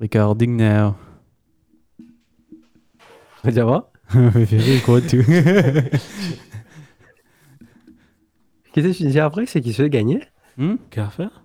Recording 0.00 0.56
now. 0.56 0.96
Ça 3.44 3.64
va 3.64 3.90
Very 4.12 4.80
good 4.84 5.06
too. 5.08 5.22
Qu'est-ce 8.72 8.88
que 8.88 8.92
tu 8.96 9.02
disais 9.04 9.20
après? 9.20 9.46
C'est 9.46 9.60
qui 9.60 9.72
se 9.72 9.82
gagner? 9.82 10.20
Hmm? 10.56 10.76
Qu'est-ce 10.90 11.00
à 11.00 11.10
faire? 11.10 11.44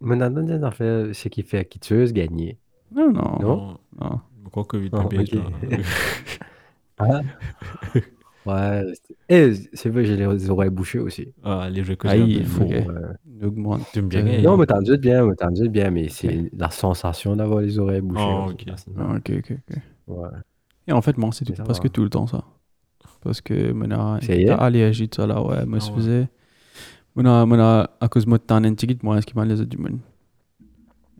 Mon 0.00 0.20
attendant, 0.20 0.62
en 0.66 0.70
fait, 0.70 1.12
c'est 1.12 1.28
qui 1.30 1.42
fait 1.42 1.64
qui 1.66 1.78
se 2.06 2.12
gagner. 2.12 2.58
Non, 2.94 3.12
non. 3.12 3.38
Non? 3.40 3.78
non. 4.00 4.20
Je 4.44 4.48
crois 4.50 4.64
que 4.64 4.76
Oh, 4.92 4.96
ok. 5.02 5.12
là. 5.32 5.42
Ah. 7.02 7.22
Ouais. 8.46 8.84
c'est- 8.94 9.16
Eh, 9.28 9.54
c'est 9.74 9.90
vrai, 9.90 10.04
j'ai 10.04 10.16
les 10.16 10.50
oreilles 10.50 10.70
bouchées 10.70 10.98
aussi. 10.98 11.32
Ah, 11.44 11.68
les 11.70 11.84
jeux 11.84 11.94
que 11.96 12.08
Ah, 12.08 12.16
j'ai 12.16 12.24
il 12.24 12.44
faut- 12.44 12.64
bien 12.64 12.86
Euh, 12.88 13.12
gagner. 14.08 14.42
Non, 14.42 14.56
mais 14.56 14.66
t'en 14.66 14.80
dis 14.80 14.96
bien, 14.98 15.26
mais 15.26 15.34
t'en 15.34 15.50
dis 15.50 15.68
bien, 15.68 15.90
mais 15.90 16.08
c'est 16.08 16.50
la 16.56 16.70
sensation 16.70 17.36
d'avoir 17.36 17.60
les 17.60 17.78
oreilles 17.78 18.00
bouchées. 18.00 18.22
Oh, 18.26 18.50
ok. 18.50 18.64
personnellement. 18.64 19.12
Ah, 19.14 19.16
ok, 19.18 19.32
ok, 19.38 19.52
ok. 19.70 19.76
Ouais. 20.08 20.28
Et 20.88 20.92
en 20.92 21.02
fait, 21.02 21.16
moi, 21.18 21.30
c'est 21.32 21.44
presque 21.54 21.84
va. 21.84 21.88
tout 21.90 22.02
le 22.02 22.10
temps 22.10 22.26
ça. 22.26 22.44
Parce 23.22 23.40
que 23.40 23.72
maintenant, 23.72 24.18
allergie 24.58 25.08
de 25.08 25.14
ça 25.14 25.26
là, 25.26 25.42
ouais, 25.42 25.66
moi, 25.66 25.78
Ah 25.80 25.84
je 25.86 25.92
faisais. 25.92 26.28
Maintenant, 27.14 27.46
maintenant, 27.46 27.86
à 28.00 28.08
cause 28.08 28.24
de 28.24 28.32
as 28.48 28.54
un 28.54 28.74
ticket, 28.74 28.96
moi, 29.02 29.20
ce 29.20 29.26
qui 29.26 29.34
m'a 29.36 29.44
les 29.44 29.60
autres 29.60 29.68
du 29.70 29.76
monde. 29.76 29.98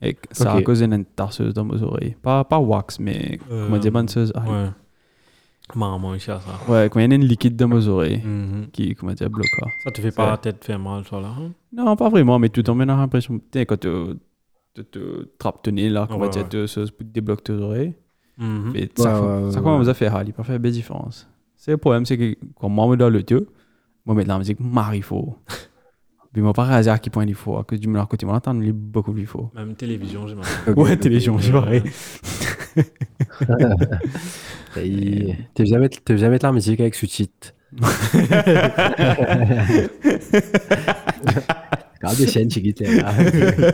Et 0.02 0.14
que 0.14 0.20
ça 0.32 0.54
a 0.54 0.62
causé 0.62 0.86
une 0.86 1.04
tasseuse 1.04 1.52
dans 1.52 1.64
mes 1.64 1.82
oreilles. 1.82 2.16
Pas, 2.22 2.42
pas 2.44 2.58
wax, 2.58 2.98
mais 2.98 3.38
Euh, 3.50 3.66
comment 3.66 3.78
dire, 3.78 3.92
banseuse. 3.92 4.32
Ah, 4.34 4.44
Ouais. 4.48 4.68
Maman, 5.76 6.14
ici 6.14 6.30
à 6.30 6.40
ça. 6.40 6.50
Ouais, 6.72 6.88
quand 6.90 7.00
il 7.00 7.08
y 7.08 7.12
a 7.12 7.14
une 7.14 7.24
liquide 7.24 7.56
dans 7.56 7.68
mes 7.68 7.86
oreilles 7.88 8.22
Mhm. 8.24 8.68
qui, 8.72 8.94
comment 8.94 9.12
dire, 9.12 9.30
bloque. 9.30 9.46
ça. 9.60 9.66
Ça 9.84 9.90
te 9.90 10.00
fait 10.00 10.10
pas 10.12 10.30
la 10.30 10.36
tête 10.36 10.64
faire 10.64 10.78
mal, 10.78 11.02
toi, 11.04 11.20
là 11.20 11.28
hein? 11.28 11.52
Non, 11.72 11.96
pas 11.96 12.08
vraiment, 12.08 12.38
mais 12.38 12.48
tout 12.48 12.68
en 12.70 12.74
menant 12.74 12.96
l'impression. 12.96 13.38
Tu 13.38 13.44
sais, 13.60 13.66
quand 13.66 13.78
tu 13.80 13.88
tu 14.72 14.84
te 14.84 15.24
trappes 15.36 15.62
ton 15.64 15.72
nez 15.72 15.88
là, 15.90 16.06
comment 16.08 16.20
Ouais, 16.22 16.28
dire, 16.28 16.42
ouais. 16.42 16.48
tu 16.48 16.68
se 16.68 16.80
débloques 17.02 17.42
tes 17.42 17.52
oreilles. 17.52 17.94
Mhm. 18.38 18.72
Et 18.76 18.88
ça, 18.96 19.20
Ouais, 19.20 19.26
ouais, 19.38 19.44
ouais, 19.46 19.50
ça 19.52 19.60
commence 19.60 19.84
ouais. 19.86 19.90
à 19.90 19.94
faire 19.94 20.22
il 20.24 20.32
peut 20.32 20.42
faire 20.44 20.60
des 20.60 20.70
différences. 20.70 21.28
C'est 21.56 21.72
le 21.72 21.76
problème, 21.76 22.06
c'est 22.06 22.16
que 22.16 22.36
quand 22.58 22.68
moi, 22.68 22.86
je 22.86 22.90
me 22.92 22.96
donne 22.96 23.12
le 23.12 23.22
dieu, 23.22 23.48
moi, 24.06 24.14
mettre 24.14 24.28
la 24.28 24.38
musique, 24.38 24.60
Marie 24.60 25.02
faux. 25.02 25.36
Puis 26.32 26.40
moi, 26.40 26.52
pas 26.52 26.62
réaliser 26.64 26.90
à 26.90 26.98
quel 26.98 27.10
point 27.12 27.24
il 27.26 27.34
faut, 27.34 27.56
à 27.58 27.64
cause 27.64 27.80
du 27.80 27.88
meilleur 27.88 28.06
côté, 28.08 28.24
moi, 28.24 28.34
l'entendre, 28.36 28.62
il 28.62 28.68
est 28.68 28.72
beaucoup 28.72 29.12
plus 29.12 29.26
faux. 29.26 29.50
Même 29.56 29.74
télévision, 29.74 30.26
j'imagine. 30.28 30.52
Ok, 30.68 30.76
Ouais, 30.76 30.96
télévision, 30.96 31.36
c'est 31.40 31.50
pareil. 31.52 31.82
Mettre, 35.78 35.98
tu 36.04 36.14
viens 36.14 36.28
mettre 36.30 36.46
la 36.46 36.52
musique 36.52 36.80
avec 36.80 36.94
sous-titres. 36.94 37.54
Regarde 42.00 42.16
des 42.16 42.26
chaînes 42.26 42.50
chiquites 42.50 42.80
là. 42.80 43.12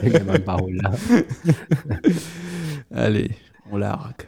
Il 0.02 0.12
y 0.12 0.16
a 0.16 0.20
même 0.24 0.42
parole 0.42 0.76
là. 0.82 0.90
Allez, 2.94 3.30
on 3.70 3.76
largue. 3.78 4.26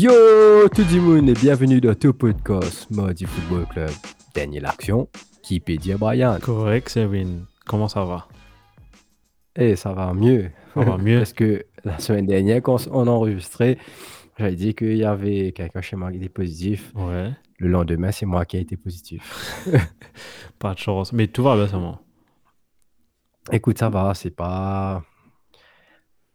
Yo 0.00 0.68
tout 0.68 0.84
le 0.92 1.00
monde 1.00 1.28
et 1.28 1.32
bienvenue 1.32 1.80
dans 1.80 1.92
tout 1.92 2.12
podcast 2.12 2.88
Modi 2.88 3.24
Football 3.24 3.66
Club. 3.66 3.90
Dernière 4.32 4.70
action, 4.70 5.08
qui 5.42 5.58
dire 5.58 5.98
Brian 5.98 6.38
Correct, 6.40 6.88
Sevin. 6.88 7.40
Comment 7.66 7.88
ça 7.88 8.04
va? 8.04 8.28
Eh, 9.56 9.74
ça 9.74 9.92
va 9.92 10.14
mieux. 10.14 10.52
Ça 10.74 10.82
va 10.82 10.98
mieux. 10.98 11.18
Parce 11.18 11.32
que 11.32 11.66
la 11.82 11.98
semaine 11.98 12.26
dernière, 12.26 12.62
quand 12.62 12.86
on 12.92 13.08
a 13.08 13.10
enregistré, 13.10 13.76
j'avais 14.38 14.54
dit 14.54 14.72
qu'il 14.72 14.96
y 14.96 15.04
avait 15.04 15.50
quelqu'un 15.50 15.80
chez 15.80 15.96
moi 15.96 16.12
qui 16.12 16.18
était 16.18 16.28
positif. 16.28 16.92
Ouais. 16.94 17.32
Le 17.58 17.66
lendemain, 17.66 18.12
c'est 18.12 18.26
moi 18.26 18.44
qui 18.44 18.56
ai 18.56 18.60
été 18.60 18.76
positif. 18.76 19.66
Pas 20.60 20.74
de 20.74 20.78
chance. 20.78 21.12
Mais 21.12 21.26
tout 21.26 21.42
va 21.42 21.56
bien, 21.56 21.66
ça 21.66 21.78
va. 21.78 21.98
Écoute, 23.50 23.78
ça 23.78 23.88
va, 23.88 24.14
c'est 24.14 24.30
pas. 24.30 25.02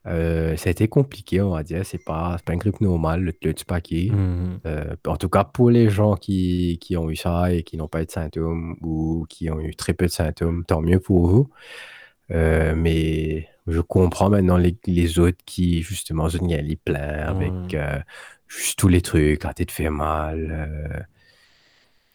Euh, 0.05 0.57
ça 0.57 0.67
a 0.69 0.71
été 0.71 0.87
compliqué, 0.87 1.41
on 1.41 1.51
va 1.51 1.63
dire. 1.63 1.85
C'est 1.85 2.03
pas, 2.03 2.35
c'est 2.37 2.45
pas 2.45 2.53
une 2.53 2.59
grippe 2.59 2.81
normale, 2.81 3.21
le, 3.21 3.33
le. 3.41 4.11
Mhm. 4.11 4.59
Euh, 4.65 4.95
en 5.07 5.17
tout 5.17 5.29
cas, 5.29 5.43
pour 5.45 5.69
les 5.69 5.89
gens 5.89 6.15
qui, 6.15 6.77
qui 6.81 6.97
ont 6.97 7.09
eu 7.09 7.15
ça 7.15 7.51
et 7.53 7.63
qui 7.63 7.77
n'ont 7.77 7.87
pas 7.87 8.01
eu 8.01 8.05
de 8.05 8.11
symptômes 8.11 8.75
ou 8.81 9.25
qui 9.29 9.49
ont 9.49 9.59
eu 9.61 9.75
très 9.75 9.93
peu 9.93 10.05
de 10.05 10.11
symptômes, 10.11 10.65
tant 10.65 10.81
mieux 10.81 10.99
pour 10.99 11.27
vous. 11.27 11.49
Euh, 12.31 12.73
mais 12.75 13.47
je 13.67 13.79
comprends 13.79 14.29
maintenant 14.29 14.57
les, 14.57 14.75
les 14.87 15.19
autres 15.19 15.37
qui, 15.45 15.81
justement, 15.83 16.29
se 16.29 16.37
les 16.37 16.75
plein 16.75 16.99
avec 17.27 17.51
Ouais. 17.51 17.75
euh, 17.75 17.99
juste 18.47 18.77
tous 18.79 18.87
les 18.89 19.01
trucs, 19.01 19.43
la 19.43 19.53
tête 19.53 19.71
fait 19.71 19.89
mal, 19.89 20.49
euh, 20.51 20.99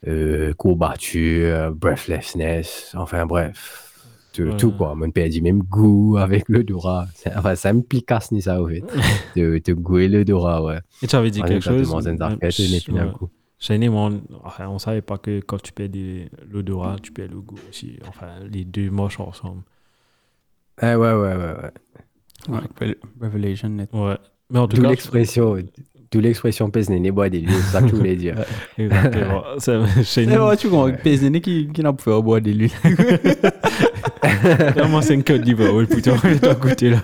euh, 0.07 0.55
courbature, 0.55 1.73
breathlessness, 1.73 2.95
enfin 2.97 3.27
bref. 3.27 3.88
Tout, 4.57 4.73
quoi, 4.73 4.95
mon 4.95 5.11
père 5.11 5.29
dit 5.29 5.41
même 5.43 5.61
goût 5.63 6.17
avec 6.19 6.45
l'odorat. 6.49 7.07
C'est- 7.15 7.35
Enfin, 7.37 7.55
ça 7.55 7.71
implique 7.71 8.11
à 8.13 8.21
ce 8.21 8.33
ni 8.35 8.43
ça, 8.43 8.61
au 8.63 8.69
fait. 8.69 8.83
De, 9.37 9.61
de 9.65 9.73
goûter 9.75 10.09
l'odorat, 10.09 10.63
ouais. 10.65 10.79
Et 11.03 11.07
tu 11.07 11.17
avais 11.17 11.31
dit 11.31 11.43
quelque 11.43 11.63
chose 11.65 11.91
nous, 13.79 13.93
on, 13.93 14.21
enfin, 14.45 14.69
on 14.69 14.79
savait 14.79 15.03
pas 15.03 15.19
que 15.19 15.41
quand 15.41 15.61
tu 15.61 15.73
perds 15.73 15.89
l'odorat, 16.51 16.97
tu 17.03 17.11
perds 17.13 17.31
le 17.31 17.41
goût 17.41 17.59
aussi. 17.69 17.99
Enfin, 18.09 18.29
les 18.51 18.65
deux 18.65 18.89
moches 18.91 19.19
ensemble. 19.19 19.63
Ah 20.81 20.97
ouais, 20.99 21.13
ouais, 21.13 21.15
ouais, 21.15 21.37
ouais. 21.37 21.73
Ouais, 22.49 22.61
Revel- 22.81 22.97
Revelation 23.21 23.69
net. 23.71 23.91
Ouais. 23.93 24.17
Mais 24.51 24.61
en 24.61 24.69
tout 24.69 24.77
D'où 24.77 24.83
cas, 24.83 24.91
l'expression, 24.91 25.57
d'où 26.11 26.21
l'expression 26.21 26.71
pèse 26.71 26.89
néné 26.91 27.11
bois 27.11 27.29
des 27.29 27.41
lieux, 27.41 27.49
c'est 27.67 27.73
ça 27.73 27.81
que 27.83 27.89
je 27.89 27.95
voulais 27.95 28.17
dire. 28.17 28.35
exactement. 28.79 29.43
C'est 29.59 30.25
vrai, 30.27 30.57
tu 30.57 30.69
comprends, 30.69 30.91
PSN 30.93 31.41
qui, 31.41 31.69
qui 31.73 31.83
n'a 31.83 31.93
pas 31.93 32.03
fait 32.03 32.23
boire 32.23 32.41
des 32.41 32.55
lunes. 32.55 32.71
Vraiment, 34.75 35.01
c'est 35.03 35.15
une 35.15 35.25
Côte 35.25 35.43
d'Ivoire. 35.43 35.75
Oui, 35.75 35.87
putain, 35.87 36.15
je 36.23 36.39
dois 36.39 36.55
goûter 36.55 36.91
là. 36.91 37.03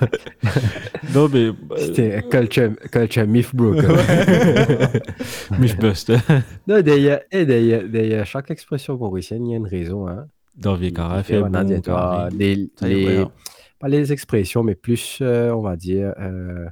Non, 1.15 1.29
mais. 1.33 1.47
euh, 1.47 1.53
C'était 1.77 2.23
culture, 2.31 2.71
culture 2.91 3.27
myth 3.27 3.55
broker. 3.55 3.97
Mythbuster. 5.59 6.19
non, 6.67 6.81
d'ailleurs, 6.81 7.21
et 7.31 7.45
d'ailleurs, 7.45 7.83
d'ailleurs, 7.89 8.27
chaque 8.27 8.51
expression 8.51 8.97
mauricienne, 8.97 9.47
il 9.47 9.51
y 9.53 9.55
a 9.55 9.59
une 9.59 9.67
raison. 9.67 10.09
Hein. 10.09 10.27
Dans 10.57 10.77
les 10.77 10.93
Ça 12.79 12.89
y 12.89 12.93
est, 12.93 12.95
les- 12.97 13.19
ouais. 13.19 13.27
pas 13.81 13.89
les 13.89 14.13
expressions, 14.13 14.63
mais 14.63 14.75
plus, 14.75 15.19
euh, 15.21 15.51
on 15.51 15.63
va 15.63 15.77
dire, 15.77 16.15
euh, 16.21 16.67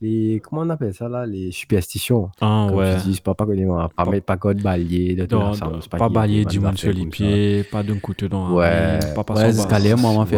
les, 0.00 0.40
comment 0.40 0.62
on 0.62 0.70
appelle 0.70 0.92
ça 0.94 1.08
là, 1.08 1.24
les 1.26 1.50
superstitions. 1.52 2.30
Ah, 2.40 2.66
Comme 2.68 2.78
ouais. 2.78 2.96
tu 3.02 3.08
dis, 3.08 3.20
pas 3.20 3.34
pas 3.34 3.46
qu'on 3.46 3.52
est- 3.52 3.66
pas 3.66 3.88
Pas- 4.04 4.10
mettre 4.10 4.26
pas 4.26 4.36
code 4.36 4.62
balier, 4.62 5.14
de 5.14 5.24
tout 5.24 5.36
Non, 5.36 5.46
ensemble, 5.46 5.78
c'est 5.80 5.90
pas, 5.90 6.08
balayer 6.08 6.44
des 6.44 6.50
du 6.50 6.60
monde 6.60 6.76
sur 6.76 6.92
les 6.92 7.02
ça. 7.04 7.08
pieds, 7.10 7.64
pas 7.64 7.82
d'un 7.82 7.98
couteau 7.98 8.28
dans 8.28 8.52
Ouais. 8.54 8.98
pas 9.14 9.24
passer 9.24 9.42
Ouais, 9.44 9.48
escalier, 9.50 9.94
moi, 9.94 10.10
on 10.10 10.26
fait. 10.26 10.36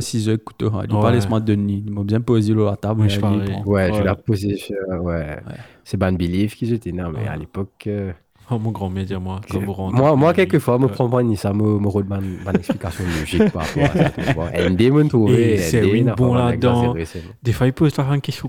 6 0.00 0.28
heures 0.28 0.38
coûte 0.44 0.62
Il 0.62 0.88
dit 0.88 0.94
Ouais. 0.94 1.00
pas 1.02 1.10
laisse-moi 1.10 1.40
de 1.40 1.54
nuit. 1.56 1.82
Il 1.86 1.92
m'a 1.92 2.02
bien 2.04 2.20
posé 2.20 2.54
la 2.54 2.76
table. 2.76 3.08
Je. 3.08 3.20
Ouais, 3.66 3.90
tu 3.90 4.02
l'as 4.02 4.14
posé 4.14 4.56
sur, 4.56 4.76
ouais. 5.02 5.38
C'est 5.84 5.96
Ban 5.96 6.12
Belief 6.12 6.54
qui 6.54 6.72
étaient 6.72 6.92
non, 6.92 7.10
mais 7.10 7.26
à 7.26 7.36
l'époque, 7.36 7.84
euh, 7.88 8.12
Oh, 8.50 8.58
mon 8.58 8.70
grand-mère, 8.70 9.04
dis-moi, 9.04 9.40
Je- 9.46 9.52
comme 9.52 9.64
vous. 9.64 9.90
Moi, 9.90 10.16
moi 10.16 10.32
quelquefois, 10.34 10.78
me 10.78 10.86
Ouais. 10.86 10.92
prends 10.92 11.08
pas 11.08 11.22
ni 11.22 11.36
ça, 11.36 11.52
me, 11.52 11.78
me 11.78 11.88
redemande 11.88 12.24
une 12.24 12.56
explication 12.56 13.04
logique 13.04 13.50
par 13.52 13.64
rapport 13.66 13.84
à 13.84 14.10
ça. 14.10 14.32
vois. 14.34 14.50
ND 14.70 14.90
me. 14.90 15.28
Et 15.28 15.58
c'est 15.58 15.82
oui, 15.82 16.04
bon 16.16 16.34
là-dedans. 16.34 16.94
Des 17.42 17.52
fois, 17.52 17.66
il 17.66 17.72
pose 17.72 17.92
une 17.98 18.20
question, 18.20 18.48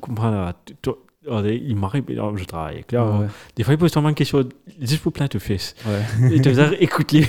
allez, 1.30 1.62
Il 1.66 1.76
m'arrive, 1.76 2.04
je 2.08 2.46
travaille 2.46 2.84
Ouais. 3.20 3.28
Des 3.56 3.64
fois, 3.64 3.74
il 3.74 3.78
pose 3.78 3.96
une 3.96 4.14
question, 4.16 4.44
juste 4.80 5.04
pour 5.04 5.14
plein 5.14 5.28
de 5.30 5.38
fesses. 5.40 5.76
Il 6.32 6.42
te 6.42 6.50
faisait 6.50 6.76
écouter. 6.84 7.26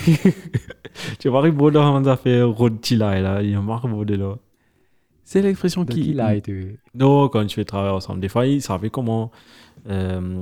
Tu 1.19 1.29
vas 1.29 1.39
arriver 1.39 1.71
dans 1.71 1.99
les 1.99 2.07
affaires, 2.07 2.49
Rod 2.49 2.79
Tila, 2.81 3.19
là. 3.19 3.41
Il 3.41 3.59
marre 3.59 3.87
de 4.05 4.15
là. 4.15 4.35
C'est 5.25 5.41
l'expression 5.41 5.85
Qui 5.85 6.13
l'a 6.13 6.35
été. 6.35 6.77
Non, 6.93 7.29
quand 7.29 7.45
tu 7.45 7.55
fais 7.55 7.65
travailler 7.65 7.93
ensemble, 7.95 8.19
des 8.19 8.29
fois, 8.29 8.45
il 8.45 8.61
savait 8.61 8.89
comment 8.89 9.31
euh, 9.89 10.41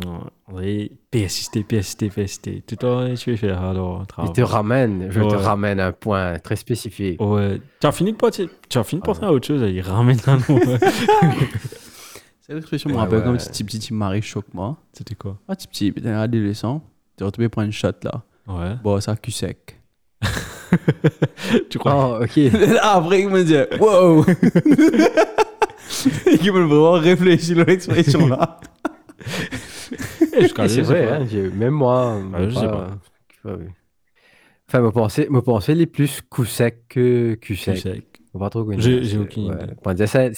allez, 0.56 0.92
persister, 1.10 1.64
persister, 1.64 2.10
persister. 2.10 2.64
Tout 2.68 2.76
le 2.76 2.78
temps, 2.78 3.08
tu 3.16 3.18
fais 3.18 3.38
faire 3.38 3.62
alors, 3.64 4.06
Il 4.24 4.32
te 4.34 4.42
ramène, 4.42 5.08
je 5.10 5.20
te 5.20 5.26
Ouais. 5.26 5.36
ramène 5.36 5.80
un 5.80 5.92
point 5.92 6.38
très 6.40 6.56
spécifique. 6.56 7.20
Ouais. 7.22 7.60
Tu 7.80 7.88
as 7.88 7.92
fini 7.92 8.12
de 8.12 8.18
penser, 8.18 8.50
tu 8.70 8.78
as 8.78 8.84
fini 8.84 9.02
de 9.02 9.06
penser 9.06 9.24
à 9.24 9.32
autre 9.32 9.48
chose, 9.48 9.64
il 9.68 9.82
ramène 9.82 10.20
un 10.28 10.38
nom. 10.38 10.60
C'est 12.42 12.54
l'expression, 12.54 12.90
je 12.90 12.96
me 12.96 13.00
rappelle 13.00 13.24
comme 13.24 13.38
petit 13.38 13.64
petit 13.64 13.80
petit 13.80 13.94
mari 13.94 14.22
choque 14.22 14.54
moi. 14.54 14.78
C'était 14.94 15.16
quoi? 15.16 15.38
Ah, 15.48 15.56
petit 15.56 15.68
petit, 15.68 15.94
t'es 15.94 16.10
un 16.10 16.20
adolescent. 16.20 16.84
T'es 17.16 17.24
retrouvé 17.24 17.50
pour 17.50 17.62
une 17.62 17.72
shot 17.72 17.90
là. 18.04 18.24
Ouais. 18.48 18.76
Bon, 18.84 19.00
ça 19.00 19.16
cul 19.16 19.32
sec. 19.32 19.80
Tu 21.70 21.78
crois? 21.80 22.20
Oh, 22.20 22.24
ok. 22.24 22.36
Là, 22.54 22.94
après, 22.96 23.22
il 23.22 23.30
me 23.30 23.44
dit 23.44 23.56
Wow 23.80 24.26
Il 26.42 26.52
me 26.54 26.64
vraiment 26.64 26.92
réfléchir 26.94 27.58
sur 27.58 27.66
l'expression 27.66 28.28
là. 28.28 28.60
C'est 30.68 30.82
vrai, 30.82 31.08
pas. 31.08 31.16
hein, 31.18 31.50
même 31.54 31.74
moi. 31.74 32.22
Ah, 32.34 32.44
je 32.50 32.56
sais 32.56 32.66
pas-. 32.68 32.98
Enfin, 34.68 34.82
me 34.82 34.92
penser, 34.92 35.28
me 35.30 35.42
penser 35.42 35.76
les 35.76 35.86
plus 35.86 36.22
coup 36.30 36.46
sec 36.46 36.84
que 36.88 37.34
cul 37.36 37.56
sec. 37.56 38.06
Pas 38.38 38.50
trop 38.50 38.64
connu. 38.64 38.82
J'ai- 38.82 39.18
aucune 39.18 39.50
Ouais. 39.52 39.56
idée. 39.62 39.74
Bon, 39.84 39.98
ça, 39.98 40.08
ça, 40.08 40.30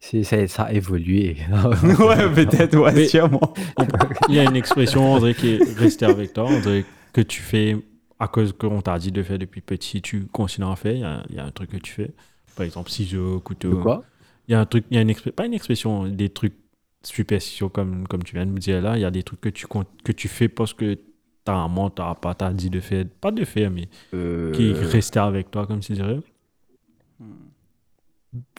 c'est- 0.00 0.24
ça, 0.24 0.48
ça 0.48 0.62
a 0.64 0.72
évolué. 0.72 1.36
ouais, 1.84 2.34
peut-être, 2.34 2.76
ouais, 2.76 2.92
Mais- 2.92 3.06
sûrement. 3.06 3.54
Il 4.28 4.34
y 4.34 4.40
a 4.40 4.44
une 4.44 4.56
expression, 4.56 5.14
on 5.14 5.18
dirait, 5.20 5.34
qui 5.34 5.54
est 5.54 5.78
restée 5.78 6.04
avec 6.06 6.32
toi. 6.32 6.46
On 6.48 6.58
dirait 6.60 6.84
que 7.12 7.20
tu 7.20 7.40
fais, 7.40 7.76
à 8.18 8.26
cause 8.26 8.52
qu'on 8.52 8.80
t'a 8.82 8.98
dit 8.98 9.12
de 9.12 9.22
faire 9.22 9.38
depuis 9.38 9.60
petit, 9.60 10.02
tu 10.02 10.26
continues 10.32 10.66
à 10.66 10.74
faire. 10.74 10.94
Il 10.94 11.00
y 11.00 11.04
a, 11.04 11.22
il 11.30 11.36
y 11.36 11.38
a 11.38 11.44
un 11.44 11.52
truc 11.52 11.70
que 11.70 11.76
tu 11.76 11.92
fais. 11.92 12.10
Par 12.56 12.66
exemple, 12.66 12.90
ciseaux, 12.90 13.34
De 13.36 13.38
couteau. 13.40 13.76
quoi? 13.80 14.02
Il 14.48 14.52
y 14.52 14.54
a 14.56 14.60
un 14.60 14.66
truc, 14.66 14.84
il 14.90 14.96
y 14.96 14.98
a 14.98 15.02
une 15.02 15.10
expé- 15.10 15.30
pas 15.30 15.46
une 15.46 15.54
expression, 15.54 16.08
des 16.08 16.28
trucs 16.28 16.54
superstitieux 17.02 17.68
comme, 17.68 18.06
comme 18.08 18.22
tu 18.22 18.34
viens 18.36 18.46
de 18.46 18.50
me 18.50 18.58
dire 18.58 18.80
là. 18.82 18.96
Il 18.96 19.00
y 19.00 19.04
a 19.04 19.10
des 19.10 19.22
trucs 19.22 19.40
que 19.40 19.48
tu, 19.48 19.66
que 20.04 20.12
tu 20.12 20.28
fais 20.28 20.48
parce 20.48 20.72
que 20.74 20.98
ta 21.44 21.52
maman 21.54 21.90
t'a 21.90 22.14
pas 22.14 22.34
t'a 22.34 22.52
dit 22.52 22.70
de 22.70 22.80
faire. 22.80 23.04
Pas 23.20 23.30
de 23.32 23.44
faire, 23.44 23.70
mais 23.70 23.88
Euh, 24.14 24.52
qui 24.52 24.72
restait 24.72 25.18
avec 25.20 25.50
toi, 25.50 25.66
comme 25.66 25.80
tu 25.80 25.92
dirais. 25.94 26.20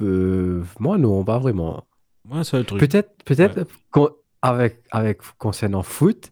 euh, 0.01 0.63
Moi, 0.79 0.97
non, 0.97 1.23
pas 1.23 1.39
vraiment. 1.39 1.83
Moi, 2.25 2.43
c'est 2.43 2.57
le 2.57 2.63
truc. 2.63 2.79
Peut-être, 2.79 3.23
peut-être 3.25 3.65
avec, 4.41 4.83
avec 4.91 5.21
concernant 5.37 5.83
foot, 5.83 6.31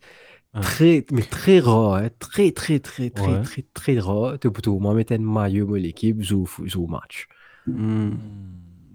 Ah. 0.54 0.60
très, 0.60 1.06
mais 1.12 1.22
très 1.22 1.60
rare, 1.62 1.94
hein, 1.96 2.10
très, 2.20 2.52
très, 2.52 2.80
très, 2.80 3.10
très, 3.10 3.36
Ouais. 3.36 3.42
très, 3.42 3.62
très 3.74 4.00
rare. 4.00 4.38
Tu 4.40 4.52
peux 4.52 4.70
moi 4.72 4.94
mettre 4.94 5.14
un 5.14 5.20
maillot 5.20 5.66
de 5.68 5.78
l'équipe, 5.78 6.22
joue, 6.22 6.46
joue 6.66 6.88
match. 6.88 7.28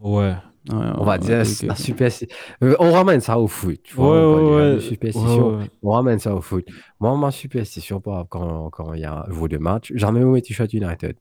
Ouais. 0.01 0.35
Ouais, 0.73 0.87
On 0.99 1.05
va 1.05 1.13
ouais, 1.13 1.19
dire 1.19 1.39
la 1.39 1.75
superstition. 1.77 2.37
Euh, 2.63 2.75
on 2.81 2.93
ramène 2.93 3.21
ça 3.21 3.39
au 3.39 3.47
foot. 3.47 3.81
Tu 3.85 3.95
vois, 3.95 4.39
Ouais, 4.39 4.77
on 4.77 4.81
superstition. 4.81 5.61
Ramène 5.83 6.19
ça 6.19 6.35
au 6.35 6.41
foot. 6.41 6.67
Moi, 6.99 7.17
ma 7.17 7.31
superstition, 7.31 8.01
quand, 8.01 8.71
quand 8.71 8.93
il 8.95 9.01
y 9.01 9.05
a 9.05 9.25
un 9.29 9.33
jour 9.33 9.49
de 9.49 9.59
match, 9.59 9.93
jamais 9.95 10.25
mes 10.25 10.43
t-shirt 10.43 10.73
United. 10.73 11.17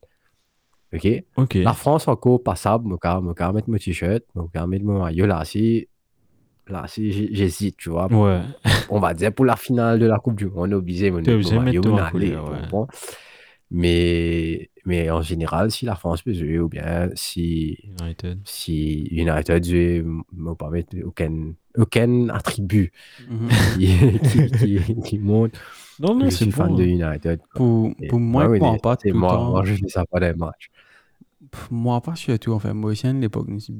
OK? 0.93 1.07
Ok. 1.37 1.55
La 1.55 1.73
France 1.73 2.07
encore 2.07 2.41
passable, 2.41 2.85
je 2.87 2.93
vais 2.93 3.33
je 3.37 3.43
vais 3.45 3.53
mettre 3.53 3.69
mon 3.69 3.77
t-shirt, 3.77 4.23
je 4.35 4.59
vais 4.59 4.67
mettre 4.67 4.85
mon 4.85 5.03
maillot 5.03 5.25
là, 5.25 5.43
si, 5.45 5.87
là, 6.67 6.85
si 6.87 7.33
j'hésite, 7.33 7.77
tu 7.77 7.89
vois. 7.89 8.07
Ouais. 8.11 8.41
On 8.89 8.99
va 8.99 9.13
dire 9.13 9.33
pour 9.33 9.45
la 9.45 9.55
finale 9.55 9.99
de 9.99 10.05
la 10.05 10.17
Coupe 10.19 10.35
du 10.35 10.45
Monde, 10.47 10.55
on 10.57 10.71
est 10.71 10.75
obligé 10.75 11.11
de 11.11 11.15
mettre 11.17 11.53
mon 11.53 11.61
maillot, 11.61 11.81
ouais. 13.75 13.81
Mais, 13.81 14.69
mais 14.85 15.09
en 15.09 15.21
général, 15.21 15.71
si 15.71 15.85
la 15.85 15.95
France 15.95 16.21
peut 16.21 16.33
jouer, 16.33 16.59
ou 16.59 16.69
bien 16.69 17.09
si, 17.15 17.77
United. 17.99 18.39
si 18.45 19.03
United 19.11 19.63
joue, 19.63 19.71
je 19.71 20.01
ne 20.03 20.49
vais 20.49 20.55
pas 20.55 20.69
mettre 20.69 20.95
aucun, 21.05 21.53
aucun 21.77 22.29
attribut 22.29 22.91
Mhm. 23.29 23.49
qui, 23.77 24.19
qui, 24.19 24.51
qui, 24.79 25.01
qui 25.03 25.19
montre 25.19 25.59
Non, 25.99 26.15
non, 26.15 26.25
je 26.25 26.29
c'est 26.29 26.43
suis 26.45 26.51
fan 26.51 26.69
bon. 26.69 26.75
de 26.75 26.83
hein. 26.83 27.11
United. 27.11 27.39
Pour, 27.53 27.91
Et 28.01 28.07
pour 28.07 28.19
moi, 28.19 28.47
oui, 28.47 28.59
moi 28.59 28.77
pas 28.81 28.95
tout 28.97 29.07
le 29.07 29.13
moi, 29.13 29.33
temps. 29.33 29.49
moi, 29.51 29.65
je 29.65 29.73
fais 29.75 29.87
ça 29.89 30.05
pas 30.05 30.19
des 30.19 30.33
matchs. 30.33 30.69
Moi 31.71 32.01
pas 32.01 32.15
surtout, 32.15 32.53
enfin, 32.53 32.73
moi 32.73 32.91
aussi 32.91 33.07
à 33.07 33.13
l'époque, 33.13 33.47
je 33.49 33.57
suis 33.59 33.73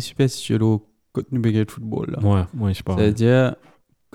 superstitieux 0.00 0.60
au 0.62 0.86
contenu 1.12 1.40
de 1.40 1.70
football. 1.70 2.10
Là. 2.10 2.18
Ouais, 2.20 2.44
ouais, 2.60 2.72
je 2.72 2.78
sais 2.78 2.82
pas. 2.82 2.96
C'est-à-dire, 2.96 3.56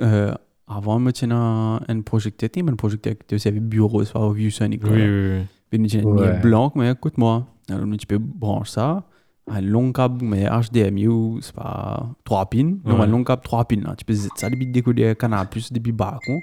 euh, 0.01 0.33
avant, 0.67 0.99
je 1.05 1.11
tenais 1.11 1.33
un, 1.35 1.79
un 1.87 2.01
projecteur, 2.01 2.49
tu 2.49 2.59
sais, 2.61 2.69
un 2.69 2.75
projecteur 2.75 3.13
qui 3.27 3.35
était 3.35 3.51
bureau, 3.51 4.03
soit 4.03 4.21
au 4.21 4.31
vieux 4.31 4.49
Sonic. 4.49 4.83
Oui, 4.83 4.89
oui, 4.91 4.99
oui. 5.01 5.41
Ouais. 5.73 5.79
mis 5.79 6.41
blanc, 6.41 6.71
mais 6.75 6.91
écoute-moi, 6.91 7.47
alors 7.69 7.85
nous, 7.85 7.97
tu 7.97 8.05
peux 8.05 8.19
brancher 8.19 8.73
ça, 8.73 9.03
un 9.49 9.61
long 9.61 9.91
câble, 9.91 10.23
mais 10.23 10.45
HDMI, 10.47 11.07
ou 11.07 11.39
c'est 11.41 11.53
pas 11.55 12.07
3 12.23 12.45
pins, 12.45 12.75
non, 12.85 12.95
Ouais. 12.95 13.01
un 13.01 13.07
long 13.07 13.23
câble 13.23 13.41
3 13.41 13.65
pins, 13.65 13.81
là. 13.81 13.95
tu 13.97 14.05
peux 14.05 14.13
ça 14.13 14.49
depuis 14.49 14.67
décoder 14.67 15.15
canal 15.15 15.49
plus 15.49 15.71
depuis 15.73 15.91
balcon, 15.91 16.39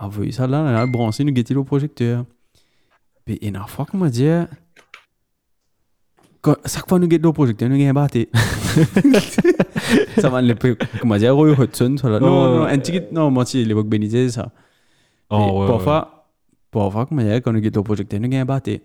envoyer 0.00 0.32
ça 0.32 0.46
là, 0.46 0.62
là, 0.70 0.86
brancher, 0.86 1.24
nous 1.24 1.32
guetter 1.32 1.54
le 1.54 1.64
projecteur. 1.64 2.24
Puis 3.24 3.36
une 3.42 3.58
fois 3.66 3.84
qu'on 3.84 3.98
m'a 3.98 4.08
dit, 4.08 4.28
chaque 6.66 6.88
fois 6.88 6.98
nous 6.98 7.08
guettons 7.08 7.28
le 7.28 7.32
projecteur, 7.32 7.68
nous 7.68 7.76
gagnons 7.78 7.94
batté. 7.94 8.28
ça 10.18 10.40
l'époque, 10.40 10.78
comment 11.00 11.16
dire, 11.16 11.34
Roy 11.34 11.54
Hudson. 11.58 11.96
Non, 12.04 12.20
non, 12.20 12.62
un 12.64 12.78
ticket, 12.78 13.08
non, 13.12 13.30
moi, 13.30 13.44
c'est 13.44 13.62
l'époque 13.64 13.88
Benitez, 13.88 14.30
ça. 14.30 14.50
Et 15.30 15.34
parfois, 15.66 16.26
parfois, 16.70 17.06
comme 17.06 17.20
il 17.20 17.26
y 17.26 17.32
a, 17.32 17.40
quand 17.40 17.52
nous 17.52 17.60
gagnons 17.60 17.80
le 17.80 17.82
projecteur, 17.82 18.20
nous 18.20 18.28
gagnons 18.28 18.44
batté. 18.44 18.82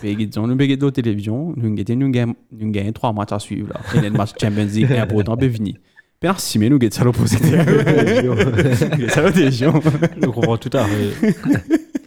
Puis, 0.00 0.16
nous 0.16 0.56
gagnons 0.56 0.86
la 0.86 0.90
télévision, 0.90 1.54
nous 1.56 1.68
nous 1.68 2.70
gagnons 2.70 2.92
trois 2.92 3.12
matchs 3.12 3.32
à 3.32 3.38
suivre, 3.38 3.72
là. 3.72 3.80
Et 3.94 4.00
le 4.02 4.10
match 4.10 4.30
Champions 4.40 4.66
League, 4.66 4.92
important, 4.92 5.36
puis 5.36 5.50
fini. 5.50 5.76
Puis, 6.18 6.30
en 6.30 6.36
six 6.36 6.58
minutes, 6.58 6.72
nous 6.72 6.78
gagnons 6.78 7.12
ça 7.26 7.38
gagnons 7.40 9.08
ça 9.08 9.22
la 9.22 9.32
télévision. 9.32 9.80
Je 10.20 10.26
comprends 10.26 10.56
tout 10.56 10.70
à 10.72 10.84
fait. 10.84 11.36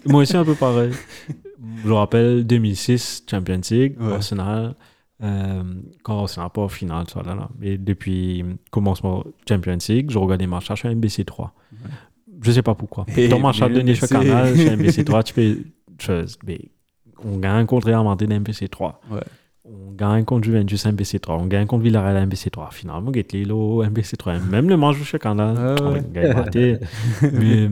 Moi 0.06 0.22
aussi, 0.24 0.36
un 0.36 0.46
peu 0.46 0.56
pareil. 0.56 0.92
Je 1.84 1.88
me 1.88 1.94
rappelle 1.94 2.46
2006, 2.46 3.24
Champions 3.30 3.62
League. 3.70 3.96
Arsenal. 4.02 4.76
Euh, 5.22 5.64
quand 6.04 6.22
Arsenal 6.22 6.50
pas 6.50 6.62
au 6.64 6.70
final, 6.70 7.06
ça 7.10 7.22
là, 7.24 7.36
là. 7.36 7.50
Mais 7.60 7.78
depuis 7.78 8.46
commencement 8.72 9.24
Champions 9.48 9.78
League, 9.90 10.10
je 10.12 10.18
regarde 10.18 10.40
les 10.42 10.48
matchs 10.48 10.74
sur 10.74 10.90
MBC3. 10.90 11.50
Je 12.42 12.52
sais 12.52 12.62
pas 12.62 12.74
pourquoi. 12.76 13.06
Et 13.18 13.28
Dans 13.28 13.40
match 13.40 13.62
à 13.62 13.68
mais 13.68 13.76
donner 13.76 13.96
sur 13.96 14.08
c'est- 14.08 14.16
canal, 14.16 14.56
sur 14.58 14.72
MBC3, 14.72 15.24
tu 15.24 15.34
fais 15.34 15.58
chose. 16.00 16.38
Mais 16.48 16.60
on 17.26 17.38
gagne 17.38 17.66
contre 17.66 17.88
Real 17.88 18.04
Madrid 18.04 18.30
MBC3. 18.32 18.94
Ouais. 19.12 19.20
On 19.66 19.92
gagne 19.92 20.24
contre 20.24 20.46
Juventus 20.46 20.86
MBC3. 20.86 21.32
On 21.42 21.46
gagne 21.48 21.68
contre 21.68 21.84
Villarreal 21.84 22.28
MBC3. 22.28 22.72
Finalement, 22.72 23.12
get 23.14 23.28
Lilo 23.34 23.84
MBC3. 23.84 24.40
Même 24.50 24.70
le 24.70 24.78
match 24.78 25.02
sur 25.04 25.20
canal, 25.20 25.58
Ouais, 25.58 25.82
on 25.82 25.94
ouais. 25.94 26.04
gagne 26.14 26.32
raté. 26.32 26.78
Mais 27.34 27.70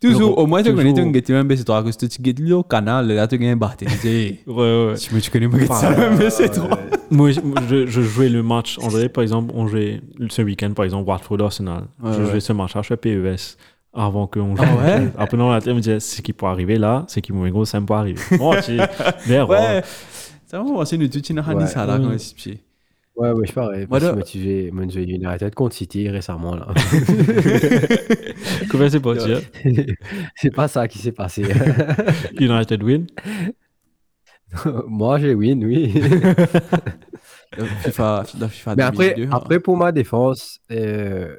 Toujours, 0.00 0.38
au 0.38 0.46
moins, 0.46 0.62
tu 0.62 0.72
connais, 0.74 0.92
tu 0.92 1.00
Toujours. 1.00 1.12
gagnes 1.12 1.36
un 1.36 1.44
BC3, 1.44 1.84
que 1.84 1.90
si 1.90 2.08
tu 2.08 2.22
gagnes 2.22 2.48
le 2.48 2.62
canal, 2.62 3.08
là, 3.08 3.26
tu 3.26 3.36
gagnes. 3.36 3.58
Tu 3.76 3.88
sais, 3.88 4.38
ouais, 4.46 4.54
ouais. 4.54 4.94
Moi, 5.10 5.20
tu 5.20 5.30
connais 5.30 5.48
pas 5.48 5.74
ça, 5.74 5.88
un 5.88 6.16
BC3. 6.16 6.78
Moi, 7.10 7.30
je, 7.32 7.86
jouais 7.86 8.28
le 8.28 8.42
match. 8.42 8.78
On 8.80 8.88
dirait, 8.88 9.08
par 9.08 9.22
exemple, 9.22 9.52
on 9.56 9.66
jouait 9.66 10.00
ce 10.28 10.42
week-end, 10.42 10.72
par 10.72 10.84
exemple, 10.84 11.08
Watford 11.08 11.40
Arsenal. 11.40 11.84
Ouais, 12.02 12.12
je 12.12 12.20
ouais. 12.20 12.30
jouais 12.30 12.40
ce 12.40 12.52
match-là, 12.52 12.82
je 12.82 12.88
fais 12.88 12.96
PES. 12.96 13.56
Avant 13.94 14.26
qu'on 14.26 14.54
joue. 14.54 14.62
Ah 14.62 14.98
ouais? 14.98 15.08
Après, 15.18 15.36
dans 15.36 15.50
la 15.50 15.60
tête, 15.60 15.74
me 15.74 15.80
disais, 15.80 15.98
ce 15.98 16.22
qui 16.22 16.32
peut 16.32 16.46
arriver 16.46 16.76
là, 16.76 17.04
c'est 17.08 17.20
qui 17.20 17.32
mon 17.32 17.48
gros, 17.48 17.64
ça 17.64 17.80
me 17.80 17.86
peut 17.86 17.94
arriver. 17.94 18.20
Moi, 18.38 18.60
tu 18.60 18.76
vers 19.26 19.48
Ouais. 19.48 19.82
Ça 20.46 20.62
va, 20.62 20.84
c'est 20.84 20.96
une 20.96 21.08
toute 21.08 21.28
une 21.28 21.42
ça, 21.66 21.86
là, 21.86 21.98
quand 21.98 22.18
c'est 22.18 22.34
petit. 22.34 22.60
Ouais, 23.18 23.32
ouais, 23.32 23.46
je 23.48 23.52
pareil. 23.52 23.84
Moi, 23.90 23.98
Parce 23.98 24.12
que 24.12 24.70
moi, 24.70 24.84
j'ai 24.88 25.02
United 25.02 25.52
contre 25.56 25.74
City 25.74 26.08
récemment, 26.08 26.54
là. 26.54 26.68
Comment 28.70 28.88
c'est 28.88 29.00
pas 29.00 29.14
dire 29.16 29.40
c'est 30.36 30.54
pas 30.54 30.68
ça 30.68 30.86
qui 30.86 30.98
s'est 30.98 31.10
passé. 31.10 31.42
United 32.38 32.80
win? 32.80 33.08
Moi, 34.86 35.18
j'ai 35.18 35.34
win, 35.34 35.64
oui. 35.64 36.00
FIFA, 37.80 38.22
FIFA 38.48 38.76
Mais 38.76 38.84
après, 38.84 39.14
2002, 39.14 39.24
hein. 39.24 39.36
après, 39.36 39.58
pour 39.58 39.76
ma 39.76 39.90
défense, 39.90 40.60
euh, 40.70 41.34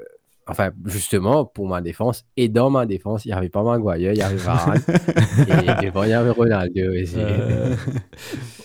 enfin, 0.48 0.72
justement, 0.86 1.46
pour 1.46 1.70
ma 1.70 1.80
défense, 1.80 2.25
et 2.36 2.50
dans 2.50 2.70
ma 2.70 2.86
défense, 2.86 3.24
il 3.24 3.30
n'y 3.30 3.36
avait 3.36 3.48
pas 3.48 3.63
Maguire, 3.63 4.12
il 4.12 4.18
y 4.18 4.22
avait 4.22 4.36
Varane, 4.36 4.82
et 5.48 5.86
devant, 5.86 6.04
il 6.04 6.10
y 6.10 6.13
avait 6.13 6.32
Ronaldo 6.32 6.92
aussi. 7.01 7.15
Euh, 7.18 7.74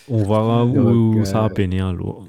on 0.08 0.24
verra 0.24 0.64
où 0.64 1.14
Donc, 1.14 1.26
ça 1.28 1.44
a 1.44 1.48
peiné 1.48 1.78
un 1.78 1.92
lot. 1.92 2.24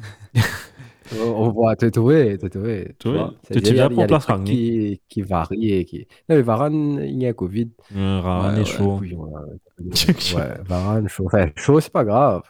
On 1.21 1.50
voit 1.51 1.75
te 1.75 1.85
trouver, 1.88 2.38
te 2.38 2.47
trouver. 2.47 2.95
Tu 3.00 3.09
vois, 3.09 3.17
vois. 3.17 3.33
tu- 3.47 3.53
tu 3.59 3.59
C'est-à-dire, 3.59 3.74
il 3.74 3.77
y 3.77 3.79
a- 3.81 3.83
déjà 3.83 3.83
il 3.83 3.83
y 3.83 3.83
a 3.83 3.89
prends 3.89 4.01
des 4.01 4.07
place, 4.07 4.25
trucs 4.25 4.43
qui, 4.43 5.01
qui 5.07 5.21
varient. 5.21 5.71
et 5.74 5.85
Qui... 5.85 6.07
Non, 6.29 6.35
mais 6.35 6.41
Varane, 6.41 7.01
il 7.03 7.21
y 7.21 7.27
a 7.27 7.33
Covid. 7.33 7.69
Ouais, 7.93 8.00
est 8.01 8.57
ouais. 8.59 8.65
chaud. 8.65 9.00
Ouais, 10.35 10.53
Varane, 10.65 11.07
chaud. 11.09 11.25
Enfin, 11.25 11.47
chaud, 11.55 11.79
c'est 11.79 11.91
pas 11.91 12.03
grave. 12.05 12.43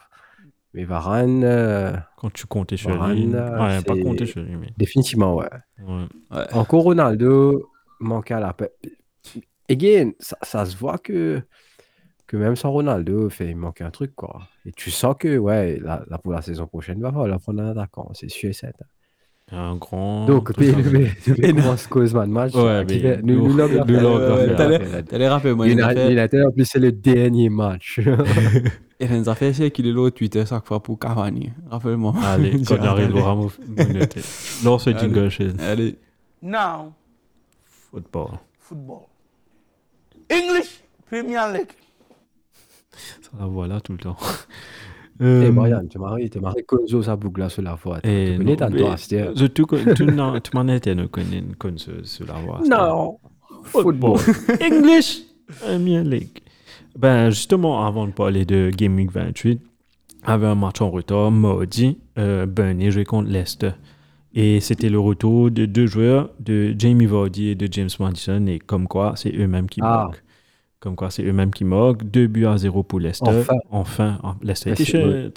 Mais 0.74 0.84
Varane, 0.84 1.42
euh, 1.44 1.92
Quand 2.18 2.32
tu 2.32 2.46
comptais 2.46 2.76
sur 2.76 2.90
Varane, 2.90 3.14
lui. 3.16 3.34
euh, 3.34 3.58
Ouais, 3.58 3.82
pas 3.82 3.94
compter 4.02 4.26
sur 4.26 4.42
lui, 4.42 4.56
mais. 4.56 4.68
définitivement, 4.76 5.34
ouais. 5.36 5.48
Ouais. 5.86 6.06
Encore 6.52 6.82
Ronaldo 6.82 7.70
manque 8.00 8.30
à 8.30 8.40
la 8.40 8.52
paix. 8.52 8.72
Again, 9.70 10.12
ça, 10.20 10.36
ça 10.42 10.64
se 10.64 10.76
voit 10.76 10.98
que, 10.98 11.40
que 12.26 12.36
même 12.36 12.56
sans 12.56 12.70
Ronaldo, 12.72 13.28
fait, 13.30 13.50
il 13.50 13.56
manque 13.56 13.80
un 13.80 13.90
truc, 13.90 14.14
quoi. 14.14 14.42
Et 14.64 14.72
tu 14.72 14.90
sens 14.90 15.14
que, 15.18 15.38
ouais, 15.38 15.78
là, 15.82 16.02
là, 16.10 16.18
pour 16.18 16.32
la 16.32 16.42
saison 16.42 16.66
prochaine, 16.66 16.98
il 16.98 17.02
va 17.02 17.12
falloir 17.12 17.40
prendre 17.40 17.62
un 17.62 17.70
attaquant, 17.70 18.10
c'est 18.14 18.28
sûr 18.30 18.50
et 18.50 18.52
certain. 18.52 18.84
Un 19.52 19.76
grand. 19.76 20.26
Donc, 20.26 20.52
truc 20.52 20.58
mais, 20.66 20.72
comme 20.72 20.82
ça. 20.82 20.90
mais, 20.90 21.12
mais 21.38 21.52
comment 21.62 21.76
se 21.76 21.88
cause 21.88 22.12
man 22.14 22.28
match 22.30 22.52
Ouais, 22.54 22.84
mais 22.84 22.98
fait- 22.98 23.22
nous, 23.22 23.36
nous- 23.36 23.48
nous, 23.48 23.56
nous, 24.48 24.54
t'allais- 24.56 25.28
rappeler, 25.28 25.54
moi, 25.54 25.68
il 25.68 25.78
United, 25.78 26.44
en 26.46 26.50
plus, 26.50 26.64
c'est 26.64 26.80
le 26.80 26.90
dernier 26.90 27.48
match. 27.48 28.00
il 28.98 29.28
a 29.28 29.34
fait 29.36 29.52
c'est 29.52 29.70
qu'il 29.70 29.86
est 29.86 29.92
là 29.92 30.00
au 30.00 30.10
Twitter 30.10 30.44
chaque 30.44 30.66
fois 30.66 30.82
pour 30.82 30.98
Cavani. 30.98 31.52
Rappelle-moi. 31.70 32.12
Allez, 32.24 32.60
quand 32.66 32.80
arrive, 32.80 33.12
m'a 33.76 33.84
noté. 33.84 34.20
Lance 34.64 34.82
ce 34.84 34.90
Allez. 34.90 34.98
jingle 34.98 35.28
chez 35.28 35.50
Allez. 35.60 35.96
Now, 36.42 36.92
Football. 37.90 38.38
football. 38.58 39.02
English 40.30 40.80
Premier 41.08 41.38
League. 41.52 41.70
Ça 43.22 43.30
la 43.38 43.46
voilà 43.46 43.80
tout 43.80 43.92
le 43.92 43.98
temps. 43.98 44.16
Et 45.18 45.24
Euh, 45.24 45.50
Brian, 45.50 45.82
tu 45.88 45.98
m'as 45.98 46.14
tu 46.30 46.40
m'as 46.40 46.52
Konzo 46.66 47.02
sa 47.02 47.16
boucle 47.16 47.40
là 47.40 47.48
sur 47.48 47.62
la 47.62 47.76
fois. 47.78 48.00
Tu 48.02 48.34
connais 48.36 48.54
ta 48.56 48.68
toi, 48.70 48.96
c'était. 48.98 49.30
je- 49.34 49.46
tout 49.46 49.64
con- 49.64 49.78
tout 49.96 50.04
non, 50.04 50.38
tout 50.40 50.50
m'en 50.54 50.68
était 50.70 50.94
ne 50.94 51.06
connaît 51.06 51.42
connaît 51.58 51.78
ce 51.78 52.02
ce 52.04 52.22
la 52.24 52.34
voix. 52.34 52.60
Non, 52.68 53.18
football. 53.64 54.18
English 54.60 55.22
Premier 55.60 56.02
League. 56.04 56.42
Ben, 56.98 57.30
justement, 57.30 57.86
avant 57.86 58.06
de 58.06 58.12
parler 58.12 58.44
de 58.44 58.70
Game 58.76 58.94
Week 58.96 59.10
28, 59.10 59.58
avait 60.24 60.46
un 60.48 60.54
match 60.54 60.82
en 60.82 60.90
retard, 60.90 61.30
maudit, 61.30 61.98
euh, 62.18 62.44
Burnley 62.44 62.90
jouait 62.90 63.04
contre 63.04 63.30
Leicester. 63.30 63.70
Et 64.34 64.60
c'était 64.60 64.90
le 64.90 64.98
retour 64.98 65.50
de 65.50 65.64
deux 65.64 65.86
joueurs, 65.86 66.28
de 66.40 66.74
Jamie 66.78 67.06
Vardy 67.06 67.48
et 67.48 67.54
de 67.54 67.68
James 67.72 67.88
Madison, 68.00 68.44
et 68.46 68.58
comme 68.58 68.86
quoi, 68.86 69.14
c'est 69.16 69.34
eux-mêmes 69.34 69.68
qui 69.68 69.80
Ah. 69.82 70.08
moquent. 70.08 70.22
Comme 70.86 70.94
quoi, 70.94 71.10
c'est 71.10 71.24
eux-mêmes 71.24 71.50
qui 71.50 71.64
moquent. 71.64 72.04
Deux 72.04 72.28
buts 72.28 72.46
à 72.46 72.56
zéro 72.58 72.84
pour 72.84 73.00
Leicester. 73.00 73.28
Enfin. 73.28 73.56
Enfin, 73.72 74.18
ah, 74.22 74.36
Leicester 74.40 74.70
Parce 74.70 74.88
que- 74.92 75.30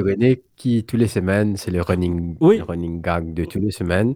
connais 0.00 0.40
qui, 0.56 0.82
tous 0.84 0.96
les 0.96 1.06
semaines, 1.06 1.58
c'est 1.58 1.70
le 1.70 1.82
running, 1.82 2.36
Oui. 2.40 2.56
le 2.56 2.64
running 2.64 3.02
gag 3.02 3.34
de 3.34 3.44
tous 3.44 3.60
les 3.60 3.70
semaines. 3.70 4.14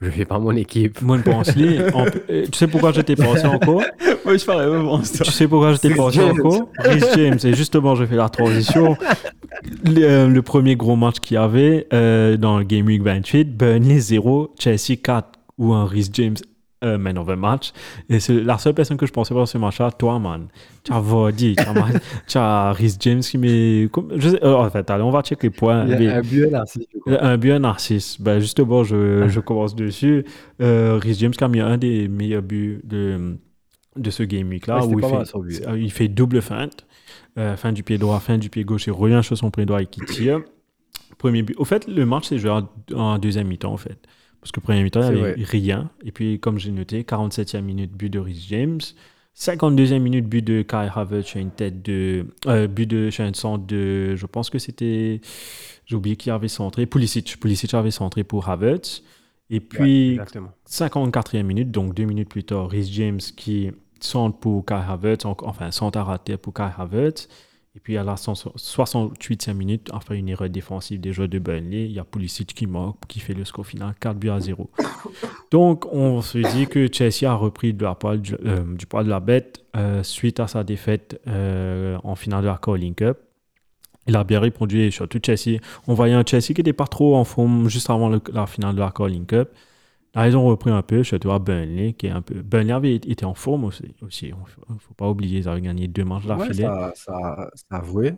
Je 0.00 0.08
fais 0.08 0.24
pas 0.24 0.38
mon 0.38 0.52
équipe. 0.52 1.02
Moi, 1.02 1.16
je 1.18 1.22
pense 1.22 1.48
euh, 1.58 2.44
Tu 2.52 2.56
sais 2.56 2.68
pourquoi 2.68 2.92
je 2.92 3.00
t'ai 3.00 3.16
pensé 3.16 3.44
encore 3.44 3.82
Ouais, 4.24 4.38
je 4.38 4.80
bon, 4.80 5.00
c'est 5.02 5.24
Tu 5.24 5.32
sais 5.32 5.48
pourquoi 5.48 5.72
je 5.72 5.78
t'ai 5.78 5.90
pensé 5.90 6.20
James. 6.20 6.30
encore 6.38 6.68
Rhys 6.78 7.02
James. 7.16 7.38
Et 7.42 7.54
justement, 7.54 7.96
je 7.96 8.04
fais 8.04 8.14
la 8.14 8.28
transition. 8.28 8.96
Le, 9.84 10.04
euh, 10.04 10.28
le 10.28 10.42
premier 10.42 10.76
gros 10.76 10.94
match 10.94 11.16
qu'il 11.18 11.34
y 11.34 11.38
avait 11.38 11.88
euh, 11.92 12.36
dans 12.36 12.58
le 12.58 12.64
Game 12.64 12.86
Week 12.86 13.02
28, 13.02 13.56
Burnley 13.56 13.98
0, 13.98 14.54
Chelsea 14.60 14.96
4, 15.02 15.28
ou 15.58 15.72
un 15.72 15.86
Rhys 15.86 16.08
James 16.12 16.36
euh, 16.84 16.98
man 16.98 17.16
of 17.18 17.26
the 17.26 17.30
match. 17.38 17.72
Et 18.08 18.20
c'est 18.20 18.34
la 18.42 18.58
seule 18.58 18.74
personne 18.74 18.96
que 18.96 19.06
je 19.06 19.12
pensais 19.12 19.32
voir 19.34 19.48
ce 19.48 19.56
match-là, 19.58 19.90
toi, 19.92 20.18
man. 20.18 20.48
Tu 20.84 20.92
as 20.92 21.00
Vardy, 21.00 21.56
tu 21.56 21.62
as, 21.64 21.72
Man- 21.72 22.00
tu 22.28 22.38
as 22.38 22.72
Rhys 22.72 22.96
James 23.00 23.20
qui 23.20 23.38
met. 23.38 23.88
Je 24.16 24.28
sais, 24.28 24.44
euh, 24.44 24.54
en 24.54 24.68
fait, 24.70 24.88
allez, 24.90 25.02
on 25.02 25.10
va 25.10 25.22
checker 25.22 25.46
les 25.48 25.50
points. 25.50 25.84
Il 25.86 25.94
y 25.94 25.98
Les- 25.98 26.08
a 26.08 26.16
un 26.16 26.20
but 26.22 26.44
je 26.50 26.98
crois. 27.00 27.22
un 27.24 27.36
but, 27.38 27.52
un 27.52 27.58
narcisse. 27.60 28.20
Ben 28.20 28.38
justement, 28.40 28.84
je, 28.84 29.26
je 29.28 29.40
commence 29.40 29.74
dessus. 29.74 30.24
Euh, 30.60 30.98
Rhys 31.02 31.14
James 31.14 31.32
qui 31.32 31.42
a 31.44 31.48
mis 31.48 31.60
un 31.60 31.78
des 31.78 32.08
meilleurs 32.08 32.42
buts 32.42 32.80
de, 32.84 33.36
de 33.96 34.10
ce 34.10 34.22
game 34.22 34.48
week-là. 34.48 34.84
Ouais, 34.86 34.94
où 34.94 35.00
il, 35.76 35.90
fait, 35.90 36.04
il 36.06 36.14
double 36.14 36.42
feinte. 36.42 36.86
Euh, 37.38 37.56
fin 37.56 37.72
du 37.72 37.82
pied 37.82 37.98
droit, 37.98 38.18
fin 38.20 38.38
du 38.38 38.48
pied 38.48 38.64
gauche. 38.64 38.86
Il 38.86 38.92
revient 38.92 39.20
sur 39.22 39.36
son 39.36 39.50
pied 39.50 39.66
droit 39.66 39.82
et 39.82 39.86
qui 39.86 40.00
tire. 40.02 40.40
Premier 41.18 41.42
but. 41.42 41.54
Au 41.58 41.64
fait, 41.64 41.86
le 41.88 42.04
match 42.06 42.28
s'est 42.28 42.38
joué 42.38 42.50
en, 42.50 42.68
en 42.94 43.18
deuxième 43.18 43.46
mi-temps, 43.46 43.72
en 43.72 43.76
fait. 43.78 43.98
Parce 44.40 44.52
que 44.52 44.60
premier 44.60 44.82
mi-temps, 44.82 45.02
il 45.10 45.16
n'y 45.16 45.20
avait 45.22 45.42
rien. 45.44 45.90
Et 46.04 46.12
puis, 46.12 46.38
comme 46.40 46.58
j'ai 46.58 46.70
noté, 46.70 47.02
47e 47.02 47.62
minute, 47.62 47.92
but 47.92 48.10
de 48.10 48.18
Rhys 48.18 48.46
James. 48.48 48.80
52e 49.38 49.98
minute, 49.98 50.26
but 50.26 50.42
de 50.42 50.62
Kai 50.62 50.88
Havertz 50.94 51.26
sur 51.26 51.40
une 51.40 51.50
tête 51.50 51.82
de. 51.82 52.26
euh, 52.46 52.66
but 52.68 52.86
de. 52.86 53.10
Sur 53.10 53.24
un 53.24 53.34
centre 53.34 53.66
de. 53.66 54.16
Je 54.16 54.26
pense 54.26 54.48
que 54.50 54.58
c'était. 54.58 55.20
J'ai 55.84 55.96
oublié 55.96 56.16
qui 56.16 56.30
avait 56.30 56.48
centré. 56.48 56.86
Pulisic. 56.86 57.38
Pulisic 57.38 57.74
avait 57.74 57.90
centré 57.90 58.24
pour 58.24 58.48
Havertz. 58.48 59.02
Et 59.50 59.54
Ouais, 59.56 59.60
puis, 59.60 60.10
exactement. 60.12 60.52
54e 60.68 61.42
minute, 61.44 61.70
donc 61.70 61.94
deux 61.94 62.04
minutes 62.04 62.28
plus 62.28 62.42
tard, 62.44 62.68
Rhys 62.68 62.90
James 62.92 63.20
qui 63.36 63.70
centre 64.00 64.38
pour 64.38 64.64
Kai 64.66 64.74
Havertz, 64.74 65.24
en- 65.24 65.36
enfin 65.42 65.70
centre 65.70 65.98
à 65.98 66.04
rater 66.04 66.36
pour 66.36 66.52
Kai 66.54 66.68
Havertz. 66.76 67.28
Et 67.76 67.80
puis 67.80 67.98
à 67.98 68.02
la 68.04 68.14
68e 68.14 69.52
minute, 69.52 69.90
après 69.92 70.16
une 70.18 70.30
erreur 70.30 70.48
défensive 70.48 70.98
des 70.98 71.12
joueurs 71.12 71.28
de 71.28 71.38
Burnley, 71.38 71.84
il 71.84 71.92
y 71.92 71.98
a 71.98 72.04
Pulisic 72.04 72.54
qui 72.54 72.66
marque, 72.66 72.96
qui 73.06 73.20
fait 73.20 73.34
le 73.34 73.44
score 73.44 73.66
final 73.66 73.94
4 74.00 74.16
buts 74.16 74.30
à 74.30 74.40
0. 74.40 74.70
Donc 75.50 75.84
on 75.92 76.22
se 76.22 76.38
dit 76.54 76.66
que 76.66 76.90
Chelsea 76.90 77.30
a 77.30 77.34
repris 77.34 77.74
de 77.74 77.84
la 77.84 77.94
poil, 77.94 78.20
du, 78.22 78.34
euh, 78.46 78.64
du 78.74 78.86
poil 78.86 79.04
de 79.04 79.10
la 79.10 79.20
bête 79.20 79.62
euh, 79.76 80.02
suite 80.02 80.40
à 80.40 80.46
sa 80.48 80.64
défaite 80.64 81.20
euh, 81.28 81.98
en 82.02 82.14
finale 82.14 82.42
de 82.42 82.48
la 82.48 82.58
Carling 82.60 82.94
Cup. 82.94 83.18
Il 84.08 84.16
a 84.16 84.24
bien 84.24 84.40
répondu 84.40 84.80
et 84.80 84.90
surtout 84.90 85.18
Chelsea. 85.24 85.58
On 85.86 85.92
voyait 85.94 86.14
un 86.14 86.24
Chelsea 86.24 86.46
qui 86.46 86.54
n'était 86.54 86.72
pas 86.72 86.86
trop 86.86 87.16
en 87.16 87.24
forme 87.24 87.68
juste 87.68 87.90
avant 87.90 88.08
le- 88.08 88.22
la 88.32 88.46
finale 88.46 88.74
de 88.74 88.80
la 88.80 88.90
Carling 88.90 89.26
Cup. 89.26 89.50
Là, 90.16 90.28
ils 90.28 90.36
ont 90.36 90.44
repris 90.46 90.70
un 90.70 90.82
peu, 90.82 91.04
surtout 91.04 91.30
à 91.30 91.38
Burnley, 91.38 91.92
qui 91.92 92.06
est 92.06 92.10
un 92.10 92.22
peu. 92.22 92.34
Burnley 92.42 92.72
avait 92.72 92.94
été 92.96 93.24
en 93.24 93.34
forme 93.34 93.64
aussi. 93.64 93.94
aussi. 94.02 94.28
Il 94.28 94.34
ne 94.74 94.78
faut 94.78 94.94
pas 94.94 95.08
oublier, 95.08 95.38
ils 95.40 95.48
avaient 95.48 95.60
gagné 95.60 95.86
deux 95.88 96.04
matchs 96.04 96.24
Ouais, 96.24 96.36
d'affilée. 96.38 96.64
ça, 96.64 96.92
ça, 96.94 97.50
ça 97.54 97.64
a 97.70 97.76
avoué. 97.76 98.14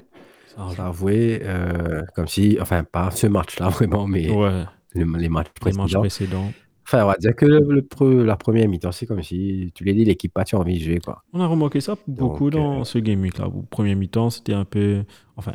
Ça 0.56 0.62
a 0.62 0.82
a 0.84 0.86
avoué, 0.88 1.40
euh, 1.42 2.02
comme 2.14 2.26
si, 2.28 2.56
enfin, 2.60 2.84
pas 2.84 3.10
ce 3.10 3.26
match-là 3.26 3.68
vraiment, 3.70 4.06
mais 4.06 4.30
Ouais, 4.30 4.64
le- 4.94 5.00
les 5.00 5.04
matchs 5.04 5.18
les 5.18 5.28
matchs 5.28 5.50
précédents. 5.94 6.00
précédents. 6.00 6.52
Enfin, 6.86 7.04
on 7.04 7.08
va 7.08 7.16
dire 7.16 7.36
que 7.36 7.44
le, 7.44 8.24
la 8.24 8.36
première 8.36 8.66
mi-temps, 8.68 8.92
c'est 8.92 9.04
comme 9.04 9.22
si 9.22 9.70
tu 9.74 9.84
l'as 9.84 9.92
dit, 9.92 10.04
l'équipe 10.06 10.32
pas 10.32 10.44
envie 10.54 10.78
de 10.78 10.84
jouer, 10.84 11.00
quoi. 11.00 11.22
On 11.34 11.40
a 11.40 11.46
remarqué 11.46 11.80
ça 11.82 11.96
beaucoup 12.06 12.48
Donc, 12.48 12.62
dans 12.62 12.80
euh, 12.80 12.84
ce 12.84 12.98
game 12.98 13.20
week 13.20 13.36
là. 13.38 13.46
Au 13.48 13.62
premier 13.62 13.94
mi-temps, 13.94 14.30
c'était 14.30 14.54
un 14.54 14.64
peu. 14.64 15.04
Enfin, 15.36 15.52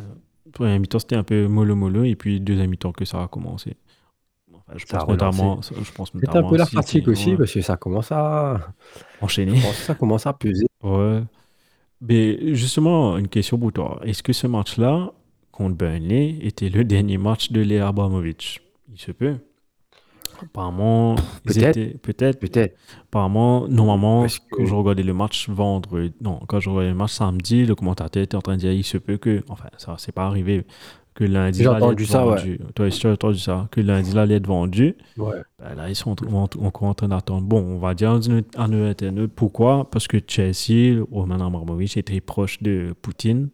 premier 0.52 0.78
mi-temps, 0.78 1.00
c'était 1.00 1.16
un 1.16 1.24
peu 1.24 1.48
mollo-mollo, 1.48 2.04
et 2.04 2.14
puis 2.14 2.40
deuxième 2.40 2.70
mi-temps 2.70 2.92
que 2.92 3.04
ça 3.04 3.22
a 3.24 3.26
commencé. 3.28 3.74
Je 4.76 4.84
pense 4.86 5.08
notamment. 5.08 5.50
relancé. 5.52 5.74
Je 5.82 5.92
pense 5.92 6.12
C'est 6.18 6.36
un 6.36 6.42
peu 6.42 6.56
la 6.56 6.66
fatigue 6.66 7.08
aussi, 7.08 7.30
ouais. 7.30 7.36
parce 7.36 7.52
que 7.52 7.60
ça 7.60 7.76
commence 7.76 8.10
à, 8.12 8.60
Enchaîner. 9.20 9.56
je 9.56 9.62
pense 9.62 9.76
que 9.76 9.82
ça 9.82 9.94
commence 9.94 10.26
à 10.26 10.32
peser. 10.32 10.66
Ouais. 10.82 11.22
Mais 12.00 12.54
justement, 12.54 13.16
une 13.16 13.28
question 13.28 13.58
pour 13.58 13.72
toi. 13.72 14.00
Est-ce 14.04 14.22
que 14.22 14.32
ce 14.32 14.46
match-là, 14.46 15.12
contre 15.52 15.76
Burnley, 15.76 16.36
était 16.42 16.68
le 16.68 16.84
dernier 16.84 17.16
match 17.18 17.50
de 17.52 17.60
Lea 17.62 17.80
Abramovich 17.80 18.60
Il 18.92 19.00
se 19.00 19.12
peut. 19.12 19.36
Apparemment, 20.42 21.14
peut-être. 21.44 21.96
peut-être. 22.02 22.40
Peut-être. 22.40 22.76
Apparemment, 23.04 23.68
normalement, 23.68 24.26
que- 24.26 24.32
quand 24.50 24.64
je 24.66 24.74
regardais 24.74 25.02
le 25.04 25.14
match 25.14 25.48
vendredi, 25.48 26.12
non, 26.20 26.40
quand 26.48 26.58
je 26.60 26.68
regardais 26.68 26.90
le 26.90 26.96
match 26.96 27.12
samedi, 27.12 27.64
le 27.64 27.74
commentateur 27.74 28.22
était 28.24 28.36
en 28.36 28.42
train 28.42 28.54
de 28.56 28.60
dire 28.60 28.72
il 28.72 28.82
se 28.84 28.98
peut 28.98 29.16
que, 29.16 29.42
enfin, 29.48 29.68
ça, 29.78 29.94
c'est 29.98 30.12
pas 30.12 30.26
arrivé, 30.26 30.66
que 31.14 31.24
lundi, 31.24 31.58
J'ai 31.58 31.64
il 31.64 31.68
entendu 31.68 32.06
ça, 32.06 32.26
ouais. 32.26 32.36
vendu. 32.36 32.60
Toi, 32.74 32.90
si 32.90 32.98
tu 33.00 33.06
as 33.06 33.12
entendu 33.12 33.38
ça, 33.38 33.68
que 33.70 33.80
lundi, 33.80 34.10
il 34.10 34.18
allait 34.18 34.34
être 34.36 34.46
vendu. 34.46 34.96
Ouais. 35.16 35.36
Ben 35.60 35.74
là, 35.76 35.88
ils 35.88 35.94
sont 35.94 36.16
en- 36.26 36.42
en- 36.44 36.48
encore 36.64 36.88
en 36.88 36.94
train 36.94 37.08
d'attendre. 37.08 37.46
Bon, 37.46 37.60
on 37.62 37.78
va 37.78 37.94
dire 37.94 38.18
nos 38.18 38.84
internautes 38.84 39.32
pourquoi? 39.32 39.88
Parce 39.90 40.08
que 40.08 40.16
Chelsea, 40.26 41.00
Roman 41.12 41.40
Abramovich, 41.46 41.96
est 41.96 42.02
très 42.02 42.20
proche 42.20 42.60
de 42.62 42.94
Poutine. 43.00 43.50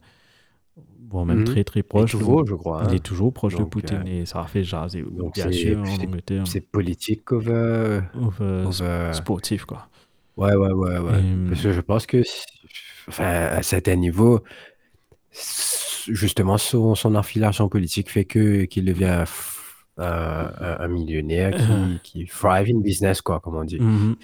Bon, 1.01 1.25
même 1.25 1.39
Mhm. 1.41 1.45
très 1.45 1.65
très 1.65 1.81
Et 1.81 1.83
proche. 1.83 2.13
toujours, 2.13 2.47
je 2.47 2.55
crois. 2.55 2.83
Il 2.85 2.91
hein. 2.91 2.95
est 2.95 3.03
toujours 3.05 3.33
proche 3.33 3.55
Donc, 3.57 3.65
de 3.65 3.69
Poutine 3.69 4.07
et 4.07 4.27
ça 4.27 4.43
a 4.43 4.47
fait 4.47 4.63
jaser, 4.63 5.03
donc 5.03 5.35
bien 5.35 5.47
c'est- 5.47 5.53
sûr, 5.53 5.79
en 5.81 6.03
Angleterre. 6.05 6.45
C'est 6.47 6.61
politique 6.61 7.33
over, 7.33 8.01
Over- 8.15 8.65
over- 8.69 9.13
sportif, 9.13 9.65
quoi. 9.65 9.89
Ouais, 10.37 10.55
ouais, 10.55 10.71
ouais, 10.73 10.99
ouais. 10.99 11.19
Et, 11.21 11.49
Parce 11.49 11.63
que 11.63 11.73
je 11.73 11.81
pense 11.81 12.07
que, 12.07 12.23
enfin, 13.09 13.25
à 13.25 13.59
un 13.59 13.63
certain 13.63 13.97
niveau, 13.97 14.41
s- 15.33 15.90
justement, 16.09 16.59
son, 16.59 16.95
son 16.95 17.15
affiliation 17.15 17.69
politique 17.69 18.11
fait 18.11 18.25
que 18.25 18.65
qu'il 18.65 18.85
devient 18.85 19.25
un, 19.99 20.89
millionnaire 20.89 21.55
qui, 22.03 22.23
qui 22.23 22.27
thrive 22.27 22.69
in 22.75 22.81
business, 22.81 23.21
quoi, 23.21 23.41
comme 23.41 23.57
on 23.57 23.65
dit. 23.65 23.79
Mhm. 23.81 24.17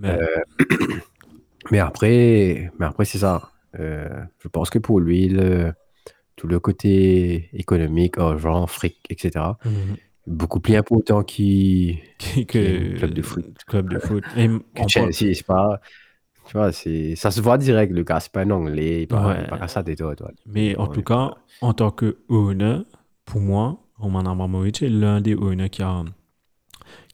Mais- 0.00 0.18
Mais 1.70 1.80
après, 1.80 2.70
mais 2.78 2.86
après 2.86 3.04
c'est 3.04 3.18
ça. 3.18 3.50
Euh, 3.78 4.08
je 4.42 4.48
pense 4.48 4.70
que 4.70 4.78
pour 4.78 5.00
lui, 5.00 5.28
le- 5.28 5.72
tout 6.36 6.46
le 6.46 6.60
côté 6.60 7.50
économique, 7.52 8.16
argent, 8.16 8.66
fric, 8.66 8.96
etc., 9.10 9.44
Mhm. 9.64 9.96
beaucoup 10.26 10.60
plus 10.60 10.76
important 10.76 11.22
qui, 11.24 11.98
que, 12.18 12.42
que 12.44 12.96
club 12.98 13.12
de 13.12 13.22
foot. 13.22 13.44
club 13.66 13.90
de 13.92 13.98
foot. 13.98 14.24
Et 14.36 14.48
on 14.48 14.58
que 14.60 14.62
parle- 14.76 14.88
Chelsea. 14.88 15.34
C'est 15.34 15.46
pas, 15.46 15.80
tu 16.48 16.56
vois, 16.56 16.72
c'est, 16.72 17.14
ça 17.14 17.30
se 17.30 17.40
voit 17.40 17.58
direct, 17.58 17.92
le 17.92 18.02
gars, 18.02 18.18
c'est 18.20 18.32
pas 18.32 18.40
un 18.42 18.50
anglais, 18.50 19.02
il 19.02 19.06
pas, 19.06 19.24
Ouais. 19.26 19.46
pas 19.46 19.68
ça 19.68 19.82
des 19.82 19.94
toi, 19.96 20.16
toi. 20.16 20.30
mais 20.46 20.76
en 20.76 20.86
tout 20.88 21.02
cas, 21.02 21.34
en 21.60 21.72
tant 21.74 21.90
que 21.92 22.18
owner, 22.28 22.80
pour 23.24 23.40
moi, 23.40 23.78
Roman 23.96 24.20
Abramovich 24.26 24.82
est 24.82 24.88
l'un 24.88 25.20
des 25.20 25.34
owners 25.34 25.70
qui 25.70 25.82
a, 25.82 26.04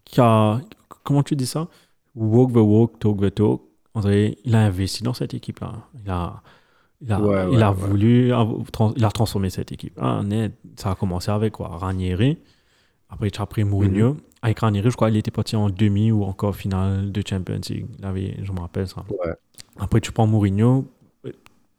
qui 0.04 0.20
a, 0.20 0.60
comment 1.02 1.22
tu 1.22 1.34
dis 1.36 1.46
ça? 1.46 1.68
Walk 2.14 2.52
the 2.52 2.56
walk, 2.56 2.98
talk 3.00 3.20
the 3.20 3.34
talk. 3.34 3.62
Dirait, 3.96 4.36
il 4.44 4.54
a 4.54 4.60
investi 4.60 5.02
dans 5.02 5.14
cette 5.14 5.34
équipe-là. 5.34 5.72
Il 6.02 6.10
a, 6.10 6.42
il 7.00 7.12
a, 7.12 7.20
Ouais, 7.20 7.44
il 7.52 7.56
ouais, 7.56 7.62
a 7.62 7.70
ouais. 7.70 7.76
voulu, 7.76 8.32
il 8.96 9.04
a 9.04 9.10
transformé 9.10 9.50
cette 9.50 9.72
équipe. 9.72 9.96
Ah, 10.00 10.20
net, 10.24 10.52
ça 10.76 10.90
a 10.92 10.94
commencé 10.94 11.30
avec 11.30 11.52
quoi? 11.54 11.68
Ranieri. 11.68 12.38
Après, 13.08 13.30
tu 13.30 13.40
as 13.40 13.46
pris 13.46 13.64
Mourinho. 13.64 14.14
Mhm. 14.14 14.20
Avec 14.44 14.58
Ranieri, 14.60 14.90
je 14.90 14.94
crois 14.94 15.08
qu'il 15.08 15.16
était 15.16 15.30
parti 15.30 15.56
en 15.56 15.70
demi 15.70 16.12
ou 16.12 16.22
encore 16.22 16.54
finale 16.54 17.10
de 17.10 17.22
Champions 17.26 17.60
League. 17.70 17.86
Je 18.02 18.52
me 18.52 18.60
rappelle 18.60 18.86
ça. 18.86 19.02
Ouais. 19.08 19.32
Après, 19.78 20.00
tu 20.02 20.12
prends 20.12 20.26
Mourinho. 20.26 20.84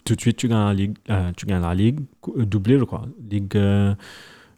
Tout 0.04 0.16
de 0.16 0.20
suite, 0.22 0.38
tu 0.38 0.48
gagnes 0.48 0.66
la 0.66 0.74
Ligue. 0.74 0.98
euh, 1.12 1.32
tu 1.38 1.46
gagnes 1.46 1.62
la 1.62 1.76
Ligue. 1.76 2.00
cou- 2.22 2.34
euh, 2.38 2.46
doublé, 2.46 2.80
je 2.80 2.84
crois. 2.84 3.06
Ligue 3.30 3.56
euh, 3.56 3.94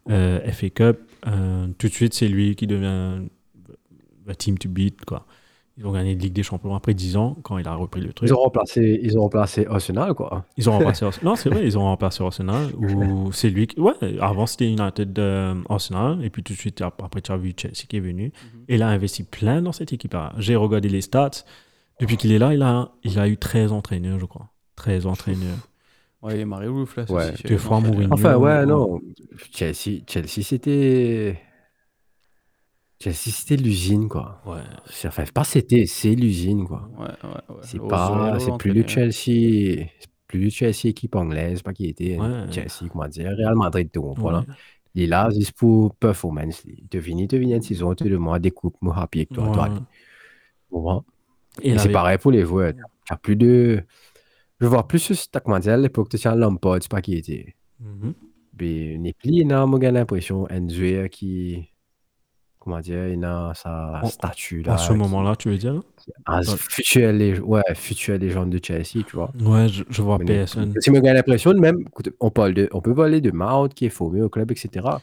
euh, 0.10 0.40
FA 0.54 0.70
Cup. 0.70 1.00
tout 1.78 1.88
de 1.88 1.94
suite, 1.94 2.14
c'est 2.14 2.30
lui 2.30 2.56
qui 2.56 2.66
devient 2.66 3.24
le 4.26 4.36
team 4.36 4.58
to 4.58 4.70
beat. 4.70 5.04
Quoi. 5.04 5.26
Ils 5.80 5.86
ont 5.86 5.92
gagné 5.92 6.16
la 6.16 6.20
Ligue 6.22 6.34
des 6.34 6.42
Champions 6.44 6.74
après 6.76 6.94
10 6.96 7.18
ans, 7.18 7.38
quand 7.44 7.60
il 7.60 7.68
a 7.68 7.76
repris 7.76 8.02
le 8.02 8.12
truc. 8.12 8.28
Ils 8.28 8.34
ont 8.34 8.40
remplacé, 8.40 9.00
ils 9.04 9.16
ont 9.18 9.22
remplacé 9.22 9.68
Arsenal, 9.70 10.14
quoi. 10.16 10.46
Ils 10.58 10.68
ont 10.70 10.74
remplacé 10.74 11.06
Arsenal. 11.06 11.26
Non, 11.26 11.36
c'est 11.36 11.50
vrai, 11.50 11.66
ils 11.66 11.78
ont 11.78 11.84
remplacé 11.84 12.24
Arsenal. 12.24 12.74
Ou 12.76 13.32
c'est 13.32 13.50
lui 13.52 13.68
qui. 13.68 13.80
Ouais, 13.80 13.94
avant 14.20 14.48
c'était 14.48 14.68
United 14.72 15.18
euh, 15.20 15.54
Arsenal. 15.70 16.24
Et 16.26 16.30
puis 16.32 16.42
tout 16.42 16.54
de 16.54 16.58
suite, 16.58 16.82
ap- 16.82 17.02
après, 17.04 17.22
tu 17.22 17.32
as 17.32 17.38
vu 17.38 17.54
Chelsea 17.56 17.86
qui 17.88 17.98
est 17.98 18.02
venu. 18.02 18.32
Et 18.68 18.76
il 18.76 18.82
a 18.82 18.88
investi 18.88 19.24
plein 19.24 19.62
dans 19.62 19.72
cette 19.72 19.94
équipe-là. 19.94 20.34
J'ai 20.40 20.56
regardé 20.56 20.90
les 20.90 21.02
stats. 21.02 21.30
Depuis 22.00 22.18
qu'il 22.18 22.32
est 22.32 22.40
là, 22.40 22.54
il 22.54 22.62
a, 22.64 22.92
il 23.04 23.20
a 23.20 23.28
eu 23.28 23.38
13 23.38 23.72
entraîneurs, 23.72 24.20
je 24.20 24.26
crois. 24.26 24.50
13 24.78 25.06
entraîneurs. 25.06 25.58
Ouais, 26.24 26.34
il 26.34 26.40
est 26.42 26.46
Mario 26.46 26.74
Ruthless 26.76 27.10
Ouais. 27.12 27.32
aussi. 27.34 27.44
Deux 27.44 27.58
fois 27.60 27.80
Mourinho. 27.80 28.12
Enfin, 28.12 28.36
ouais, 28.38 28.58
ouais. 28.58 28.66
non. 28.66 29.00
Chelsea, 29.54 30.02
Chelsea 30.08 30.42
c'était. 30.42 31.40
Chelsea, 33.00 33.30
c'était 33.32 33.58
l'usine, 33.58 34.08
quoi. 34.10 34.42
Ouais. 34.46 34.58
C'est- 34.90 35.08
Enfin, 35.08 35.24
pas 35.34 35.44
c'était, 35.44 35.86
c'est 35.86 36.16
l'usine, 36.16 36.66
quoi. 36.66 36.90
Ouais, 36.98 37.06
ouais, 37.06 37.56
ouais. 37.56 37.62
C'est 37.62 37.80
pas, 37.80 38.38
c'est 38.40 38.58
plus 38.58 38.74
le. 38.74 38.88
Chelsea, 38.88 39.12
c'est 40.00 40.10
plus 40.26 40.40
le 40.46 40.50
Chelsea 40.50 40.86
équipe 40.88 41.16
anglaise, 41.16 41.62
pas 41.62 41.74
qui 41.74 41.86
était 41.86 42.18
Ouais. 42.20 42.52
Chelsea, 42.52 42.90
comment 42.92 43.08
dire, 43.08 43.30
Real 43.38 43.56
Madrid, 43.56 43.90
tout, 43.92 44.14
voilà. 44.18 44.46
Est 44.96 45.06
là, 45.06 45.30
juste 45.30 45.52
pour 45.54 45.94
performance. 45.96 46.64
Il 46.66 46.88
te 46.88 47.00
finit, 47.00 47.28
te 47.28 47.38
finit 47.38 47.54
une 47.54 47.62
saison, 47.62 47.94
tu 47.94 48.10
le 48.10 48.18
mois, 48.18 48.40
découpe, 48.40 48.78
moi, 48.82 48.98
happy 48.98 49.20
avec 49.20 49.30
toi, 49.30 49.52
toi. 49.54 49.70
Comprends? 50.72 51.06
Et 51.62 51.70
Et 51.72 51.78
c'est 51.78 51.90
pareil 51.92 52.18
pour 52.18 52.32
les 52.32 52.46
joueurs. 52.46 52.74
Tu 52.74 53.14
as 53.14 53.18
plus 53.18 53.36
de. 53.36 53.84
Je 54.60 54.66
vois 54.66 54.88
plus 54.88 55.00
ce 55.00 55.14
comment 55.40 55.60
dire, 55.60 55.74
à 55.74 55.78
l'époque, 55.78 56.10
tu 56.10 56.28
as 56.28 56.36
Lampard, 56.36 56.78
c'est 56.82 56.90
pas 56.90 57.02
qui 57.02 57.14
était. 57.16 57.56
Mhm. 57.80 58.14
Mais 58.60 58.98
n'est 58.98 59.14
plus, 59.14 59.30
il 59.34 59.54
a 59.54 59.66
moi, 59.68 59.80
j'ai 59.80 59.92
l'impression, 59.92 60.48
un 60.50 60.68
joueur 60.68 61.10
qui. 61.10 61.70
Comment 62.68 62.82
dire, 62.82 63.08
il 63.08 63.24
a 63.24 63.54
sa 63.56 64.02
statue 64.04 64.62
là. 64.62 64.74
À 64.74 64.78
ce 64.78 64.92
moment-là, 64.92 65.38
tu 65.38 65.48
veux 65.48 65.58
dire 65.58 65.82
Un 66.26 66.42
futur, 66.44 67.14
lég- 67.14 67.40
ouais, 67.40 67.62
futur 67.76 68.18
légende 68.18 68.50
de 68.50 68.60
Chelsea, 68.62 69.06
tu 69.08 69.16
vois. 69.16 69.32
Ouais, 69.40 69.70
je, 69.70 69.86
je 69.90 70.02
vois 70.02 70.20
personne. 70.20 70.74
plus. 70.74 70.82
Si 70.82 70.92
moi, 70.92 71.00
j'ai 71.02 71.14
l'impression, 71.14 71.54
de 71.54 71.60
même, 71.62 71.86
on, 72.20 72.30
parle 72.30 72.54
de, 72.54 72.68
on 72.74 72.82
peut 72.82 72.94
parler 72.94 73.22
de 73.22 73.32
Mount 73.32 73.70
qui 73.70 73.86
est 73.86 73.90
formé 73.90 74.22
au 74.22 74.28
club, 74.28 74.52
etc. 74.52 75.02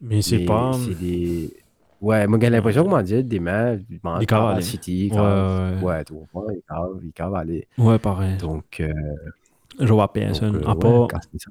Mais 0.00 0.22
c'est 0.22 0.46
pas. 0.46 0.72
C'est 0.72 0.94
des. 0.94 1.52
Ouais, 2.00 2.26
moi, 2.26 2.38
j'ai 2.40 2.48
l'impression, 2.48 2.84
comment 2.84 3.02
dire, 3.02 3.22
des 3.22 3.40
mains, 3.40 3.76
Des 3.76 4.62
City, 4.62 5.10
Ouais, 5.12 5.18
ouais. 5.18 5.82
ouais, 5.82 6.04
comprends, 6.08 6.48
il 6.48 6.62
cave, 6.66 7.00
il 7.04 7.12
cave, 7.12 7.34
allez. 7.34 7.68
Ouais, 7.76 7.98
pareil. 7.98 8.38
Donc, 8.38 8.80
euh, 8.80 8.88
Je 9.78 9.92
vois 9.92 10.10
donc, 10.14 10.14
personne. 10.14 10.56
euh, 10.56 10.68
à 10.68 10.76
part, 10.76 11.08
ça, 11.10 11.50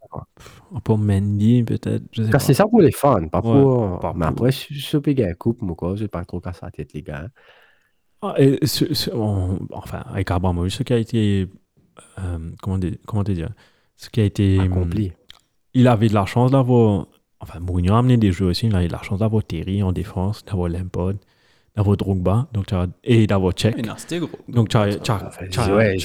à 0.75 0.81
part 0.81 0.97
Mendy, 0.97 1.63
peut-être. 1.63 2.03
Casser 2.31 2.53
ça 2.53 2.67
pour 2.67 2.81
les 2.81 2.91
fans, 2.91 3.27
pas 3.27 3.41
pour. 3.41 3.99
mais 4.15 4.25
après, 4.25 4.51
si 4.51 4.73
je 4.75 4.97
peux 4.97 5.13
gagner 5.13 5.33
coupe, 5.35 5.61
moi, 5.61 5.75
quoi, 5.75 5.95
je 5.95 6.05
pas 6.05 6.23
trop 6.25 6.39
casser 6.39 6.59
la 6.63 6.71
tête, 6.71 6.93
les 6.93 7.01
gars. 7.01 7.27
Ah, 8.21 8.35
enfin, 9.73 10.03
avec 10.13 10.29
Abramovich, 10.31 10.75
ce 10.77 10.83
qui 10.83 10.93
a 10.93 10.97
été. 10.97 11.47
euh, 12.19 12.51
comment, 12.61 12.79
te 13.23 13.31
dire 13.31 13.49
Ce 13.95 14.09
qui 14.09 14.21
a 14.21 14.25
été. 14.25 14.59
Accompli. 14.59 15.11
Il 15.73 15.87
avait 15.87 16.09
de 16.09 16.13
la 16.13 16.25
chance 16.25 16.51
d'avoir. 16.51 17.07
Enfin, 17.39 17.59
Mourinho 17.59 17.95
a 17.95 17.99
amené 17.99 18.17
des 18.17 18.31
jeux 18.31 18.45
aussi. 18.47 18.67
Il 18.67 18.75
a 18.75 18.83
eu 18.83 18.87
de 18.87 18.91
la 18.91 19.01
chance 19.01 19.19
d'avoir 19.19 19.43
Terry 19.43 19.81
en 19.81 19.91
défense, 19.91 20.45
d'avoir 20.45 20.69
Lampard, 20.69 21.13
d'avoir 21.75 21.95
Drogba 21.97 22.47
donc, 22.53 22.65
tu 22.67 22.75
as- 22.75 22.87
et 23.03 23.27
d'avoir 23.27 23.53
gros. 24.19 24.29
Donc, 24.49 24.69
tu 24.69 24.77
as, 24.77 24.89
ils 24.89 24.97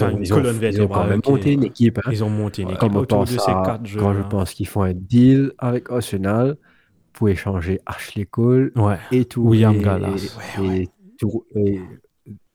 ont, 0.03 0.09
une 0.11 0.23
ils 0.25 0.33
ont- 0.33 0.37
colonne 0.37 0.55
ils 0.55 0.57
ont 0.57 0.61
vertébrale 0.61 0.89
quand 1.03 1.09
même 1.09 1.23
qui 1.23 1.31
monté 1.31 1.53
une 1.53 1.65
équipe. 1.65 1.99
hein. 1.99 2.11
Ils 2.13 2.23
ont 2.25 2.31
monté 2.31 2.63
une 2.63 2.71
équipe 2.71 2.95
autour 2.95 3.25
de 3.25 3.31
ces 3.31 3.37
quatre 3.53 3.85
jeux. 3.87 4.01
quand 4.01 4.15
je 4.15 4.23
pense 4.23 4.53
qu'ils 4.55 4.69
font 4.69 4.83
un 4.83 4.93
deal 4.95 5.53
avec 5.59 5.91
Arsenal 5.91 6.57
pour 7.13 7.29
échanger 7.31 7.81
Ashley 7.87 8.27
Cole 8.27 8.73
Ouais. 8.77 8.99
et 9.11 9.25
tout. 9.25 9.43
William 9.43 9.75
et, 9.75 9.79
Gallas. 9.83 10.37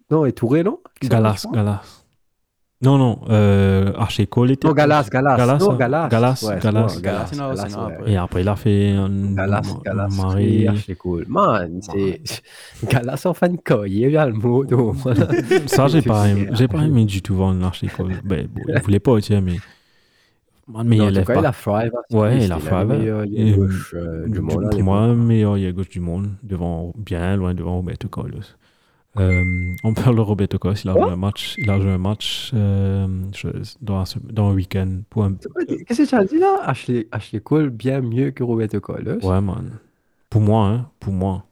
Non, 0.10 0.26
et 0.26 0.34
Touré, 0.34 0.64
non? 0.64 0.80
Galas, 1.02 1.46
Galas. 1.54 2.01
Non, 2.84 2.98
non, 2.98 3.20
euh, 3.30 3.94
Archie 3.96 4.26
Cole 4.28 4.52
était. 4.52 4.68
Non, 4.68 4.74
Galas, 4.74 5.08
Galas. 5.12 5.38
Galas, 5.38 5.58
non, 5.60 5.72
hein. 5.72 5.78
Galas. 5.78 6.08
Galas, 6.10 6.30
Ouais, 6.44 6.56
c'est 6.56 6.64
Galas. 6.64 7.00
Galas, 7.00 7.32
non, 7.38 7.50
Galas, 7.54 7.70
non, 7.70 7.86
ouais. 7.86 7.94
après. 7.94 8.12
Et 8.12 8.18
après, 8.18 8.42
il 8.42 8.48
a 8.50 8.56
fait 8.56 8.90
un. 8.94 9.34
Galas, 9.36 9.62
un 9.76 9.82
Galas, 9.86 10.08
mari- 10.18 10.64
et 10.64 10.68
Ashley 10.68 10.96
Cole. 10.96 11.26
Man, 11.28 11.80
c'est. 11.82 12.22
Galas 12.90 13.22
en 13.26 13.34
fan 13.36 13.56
de 13.56 13.88
il 13.88 13.98
y 14.10 14.18
a 14.18 14.26
le 14.26 14.34
mot. 14.34 14.66
Ça, 15.68 15.88
j'ai 15.88 16.02
pas, 16.02 16.28
aimé- 16.30 16.50
j'ai 16.54 16.68
pas 16.68 16.84
aimé 16.84 17.06
du 17.06 17.22
tout 17.22 17.36
vendre 17.36 17.64
Archie 17.66 17.88
Cole. 17.88 18.14
Ben, 18.24 18.48
bon, 18.48 18.62
il 18.68 18.82
voulait 18.82 19.00
pas 19.00 19.12
aussi, 19.12 19.34
mais. 19.40 19.58
Man, 20.68 20.88
mais 20.88 20.98
Non, 20.98 21.10
il 21.10 21.18
en 21.18 21.22
tout 21.22 21.28
cas, 21.28 21.34
pas. 21.36 21.40
il 21.42 21.46
a 21.46 21.52
Thrive. 21.52 21.92
Ouais, 22.12 22.40
c'est 22.40 22.46
il 22.46 22.52
a 22.52 22.56
le 22.56 22.62
Thrive, 22.62 22.92
euh, 23.94 24.28
du 24.28 24.40
monde. 24.42 24.66
à 24.66 24.70
Pour 24.70 24.84
moi, 24.84 25.08
meilleur 25.14 25.58
il 25.58 25.72
gauche 25.74 25.90
du 25.90 26.00
monde, 26.00 26.30
devant, 26.44 26.94
bien 26.98 27.36
loin 27.36 27.54
devant 27.54 27.76
Roberto 27.76 28.08
Carlos. 28.08 28.40
Euh, 29.18 29.44
on 29.84 29.94
parle 29.94 30.16
de 30.16 30.22
Roberto 30.22 30.58
Carlos, 30.58 30.78
il 30.82 30.90
a 30.90 30.94
joué 30.94 31.12
un 31.12 31.18
match, 31.18 31.56
il 31.58 31.70
a 31.70 31.80
joué 31.80 31.92
un 31.92 31.98
match 31.98 32.52
euh, 32.54 33.08
dans, 33.82 34.02
un, 34.02 34.06
dans 34.24 34.50
un 34.52 34.54
week-end 34.54 35.02
pour 35.10 35.26
un, 35.26 35.34
Qu'est-ce 35.86 36.04
que 36.04 36.08
tu 36.08 36.16
as 36.16 36.24
dit 36.24 36.40
là? 36.40 36.62
Ashley, 36.64 37.08
Ashley 37.12 37.42
Cole, 37.42 37.72
bien 37.72 38.00
mieux 38.00 38.32
que 38.32 38.44
Roberto 38.44 38.80
Carlos. 38.80 39.20
Ouais, 39.22 39.42
man. 39.42 39.80
Pour 40.30 40.42
moi, 40.42 40.68
hein. 40.68 40.90
Pour 41.02 41.12
moi. 41.12 41.46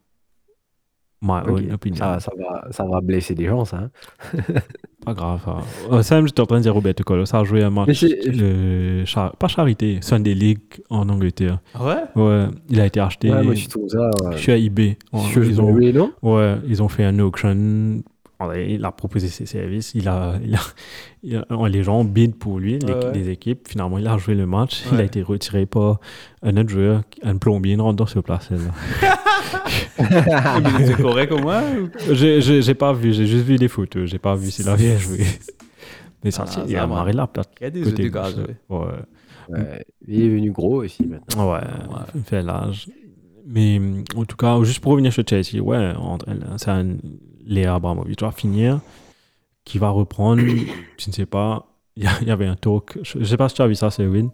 My 1.21 1.41
Ok, 1.45 1.49
own 1.49 1.71
opinion. 1.73 1.97
Ça, 1.97 2.19
ça, 2.21 2.31
va, 2.39 2.67
ça 2.71 2.85
va 2.85 3.01
blesser 3.01 3.35
des 3.35 3.45
gens, 3.45 3.65
ça. 3.65 3.77
hein. 3.77 3.89
Pas 5.05 5.13
grave. 5.13 5.41
ça. 5.43 5.57
Euh, 5.91 6.01
Sam, 6.01 6.25
j'étais 6.27 6.41
en 6.41 6.45
train 6.45 6.57
de 6.57 6.61
dire 6.63 6.73
Roberto 6.73 7.03
Carlos. 7.03 7.25
Ça 7.25 7.39
a 7.39 7.43
joué 7.43 7.61
un 7.63 7.69
match. 7.69 8.03
de 8.03 9.03
char- 9.05 9.35
Pas 9.37 9.47
Charité, 9.47 9.99
Sunday 10.01 10.33
League 10.33 10.59
en 10.89 11.07
Angleterre. 11.09 11.59
Ah 11.73 11.85
Ouais? 11.85 12.21
Ouais, 12.21 12.45
il 12.69 12.79
a 12.79 12.85
été 12.85 12.99
acheté. 12.99 13.31
Ouais, 13.31 13.43
moi, 13.43 13.53
je 13.53 13.67
trouve 13.67 13.87
ça. 13.89 14.09
je 14.31 14.37
suis 14.37 14.51
à 14.51 14.57
eBay. 14.57 14.97
Ils, 15.13 15.61
ont, 15.61 15.73
non? 15.93 16.11
Ouais, 16.21 16.55
ils 16.67 16.81
ont 16.83 16.89
fait 16.89 17.03
un 17.05 17.17
auction. 17.19 18.01
Il 18.55 18.85
a 18.85 18.91
proposé 18.93 19.27
ses 19.27 19.45
services. 19.45 19.91
Il 19.95 20.07
a, 20.07 20.35
il 20.43 20.55
a, 20.55 20.59
il 21.23 21.35
a- 21.35 21.45
les 21.67 21.83
gens 21.83 22.05
bid 22.05 22.35
pour 22.35 22.57
lui, 22.59 22.79
les, 22.79 22.93
Ouais, 22.93 23.05
ouais. 23.05 23.11
les 23.13 23.29
équipes. 23.29 23.67
Finalement, 23.67 23.97
il 23.97 24.07
a 24.07 24.17
joué 24.17 24.33
le 24.33 24.45
match. 24.45 24.83
Il 24.93 24.99
a 24.99 25.03
été 25.03 25.21
retiré 25.21 25.65
par 25.65 25.99
un 26.41 26.55
autre 26.55 26.69
joueur, 26.69 27.01
un 27.21 27.35
plombier, 27.35 27.73
une 27.73 27.81
rentre 27.81 28.07
sur 28.07 28.23
place. 28.23 28.49
C'est 29.97 30.95
correct 31.01 31.31
au 31.33 31.39
moins 31.39 31.63
ou- 31.77 31.89
J'ai 32.13 32.73
pas 32.75 32.93
vu, 32.93 33.13
j'ai 33.13 33.27
juste 33.27 33.45
vu 33.45 33.57
des 33.57 33.67
photos. 33.67 34.09
J'ai 34.09 34.19
pas 34.19 34.35
vu 34.35 34.51
s'il 34.51 34.69
a 34.69 34.75
bien 34.77 34.97
joué. 34.97 35.25
Mais 36.23 36.31
ça, 36.31 36.43
Ah, 36.47 36.51
ça 36.51 36.63
il 36.67 36.75
a 36.75 36.87
marré 36.87 37.13
là, 37.13 37.27
peut-être. 37.27 37.49
Il 37.59 37.63
y 37.63 37.67
a 37.67 37.69
des 37.69 37.81
côté 37.81 38.09
ouais. 38.69 38.77
Ouais. 39.49 39.85
Il 40.07 40.21
est 40.21 40.27
devenu 40.29 40.51
gros 40.51 40.83
aussi 40.83 41.05
maintenant. 41.05 41.51
Ouais, 41.53 41.59
il 42.15 42.21
fait 42.23 42.41
l'âge. 42.41 42.87
Mais 43.47 43.81
en 44.15 44.23
tout 44.25 44.35
cas, 44.37 44.61
juste 44.63 44.79
pour 44.79 44.91
revenir 44.91 45.11
sur 45.11 45.23
Chelsea, 45.27 45.59
ouais, 45.61 45.93
c'est 46.57 46.69
un 46.69 46.87
Léa 47.49 47.75
Abramovic 47.75 48.21
va 48.21 48.31
finir, 48.31 48.79
qui 49.65 49.77
va 49.79 49.89
reprendre, 49.89 50.41
je 50.97 51.09
ne 51.09 51.13
sais 51.13 51.25
pas, 51.25 51.65
il 51.97 52.03
y, 52.25 52.31
avait 52.31 52.45
un 52.45 52.55
talk, 52.55 52.97
je 53.03 53.17
ne 53.17 53.23
sais 53.25 53.35
pas 53.35 53.49
si 53.49 53.55
tu 53.55 53.61
as 53.61 53.67
vu 53.67 53.75
ça, 53.75 53.91
c'est 53.91 54.05
Win, 54.05 54.29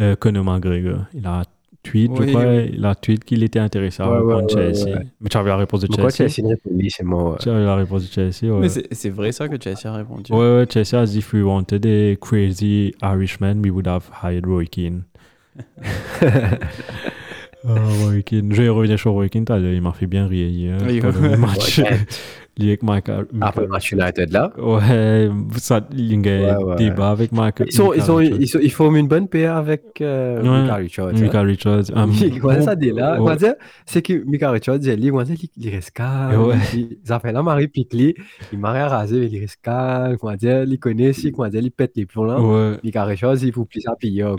euh, 0.00 0.16
Conor 0.16 0.42
McGregor. 0.42 1.04
Il 1.14 1.24
a 1.26 1.44
tweet, 1.84 2.10
je 2.16 2.24
crois, 2.24 2.44
oui. 2.44 2.70
il 2.72 2.84
a 2.84 2.94
tweet 2.96 3.24
qu'il 3.24 3.44
était 3.44 3.60
intéressé 3.60 4.02
à 4.02 4.10
Ouais, 4.10 4.18
reprendre 4.18 4.56
ouais, 4.56 4.74
Chelsea. 4.74 4.96
ouais. 4.96 5.06
Mais 5.20 5.28
tu 5.28 5.36
avais 5.36 5.50
la 5.50 5.58
réponse 5.58 5.82
de 5.82 5.86
Pourquoi 5.86 6.10
Chelsea? 6.10 6.30
Chelsea 6.30 6.56
C'est 6.88 7.04
moi. 7.04 7.32
ouais. 7.32 7.36
Tu 7.40 7.50
avais 7.50 7.64
la 7.64 7.76
réponse 7.76 8.08
de 8.08 8.12
Chelsea, 8.12 8.52
ouais. 8.52 8.60
Mais 8.60 8.68
c'est 8.68 9.10
vrai 9.10 9.30
ça 9.30 9.48
que 9.48 9.62
Chelsea 9.62 9.86
a 9.86 9.96
répondu. 9.96 10.32
Ouais, 10.32 10.38
ouais, 10.38 10.66
Chelsea 10.68 10.98
a 10.98 11.04
dit 11.04 11.18
if 11.18 11.32
we 11.32 11.44
wanted 11.44 11.86
a 11.86 12.16
crazy 12.16 12.94
Irishman, 13.02 13.60
we 13.62 13.70
would 13.70 13.86
have 13.86 14.10
hired 14.22 14.46
Roy 14.46 14.66
Keane. 14.66 15.04
Ah, 15.80 16.24
Roy 17.64 18.22
Keane. 18.22 18.52
Je 18.52 18.62
vais 18.62 18.68
revenir 18.70 18.98
sur 18.98 19.12
Roy 19.12 19.28
Keane 19.28 19.44
il 19.50 19.82
m'a 19.82 19.92
fait 19.92 20.06
bien 20.06 20.26
rire 20.26 20.48
hier. 20.48 20.78
Oui, 20.84 21.00
pendant 21.00 21.20
ouais. 21.20 21.30
le 21.30 21.36
match. 21.36 21.80
Avec 22.60 22.82
Michael. 22.84 23.26
Après 23.40 23.62
le 23.62 23.68
match 23.68 23.90
United 23.90 24.32
là. 24.32 24.52
Ouais, 24.58 25.28
ça, 25.56 25.80
il 25.92 26.24
y 26.24 26.28
a 26.28 26.56
un 26.56 26.74
débat 26.76 27.10
avec 27.10 27.32
Michael. 27.32 27.66
Ils, 27.68 27.74
sont, 27.74 27.92
ils, 27.92 28.02
sont, 28.02 28.20
ils, 28.20 28.46
sont- 28.46 28.60
ils 28.62 28.70
forment 28.70 28.96
une 28.96 29.08
bonne 29.08 29.26
paire 29.26 29.56
avec 29.56 29.82
euh, 30.00 30.40
Ouais. 30.40 30.62
Mika 30.62 30.74
Richards. 30.76 31.08
Hein. 31.08 31.20
Michael 31.20 31.46
Richards. 31.46 31.82
un 31.96 32.08
Comment 32.40 32.62
ça 32.62 32.76
dit 32.76 32.92
là 32.92 33.20
ouais. 33.20 33.36
C'est 33.86 34.02
que 34.02 34.12
Mika 34.24 34.50
Richards, 34.50 34.78
il 34.82 35.04
il 35.04 35.48
il 35.56 35.70
reste 35.70 35.90
calme. 35.90 36.42
Ouais. 36.42 36.54
Il 36.74 36.98
il 37.04 37.18
fait 37.20 37.32
la 37.32 37.42
Marie 37.42 37.68
Picli, 37.68 38.14
il 38.52 38.58
m'a 38.58 38.72
rien 38.72 38.86
rasé, 38.86 39.18
mais 39.18 39.26
il 39.26 39.40
reste 39.40 39.58
calme. 39.60 40.16
Comment 40.18 40.36
dire, 40.36 40.62
il 40.64 40.78
connaît, 40.78 41.12
si, 41.12 41.32
comment 41.32 41.48
dire, 41.48 41.60
il 41.60 41.70
pète 41.72 41.92
les 41.96 42.06
plombs 42.06 42.24
là. 42.24 42.40
Ouais. 42.40 42.76
Mika 42.84 43.04
Richards, 43.04 43.42
il 43.42 43.52
faut 43.52 43.64
plus 43.64 43.80
ça 43.80 43.94
piller. 43.98 44.22
quoi. 44.22 44.36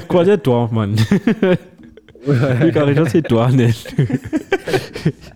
Quoi 0.08 0.24
dire 0.24 0.42
toi, 0.42 0.68
man? 0.72 0.96
Michael 2.26 2.82
Richards, 2.84 3.08
c'est 3.10 3.22
toi, 3.22 3.50
Nel. 3.52 3.72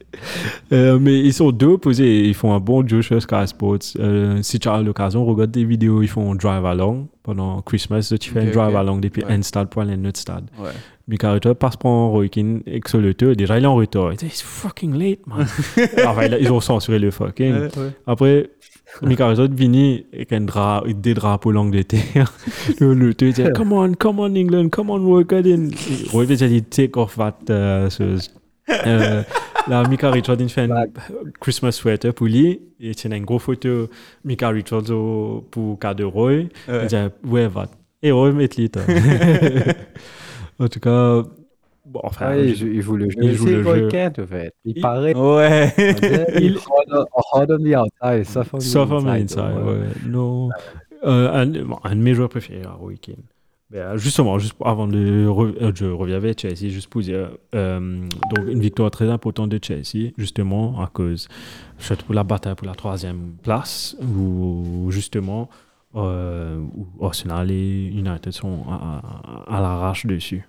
Euh, 0.73 0.99
mais 1.01 1.19
ils 1.19 1.33
sont 1.33 1.51
deux 1.51 1.67
opposés. 1.67 2.25
Ils 2.25 2.35
font 2.35 2.53
un 2.53 2.61
bon 2.61 2.83
duo 2.83 3.03
sur 3.03 3.21
Sky 3.21 3.47
Sports. 3.47 3.79
Euh, 3.99 4.39
si 4.43 4.59
tu 4.59 4.69
as 4.69 4.81
l'occasion, 4.83 5.25
regarde 5.25 5.51
des 5.51 5.65
vidéos. 5.65 6.03
Ils 6.03 6.09
font 6.09 6.33
un 6.33 6.35
drive 6.35 6.65
along 6.65 7.07
pendant 7.23 7.61
Christmas. 7.63 8.13
Tu 8.21 8.31
fais 8.31 8.41
un 8.41 8.51
drive 8.51 8.77
along 8.77 8.99
depuis 9.01 9.25
Ouais. 9.25 9.33
un 9.33 9.43
stade 9.43 9.69
pour 9.69 9.83
aller 9.83 9.93
à 9.93 9.97
un 9.97 10.05
autre 10.05 10.19
stade. 10.21 10.45
Ouais. 10.59 11.55
Passe 11.55 11.77
pour 11.77 11.91
Roy 12.11 12.29
Keane 12.29 12.61
et 12.67 12.81
que 12.81 12.97
le 12.99 13.15
tour, 13.15 13.35
déjà 13.35 13.59
il 13.59 13.65
est 13.65 13.67
en 13.67 13.75
retard. 13.77 14.13
Il 14.13 14.17
dit, 14.19 14.27
It's 14.27 14.43
fucking 14.43 14.93
late, 14.99 15.27
man. 15.27 15.47
enfin, 16.07 16.25
il 16.27 16.39
ils 16.41 16.53
ont 16.53 16.61
censuré 16.61 16.99
le 16.99 17.11
fucking. 17.11 17.55
Ouais. 17.55 17.69
Après, 18.07 18.51
Richards 19.03 19.49
vini 19.51 20.05
avec 20.13 20.33
un 20.33 20.43
dra 20.43 20.83
des 20.87 21.15
drapeaux 21.15 21.51
l'Angleterre. 21.53 22.33
le, 22.81 22.95
le 22.95 23.15
il 23.21 23.33
dit, 23.33 23.43
Come 23.55 23.73
on, 23.73 23.95
come 23.95 24.21
on, 24.21 24.35
England, 24.35 24.69
come 24.71 24.91
on, 24.91 25.01
work 25.01 25.33
it 25.33 25.47
in. 25.47 25.69
Et 25.71 26.09
Roy 26.11 26.27
Keane 26.27 26.49
dit, 26.49 26.63
Take 26.63 26.99
off 26.99 27.17
that. 27.17 27.39
euh, 27.51 29.23
Mika 29.89 30.11
Richards 30.11 30.37
il 30.41 30.49
fait 30.49 30.63
un 30.71 30.87
Christmas 31.41 31.73
sweater 31.73 32.13
pour 32.15 32.27
lui. 32.27 32.61
Et 32.81 32.93
c'est 32.97 33.15
une 33.15 33.25
grosse 33.25 33.43
photo 33.43 33.89
Mika 34.25 34.49
Richards 34.49 34.91
au- 34.91 35.45
pour 35.51 35.79
cas 35.79 35.95
de 35.95 36.05
Roy. 36.05 36.45
Il 36.69 36.87
dit, 36.89 36.97
ouais, 37.27 37.47
va. 37.49 37.67
Et 38.03 38.11
Roy 38.11 38.33
met. 38.33 38.49
En 40.61 40.67
tout 40.69 40.81
cas, 40.81 41.23
bon, 41.87 42.01
enfin, 42.03 42.31
Ouais, 42.31 42.47
il 42.49 42.55
je- 42.57 42.67
joue, 42.67 42.73
il 42.73 42.83
joue 42.83 42.97
le 42.97 43.11
jeu. 43.11 43.17
il 43.23 43.35
joue 43.35 43.47
le 43.47 43.63
jeu. 43.63 43.89
En 44.19 44.27
fait. 44.27 44.53
Il, 44.65 44.73
Il- 44.77 44.83
paraît. 44.83 45.15
Ouais. 45.15 45.73
il 46.41 46.57
hard 46.57 47.51
on- 47.53 47.59
the 47.59 47.77
outside, 47.77 48.25
soft 48.25 48.55
on 48.55 48.59
the 48.59 48.63
on 48.93 49.07
inside. 49.07 49.39
inside, 49.39 49.55
donc, 49.55 49.67
ouais. 49.67 50.09
Non. 50.09 50.49
Euh, 51.05 51.31
un, 51.33 51.47
bon, 51.47 51.79
un 51.85 51.95
de 51.95 52.01
mes 52.01 52.15
joueurs 52.15 52.29
préférés, 52.29 52.63
Keane. 53.01 53.23
Ben, 53.71 53.97
justement, 53.99 54.39
juste 54.39 54.55
avant 54.65 54.87
de 54.89 54.97
euh, 54.97 55.73
je 55.75 55.85
reviens 55.85 56.17
avec 56.17 56.41
Chelsea, 56.41 56.71
juste 56.71 56.89
pour 56.89 57.03
dire, 57.03 57.37
euh, 57.55 58.01
donc 58.35 58.47
une 58.49 58.61
victoire 58.61 58.91
très 58.91 59.11
importante 59.11 59.51
de 59.51 59.61
Chelsea, 59.63 60.13
justement 60.17 60.81
à 60.83 60.87
cause, 60.87 61.29
surtout 61.79 62.07
pour 62.07 62.15
la 62.15 62.25
bataille 62.25 62.55
pour 62.55 62.67
la 62.67 62.75
troisième 62.75 63.35
place, 63.43 63.95
où 64.01 64.87
justement 64.91 65.51
euh, 65.97 66.59
où 66.59 67.05
Arsenal 67.05 67.51
et 67.51 67.87
United 67.89 68.33
sont 68.33 68.65
à, 68.71 69.03
à- 69.49 69.61
l'arrache 69.61 70.07
dessus. 70.07 70.49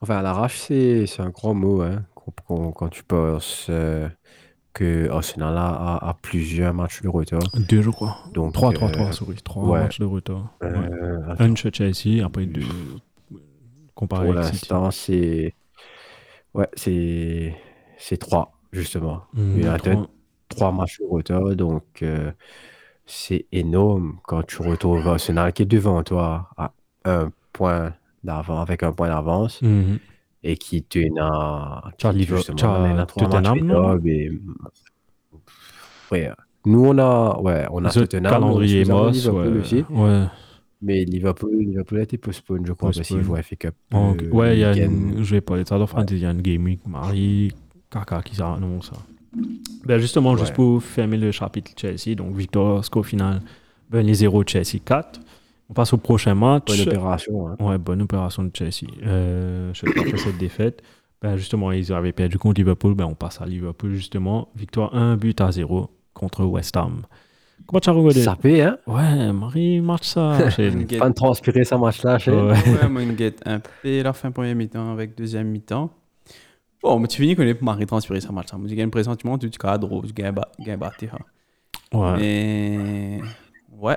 Enfin, 0.00 0.18
à 0.18 0.22
l'arrache, 0.22 0.58
c'est 0.58 1.06
un 1.18 1.30
grand 1.30 1.54
mot, 1.54 1.82
hein, 1.82 2.04
quand 2.46 2.88
tu 2.90 3.02
penses 3.02 3.66
euh, 3.70 4.08
que 4.76 5.08
Arsenal 5.10 5.56
a, 5.56 5.68
a- 5.68 6.08
a 6.10 6.14
plusieurs 6.14 6.74
matchs 6.74 7.00
de 7.02 7.08
retard. 7.08 7.40
Deux, 7.54 7.80
je 7.82 7.90
crois. 7.90 8.18
Donc, 8.34 8.52
3, 8.52 8.72
3, 8.72 8.90
3, 8.90 9.06
euh, 9.08 9.12
sorry. 9.12 9.36
3 9.42 9.64
ouais. 9.64 9.80
matchs 9.80 9.98
de 10.00 10.04
retard. 10.04 10.52
Ouais. 10.60 10.68
euh, 10.68 11.34
Un 11.38 11.54
chez 11.54 11.70
Chelsea, 11.72 12.22
après 12.24 12.44
deux. 12.46 12.62
Comparé 13.94 14.26
pour 14.26 14.34
l'instant, 14.34 14.90
c'est. 14.90 15.54
Ouais, 16.54 16.68
c'est. 16.74 17.54
C'est 17.98 18.18
trois, 18.18 18.52
justement. 18.72 19.22
Hmm, 19.32 19.56
United, 19.58 19.94
trois. 19.94 20.06
trois 20.48 20.72
matchs 20.72 20.98
de 21.00 21.06
retard, 21.10 21.56
donc 21.56 21.84
euh, 22.02 22.30
c'est 23.06 23.46
énorme 23.52 24.18
quand 24.24 24.42
tu 24.46 24.60
retrouves 24.60 25.06
Arsenal 25.08 25.52
qui 25.54 25.62
est 25.62 25.66
devant 25.66 26.02
toi 26.02 26.50
à 26.58 26.72
un 27.06 27.30
point 27.54 27.94
d'avance, 28.22 28.60
avec 28.68 28.82
un 28.82 28.92
point 28.92 29.08
d'avance, 29.08 29.62
Mhm. 29.62 29.98
Et 30.50 30.56
qui 30.56 30.82
tenait 30.82 31.10
matchs 32.96 33.14
Tottenham, 33.16 34.06
et- 34.06 34.30
Ouais. 36.12 36.30
Nous, 36.64 36.84
on 36.84 36.98
a, 36.98 37.38
ouais, 37.40 37.66
on 37.70 37.84
a 37.84 37.90
Ce 37.90 38.00
Tottenham, 38.00 38.32
calendrier 38.32 38.84
Moss, 38.84 39.26
ouais. 39.26 39.48
aussi, 39.60 39.84
ouais. 39.90 40.24
mais 40.82 41.04
Liverpool, 41.04 41.50
Liverpool 41.58 41.98
a 41.98 42.02
été 42.02 42.18
postpone, 42.18 42.66
je 42.66 42.72
crois, 42.72 42.90
parce 42.92 43.06
qu'ils 43.06 43.22
FA 43.36 43.56
Cup. 43.56 43.74
Donc, 43.90 44.22
euh, 44.22 44.30
ouais, 44.30 44.56
il 44.56 44.60
y 44.60 44.64
a 44.64 44.76
une, 44.76 45.22
je 45.22 45.30
vais 45.34 45.40
ça 45.64 45.78
dans 45.78 45.86
France, 45.86 46.06
il 46.10 46.18
y 46.18 46.26
a 46.26 46.30
une 46.30 46.42
week, 46.64 46.80
Marie, 46.86 47.52
Kaka 47.90 48.22
qui 48.22 48.34
s'annonce 48.36 48.90
ça. 48.90 48.96
Ben 49.84 49.98
justement, 49.98 50.36
juste 50.36 50.54
pour 50.54 50.82
fermer 50.82 51.18
le 51.18 51.30
chapitre 51.30 51.70
Chelsea, 51.76 52.14
donc 52.16 52.34
victoire, 52.34 52.84
score 52.84 53.04
final, 53.06 53.42
Burnley 53.90 54.14
0, 54.14 54.42
Chelsea 54.46 54.78
4. 54.84 55.20
On 55.68 55.74
passe 55.74 55.92
au 55.92 55.96
prochain 55.96 56.34
match. 56.34 56.66
Bonne 56.66 56.88
opération. 56.88 57.48
Hein. 57.48 57.56
Ouais, 57.60 57.78
bonne 57.78 58.02
opération 58.02 58.42
de 58.44 58.50
Chelsea. 58.54 58.86
Euh, 59.04 59.72
je 59.72 59.80
sais 59.80 59.92
pas, 59.92 60.00
après 60.00 60.16
cette 60.16 60.38
défaite, 60.38 60.82
ben 61.20 61.36
justement, 61.36 61.72
ils 61.72 61.92
avaient 61.92 62.12
perdu 62.12 62.38
contre 62.38 62.60
Liverpool, 62.60 62.94
ben 62.94 63.04
on 63.04 63.14
passe 63.14 63.40
à 63.40 63.46
Liverpool 63.46 63.94
justement. 63.94 64.48
Victoire 64.54 64.94
1 64.94 65.16
but 65.16 65.40
à 65.40 65.50
0 65.50 65.90
contre 66.14 66.44
West 66.44 66.76
Ham. 66.76 67.02
Comment 67.66 67.80
tu 67.80 67.88
as 67.88 67.92
regardé? 67.92 68.22
Ça 68.22 68.36
paie, 68.36 68.62
hein? 68.62 68.78
Ouais, 68.86 69.32
Marie, 69.32 69.80
match 69.80 70.06
ça. 70.06 70.38
Pas 70.98 71.08
de 71.08 71.14
transpirer 71.14 71.64
ça 71.64 71.78
match-là, 71.78 72.18
Ouais. 72.26 72.34
Ouais, 72.34 72.88
moi, 72.88 73.02
une 73.02 73.16
get 73.16 73.34
un 73.44 73.60
peu 73.60 74.02
la 74.02 74.12
fin 74.12 74.30
première 74.30 74.54
mi-temps 74.54 74.92
avec 74.92 75.16
deuxième 75.16 75.48
mi-temps. 75.48 75.90
Bon, 76.82 76.98
mais 77.00 77.08
tu 77.08 77.20
finis 77.20 77.34
qu'on 77.34 77.42
est 77.42 77.60
Marie 77.60 77.86
transpirer 77.86 78.20
ça 78.20 78.30
match. 78.30 78.52
Moi, 78.52 78.68
j'ai 78.68 78.76
tu 78.76 79.58
cadres, 79.58 80.02
tu 80.06 80.12
gagnes 80.12 80.34
gagne 80.60 80.78
battu. 80.78 81.08
Ouais. 81.92 82.16
Mais. 82.18 83.20
Ouais, 83.78 83.96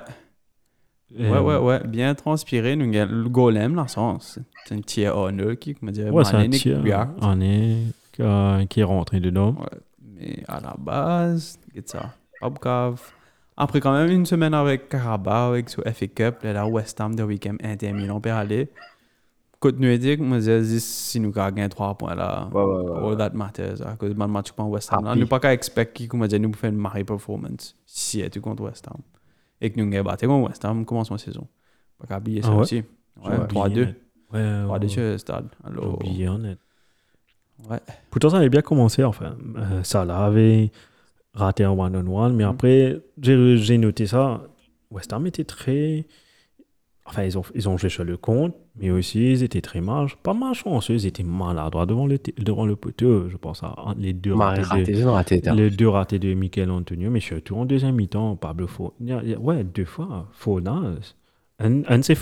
ouais, 1.18 1.40
ouais, 1.40 1.58
ouais, 1.58 1.82
bien 1.88 2.14
transpiré. 2.16 2.76
Nous 2.76 2.90
gagnons 2.90 3.12
le 3.24 3.30
golem, 3.30 3.76
là, 3.76 3.88
sens. 3.88 4.40
C'est 4.66 4.76
un 4.76 4.82
tiers 4.82 5.18
honneur 5.18 5.58
qui, 5.58 5.76
comment 5.76 5.92
dire, 5.92 6.14
Ouais, 6.14 6.24
c'est 6.26 6.36
un 6.36 6.50
euh, 8.20 8.66
qui 8.66 8.80
est 8.82 8.84
rentré 8.84 9.20
dedans. 9.20 9.56
Ouais, 9.60 9.80
mais 10.16 10.44
à 10.48 10.60
la 10.60 10.76
base, 10.78 11.58
get 11.74 11.84
ça. 11.86 12.14
Hop, 12.42 12.60
cave. 12.60 13.02
Après, 13.58 13.80
quand 13.82 13.92
même, 13.92 14.10
une 14.10 14.26
semaine 14.26 14.54
avec 14.54 14.88
Carabao, 14.90 15.52
avec 15.54 15.70
ce 15.70 15.82
FA 15.82 16.08
Cup, 16.08 16.44
là, 16.44 16.54
la 16.54 16.68
West 16.68 17.00
Ham 17.02 17.16
de 17.16 17.24
week-end, 17.24 17.56
Inter 17.64 17.92
Milan, 17.92 18.22
per 18.22 18.32
aller. 18.32 18.70
Côte 19.60 19.78
Nuédique, 19.78 20.22
moi, 20.22 20.40
je 20.40 20.62
dis, 20.62 20.80
si 20.80 21.20
nous 21.20 21.32
gagnons 21.32 21.68
3 21.68 21.98
points 21.98 22.16
là, 22.16 22.48
Ouais, 22.54 22.64
ouais, 22.64 22.90
ouais. 22.92 23.10
all 23.12 23.18
that 23.18 23.32
matters. 23.32 23.86
À 23.86 23.96
cause 23.98 24.12
de 24.12 24.18
mon 24.18 24.30
match 24.30 24.52
contre 24.52 24.70
West 24.70 24.94
Ham. 24.94 25.04
Là, 25.04 25.16
nous 25.16 25.28
pas 25.28 25.40
qu'à 25.40 25.54
expect 25.54 25.92
dire, 25.94 26.40
nous 26.40 26.54
faire 26.54 26.70
une 26.70 26.78
marée 26.78 27.04
performance 27.04 27.76
si 27.86 28.22
elle 28.22 28.28
est 28.28 28.40
contre 28.40 28.64
West 28.64 28.88
Ham. 28.88 29.02
Et 29.62 29.70
que 29.72 29.80
nous 29.80 29.90
gagnons 29.90 30.04
battu 30.06 30.28
contre 30.28 30.48
West 30.50 30.64
Ham, 30.66 30.86
commence 30.86 31.12
ma 31.12 31.18
saison. 31.18 31.48
Pas 32.00 32.08
qu'à 32.08 32.18
oublier 32.18 32.42
ça 32.42 32.50
Ah 32.52 32.56
aussi. 32.58 32.78
Ouais, 32.78 33.32
J'ai 33.32 33.56
3-2. 33.56 33.66
oublié, 33.68 33.86
net. 33.86 33.96
Ouais, 34.32 34.40
3-2 34.66 34.82
ouais. 34.82 34.88
sur 34.88 35.02
le 35.02 35.18
stade. 35.18 35.48
J'ai 35.66 35.70
Alors, 35.72 35.94
oublié, 35.96 36.28
honnête. 36.30 36.60
ouais. 37.70 37.80
Pourtant, 38.10 38.30
ça 38.30 38.38
avait 38.38 38.50
bien 38.50 38.62
commencé, 38.62 39.04
enfin. 39.04 39.36
Euh, 39.58 39.84
Salah 39.84 40.26
avait 40.26 40.72
raté 41.34 41.64
un 41.64 41.72
one-on-one, 41.72 42.34
Mm. 42.34 42.36
mais 42.38 42.44
après, 42.44 43.02
j'ai 43.22 43.58
j'ai 43.58 43.78
noté 43.78 44.08
ça. 44.08 44.42
West 44.92 45.12
Ham 45.14 45.28
était 45.28 45.44
très. 45.44 46.06
Enfin, 47.10 47.24
ils 47.24 47.38
ont, 47.40 47.42
ils 47.56 47.68
ont 47.68 47.76
joué 47.78 47.90
sur 47.90 48.04
le 48.04 48.18
compte, 48.18 48.54
mais 48.80 48.92
aussi, 48.92 49.32
ils 49.32 49.42
étaient 49.44 49.62
très 49.62 49.82
mal. 49.82 50.06
Pas 50.22 50.36
malchanceux, 50.36 50.94
ils 50.94 51.08
étaient 51.08 51.24
maladroits 51.24 51.88
devant 51.88 52.06
le, 52.06 52.20
devant 52.38 52.68
le 52.68 52.76
poteau. 52.76 53.28
Je 53.30 53.36
pense 53.38 53.64
à 53.64 53.74
un- 53.84 53.96
les 53.98 54.14
deux 54.14 54.34
ratés 54.36 54.62
de- 54.62 54.66
raté. 54.68 54.94
Les 55.56 55.70
deux 55.72 55.88
ratés 55.90 56.20
de 56.20 56.34
Michael 56.36 56.70
Antonio, 56.70 57.10
mais 57.10 57.20
surtout 57.20 57.56
en 57.56 57.66
deuxième 57.66 57.96
mi-temps, 57.96 58.36
Pablo 58.36 58.68
Fornaz. 58.68 59.24
Ouais, 59.40 59.64
deux 59.64 59.86
fois, 59.86 60.28
Fornaz. 60.34 61.16
Un, 61.62 61.82
un 61.90 61.98
de 61.98 62.04
ces 62.04 62.16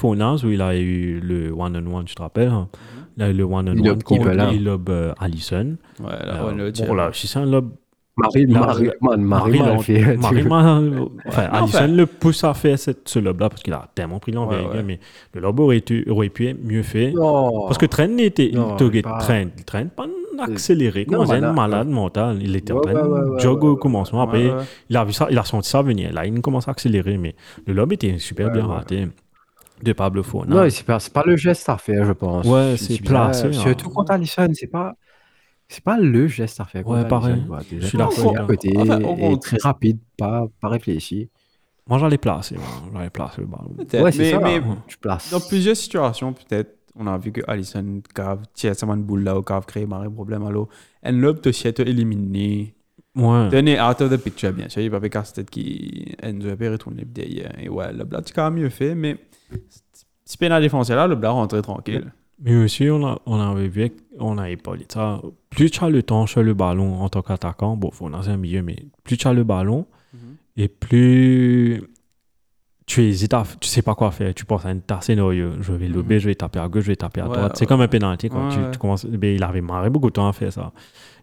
où 0.45 0.50
il 0.50 0.62
a 0.62 0.76
eu 0.78 1.19
le 1.19 1.52
one-on-one, 1.52 2.06
tu 2.06 2.15
te 2.15 2.21
rappelles 2.21 2.47
hein? 2.50 2.69
Il 3.17 3.23
a 3.23 3.30
eu 3.30 3.34
le 3.34 3.43
one-on-one 3.43 3.76
contre 4.04 4.30
lobe 4.60 4.89
euh, 4.89 5.13
Allison. 5.19 5.76
Ouais, 6.00 6.10
là, 6.26 6.43
Euh, 6.45 6.52
on 6.52 6.56
le 6.56 6.71
bon, 6.71 6.93
là, 6.95 7.10
si 7.13 7.28
c'est 7.28 7.39
un 7.39 7.45
lobe. 7.45 7.71
Marie, 8.17 8.47
Marie, 8.47 8.89
man, 8.99 9.21
Marie, 9.21 9.60
Marie 9.60 9.84
fait. 9.84 10.17
Marie 10.17 10.43
mal- 10.43 11.06
Enfin, 11.27 11.43
Allison 11.51 11.88
le 11.88 12.06
pousse 12.08 12.43
à 12.43 12.53
faire 12.56 12.80
cette, 12.80 13.08
ce 13.08 13.19
lobe-là 13.19 13.49
parce 13.49 13.62
qu'il 13.62 13.73
a 13.73 13.88
tellement 13.93 14.17
pris 14.19 14.32
l'envergure, 14.32 14.69
Ouais, 14.71 14.77
ouais. 14.77 14.84
mais 14.84 14.99
le 15.36 15.41
lobe 15.41 15.60
aurait, 15.60 15.80
pu 15.82 16.03
être 16.47 16.63
mieux 16.63 16.82
fait. 16.82 17.12
Non. 17.12 17.67
Parce 17.67 17.77
que 17.77 17.86
Trent 17.86 18.17
était. 18.17 18.49
Non, 18.53 18.75
il 18.80 18.91
te- 18.91 19.01
pas- 19.01 19.19
accéléré, 20.39 21.06
Non, 21.10 21.19
comme 21.19 21.32
un 21.32 21.39
malade, 21.39 21.56
malade 21.56 21.88
mental. 21.89 22.38
Il 22.41 22.56
était 22.56 22.71
en 22.73 22.80
train 22.80 22.93
de 22.93 22.99
ouais, 22.99 23.30
ouais, 23.32 23.39
jogger 23.39 23.62
ouais, 23.63 23.69
au 23.69 23.73
ouais. 23.73 23.80
commencement. 23.80 24.21
Après, 24.21 24.51
il 24.89 24.97
a 24.97 25.03
vu 25.06 25.13
ça, 25.13 25.27
il 25.32 25.38
a 25.38 25.43
senti 25.43 25.69
ça 25.69 25.82
venir. 25.82 26.13
Là, 26.13 26.25
il 26.25 26.41
commence 26.41 26.67
à 26.67 26.71
accélérer, 26.71 27.17
mais 27.17 27.36
le 27.65 27.73
lobe 27.73 27.93
était 27.93 28.17
super 28.19 28.47
Ouais, 28.47 28.53
bien 28.53 28.67
ouais. 28.67 28.73
raté 28.75 29.08
de 29.84 29.93
Pablo 29.93 30.23
Fornaz. 30.23 30.56
Non, 30.56 30.69
c'est 30.69 30.86
pas, 30.86 30.97
pas 31.13 31.23
le 31.25 31.36
geste 31.38 31.67
à 31.69 31.77
faire, 31.77 32.06
je 32.06 32.12
pense. 32.13 32.45
Ouais, 32.45 32.75
c'est 32.77 33.01
placé, 33.01 33.47
hein. 33.47 33.51
Surtout 33.51 33.89
contre 33.89 34.12
Allison, 34.12 34.47
c'est 34.53 34.67
pas. 34.67 34.93
C'est 35.69 35.84
pas 35.84 35.97
le 35.97 36.27
geste 36.27 36.60
à 36.62 36.65
faire. 36.65 36.84
contre 36.84 37.01
Ouais, 37.01 37.08
pareil. 37.08 37.43
Quoi. 37.45 37.60
Je 37.69 37.86
suis 37.86 37.97
est 37.97 38.36
à 38.38 38.45
côté 38.45 38.73
Enfin, 38.77 38.99
et 38.99 39.39
très 39.39 39.58
rapide, 39.62 39.99
pas, 40.17 40.45
pas 40.62 40.69
réfléchi. 40.69 41.30
Moi, 41.88 41.99
j'allais 41.99 42.17
placer. 42.17 42.56
J'allais 42.93 43.10
placer 43.10 43.41
le 43.41 43.47
ballon. 43.47 43.73
Peut-être, 43.77 44.03
Ouais, 44.03 44.12
c'est 44.12 44.19
mais, 44.19 44.32
ça. 44.32 44.39
mais 44.39 44.62
Tu 44.88 44.97
places. 44.97 45.32
dans 45.32 45.39
plusieurs 45.39 45.75
situations, 45.75 46.34
peut-être, 46.34 46.77
on 46.95 47.06
a 47.08 47.17
vu 47.17 47.32
que 47.32 47.41
Allison 47.47 48.01
cave 48.13 48.43
tient 48.53 48.73
sa 48.73 48.86
boule 48.86 49.23
là, 49.23 49.38
au 49.38 49.41
cave 49.43 49.65
créé 49.65 49.86
marre 49.86 50.10
problème 50.12 50.45
à 50.45 50.51
l'eau. 50.51 50.67
Et 51.03 51.12
l'autre 51.12 51.41
te 51.41 51.51
chie 51.51 51.67
éliminé. 51.67 52.73
Ouais. 53.15 53.49
Tenez, 53.49 53.80
out 53.82 53.99
of 54.01 54.10
the 54.12 54.17
picture, 54.17 54.53
bien 54.53 54.69
sûr. 54.69 54.82
Il 54.82 54.89
va 54.89 54.99
faire 54.99 55.10
casse-tête 55.10 55.49
qui 55.49 56.15
Enzo 56.21 56.49
a 56.49 56.56
retourné 56.71 57.03
derrière. 57.06 57.51
Et 57.60 57.67
ouais, 57.69 57.91
le 57.93 58.03
blat, 58.03 58.21
c'est 58.25 58.34
quand 58.34 58.49
même 58.49 58.62
mieux 58.62 58.69
fait, 58.69 58.95
mais 58.95 59.17
si 60.25 60.38
peine 60.38 60.51
à 60.51 60.60
défoncer 60.62 60.93
là, 60.95 61.08
le 61.08 61.15
blat 61.15 61.32
rentre 61.32 61.60
tranquille. 61.62 62.12
Mais 62.39 62.56
aussi, 62.56 62.89
on, 62.89 63.06
a, 63.06 63.19
on 63.26 63.39
avait 63.39 63.67
vu, 63.67 63.91
on 64.19 64.38
avait 64.38 64.58
parlé 64.58 64.86
de 64.86 64.91
ça. 64.91 65.21
Plus 65.50 65.71
tu 65.71 65.84
as 65.84 65.89
le 65.89 66.04
temps 66.04 66.28
sur 66.28 66.43
le 66.43 66.54
ballon 66.54 67.02
en 67.02 67.10
tant 67.10 67.21
qu'attaquant, 67.23 67.76
bon, 67.76 67.89
faut 67.91 68.10
dans 68.10 68.30
un 68.30 68.38
milieu, 68.38 68.62
mais 68.62 68.76
plus 69.04 69.17
tu 69.17 69.28
as 69.28 69.34
le 69.34 69.43
ballon 69.43 69.86
et 70.56 70.67
plus 70.67 71.82
tu 72.88 73.04
hésites, 73.04 73.34
à, 73.34 73.43
tu 73.60 73.67
sais 73.67 73.82
pas 73.82 73.95
quoi 73.95 74.12
faire. 74.12 74.34
Tu 74.34 74.45
penses 74.45 74.65
à 74.65 74.69
un 74.69 74.78
tas 74.78 75.02
scénario. 75.02 75.52
Je 75.60 75.73
vais 75.73 75.89
lober, 75.89 76.19
je 76.19 76.30
vais 76.30 76.36
taper 76.36 76.60
à 76.60 76.69
gauche, 76.69 76.84
je 76.84 76.88
vais 76.91 76.95
taper 76.95 77.19
à 77.19 77.28
Ouais, 77.28 77.36
droite. 77.36 77.52
C'est 77.56 77.63
ouais. 77.63 77.67
comme 77.67 77.82
un 77.82 77.88
penalty. 77.89 78.30
Quand 78.30 78.47
Ouais, 78.47 78.71
tu, 78.71 78.80
commences, 78.80 79.04
mais 79.06 79.36
il 79.36 79.43
avait 79.43 79.60
marré 79.60 79.89
beaucoup 79.89 80.08
de 80.08 80.13
temps 80.13 80.28
à 80.28 80.32
faire 80.32 80.54
ça. 80.54 80.71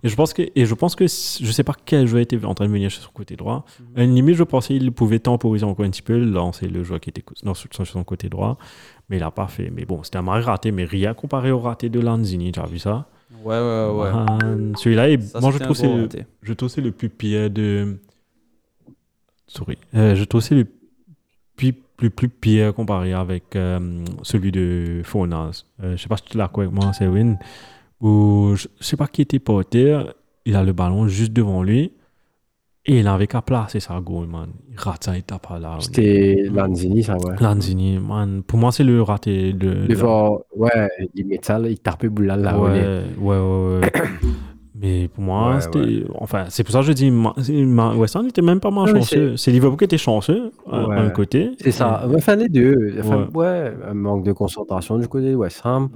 Et 0.02 0.08
je 0.10 0.14
pense 0.14 0.34
que, 0.34 0.42
et 0.54 0.66
je 0.66 0.74
pense 0.74 0.94
que 0.94 1.04
je 1.06 1.50
sais 1.50 1.64
pas 1.64 1.72
quel 1.86 2.06
joueur 2.06 2.20
était 2.20 2.44
en 2.44 2.54
train 2.54 2.66
de 2.66 2.70
venir 2.70 2.90
sur 2.92 3.02
son 3.02 3.10
côté 3.12 3.34
droit. 3.34 3.64
À 3.96 4.04
une 4.04 4.14
limite, 4.14 4.34
je 4.34 4.42
pensais 4.44 4.76
qu'il 4.76 4.92
pouvait 4.92 5.18
temporiser 5.20 5.64
encore 5.64 5.86
un 5.86 5.90
petit 5.90 6.02
peu, 6.02 6.18
lancer 6.18 6.68
le 6.68 6.84
joueur 6.84 7.00
qui 7.00 7.08
était 7.08 7.24
non, 7.44 7.54
sur 7.54 7.70
son 7.86 8.04
côté 8.04 8.28
droit. 8.28 8.58
Mais 9.08 9.16
il 9.18 9.22
a 9.22 9.30
pas 9.30 9.48
fait. 9.48 9.70
Mais 9.70 9.84
bon, 9.84 10.02
c'était 10.02 10.18
un 10.18 10.22
marré 10.22 10.40
raté, 10.40 10.72
mais 10.72 10.84
rien 10.84 11.14
comparé 11.14 11.50
au 11.50 11.60
raté 11.60 11.88
de 11.88 12.00
Lanzini. 12.00 12.52
Tu 12.52 12.60
as 12.60 12.66
vu 12.66 12.78
ça? 12.78 13.06
Ouais, 13.44 13.58
ouais, 13.58 13.90
ouais. 13.92 14.12
Man, 14.12 14.74
Celui-là, 14.76 15.08
moi 15.40 15.50
je 15.50 15.58
trouve 15.58 15.76
c'est 15.76 16.26
je 16.42 16.52
trouve 16.52 16.72
le 16.78 16.92
plus 16.92 17.10
pire 17.10 17.50
de. 17.50 17.98
Sorry. 19.46 19.76
Euh, 19.94 20.14
je 20.14 20.24
trouve 20.24 20.40
c'est 20.40 20.54
le 20.54 20.66
plus, 21.54 21.72
plus, 21.72 22.10
plus 22.10 22.28
pire 22.28 22.74
comparé 22.74 23.12
avec 23.12 23.54
euh, 23.56 24.04
celui 24.22 24.50
de 24.50 25.02
Fornaz. 25.04 25.66
Euh, 25.82 25.96
je 25.96 26.02
sais 26.02 26.08
pas 26.08 26.16
si 26.16 26.24
tu 26.24 26.38
l'as 26.38 26.48
quoi 26.48 26.64
avec 26.64 26.74
moi, 26.74 26.92
Win. 27.00 27.38
Où 28.00 28.54
je 28.56 28.66
sais 28.80 28.96
pas 28.96 29.06
qui 29.06 29.22
était 29.22 29.38
porté, 29.38 30.02
il 30.46 30.56
a 30.56 30.64
le 30.64 30.72
ballon 30.72 31.06
juste 31.08 31.32
devant 31.32 31.62
lui 31.62 31.92
il 32.86 33.06
avait 33.08 33.26
qu'à 33.26 33.40
placer 33.42 33.80
sa 33.80 33.98
goal, 34.00 34.26
man. 34.26 34.48
Il 34.70 34.78
rate 34.78 35.04
ça, 35.04 35.16
il 35.16 35.22
tape 35.22 35.46
à 35.50 35.58
là. 35.58 35.76
C'était 35.80 36.44
Lanzini, 36.52 37.02
ça, 37.02 37.16
ouais. 37.16 37.34
Lanzini, 37.40 37.98
man. 37.98 38.42
Pour 38.42 38.58
moi, 38.58 38.72
c'est 38.72 38.84
le 38.84 39.00
raté 39.02 39.52
de. 39.52 39.94
Fois, 39.94 40.44
ouais, 40.56 40.88
il 41.14 41.26
met 41.26 41.40
ça, 41.42 41.58
il 41.60 41.78
tape 41.78 42.06
boule 42.06 42.26
là, 42.26 42.58
Ouais, 42.58 43.02
ouais, 43.18 43.38
ouais, 43.38 43.80
ouais. 43.80 43.92
Mais 44.76 45.08
pour 45.08 45.22
moi, 45.24 45.54
Ouais, 45.54 45.60
c'était. 45.62 46.04
Enfin, 46.16 46.46
c'est 46.50 46.62
pour 46.64 46.72
ça 46.72 46.80
que 46.80 46.86
je 46.86 46.92
dis. 46.92 47.10
ma- 47.10 47.32
c'est- 47.40 47.52
ma- 47.64 47.94
West 47.94 48.16
Ham 48.16 48.26
n'était 48.26 48.42
même 48.42 48.60
pas 48.60 48.70
mais 48.70 48.86
chanceux. 49.00 49.36
C'est 49.36 49.50
Liverpool 49.50 49.78
qui 49.78 49.84
était 49.84 49.96
chanceux, 49.98 50.50
à 50.70 50.86
Ouais. 50.86 50.96
un 50.96 51.10
côté. 51.10 51.52
C'est 51.60 51.70
ça. 51.70 52.06
Enfin, 52.14 52.36
les 52.36 52.48
deux. 52.48 52.96
Enfin, 52.98 53.28
Ouais. 53.34 53.46
ouais. 53.46 53.72
un 53.88 53.94
manque 53.94 54.24
de 54.24 54.32
concentration 54.32 54.98
du 54.98 55.08
côté 55.08 55.30
de 55.30 55.36
West 55.36 55.62
Ham. 55.64 55.88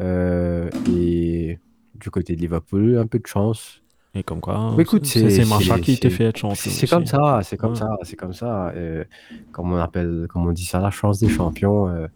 euh, 0.00 0.68
et 0.96 1.58
du 1.94 2.10
côté 2.10 2.34
de 2.36 2.40
Liverpool, 2.40 2.98
un 2.98 3.06
peu 3.06 3.18
de 3.18 3.26
chance. 3.26 3.82
Et 4.14 4.22
comme 4.22 4.40
quoi, 4.40 4.72
Mais 4.76 4.82
écoute, 4.84 5.04
c'est 5.06 5.28
c'est- 5.30 5.42
qui 5.82 5.96
te 5.98 6.02
c'est- 6.08 6.10
fait 6.10 6.24
être 6.24 6.38
chanceux. 6.38 6.70
C'est 6.70 6.86
comme 6.88 7.04
ça, 7.06 7.40
c'est 7.44 7.56
comme 7.56 7.72
Ouais. 7.72 7.78
ça, 7.78 7.90
c'est 8.02 8.16
comme 8.16 8.32
ça. 8.32 8.68
euh, 8.70 9.04
comme 9.52 9.70
on 9.72 9.76
appelle, 9.76 10.26
comme 10.30 10.46
on 10.46 10.52
dit 10.52 10.64
ça, 10.64 10.80
la 10.80 10.90
chance 10.90 11.18
des 11.20 11.28
champions. 11.28 11.88
euh, 11.88 12.06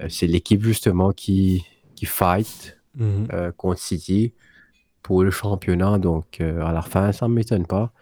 euh, 0.00 0.06
c'est 0.08 0.26
l'équipe 0.26 0.62
justement 0.62 1.12
qui, 1.12 1.64
qui 1.94 2.04
fight 2.06 2.80
Mhm. 2.96 3.28
euh, 3.32 3.52
contre 3.52 3.78
City 3.80 4.32
pour 5.02 5.22
le 5.22 5.30
championnat. 5.30 5.98
Donc 5.98 6.40
à 6.40 6.72
la 6.72 6.82
fin, 6.82 7.12
ça 7.12 7.28
ne 7.28 7.34
m'étonne 7.34 7.64
pas. 7.66 7.92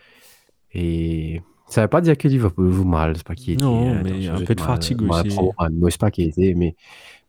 Et 0.72 1.42
ça 1.68 1.82
ne 1.82 1.84
veut 1.84 1.90
pas 1.90 2.00
dire 2.00 2.16
que 2.16 2.28
Liverpool 2.28 2.72
joue 2.72 2.84
mal, 2.84 3.14
c'est 3.16 3.26
pas 3.26 3.34
qui 3.34 3.52
était. 3.52 3.62
Non, 3.62 3.94
mais 4.02 4.10
attention, 4.10 4.32
un 4.32 4.36
j'ai 4.38 4.44
peu 4.46 4.54
de 4.54 4.60
mal- 4.62 4.68
fatigue 4.70 5.00
mal 5.02 5.26
aussi. 5.26 5.36
moi, 5.36 5.90
c'est 5.90 6.00
pas 6.00 6.10
qui 6.10 6.22
était, 6.22 6.54
mais, 6.56 6.74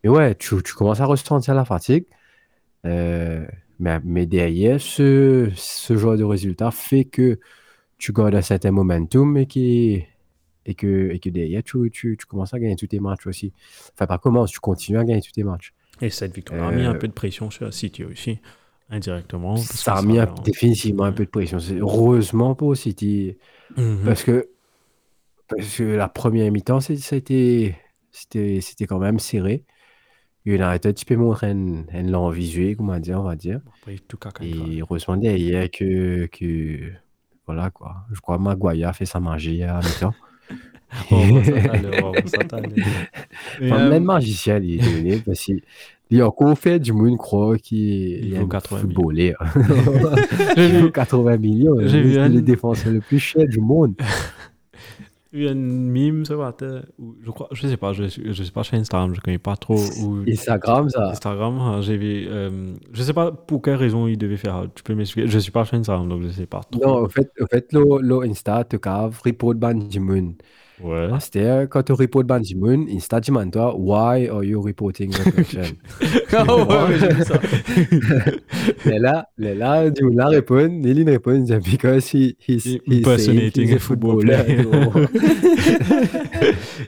mais 0.04 0.10
ouais, 0.10 0.34
tu, 0.36 0.56
tu 0.64 0.74
commences 0.74 1.02
à 1.02 1.06
ressentir 1.06 1.54
la 1.56 1.66
fatigue. 1.66 2.06
Euh, 2.86 3.46
mais, 3.80 4.00
mais 4.04 4.26
derrière, 4.26 4.80
ce, 4.82 5.50
ce 5.56 5.98
genre 5.98 6.18
de 6.18 6.24
résultat 6.24 6.72
fait 6.72 7.06
que 7.06 7.40
tu 7.98 8.12
gardes 8.14 8.36
un 8.36 8.42
certain 8.42 8.72
momentum 8.72 9.38
et, 9.38 9.46
qui, 9.46 10.04
et, 10.66 10.74
que, 10.76 11.10
et 11.12 11.20
que 11.20 11.30
derrière, 11.30 11.64
tu, 11.64 11.90
tu, 11.92 12.18
tu 12.18 12.26
commences 12.26 12.54
à 12.54 12.60
gagner 12.60 12.76
tous 12.76 12.88
tes 12.88 13.00
matchs 13.00 13.28
aussi. 13.28 13.52
Enfin, 13.94 14.08
pas 14.08 14.18
commence, 14.18 14.52
tu 14.52 14.60
continues 14.60 15.00
à 15.00 15.04
gagner 15.04 15.22
tous 15.22 15.32
tes 15.32 15.44
matchs. 15.44 15.74
Et 16.02 16.10
cette 16.10 16.34
victoire 16.36 16.68
a 16.70 16.72
mis 16.72 16.84
un 16.84 16.96
Euh, 16.96 16.98
peu 17.00 17.08
de 17.08 17.14
pression 17.14 17.50
sur 17.52 17.66
la 17.66 17.72
City 17.72 18.04
aussi, 18.04 18.40
indirectement. 18.90 19.56
Ça 19.58 19.96
a 19.96 20.02
mis 20.02 20.20
un- 20.20 20.34
définitivement 20.44 21.04
un 21.04 21.12
peu 21.14 21.26
de 21.26 21.30
pression. 21.30 21.60
Heureusement 21.80 22.56
pour 22.56 22.76
City. 22.76 23.38
Mhm. 23.78 24.00
Parce 24.04 24.24
que, 24.24 24.50
parce 25.48 25.78
que 25.78 25.84
la 25.84 26.10
première 26.10 26.52
mi-temps, 26.52 26.80
c'était 26.80 27.76
quand 28.88 29.00
même 29.00 29.20
serré. 29.20 29.64
United, 30.46 30.94
tu 30.96 31.06
peux 31.06 31.16
montrer 31.16 31.52
un, 31.52 31.84
un 31.94 32.04
lent 32.04 32.30
visuel, 32.30 32.76
comment 32.76 33.00
dire, 33.00 33.20
on 33.20 33.24
va 33.24 33.36
dire. 33.36 33.62
Après, 33.80 33.96
tout 34.08 34.18
fois. 34.18 34.68
Et 34.68 34.82
heureusement 34.82 35.16
derrière 35.18 35.70
que, 35.72 36.26
que 36.28 36.92
voilà 37.46 37.70
quoi. 37.70 37.96
Je 38.12 38.20
crois 38.20 38.38
que 38.38 38.44
Maguire 38.44 38.90
a 38.90 38.94
fait 38.94 39.06
sa 39.06 39.20
magie 39.20 39.64
à 39.64 39.80
mi-temps. 39.80 40.14
T'allait, 41.10 42.02
oh, 42.04 42.14
même 43.90 44.04
magicien, 44.04 44.60
il 44.60 44.76
est 44.80 44.94
donné 44.94 45.18
parce 45.26 45.40
qu'il 45.40 45.62
il 46.12 46.22
a 46.22 46.28
encore 46.28 46.56
fait 46.60 46.80
du 46.80 46.94
monde 46.94 47.18
croire 47.18 47.58
qu'il 47.58 47.80
Il 47.80 48.34
est 48.36 48.38
vaut 48.38 48.46
un 48.46 48.50
80 48.50 48.84
millions. 48.84 48.94
footballeur. 49.02 49.38
Il 50.58 50.80
vaut 50.82 50.92
80 50.92 51.38
millions. 51.38 51.78
C'est 51.88 52.30
le 52.30 52.42
défenseur 52.42 52.94
le 52.94 53.00
plus 53.00 53.18
cher 53.18 53.48
du 53.48 53.60
monde. 53.60 53.96
Il 55.36 55.42
y 55.44 55.48
a 55.48 55.52
une 55.52 55.90
mime 55.90 56.26
ce 56.26 56.34
matin, 56.34 56.84
où 57.00 57.16
je 57.24 57.32
crois, 57.32 57.48
je 57.52 57.68
sais 57.68 57.76
pas, 57.78 57.92
je, 57.94 58.04
suis- 58.04 58.34
je 58.34 58.44
sais 58.44 58.52
pas 58.52 58.64
sur 58.64 58.76
Instagram, 58.76 59.16
je 59.16 59.20
connais 59.20 59.40
pas 59.40 59.56
trop. 59.56 59.80
Ou 60.04 60.24
Instagram, 60.30 60.90
ça. 60.92 61.10
Instagram, 61.10 61.58
hein, 61.58 61.82
j'ai 61.82 61.98
vu, 61.98 62.28
euh, 62.30 62.76
je 62.92 63.02
sais 63.02 63.14
pas 63.14 63.32
pour 63.32 63.64
quelle 63.64 63.76
raison 63.78 64.06
il 64.08 64.18
devait 64.18 64.38
faire. 64.38 64.68
Tu 64.76 64.84
peux 64.84 64.94
m'expliquer 64.94 65.28
Je 65.28 65.40
suis 65.40 65.52
pas 65.52 65.66
sur 65.66 65.76
Instagram, 65.76 66.08
donc 66.08 66.22
je 66.22 66.30
sais 66.30 66.46
pas 66.46 66.62
trop. 66.70 66.80
Non, 66.86 67.04
en 67.06 67.10
fait, 67.10 67.32
en 67.42 67.48
fait, 67.48 67.74
le, 67.74 67.84
le 68.02 68.20
Insta 68.30 68.64
te 68.64 68.76
cave 68.78 69.20
report 69.26 69.56
Banjimun. 69.56 70.28
Ouais. 70.28 70.36
C'est-à-dire, 71.20 71.70
quand 71.70 71.84
tu 71.84 71.94
report 71.94 72.24
Banjimun, 72.24 72.88
Insta 72.90 73.20
demande 73.22 73.52
toi, 73.52 73.76
why 73.78 74.28
are 74.28 74.44
you 74.44 74.60
reporting 74.62 75.12
the 75.12 75.32
person? 75.32 75.62
Ah 76.36 76.44
ouais, 76.90 76.98
j'ai 77.00 77.14
vu 77.14 77.24
ça. 77.24 77.40
Mais 78.86 78.98
là, 79.00 79.28
mais 79.38 79.54
là, 79.54 79.90
du 79.90 80.10
là 80.10 80.28
répond, 80.28 80.68
Néline 80.68 81.10
répond, 81.10 81.34
il 81.36 81.44
dit, 81.44 81.54
because 81.72 82.10
he, 82.14 82.36
he's, 82.48 82.66
He- 82.66 82.82
he's 82.86 83.00
impersonating 83.00 83.72
a 83.72 83.76
a 83.76 83.80
football 83.80 84.22
footballer. 84.22 85.08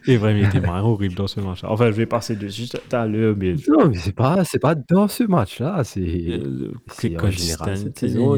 Et 0.07 0.17
vraiment, 0.17 0.39
il 0.39 0.45
était 0.47 0.59
marrant 0.61 0.89
horrible 0.91 1.15
dans 1.15 1.27
ce 1.27 1.39
match. 1.39 1.61
Enfin, 1.63 1.87
je 1.87 1.95
vais 1.95 2.05
passer 2.05 2.35
dessus 2.35 2.67
tout 2.67 2.95
à 2.95 3.05
l'heure, 3.05 3.35
mais. 3.37 3.55
non, 3.69 3.89
mais 3.89 3.97
c'est 3.97 4.15
pas, 4.15 4.43
c'est 4.43 4.59
pas 4.59 4.75
dans 4.75 5.07
ce 5.07 5.23
match-là, 5.23 5.83
c'est, 5.83 6.01
euh, 6.01 6.71
c'est 6.91 7.15
c'est 7.95 8.17
en 8.17 8.35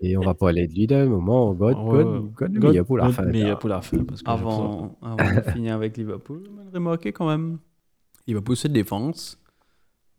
cette 0.00 0.10
et- 0.10 0.16
cette 0.16 0.18
on 0.18 0.20
va 0.22 0.34
parler 0.34 0.66
de 0.66 0.74
lui 0.74 0.86
d'un 0.86 1.06
moment, 1.06 1.52
God, 1.54 1.76
Ouais, 1.76 2.04
God, 2.04 2.32
God, 2.34 2.52
God- 2.52 2.62
meilleur 2.64 2.86
pour 2.86 2.98
la 2.98 3.10
fin. 3.12 3.22
pour 3.58 3.68
la 3.68 3.80
fin. 3.82 4.04
Parce 4.04 4.22
que 4.22 4.30
Avant, 4.30 4.96
avant 5.02 5.16
de 5.16 5.40
finir 5.64 5.74
avec 5.74 5.96
Liverpool, 5.96 6.44
on 6.56 6.60
remarqué 6.74 7.12
quand 7.12 7.28
même. 7.28 7.58
Liverpool 8.26 8.56
se 8.56 8.68
défense. 8.68 9.38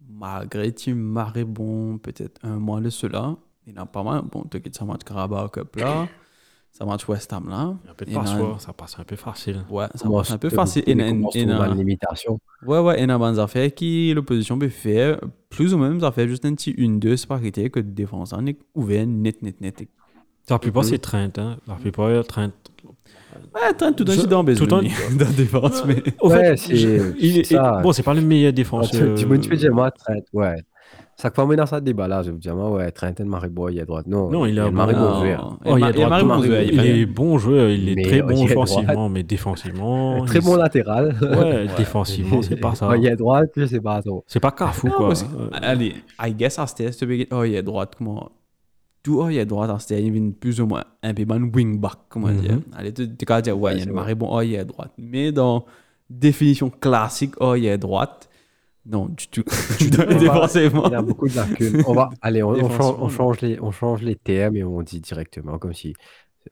Malgré 0.10 0.72
Tim 0.74 0.96
Marais, 0.96 1.44
bon, 1.46 1.98
peut-être 1.98 2.40
un 2.44 2.58
mois 2.58 2.82
de 2.82 2.90
cela. 2.90 3.36
Il 3.68 3.78
a 3.78 3.86
pas 3.86 4.04
mal. 4.04 4.24
Bon, 4.32 4.44
tu 4.50 4.58
as 4.58 4.60
ça 4.74 4.84
match 4.86 5.02
Carabao 5.04 5.48
Cup 5.50 5.76
là. 5.76 6.08
Ça 6.72 6.86
match 6.86 7.08
West 7.08 7.32
Ham 7.34 7.50
là. 7.50 7.58
Un 7.90 7.94
peu 7.96 8.06
de 8.06 8.10
Il 8.12 8.14
y 8.14 8.18
en 8.18 8.22
a- 8.22 8.24
passoire, 8.24 8.62
ça 8.62 8.74
passe 8.74 8.96
un 8.98 9.04
peu 9.04 9.16
facile. 9.18 9.66
Ouais, 9.70 9.86
ça 9.94 10.06
Commence- 10.06 10.28
passe 10.28 10.36
un 10.36 10.38
peu 10.38 10.50
facile. 10.50 10.84
Et, 10.88 10.92
et, 10.92 10.96
et, 10.96 11.40
et, 11.40 11.44
une 11.44 11.78
limitation. 11.78 12.40
Ouais, 12.66 12.80
ouais, 12.80 12.96
il 13.04 13.08
y 13.08 13.12
a 13.12 13.18
bonnes 13.18 13.40
affaires 13.40 13.74
qui 13.74 14.14
l'opposition 14.14 14.58
peut 14.58 14.70
faire. 14.70 15.20
Plus 15.50 15.74
ou 15.74 15.78
moins, 15.78 16.00
ça 16.00 16.12
fait 16.12 16.28
juste 16.28 16.46
un 16.46 16.56
petit 16.56 16.72
1-2 16.78 17.18
sparité 17.18 17.70
que 17.70 17.80
de 17.82 17.90
défense. 17.92 18.34
On 18.36 18.46
est 18.46 18.58
ouvert 18.74 19.06
net, 19.06 19.42
net, 19.42 19.60
net. 19.60 19.88
La 20.50 20.60
plupart, 20.60 20.86
c'est 20.86 20.98
Trent. 20.98 21.30
Hein. 21.38 21.58
La 21.68 21.76
plupart, 21.76 22.26
Trent. 22.26 22.50
Ouais, 23.54 23.74
t'as 23.78 23.92
tout 23.92 24.06
un 24.08 24.12
Je- 24.14 24.22
petit 24.22 24.28
dans 24.28 24.44
tout 24.44 24.64
un- 24.76 24.82
dans 25.18 25.26
la 25.26 25.32
défense, 25.32 25.84
mais. 25.86 26.02
Ouais, 26.24 26.56
c'est-. 26.58 27.56
Bon, 27.84 27.92
c'est 27.92 28.04
pas 28.04 28.14
le 28.14 28.22
meilleur 28.22 28.50
Ah, 28.50 28.52
défenseur. 28.54 29.16
Tu 29.16 29.24
tu 29.24 29.28
me 29.30 29.38
dis, 29.38 29.50
tu 29.50 29.70
moi, 29.70 29.92
Trent, 29.92 30.14
ouais. 30.34 30.56
Chaque 31.22 31.36
fois, 31.36 31.46
dans 31.56 31.66
ça 31.68 31.80
débat 31.80 32.08
là, 32.08 32.24
je 32.24 32.32
me 32.32 32.38
dis, 32.38 32.50
moi, 32.50 32.72
ouais, 32.72 32.92
Trent 32.92 33.14
et 33.20 33.24
Marie-Boy, 33.24 33.74
il 33.74 33.78
est 33.78 33.82
à 33.82 33.86
droite. 33.86 34.08
Non, 34.08 34.32
Non, 34.32 34.46
il 34.46 34.54
est 34.54 34.56
y 34.56 34.60
à 34.60 34.66
a 34.66 34.72
Marie 34.72 34.96
bon- 34.96 35.20
Boy. 35.20 35.38
Oh, 35.66 35.78
il, 35.78 35.84
droit 35.84 35.92
droit, 35.92 36.20
il, 36.20 36.26
Bouzoué, 36.28 36.70
il 36.72 36.80
est 36.86 37.06
bon 37.06 37.38
joueur, 37.38 37.70
il 37.70 37.90
est 37.90 37.96
Mais 37.96 38.02
très 38.04 38.18
il 38.18 38.24
bon 38.24 38.44
offensivement, 38.46 39.10
mais 39.10 39.24
défensivement. 39.24 40.26
Très 40.26 40.40
il- 40.40 40.46
bon 40.46 40.56
latéral. 40.56 41.16
Ouais, 41.22 41.68
défensivement, 41.78 42.42
c'est 42.42 42.56
pas 42.56 42.74
ça. 42.74 42.88
Quand 42.88 42.94
il 42.96 43.06
est 43.06 43.12
à 43.12 43.16
droite, 43.16 43.52
je 43.56 43.66
sais 43.66 43.80
pas. 43.82 44.02
C'est 44.26 44.40
pas 44.40 44.52
Carrefour, 44.52 44.90
Non, 44.90 44.96
quoi. 44.98 45.10
Euh, 45.10 45.50
Allez, 45.54 45.94
I 46.20 46.34
guess 46.34 46.58
à 46.58 46.66
ce 46.66 47.06
oh, 47.32 47.44
il 47.44 47.54
est 47.56 47.64
droite, 47.64 47.94
comment. 47.98 48.32
Tout, 49.04 49.20
oh, 49.22 49.30
il 49.30 49.38
est 49.38 49.46
droite, 49.46 49.70
à 49.70 49.78
ce 49.80 49.90
test, 49.90 50.02
il 50.04 50.12
vient 50.12 50.32
plus 50.32 50.60
ou 50.62 50.66
moins 50.68 50.84
un 51.04 51.14
peu 51.14 51.24
un 51.30 51.42
wing-back, 51.52 51.98
comment 52.10 52.28
Mhm. 52.28 52.40
dire. 52.40 52.58
Allez, 52.76 52.94
tu 52.94 53.08
tu 53.16 53.26
vas 53.28 53.42
dire, 53.42 53.60
ouais, 53.60 53.74
il 53.76 53.80
y 53.80 53.82
a 53.84 53.86
le 54.08 54.16
bon, 54.16 54.30
oh, 54.32 54.42
il 54.42 54.56
est 54.56 54.66
droite. 54.66 54.92
Mais 54.98 55.32
dans 55.32 55.66
définition 56.10 56.70
classique, 56.70 57.34
oh, 57.40 57.56
il 57.56 57.66
est 57.66 57.78
droite, 57.78 58.28
non, 58.86 59.06
du 59.08 59.28
tout. 59.28 59.44
Tu 59.78 59.90
dois. 59.90 60.06
Il 60.10 60.92
y 60.92 60.96
a 60.96 61.02
beaucoup 61.02 61.28
de 61.28 61.36
lacunes. 61.36 61.84
On 61.88 61.94
va, 61.94 62.10
allez, 62.22 62.42
on, 62.44 62.50
on 62.50 62.56
change, 62.56 62.68
Défensivement, 62.70 63.04
on, 63.06 63.10
change 63.10 63.42
les, 63.42 63.60
on 63.62 63.72
change 63.72 64.02
les 64.02 64.16
termes 64.16 64.56
et 64.56 64.64
on 64.64 64.82
dit 64.82 65.00
directement 65.02 65.60
comme 65.60 65.74
si 65.74 65.94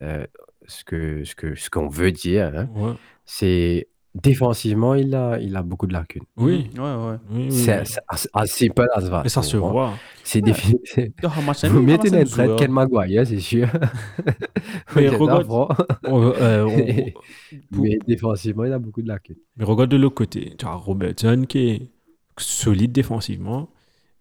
euh, 0.02 0.24
ce 0.66 0.84
que 0.84 1.24
ce 1.24 1.34
que 1.34 1.54
ce 1.56 1.68
qu'on 1.70 1.88
veut 1.88 2.12
dire, 2.12 2.52
hein, 2.54 2.68
ouais. 2.76 2.92
c'est 3.24 3.88
défensivement, 4.14 4.94
il 4.94 5.14
a, 5.14 5.38
il 5.40 5.54
a 5.56 5.62
beaucoup 5.62 5.86
de 5.86 5.92
lacunes. 5.92 6.24
Oui, 6.36 6.68
Ouais, 6.76 6.80
ouais. 6.82 7.16
oui, 7.30 7.46
oui. 7.48 7.52
C'est 7.52 7.84
c'est 7.84 8.00
as 8.08 8.26
as 8.32 8.46
simple 8.46 8.86
as 8.94 9.08
that. 9.08 9.22
Et 9.24 9.28
ça 9.28 9.42
se 9.42 9.56
voit. 9.56 9.92
C'est 10.24 10.40
défini. 10.40 10.80
c'est- 10.84 11.12
Oh, 11.24 11.28
match, 11.46 11.64
Vous 11.64 11.80
mettez 11.82 12.08
une 12.08 12.16
une 12.18 12.24
traite 12.24 12.56
Ken 12.56 12.70
Maguire, 12.72 13.26
c'est 13.26 13.38
sûr. 13.40 13.68
Mais 14.96 15.08
regarde- 15.16 15.46
euh, 16.06 16.68
Mais 17.72 17.98
défensivement, 18.06 18.64
il 18.64 18.72
a 18.72 18.78
beaucoup 18.78 19.02
de 19.02 19.08
lacunes. 19.08 19.36
Mais 19.56 19.64
regarde 19.64 19.90
de 19.90 19.96
l'autre 19.96 20.14
côté. 20.16 20.54
Tu 20.58 20.66
as 20.66 20.70
Robertson 20.74 21.44
qui 21.48 21.58
est 21.68 21.90
solide 22.38 22.92
défensivement. 22.92 23.68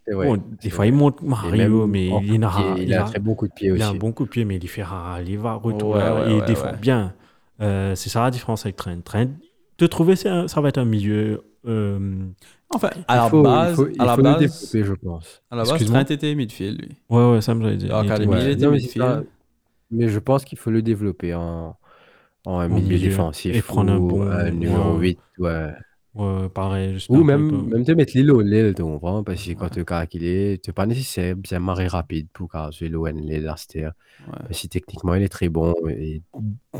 Ouais, 0.07 0.25
bon, 0.25 0.41
des 0.61 0.69
fois, 0.71 0.77
vrai. 0.85 0.87
il 0.89 0.93
monte 0.95 1.21
Mario, 1.21 1.51
même 1.85 1.85
mais 1.91 2.07
il, 2.07 2.19
pied, 2.19 2.35
il 2.35 2.43
a 2.43 2.47
il 2.77 2.93
un 2.95 3.01
a- 3.01 3.03
très 3.03 3.19
bon 3.19 3.35
coup 3.35 3.47
de 3.47 3.53
pied 3.53 3.67
il 3.67 3.73
aussi. 3.73 3.83
a 3.83 3.89
un 3.89 3.93
bon 3.93 4.11
coup 4.11 4.25
de 4.25 4.29
pied, 4.29 4.43
mais 4.45 4.57
il 4.57 4.67
fait 4.67 4.81
rare. 4.83 5.21
Il 5.21 5.37
va 5.37 5.53
retourner. 5.53 6.01
Ouais, 6.03 6.09
ouais, 6.11 6.31
il 6.31 6.39
ouais, 6.39 6.45
défend 6.47 6.71
ouais. 6.71 6.77
bien. 6.77 7.13
Euh, 7.61 7.93
c'est 7.95 8.09
ça 8.09 8.21
la 8.23 8.31
différence 8.31 8.65
avec 8.65 8.75
Trent. 8.75 8.99
Trent, 9.05 9.27
de 9.77 9.87
trouver, 9.87 10.15
ça, 10.15 10.47
ça 10.47 10.61
va 10.61 10.69
être 10.69 10.79
un 10.79 10.85
milieu. 10.85 11.43
euh, 11.67 12.25
Enfin, 12.71 12.89
à 13.07 13.17
la 13.17 13.25
il 13.25 13.29
faut, 13.29 13.41
base, 13.43 13.71
il 13.71 13.75
faut, 13.75 13.87
il 13.89 14.01
à 14.01 14.05
la 14.05 14.11
faut 14.15 14.17
le 14.17 14.23
base, 14.23 14.39
développer, 14.39 14.83
je 14.83 14.93
pense. 14.93 15.41
à 15.51 15.55
la 15.55 15.61
base, 15.63 15.71
Excuse-moi. 15.73 16.03
Trent 16.05 16.13
était 16.13 16.35
midfield, 16.35 16.81
lui. 16.81 16.89
Ouais, 17.09 17.31
ouais, 17.31 17.41
ça 17.41 17.53
me. 17.55 17.65
Ah, 17.67 17.71
Il 18.03 18.11
était- 18.11 18.23
il 18.23 18.49
était 18.49 18.65
Non, 18.65 18.71
mais, 18.71 18.79
c'est 18.79 18.83
midfield. 18.85 19.05
ça. 19.05 19.23
Mais 19.91 20.07
je 20.07 20.19
pense 20.19 20.45
qu'il 20.45 20.57
faut 20.57 20.71
le 20.71 20.81
développer 20.81 21.33
en, 21.35 21.77
en 22.45 22.67
milieu, 22.69 22.97
milieu. 22.97 22.99
défensif. 22.99 23.55
Et 23.55 23.61
prendre 23.61 23.91
un 23.91 23.97
ou 23.97 24.07
bon- 24.07 24.27
un 24.29 24.51
numéro 24.51 24.93
ouais. 24.95 24.99
8. 24.99 25.19
Ouais. 25.39 25.71
Ouais, 26.15 26.49
pareil. 26.49 26.93
juste 26.93 27.09
Ou 27.09 27.15
un 27.15 27.19
peu 27.19 27.23
même, 27.23 27.49
comme- 27.51 27.69
même 27.69 27.85
te 27.85 27.91
mettre 27.91 28.13
l'île 28.17 28.31
au 28.31 28.41
tu 28.73 28.81
comprends? 28.81 29.23
Parce 29.23 29.43
que 29.45 29.51
quand 29.53 29.69
tu 29.69 29.85
calcules, 29.85 30.59
tu 30.59 30.73
pas 30.73 30.85
nécessaire 30.87 31.35
bien 31.35 31.59
marrer 31.59 31.87
rapide 31.87 32.27
pour 32.33 32.49
caser 32.51 32.89
l'ON, 32.89 33.13
les 33.13 33.39
Laster. 33.39 33.85
Ouais. 34.27 34.33
Parce 34.47 34.61
que 34.63 34.67
techniquement, 34.67 35.13
il 35.15 35.23
est 35.23 35.29
très 35.29 35.49
bon. 35.49 35.73
Et 35.87 36.21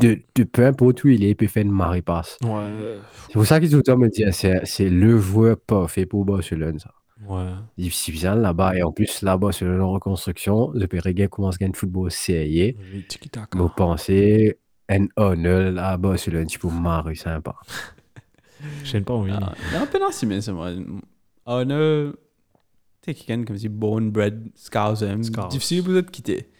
de, 0.00 0.18
de 0.34 0.42
peu 0.44 0.66
importe 0.66 1.04
où 1.04 1.08
il 1.08 1.22
est, 1.24 1.30
il 1.30 1.36
peut 1.36 1.46
faire 1.46 1.64
une 1.64 1.70
marée 1.70 2.02
passe. 2.02 2.38
Ouais, 2.42 2.50
euh, 2.50 3.00
C'est 3.28 3.32
pour 3.34 3.46
ça 3.46 3.60
que 3.60 3.66
tout 3.66 3.76
le 3.76 3.82
temps 3.82 3.96
me 3.96 4.08
dit, 4.08 4.24
c'est 4.32 4.60
c'est 4.66 4.90
le 4.90 5.16
joueur 5.18 5.56
parfait 5.58 6.06
pour 6.06 6.24
Barcelone, 6.24 6.78
ça. 6.80 6.92
ouais. 7.28 7.50
Il 7.78 7.88
vient 7.88 8.34
là-bas, 8.34 8.76
et 8.76 8.82
en 8.82 8.90
plus, 8.92 9.22
là-bas, 9.22 9.52
sur 9.52 9.68
la 9.68 9.84
reconstruction, 9.84 10.72
le 10.74 10.86
Périguet 10.88 11.28
commence 11.28 11.54
à 11.54 11.58
gagner 11.58 11.72
le 11.72 11.78
football 11.78 12.10
sérieux. 12.10 12.74
Oui, 12.92 13.04
tiki-taka. 13.08 13.56
Vous 13.56 13.68
pensez, 13.68 14.58
un 14.88 15.06
honneur 15.16 15.70
là-bas, 15.70 16.16
sur 16.16 16.32
le 16.32 16.44
tu 16.46 16.58
peux 16.58 16.68
marrer 16.68 17.14
sympa. 17.14 17.54
Je 18.84 18.90
sais 18.90 19.00
pas 19.00 19.14
envie. 19.14 19.32
Ah, 19.34 19.54
Il 19.68 19.74
y 19.74 19.76
a 19.76 19.82
un 19.82 19.86
peu 19.86 19.98
dans 19.98 20.06
mais 20.26 20.40
c'est 20.40 20.52
vrai. 20.52 20.76
On 21.46 21.70
a. 21.70 22.12
Tu 23.02 23.12
sais, 23.12 23.14
quelqu'un 23.14 23.44
comme 23.44 23.56
si 23.56 23.68
born 23.68 24.10
bred 24.10 24.50
Scousem. 24.54 25.22
Scouse. 25.22 25.48
Difficile 25.48 25.82
pour 25.82 25.92
eux 25.94 26.02
de 26.02 26.10
quitter. 26.10 26.50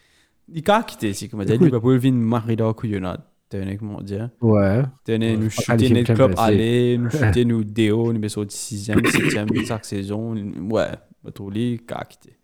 Il 0.53 0.69
a 0.71 0.83
quitté, 0.83 1.13
si, 1.13 1.29
comme 1.29 1.45
dire, 1.45 1.55
Écoute. 1.55 1.67
Liverpool 1.67 1.99
vient 1.99 2.13
marrer 2.13 2.57
dans 2.57 2.73
couillonnade. 2.73 3.23
Tenez, 3.51 3.77
comment 3.77 4.01
dire. 4.01 4.31
Ouais. 4.41 4.83
Tenez, 5.05 5.37
nous 5.37 5.45
Pas 5.45 5.51
chuter 5.51 5.67
qualifié 5.67 5.95
notre 5.95 6.07
Champions 6.07 6.27
club 6.29 6.39
aller, 6.39 6.99
nous 6.99 7.11
chuter 7.11 7.45
nous 7.45 7.65
déo, 7.65 8.13
nous 8.13 8.21
baisser 8.21 8.39
au 8.41 8.45
6e, 8.45 9.01
7e, 9.01 9.67
chaque 9.67 9.85
saison. 9.85 10.35
Ouais, 10.71 10.89
pas 11.23 11.31
trop 11.33 11.51
il 11.53 11.81
a 11.93 12.05
quitté. 12.05 12.39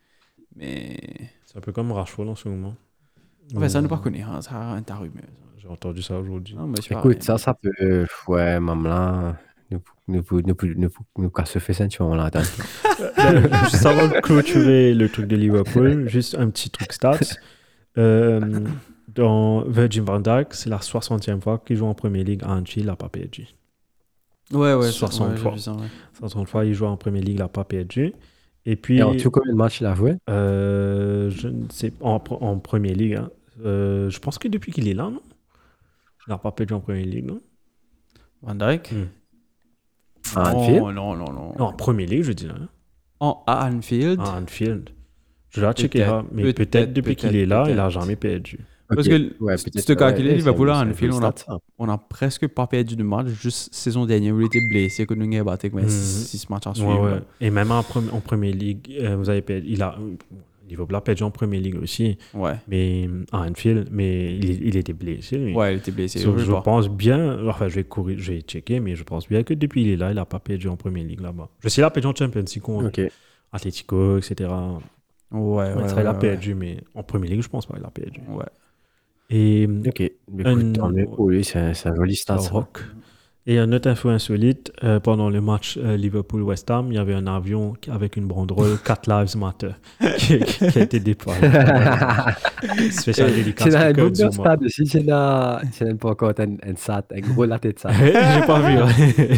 Mais. 0.54 0.96
C'est 1.44 1.56
un 1.58 1.60
peu 1.60 1.72
comme 1.72 1.92
Rashford 1.92 2.28
en 2.28 2.34
ce 2.34 2.48
moment. 2.48 2.74
Enfin, 3.56 3.68
ça, 3.68 3.80
nous 3.80 3.88
pas 3.88 3.98
connaît, 3.98 4.22
hein, 4.22 4.42
ça 4.42 4.56
a 4.56 4.74
un 4.74 4.82
tas 4.82 4.96
rumeur. 4.96 5.22
J'ai 5.56 5.68
entendu 5.68 6.02
ça 6.02 6.18
aujourd'hui. 6.18 6.56
Écoute, 6.90 7.22
ça, 7.22 7.38
ça 7.38 7.54
peut. 7.54 7.70
euh, 7.80 8.06
Ouais, 8.28 8.58
maman 8.60 9.34
là. 9.70 9.78
Nous, 10.08 10.22
nous, 10.22 10.24
nous, 10.30 10.42
nous, 10.42 10.74
nous, 10.74 10.90
nous, 11.16 11.30
nous, 11.36 11.46
se 11.46 11.58
fait 11.58 11.72
ça, 11.72 11.88
tu 11.88 12.02
vois, 12.02 12.16
on. 12.16 13.64
Juste 13.64 13.86
avant 13.86 14.08
de 14.08 14.20
clôturer 14.20 14.94
le 14.94 15.08
truc 15.08 15.26
de 15.26 15.36
Liverpool, 15.36 16.08
juste 16.08 16.34
un 16.36 16.50
petit 16.50 16.70
truc 16.70 16.92
stats. 16.92 17.18
Euh, 17.98 18.60
dans 19.08 19.62
Virgin 19.62 20.04
van 20.04 20.20
Dijk, 20.20 20.48
c'est 20.52 20.68
la 20.68 20.78
60e 20.78 21.40
fois 21.40 21.62
qu'il 21.64 21.76
joue 21.76 21.86
en 21.86 21.94
Premier 21.94 22.24
League 22.24 22.42
à 22.44 22.50
Anfield, 22.50 22.84
il 22.84 22.86
n'a 22.86 22.96
pas 22.96 23.08
PSG. 23.08 23.48
Ouais, 24.52 24.74
ouais, 24.74 24.90
60 24.90 25.30
ouais, 25.30 25.36
fois. 25.38 25.58
ça, 25.58 25.72
ouais. 25.72 25.88
60 26.18 26.48
fois, 26.48 26.64
il 26.64 26.74
joue 26.74 26.86
en 26.86 26.96
Premier 26.96 27.20
League, 27.20 27.36
il 27.36 27.40
n'a 27.40 27.48
pas 27.48 27.64
PSG. 27.64 28.14
Et 28.66 28.76
puis, 28.76 28.98
Et 28.98 29.02
en 29.02 29.16
tout, 29.16 29.30
combien 29.30 29.52
de 29.52 29.56
matchs 29.56 29.80
il 29.80 29.86
a 29.86 29.94
joué 29.94 30.16
euh, 30.28 31.30
je 31.30 31.48
ne 31.48 31.68
sais 31.70 31.92
en, 32.00 32.22
en 32.40 32.58
Premier 32.58 32.94
League, 32.94 33.14
hein. 33.14 33.30
Euh, 33.64 34.10
je 34.10 34.18
pense 34.18 34.38
que 34.38 34.48
depuis 34.48 34.70
qu'il 34.70 34.86
est 34.86 34.94
là, 34.94 35.04
non? 35.04 35.22
Il 36.26 36.30
n'a 36.30 36.38
pas 36.38 36.52
perdu 36.52 36.74
en 36.74 36.80
Premier 36.80 37.04
League, 37.04 37.24
non? 37.24 37.40
Van 38.42 38.54
Dijk? 38.54 38.92
Hmm. 38.92 39.06
À 40.34 40.54
Anfield 40.54 40.80
Non, 40.82 40.92
non, 40.92 41.16
non, 41.16 41.32
non. 41.32 41.52
Non, 41.58 41.64
en 41.66 41.72
Premier 41.72 42.06
League, 42.06 42.22
je 42.24 42.32
dis. 42.32 42.48
Hein. 42.48 42.68
En, 43.20 43.42
à 43.46 43.68
Anfield 43.70 44.20
À 44.20 44.38
Anfield. 44.38 44.90
Je 45.50 45.60
checker, 45.72 46.00
Peut-être, 46.00 46.12
hein, 46.12 46.26
mais 46.32 46.42
peut-être, 46.42 46.56
peut-être 46.70 46.92
depuis 46.92 47.14
peut-être, 47.14 47.30
qu'il 47.30 47.36
est 47.36 47.46
là, 47.46 47.64
il 47.68 47.76
n'a 47.76 47.88
jamais 47.88 48.16
perdu. 48.16 48.58
Parce 48.88 49.08
que 49.08 49.14
Ouais, 49.14 49.30
ouais, 49.40 49.56
qu'il 49.56 49.78
est, 49.78 49.80
c'est 49.80 50.36
Liverpool, 50.36 50.70
à 50.70 50.80
Anfield, 50.80 51.14
on 51.14 51.22
a- 51.24 51.32
ça. 51.34 51.58
on 51.78 51.88
a 51.88 51.98
presque 51.98 52.46
pas 52.48 52.66
perdu 52.66 52.94
de 52.94 53.02
match, 53.02 53.26
juste 53.28 53.74
saison 53.74 54.04
dernière 54.06 54.34
où 54.34 54.40
il 54.40 54.46
était 54.46 54.60
blessé, 54.70 55.06
que 55.06 55.14
nous 55.14 55.24
avons 55.34 55.44
battu 55.44 55.70
Mhm. 55.72 55.88
6 55.88 56.48
matchs 56.50 56.66
à 56.66 56.70
Ouais, 56.70 56.74
suivre. 56.76 57.02
ouais. 57.04 57.20
Et 57.40 57.50
même 57.50 57.70
en, 57.72 57.78
en 57.78 58.20
Premier 58.20 58.52
League, 58.52 58.96
euh, 59.00 59.16
vous 59.16 59.28
avez 59.30 59.42
perdu. 59.42 59.66
Il 59.68 59.82
a, 59.82 59.96
A 60.94 61.00
perdu 61.00 61.22
en 61.22 61.30
Premier 61.30 61.58
League 61.60 61.78
aussi, 61.82 62.18
Ouais, 62.34 62.54
mais 62.68 63.08
à 63.32 63.40
Anfield, 63.40 63.88
mais 63.90 64.34
il, 64.36 64.66
il 64.68 64.76
était 64.76 64.92
blessé. 64.92 65.36
lui. 65.38 65.54
ouais, 65.54 65.74
il 65.74 65.78
était 65.78 65.90
blessé. 65.92 66.18
So, 66.18 66.36
je 66.38 66.52
pense 66.52 66.88
bien, 66.88 67.46
enfin 67.48 67.68
je 67.68 67.74
vais 67.76 67.84
courir, 67.84 68.18
je 68.18 68.32
vais 68.32 68.40
checker, 68.40 68.80
mais 68.80 68.94
je 68.94 69.04
pense 69.04 69.28
bien 69.28 69.42
que 69.42 69.54
depuis 69.54 69.82
il 69.82 69.88
est 69.90 69.96
là, 69.96 70.10
il 70.10 70.14
n'a 70.16 70.24
pas 70.24 70.38
perdu 70.40 70.68
en 70.68 70.76
Premier 70.76 71.04
League 71.04 71.20
là-bas. 71.20 71.48
Je 71.60 71.68
sais, 71.68 71.80
il 71.80 71.84
a 71.84 71.90
perdu 71.90 72.08
en 72.08 72.14
Champions 72.14 72.40
League 72.42 72.62
contre 72.62 72.86
Ok. 72.88 73.10
Atletico, 73.52 74.18
etc. 74.18 74.50
Ouais, 75.32 75.72
ouais, 75.74 75.88
ça, 75.88 76.00
il 76.00 76.06
a 76.06 76.12
ouais. 76.12 76.18
perdu, 76.18 76.54
mais 76.54 76.78
en 76.94 77.02
Premier 77.02 77.28
League, 77.28 77.42
je 77.42 77.48
pense 77.48 77.66
pas, 77.66 77.76
il 77.78 77.84
a 77.84 77.90
perdu. 77.90 78.20
Ouais. 78.28 78.44
Et 79.30 79.66
Ok. 79.86 80.00
Écoute, 80.00 80.46
Un- 80.46 81.42
c'est 81.42 81.88
un, 81.88 81.94
joli 81.96 82.14
ça. 82.16 82.36
rock. 82.36 82.80
Et 83.48 83.58
un 83.60 83.70
autre 83.72 83.88
info 83.88 84.08
insolite, 84.08 84.72
euh, 84.82 84.98
pendant 84.98 85.30
le 85.30 85.40
match 85.40 85.78
euh, 85.80 85.96
Liverpool-West 85.96 86.68
Ham, 86.68 86.88
il 86.90 86.96
y 86.96 86.98
avait 86.98 87.14
un 87.14 87.28
avion 87.28 87.74
avec 87.92 88.16
une 88.16 88.26
banderole 88.26 88.76
4 88.84 89.06
Lives 89.08 89.36
Matter 89.36 89.70
qui, 90.18 90.40
qui- 90.40 90.66
qui 90.68 90.78
a 90.80 90.82
été 90.82 90.98
déployé. 90.98 91.38
Spécial 92.90 93.32
dédicace 93.32 93.68
C'est 93.70 93.76
un 93.76 93.92
de 93.92 94.14
Zuma. 94.14 94.30
stade 94.32 94.64
aussi, 94.64 94.86
c'est 94.86 95.04
pas 95.04 95.60
encore 96.02 96.32
un, 96.38 96.70
un 96.70 96.74
sat, 96.76 97.04
un 97.14 97.20
gros 97.20 97.44
la 97.44 97.58
tête 97.60 97.78
ça. 97.78 97.90
J'ai 97.92 98.46
pas 98.46 98.60
vu. 98.60 98.78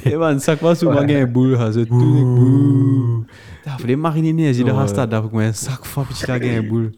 Et 0.06 0.16
man, 0.16 0.40
chaque 0.40 0.60
fois, 0.60 0.74
souvent, 0.74 1.02
il 1.02 1.10
y 1.10 1.14
a 1.16 1.18
un 1.20 1.26
boule, 1.26 1.58
ça, 1.58 1.70
c'est 1.72 1.84
tout. 1.84 1.94
Bouh. 1.94 3.24
T'as 3.64 3.76
fait 3.76 3.88
les 3.88 3.96
mariner, 3.96 4.32
il 4.50 4.60
est 4.60 4.64
Ouais. 4.64 4.72
resté 4.72 5.06
là, 5.06 5.22
moi, 5.30 5.52
chaque 5.52 5.84
fois, 5.84 6.04
petit, 6.08 6.24
il 6.26 6.46
y 6.46 6.56
a 6.56 6.58
un 6.58 6.62
boule. 6.62 6.92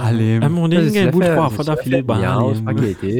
Allez, 0.00 0.38
À 0.40 0.46
un 0.46 0.48
moment 0.48 0.68
donné, 0.68 0.86
il 0.86 0.94
y 0.94 0.98
a 0.98 1.08
un 1.08 1.10
bout 1.10 1.20
de 1.20 1.26
trois 1.26 1.50
fois 1.50 1.64
d'affilée. 1.64 2.02
bah. 2.02 2.16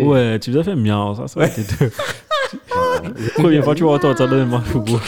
Ouais, 0.02 0.38
tu 0.38 0.50
nous 0.50 0.58
as 0.58 0.62
fait 0.64 0.76
miaou, 0.76 1.14
ça, 1.14 1.26
ça 1.28 1.40
aurait 1.40 1.48
été 1.50 1.62
deux. 1.78 1.90
Première 3.34 3.64
fois 3.64 3.74
que 3.74 3.78
tu 3.78 3.84
vas 3.84 3.90
entendre 3.90 4.16
ça 4.18 4.26
dans 4.26 4.36
le 4.36 4.46
match 4.46 4.64
football. 4.64 5.00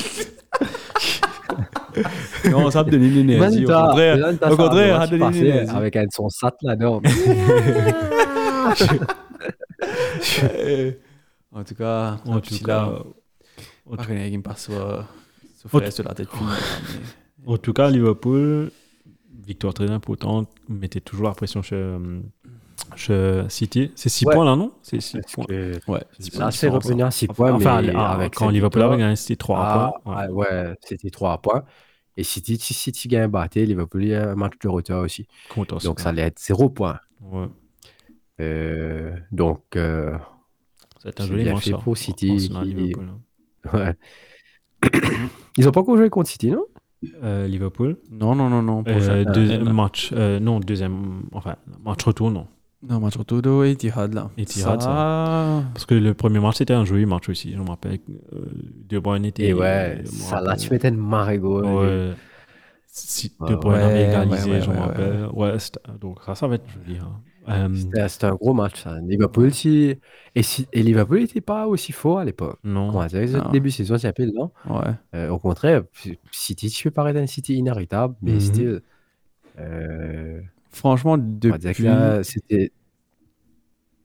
non, 2.50 2.70
ça 2.70 2.84
me 2.84 2.90
donne 2.90 3.02
une 3.04 3.30
énergie. 3.30 3.64
Au 3.64 3.68
contraire, 3.68 4.34
au 4.50 4.56
contraire, 4.56 5.00
ça 5.00 5.06
donne 5.06 5.22
une 5.22 5.46
énergie. 5.46 5.70
Avec 5.70 5.96
un 5.96 6.06
son 6.10 6.28
sat 6.28 6.54
là-dedans. 6.62 7.02
Euh, 10.42 10.92
En 11.52 11.64
tout 11.64 11.74
cas, 11.74 12.18
En 12.26 12.40
tout 12.40 12.58
cas, 12.64 12.92
y 14.08 14.12
ait 14.12 14.30
qui 14.30 14.38
me 14.38 14.42
passe 14.42 14.64
sur 14.64 15.04
sur 15.56 15.66
En 15.66 15.78
frère 15.78 15.92
sur 15.92 16.04
la 16.04 16.14
tête. 16.14 16.28
en 17.46 17.56
tout 17.56 17.72
cas, 17.72 17.90
Liverpool, 17.90 18.70
victoire 19.44 19.74
très 19.74 19.90
importante, 19.90 20.48
mettait 20.68 21.00
toujours 21.00 21.26
la 21.26 21.34
pression 21.34 21.60
chez, 21.62 21.96
euh, 23.10 23.42
chez 23.44 23.48
City. 23.50 23.92
C'est 23.94 24.08
6 24.08 24.26
Ouais. 24.26 24.34
points 24.34 24.44
là, 24.44 24.56
non? 24.56 24.72
C'est 24.82 25.00
6 25.00 25.18
Parce 25.20 25.34
points. 25.34 25.44
que 25.46 25.80
Ouais, 25.90 26.02
Là, 26.38 26.50
c'est 26.50 26.68
revenu 26.68 27.02
à 27.02 27.10
6 27.10 27.26
points. 27.28 27.52
Enfin, 27.52 27.82
mais 27.82 27.92
ah, 27.94 28.10
avec 28.12 28.34
quand 28.34 28.48
Liverpool 28.50 28.82
avait 28.82 28.98
gagné, 28.98 29.16
c'était 29.16 29.36
3 29.36 29.58
Ah, 29.60 29.92
points. 30.04 30.28
Ouais. 30.28 30.46
ouais, 30.50 30.74
c'était 30.84 31.10
3 31.10 31.38
points. 31.38 31.62
Et 32.16 32.22
City, 32.24 32.58
si 32.58 32.74
City 32.74 33.08
gagne 33.08 33.28
batté, 33.28 33.64
Liverpool, 33.64 34.02
il 34.04 34.08
y 34.10 34.14
a 34.14 34.30
un 34.30 34.34
match 34.34 34.54
de 34.62 34.68
retard 34.68 35.00
aussi. 35.02 35.26
Contre 35.48 35.78
Donc 35.82 36.00
ça 36.00 36.10
allait 36.10 36.22
être 36.22 36.38
0 36.40 36.68
points. 36.70 36.98
Ouais. 37.22 37.46
Euh, 38.40 39.12
donc, 39.32 39.62
euh, 39.76 40.16
C'est 41.02 41.20
un 41.20 41.26
joli 41.26 41.44
match. 41.50 41.64
fait 41.64 41.72
pour 41.72 41.96
City, 41.96 42.36
qui- 42.36 42.48
Liverpool. 42.64 43.08
hein. 43.08 43.70
ouais. 43.74 43.94
Ils 45.56 45.68
ont 45.68 45.72
pas 45.72 45.80
encore 45.80 45.96
joué 45.96 46.08
contre 46.10 46.28
City, 46.30 46.50
non? 46.50 46.64
Euh, 47.22 47.46
Liverpool. 47.46 47.96
Non, 48.10 48.34
non, 48.34 48.50
non, 48.50 48.62
non. 48.62 48.82
Euh, 48.86 49.24
deuxième 49.24 49.68
Euh, 49.68 49.72
match. 49.72 50.10
euh, 50.14 50.38
non, 50.40 50.60
deuxième. 50.60 51.22
Enfin, 51.32 51.56
match 51.84 52.02
retour, 52.04 52.30
non. 52.30 52.46
Non, 52.82 52.98
match 53.00 53.16
retour 53.16 53.42
de 53.42 53.64
Etihad 53.66 54.14
là. 54.14 54.30
Etihad, 54.38 54.80
ça. 54.80 55.62
Parce 55.74 55.84
que 55.84 55.94
le 55.94 56.14
premier 56.14 56.40
match, 56.40 56.56
c'était 56.56 56.72
un 56.74 56.84
joli 56.86 57.04
match 57.04 57.28
aussi. 57.28 57.52
Je 57.52 57.58
me 57.58 57.68
rappelle. 57.68 57.98
Euh, 58.32 58.38
De 58.88 58.98
Bruyne 58.98 59.26
était. 59.26 59.48
Et 59.48 59.52
ouais, 59.52 60.02
ça 60.06 60.36
là, 60.36 60.50
rappelle. 60.52 60.60
tu 60.64 60.70
mettais 60.70 60.88
une 60.88 60.96
marée 60.96 61.38
gros. 61.38 61.60
Ouais. 61.62 62.12
Si 62.86 63.32
De 63.48 63.54
Bruyne 63.54 63.82
avait 63.82 64.04
égalisé, 64.08 64.50
ouais, 64.50 64.62
je 64.62 64.70
me 64.70 64.74
ouais, 64.76 64.80
rappelle. 64.80 65.26
Ouais, 65.32 65.52
donc 66.00 66.22
ça, 66.24 66.34
ça 66.34 66.46
va 66.48 66.54
être 66.56 66.64
joli. 66.70 66.98
hein. 66.98 67.20
Euh, 67.48 68.08
C'était 68.08 68.26
un 68.26 68.34
gros 68.34 68.52
match, 68.54 68.82
ça. 68.82 68.98
Liverpool, 69.00 69.52
si... 69.52 69.96
Et, 70.34 70.42
si... 70.42 70.66
et 70.72 70.82
Liverpool 70.82 71.20
n'était 71.20 71.40
pas 71.40 71.66
aussi 71.66 71.90
fort 71.92 72.18
à 72.20 72.24
l'époque. 72.24 72.58
non. 72.64 72.90
Comment 72.92 73.06
dire, 73.06 73.26
Non. 73.44 73.50
début 73.50 73.68
de 73.70 73.74
saison, 73.74 73.98
c'est 73.98 74.12
peu 74.12 74.24
lent. 74.32 74.52
Ouais. 74.68 74.92
Euh, 75.14 75.30
au 75.30 75.38
contraire, 75.38 75.82
City, 76.30 76.68
tu 76.70 76.84
peux 76.84 76.90
paraître 76.92 77.18
un 77.18 77.26
City 77.26 77.54
inarrêtable, 77.56 78.14
mais 78.22 78.38
still, 78.40 78.82
euh, 79.58 80.40
Franchement, 80.70 81.12
on 81.12 81.18
depuis. 81.18 81.74
que 81.74 81.82
là, 81.82 82.22
c'était. 82.22 82.72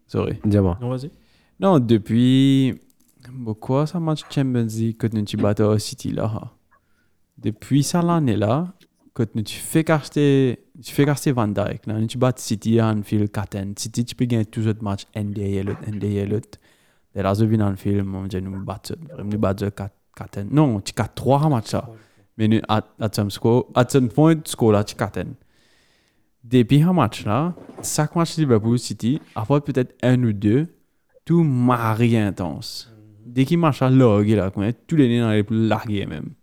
Sorry. 0.08 0.40
Dis-moi. 0.46 0.78
Non, 0.82 0.90
vas-y. 0.90 1.12
Non, 1.60 1.80
depuis. 1.80 2.80
Bon, 3.32 3.54
quoi, 3.54 3.88
ça 3.88 4.00
match 4.00 4.22
Champions 4.30 4.68
League 4.68 4.98
que 4.98 5.08
tu 5.08 5.38
battes 5.38 5.60
au 5.60 5.78
City 5.80 6.12
là. 6.12 6.52
Depuis 7.38 7.84
ça 7.84 8.02
l'année 8.02 8.38
là, 8.38 8.74
quand 9.14 9.26
tu 9.44 9.56
fais 9.56 9.84
caster, 9.84 10.66
tu 10.84 10.94
fais 10.94 11.06
caster 11.06 11.32
Van 11.32 11.48
Dijk, 11.48 11.88
là, 11.88 12.06
tu 12.06 12.18
bats 12.18 12.34
City 12.36 12.80
à 12.80 12.90
Anfield 12.90 13.32
4 13.32 13.58
City, 13.78 14.04
tu 14.04 14.14
peux 14.14 14.26
gagner 14.26 14.46
tous 14.46 14.62
les 14.62 14.68
autres 14.68 14.84
matchs 14.84 15.06
NDA 15.16 15.64
l'autre, 15.64 15.80
NDA 15.90 16.26
l'autre. 16.26 16.60
Et 17.16 17.22
là, 17.22 17.34
je 17.34 17.46
viens 17.46 17.62
Anfield, 17.62 18.04
moi, 18.06 18.26
je 18.32 18.38
nous 18.40 18.64
bats, 18.64 18.82
nous 19.24 19.40
bats 19.40 19.56
4 19.56 19.90
4 20.16 20.44
Non, 20.52 20.82
tu 20.82 20.94
4 20.94 21.14
3 21.14 21.50
match 21.50 21.68
ça. 21.68 21.90
Mais 22.38 22.50
nous, 22.50 22.60
à 22.68 22.84
à 23.00 23.10
some 23.12 23.32
score, 23.32 23.72
à 23.74 23.88
some 23.88 24.10
point, 24.10 24.36
score 24.46 24.74
là, 24.74 24.84
tu 24.84 24.96
4 24.96 25.20
Depuis 26.48 26.82
un 26.84 26.94
match 26.94 27.26
là, 27.26 27.56
chaque 27.84 28.16
match 28.16 28.38
Liverpool 28.38 28.78
City, 28.78 29.20
après 29.34 29.62
peut-être 29.62 29.96
un 30.04 30.22
ou 30.24 30.32
deux, 30.32 30.68
tout 31.26 31.44
marie 31.44 32.16
intense. 32.18 32.92
Dès 33.26 33.46
qu'il 33.46 33.58
marche 33.58 33.82
à 33.82 33.90
larguer 33.90 34.36
là, 34.36 34.52
tous 34.88 34.96
les 34.96 35.20
dans 35.20 35.32
les 35.32 35.44
plus 35.44 35.68
largués 35.68 36.06
même. 36.06 36.34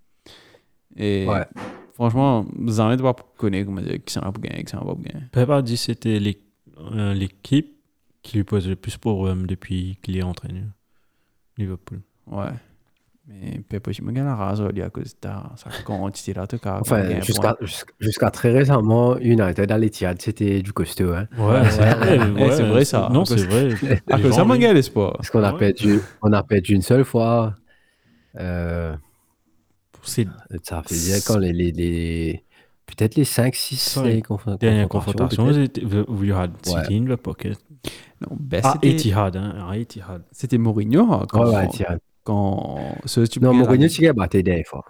Et 0.97 1.25
Ouais. 1.27 1.47
franchement, 1.95 2.45
vous 2.59 2.81
en 2.81 2.97
pas 2.97 3.15
pour 3.15 3.33
connaître 3.35 3.67
comment 3.67 3.81
dire 3.81 4.03
qui 4.05 4.13
s'en 4.13 4.23
va 4.23 4.33
pour 4.33 4.43
gagner, 4.43 4.65
qui 4.65 4.73
s'en 4.73 4.79
va 4.79 4.87
pas 4.87 4.95
pour 4.95 5.03
gagner. 5.05 5.63
Dit 5.63 5.75
que 5.75 5.79
c'était 5.79 6.21
euh, 6.79 7.15
l'équipe 7.15 7.73
qui 8.23 8.39
lui 8.39 8.45
pose 8.45 8.69
le 8.69 8.75
plus 8.77 8.97
problème 8.97 9.47
depuis 9.47 9.99
qu'il 10.03 10.17
est 10.17 10.23
entraîneur. 10.23 10.65
Liverpool. 11.57 12.01
Ouais. 12.27 12.47
Mais 13.29 13.61
Pep 13.69 13.87
aussi 13.87 14.03
me 14.03 14.11
gagne 14.11 14.25
la 14.25 14.35
race 14.35 14.59
à 14.83 14.91
cause 14.91 15.05
de 15.05 15.09
ça. 15.23 15.51
Quantité 15.85 16.35
là, 16.35 16.43
en 16.43 16.47
tout 16.47 16.59
cas. 16.59 16.79
Enfin, 16.81 17.21
jusqu'à 17.21 17.57
jusqu'à- 17.61 17.93
jusqu'à 18.01 18.31
très 18.31 18.51
récemment, 18.51 19.17
United 19.19 19.71
à 19.71 19.79
l'Etihad, 19.79 20.21
c'était 20.21 20.61
du 20.61 20.73
costaud. 20.73 21.13
Hein, 21.13 21.29
Ouais, 21.39 21.71
c'est 21.71 21.95
vrai, 21.95 22.19
Ouais, 22.31 22.63
vrai, 22.63 22.85
ça. 22.85 23.09
Non, 23.13 23.25
c'est 23.25 23.37
vrai. 23.47 23.75
À 24.11 24.17
cause 24.17 24.25
de 24.27 24.33
ça, 24.33 24.45
gagne 24.59 24.75
l'espoir. 24.75 25.13
parce 25.17 25.31
qu'on 25.31 25.43
a, 25.45 25.53
Ouais. 25.53 25.59
perdu, 25.59 26.01
on 26.21 26.33
a 26.33 26.43
perdu 26.43 26.75
une 26.75 26.83
seule 26.83 27.05
fois. 27.05 27.55
Euh, 28.41 28.97
C'est 30.03 30.27
ça 30.65 30.83
fait 30.83 30.95
dire 30.97 31.17
quand 31.27 31.39
les. 31.39 31.53
les, 31.53 31.71
les- 31.71 32.45
Peut-être 32.87 33.15
les 33.15 33.25
5-6 33.25 33.77
Ça, 33.81 34.03
les 34.05 34.21
confrontations. 34.21 34.59
dernières 34.69 34.89
confrontations, 34.89 35.47
peut-être. 35.47 35.83
vous 36.09 36.25
you 36.25 36.35
had. 36.35 36.51
City 36.63 36.97
in 36.97 37.05
the 37.05 37.17
pocket. 37.17 37.57
Non, 38.21 38.37
ben, 38.39 38.61
Ah, 38.65 38.73
c'était- 38.75 38.91
Etihad, 38.91 39.37
hein. 39.37 39.67
Ah, 39.71 39.79
Etihad. 39.79 40.23
C'était 40.33 40.59
Mourinho 40.59 41.11
hein, 41.11 41.25
quand, 41.29 41.45
Ouais, 41.49 41.55
ouais, 41.57 41.65
Etihad. 41.67 42.01
Quand 42.25 42.79
ce 43.05 43.21
tu 43.23 43.41
Non, 43.41 43.53
la- 43.53 43.89
tu 43.89 44.03
gagnes 44.03 44.13
battu 44.15 44.43
des 44.43 44.65
fois. 44.65 44.85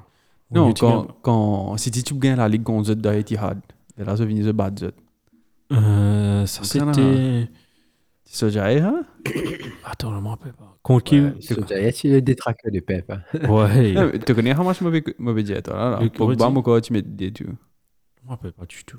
Non, 0.50 0.72
quand, 0.74 1.06
quand 1.22 1.76
City 1.78 2.02
tu 2.02 2.14
gagnes 2.14 2.36
la 2.36 2.48
Ligue 2.48 2.62
contre 2.62 2.88
Zut 2.88 3.00
d'Etihad. 3.00 3.58
Et 3.98 4.04
là, 4.04 4.16
ça 4.16 4.26
finit 4.26 4.42
de 4.42 4.52
battre 4.52 4.80
Zut. 4.86 4.94
Euh, 5.72 6.44
ça, 6.46 6.62
c'était. 6.64 7.48
C'est 8.24 8.36
ça, 8.38 8.48
j'ai 8.48 8.80
hein? 8.80 9.02
Attends, 9.84 10.10
je 10.10 10.16
ne 10.16 10.20
me 10.22 10.28
rappelle 10.28 10.52
pas. 10.52 10.76
Contre 10.82 11.04
qui 11.04 11.20
Ouais, 11.20 11.92
c'est 11.92 12.08
le 12.08 12.20
détraqueur 12.22 12.72
de 12.72 12.80
Pep 12.80 13.10
hein? 13.10 13.20
Ouais. 13.48 13.94
Ah, 13.96 14.18
Tu 14.18 14.34
connais 14.34 14.54
comment 14.54 14.72
je 14.72 14.84
m'avais 15.18 15.42
dit, 15.42 15.52
toi, 15.62 15.74
là, 15.74 16.00
là? 16.02 16.08
Pogba, 16.10 16.48
mon 16.50 16.62
coach, 16.62 16.84
tu 16.84 16.92
mets 16.92 17.02
des 17.02 17.32
tu. 17.32 17.44
Je 17.44 18.24
me 18.24 18.30
rappelle 18.30 18.52
pas 18.52 18.64
du 18.66 18.84
tout. 18.84 18.98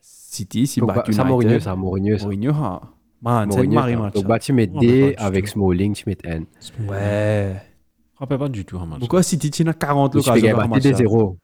City, 0.00 0.66
si 0.66 0.80
Pogba- 0.80 0.86
bat 1.04 1.04
Ça, 1.12 1.24
Mourinho, 1.24 1.42
United. 1.50 1.60
ça, 1.62 1.76
Mourinho. 1.76 2.16
ça. 2.18 2.24
Mourinho, 2.24 2.52
ha. 2.52 2.80
Man, 3.22 3.50
c'est 3.52 3.66
Marie 3.66 3.92
ça. 3.94 3.98
match. 3.98 4.14
Pogba, 4.14 4.38
tu 4.38 4.52
mets 4.52 4.64
Je 4.64 4.70
me 4.70 4.74
rappelle 4.76 4.88
D 5.10 5.14
avec. 5.18 5.48
Smalling, 5.48 5.94
tu 5.94 6.04
mets 6.08 6.16
N. 6.24 6.42
Ouais. 6.42 6.46
Je 6.80 6.88
me 6.88 8.18
rappelle 8.20 8.38
pas 8.38 8.48
du 8.48 8.64
tout 8.64 8.78
un 8.78 8.86
match. 8.86 8.98
Pourquoi 9.00 9.22
City, 9.22 9.50
tu 9.50 9.68
as 9.68 9.74
40 9.74 10.14
Le 10.14 10.20
Super 10.22 10.34
l'occasion 10.36 10.56
par 10.56 10.68
match. 10.68 10.82
des 10.82 10.90
là? 10.92 10.96
0. 10.96 11.38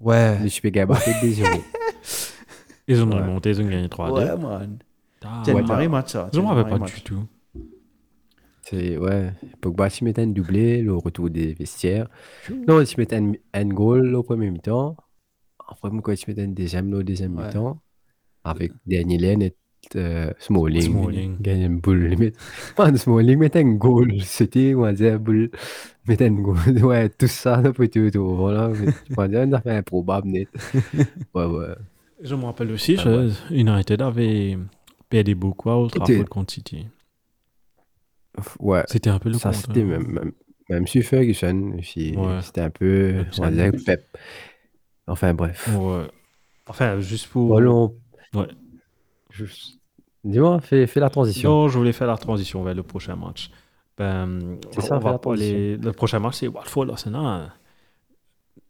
Ouais. 0.00 0.38
Le 0.42 0.48
Super 0.48 0.72
Gaba, 0.72 0.96
c'est 0.96 1.20
des 1.20 1.32
0. 1.32 1.48
Ils 2.88 3.02
ont 3.02 3.10
remonté, 3.10 3.50
ils 3.50 3.60
ont 3.62 3.68
gagné 3.68 3.86
3-2. 3.88 4.12
Ouais, 4.12 4.36
man. 4.36 4.78
C'est 5.44 5.52
Ouais, 5.54 5.60
un 5.62 5.66
Marie 5.66 5.88
match, 5.88 6.10
ça. 6.12 6.28
Je 6.32 6.40
me 6.40 6.46
rappelle 6.46 6.78
pas 6.78 6.84
du 6.84 7.00
tout. 7.02 7.24
C'est, 8.62 8.96
ouais. 8.96 9.30
Pogba, 9.60 9.90
tu 9.90 10.04
mets 10.04 10.18
un 10.18 10.26
doublé, 10.26 10.82
le 10.82 10.94
retour 10.96 11.30
des 11.30 11.54
vestiaires. 11.54 12.08
Non, 12.66 12.82
tu 12.84 12.94
mets 12.98 13.12
un, 13.14 13.32
un 13.52 13.64
goal 13.66 14.14
au 14.14 14.22
premier 14.22 14.50
mi-temps. 14.50 14.96
Après, 15.68 15.90
moi, 15.90 16.02
tu 16.16 16.30
mets 16.30 16.42
un 16.42 16.48
deuxième 16.48 16.92
au 16.92 17.02
deuxième 17.02 17.32
mi-temps. 17.32 17.78
Avec 18.42 18.72
Danny 18.86 19.16
Lane 19.18 19.42
et 19.42 19.54
Smalling. 20.38 20.82
Smalling. 20.82 21.36
Gagne 21.40 21.62
une 21.62 21.80
boule. 21.80 22.14
Man, 22.78 22.96
Smalling 22.96 23.38
met 23.38 23.56
un 23.56 23.72
goal. 23.74 24.12
C'était, 24.22 24.74
on 24.74 24.80
va 24.82 24.92
dire, 24.92 25.18
boule. 25.20 25.50
Met 26.06 26.22
un 26.22 26.30
goal. 26.32 26.56
Ouais, 26.82 27.08
tout 27.08 27.26
ça, 27.26 27.60
là, 27.60 27.72
peut 27.72 27.84
être 27.84 27.98
autour. 27.98 28.34
Voilà. 28.36 28.70
On 29.10 29.14
va 29.14 29.28
dire, 29.28 29.40
on 29.46 29.52
a 29.52 29.60
fait 29.60 29.70
improbable, 29.76 30.28
net. 30.28 30.48
Ouais, 31.34 31.46
ouais. 31.46 31.74
Je 32.22 32.34
me 32.34 32.44
rappelle 32.44 32.70
aussi, 32.72 32.96
Ah, 32.98 33.02
je- 33.28 33.54
United 33.54 34.00
avait 34.02 34.56
perdu 35.08 35.34
beaucoup 35.34 35.70
à 35.70 35.76
Old 35.78 35.90
C'était- 35.92 36.04
Trafford 36.14 36.28
contre 36.28 36.52
City. 36.54 36.86
Ouais. 38.58 38.82
C'était 38.88 39.10
un 39.10 39.18
peu 39.18 39.28
le 39.28 39.34
Ça, 39.38 39.50
contre. 39.50 39.60
c'était 39.66 39.84
même, 39.84 40.06
même, 40.08 40.32
même 40.68 40.86
sur 40.86 41.02
Ferguson 41.04 41.74
aussi. 41.78 42.14
Ouais. 42.16 42.40
C'était 42.42 42.62
un 42.62 42.70
peu, 42.70 43.24
on 43.38 43.42
va 43.42 43.50
dire, 43.50 43.72
pep. 43.84 44.04
Enfin, 45.06 45.34
bref. 45.34 45.68
Ouais. 45.76 46.06
Enfin, 46.66 46.98
juste 47.00 47.28
pour. 47.28 47.50
Ouais. 47.50 48.48
Juste- 49.34 49.78
Dis-moi, 50.24 50.60
fais, 50.60 50.86
fais 50.86 51.00
la 51.00 51.10
transition. 51.10 51.50
Non, 51.50 51.68
je 51.68 51.76
voulais 51.76 51.92
faire 51.92 52.06
la 52.06 52.16
transition 52.16 52.62
vers 52.62 52.74
le 52.74 52.82
prochain 52.82 53.14
match. 53.16 53.50
Ben, 53.98 54.58
C'est 54.72 54.80
ça, 54.80 54.96
on 54.96 55.00
va 55.00 55.12
la 55.12 55.18
parler. 55.18 55.76
Le 55.76 55.92
prochain 55.92 56.18
match, 56.18 56.36
c'est 56.36 56.48
Watford 56.48 56.90
Arsenal. 56.90 57.52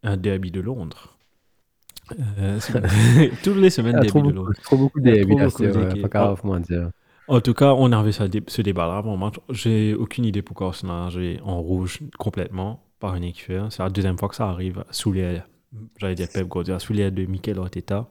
Un 0.02 0.16
derby 0.16 0.50
de 0.50 0.60
Londres. 0.60 1.16
Euh, 2.38 2.58
c'est- 2.60 2.72
Toutes 3.42 3.56
les 3.56 3.70
semaines, 3.70 3.98
Il 4.02 4.04
y 4.06 4.08
a 4.08 4.12
derby 4.12 4.28
de 4.28 4.34
Londres. 4.34 4.52
trop 4.64 4.76
beaucoup 4.76 4.98
Il 5.00 5.06
y 5.06 5.10
a 5.10 5.12
d'évites 5.14 5.38
trop 5.38 5.46
à 5.46 5.50
ce 5.50 5.62
beaucoup 5.62 5.78
ouais, 5.78 5.86
d'équipes. 5.86 6.02
Pas 6.02 6.08
grave, 6.08 6.38
comment 6.42 6.60
dire. 6.60 6.90
En 7.28 7.40
tout 7.40 7.54
cas, 7.54 7.72
on 7.72 7.90
avait 7.92 8.12
ce, 8.12 8.24
dé- 8.24 8.42
ce 8.46 8.60
débat-là 8.60 8.98
avant 8.98 9.12
le 9.12 9.18
match. 9.18 9.34
J'ai 9.50 9.94
aucune 9.94 10.24
idée 10.26 10.42
pourquoi 10.42 10.66
Arsenal 10.68 11.10
joué 11.10 11.40
en 11.42 11.60
rouge 11.62 12.00
complètement 12.18 12.82
par 13.00 13.14
une 13.14 13.24
équipe. 13.24 13.52
C'est 13.70 13.82
la 13.82 13.88
deuxième 13.88 14.18
fois 14.18 14.28
que 14.28 14.34
ça 14.34 14.48
arrive 14.48 14.84
sous 14.90 15.12
les, 15.12 15.40
j'allais 15.98 16.14
dire 16.16 16.28
Pep 16.32 16.46
Guardiola, 16.48 16.78
sous 16.80 16.92
les 16.92 17.10
de 17.10 17.24
Mikel 17.24 17.58
Arteta. 17.58 18.08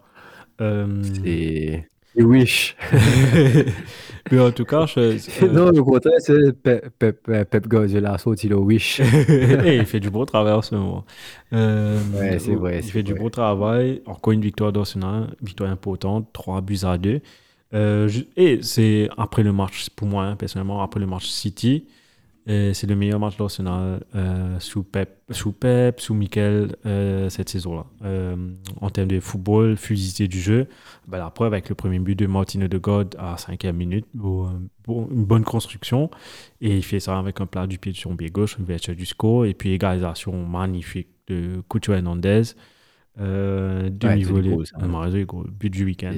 Euh, 0.62 1.04
C'est. 1.24 1.88
Wish. 2.16 2.76
mais 4.32 4.40
en 4.40 4.52
tout 4.52 4.66
cas, 4.66 4.86
je, 4.86 5.00
euh, 5.00 5.50
non, 5.52 5.72
le 5.72 5.84
contraire, 5.84 6.14
c'est 6.20 6.54
Pep, 6.54 6.90
Pep, 7.00 7.22
Pep 7.50 7.68
Guardiola 7.68 8.18
sorti 8.18 8.48
le 8.48 8.56
Wish. 8.58 9.02
Eh, 9.66 9.78
il 9.78 9.86
fait 9.86 10.00
du 10.00 10.10
bon 10.10 10.26
travail 10.26 10.54
en 10.54 10.62
ce 10.62 10.76
moment. 10.76 11.06
Euh, 11.54 12.00
Ouais, 12.14 12.40
c'est 12.40 12.56
vrai, 12.56 12.80
Il 12.84 12.92
fait 12.92 13.04
du 13.04 13.14
bon 13.16 13.30
travail. 13.30 14.02
Encore 14.06 14.34
une 14.34 14.42
victoire 14.42 14.72
d'Arsenal, 14.72 15.36
victoire 15.42 15.72
importante, 15.72 16.30
3 16.34 16.62
buts 16.62 16.80
à 16.84 16.98
2. 16.98 17.22
Euh, 17.74 18.10
et 18.36 18.62
c'est 18.62 19.10
après 19.18 19.44
le 19.44 19.52
match, 19.54 19.90
pour 19.96 20.08
moi, 20.08 20.26
hein, 20.26 20.36
personnellement, 20.36 20.82
après 20.84 21.00
le 21.00 21.08
match 21.08 21.26
City, 21.28 21.88
et 22.46 22.74
c'est 22.74 22.88
le 22.88 22.96
meilleur 22.96 23.20
match 23.20 23.38
d'Arsenal 23.38 24.04
euh, 24.16 24.60
sous 24.60 24.84
Pep, 24.84 25.22
sous 25.30 25.54
Pep, 25.54 26.02
sous 26.02 26.14
Mikel 26.14 26.76
euh, 26.86 27.30
cette 27.30 27.48
saison-là. 27.48 27.86
Euh, 28.04 28.36
en 28.82 28.90
termes 28.90 29.08
de 29.08 29.22
football, 29.22 29.78
fluidité 29.78 30.28
du 30.28 30.42
jeu, 30.42 30.68
ben, 31.08 31.20
la 31.20 31.30
preuve 31.30 31.54
avec 31.54 31.70
le 31.70 31.76
premier 31.76 32.00
but 32.00 32.20
de 32.20 32.28
Martino 32.28 32.68
de 32.68 32.78
God 32.78 33.16
à 33.18 33.36
5e 33.36 33.72
minute, 33.72 34.06
euh, 34.18 34.48
bon, 34.86 35.08
une 35.10 35.24
bonne 35.24 35.46
construction. 35.46 36.12
Et 36.60 36.76
il 36.76 36.84
fait 36.84 37.00
ça 37.00 37.18
avec 37.18 37.40
un 37.40 37.46
plat 37.46 37.66
du 37.66 37.78
pied 37.78 37.94
de 37.94 37.98
son 37.98 38.16
pied 38.18 38.30
gauche, 38.30 38.58
une 38.58 38.66
ouverture 38.66 38.96
du 38.96 39.06
score, 39.06 39.46
et 39.46 39.54
puis 39.54 39.72
égalisation 39.72 40.46
magnifique 40.46 41.08
de 41.28 41.62
Couture 41.70 41.96
Hernandez. 41.96 42.42
Ouais, 43.18 43.90
demi-volée, 43.90 44.58
marais, 44.82 45.24
goal, 45.24 45.48
but 45.50 45.70
du 45.70 45.86
week-end. 45.86 46.14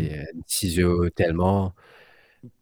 Ciseaux 0.48 1.08
tellement, 1.10 1.76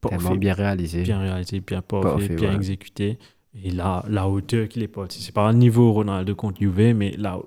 tellement 0.01 0.35
bien 0.35 0.53
réalisé. 0.53 1.03
bien 1.03 1.19
réalisé, 1.19 1.61
bien 1.61 1.81
parfait, 1.81 2.35
bien 2.35 2.49
ouais. 2.49 2.55
exécuté. 2.55 3.19
Et 3.61 3.71
là, 3.71 4.03
la 4.09 4.27
hauteur 4.27 4.67
qu'il 4.67 4.83
est 4.83 4.87
parti, 4.87 5.21
c'est 5.21 5.33
pas 5.33 5.47
un 5.47 5.53
niveau 5.53 5.91
Ronaldo 5.93 6.33
contre 6.35 6.59
Juve, 6.59 6.93
mais 6.95 7.13
la 7.17 7.37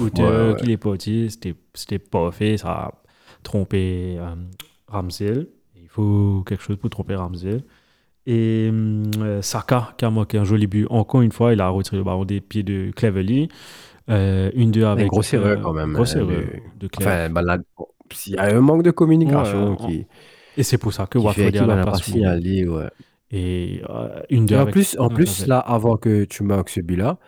hauteur 0.00 0.30
Ouais, 0.30 0.52
ouais. 0.52 0.56
qu'il 0.60 0.70
est 0.70 0.76
parti, 0.78 1.28
c'était 1.30 1.98
parfait. 1.98 2.56
Ça 2.56 2.70
a 2.70 2.92
trompé 3.42 4.16
euh, 4.18 4.34
Ramsey. 4.88 5.46
Il 5.76 5.88
faut 5.88 6.42
quelque 6.46 6.62
chose 6.62 6.76
pour 6.78 6.88
tromper 6.90 7.16
Ramsey. 7.16 7.58
Et 8.24 8.70
euh, 8.72 9.42
Saka 9.42 9.94
qui 9.98 10.04
a 10.04 10.10
marqué 10.10 10.38
un 10.38 10.44
joli 10.44 10.66
but. 10.66 10.86
Encore 10.90 11.22
une 11.22 11.32
fois, 11.32 11.52
il 11.52 11.60
a 11.60 11.68
retiré 11.68 11.96
le 11.98 12.04
ballon 12.04 12.24
des 12.24 12.40
pieds 12.40 12.62
de 12.62 12.90
Cleverly. 12.94 13.48
Euh, 14.10 14.50
une 14.54 14.70
deux 14.70 14.84
avec. 14.84 15.04
Une 15.04 15.08
grosse 15.08 15.34
erreur 15.34 15.58
euh, 15.58 15.62
quand 15.62 15.72
même. 15.72 15.92
Grosse 15.92 16.16
hein, 16.16 16.20
erreur 16.20 16.40
de- 16.78 16.86
de. 16.86 16.88
Enfin, 16.98 17.28
ben 17.30 17.42
là, 17.42 17.58
bon, 17.76 17.86
il 18.26 18.32
y 18.34 18.36
a 18.38 18.44
un 18.56 18.60
manque 18.60 18.82
de 18.84 18.90
communication 18.90 19.72
Ouais, 19.72 19.76
qui, 19.76 20.06
Et 20.56 20.62
c'est 20.62 20.78
pour 20.78 20.92
ça 20.92 21.06
que 21.06 21.18
Watford 21.18 21.46
à 21.46 21.66
la 21.66 21.76
n'a 21.76 21.84
pas 21.84 21.98
Et 23.32 23.82
euh, 23.88 24.20
une 24.30 24.50
Et 24.50 24.56
en 24.56 24.60
avec- 24.60 24.72
plus, 24.72 24.96
en 24.98 25.08
plus 25.08 25.46
là, 25.46 25.58
avant 25.58 25.96
que 25.96 26.24
tu 26.24 26.42
marques 26.42 26.68
ce 26.68 26.80
but-là, 26.80 27.18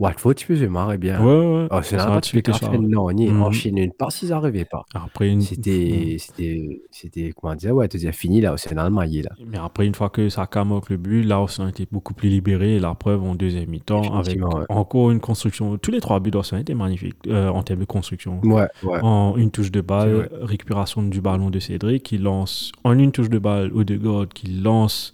Watford, 0.00 0.34
tu 0.34 0.46
peux 0.46 0.66
marrer 0.66 0.96
bien. 0.96 1.22
Ouais, 1.22 1.46
ouais. 1.46 1.68
Oh, 1.70 1.80
c'est 1.82 1.98
là 1.98 2.18
tu 2.22 2.40
fais 2.40 2.78
non, 2.78 3.10
ni 3.12 3.28
Mhm. 3.28 3.42
enchaîner 3.42 3.82
une 3.82 3.92
passe, 3.92 4.22
ils 4.22 4.30
n'arrivaient 4.30 4.64
pas. 4.64 4.82
Après 4.94 5.28
une... 5.28 5.42
C'était, 5.42 6.16
c'était, 6.18 6.80
c'était, 6.90 7.32
comment 7.36 7.54
dire, 7.54 7.74
ouais, 7.74 7.86
tu 7.86 7.98
fini 8.10 8.40
là, 8.40 8.54
c'est 8.56 8.74
dans 8.74 8.84
le 8.84 8.90
maillet 8.90 9.20
là. 9.20 9.30
Mais 9.46 9.58
après, 9.58 9.86
une 9.86 9.94
fois 9.94 10.08
que 10.08 10.30
Saka 10.30 10.64
marque 10.64 10.88
le 10.88 10.96
but, 10.96 11.22
là, 11.24 11.42
on 11.42 11.64
a 11.66 11.68
été 11.68 11.86
beaucoup 11.92 12.14
plus 12.14 12.30
libéré. 12.30 12.78
La 12.78 12.94
preuve 12.94 13.22
en 13.22 13.34
deuxième 13.34 13.68
mi-temps, 13.68 14.14
avec 14.18 14.42
ouais. 14.42 14.64
encore 14.70 15.10
une 15.10 15.20
construction. 15.20 15.76
Tous 15.76 15.90
les 15.90 16.00
trois 16.00 16.18
buts 16.18 16.30
d'Arsenal 16.30 16.62
étaient 16.62 16.72
magnifiques 16.74 17.16
euh, 17.26 17.50
en 17.50 17.62
termes 17.62 17.80
de 17.80 17.84
construction. 17.84 18.40
Ouais, 18.42 18.68
ouais. 18.82 19.00
En 19.02 19.36
une 19.36 19.50
touche 19.50 19.70
de 19.70 19.82
balle, 19.82 20.30
récupération 20.40 21.02
du 21.02 21.20
ballon 21.20 21.50
de 21.50 21.58
Cédric, 21.58 22.04
qui 22.04 22.16
lance 22.16 22.72
en 22.84 22.98
une 22.98 23.12
touche 23.12 23.28
de 23.28 23.38
balle 23.38 23.70
au 23.74 23.84
de 23.84 23.98
qui 24.32 24.46
lance, 24.46 25.12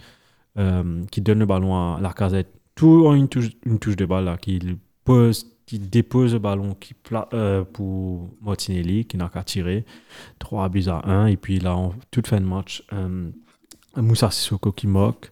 euh, 0.58 1.02
qui 1.10 1.20
donne 1.20 1.38
le 1.40 1.46
ballon 1.46 1.74
à 1.74 1.98
la 2.00 2.12
casette, 2.12 2.48
tout 2.74 3.06
en 3.06 3.14
une 3.14 3.28
touche, 3.28 3.50
une 3.64 3.78
touche 3.78 3.96
de 3.96 4.04
balle, 4.06 4.24
là, 4.24 4.36
qui 4.36 4.60
pose, 5.04 5.46
qui 5.66 5.78
dépose 5.78 6.32
le 6.34 6.38
ballon 6.38 6.74
qui 6.74 6.94
pla- 6.94 7.28
euh, 7.32 7.64
pour 7.64 8.30
Martinelli, 8.42 9.04
qui 9.04 9.16
n'a 9.16 9.28
qu'à 9.28 9.42
tirer. 9.42 9.84
3 10.38 10.68
buts 10.68 10.84
à 10.88 11.08
1. 11.10 11.26
Et 11.26 11.36
puis 11.36 11.58
là, 11.58 11.76
en 11.76 11.94
toute 12.10 12.26
fin 12.26 12.40
de 12.40 12.46
match, 12.46 12.84
euh, 12.92 13.30
Moussa 13.96 14.30
Sissoko 14.30 14.72
qui 14.72 14.86
moque 14.86 15.30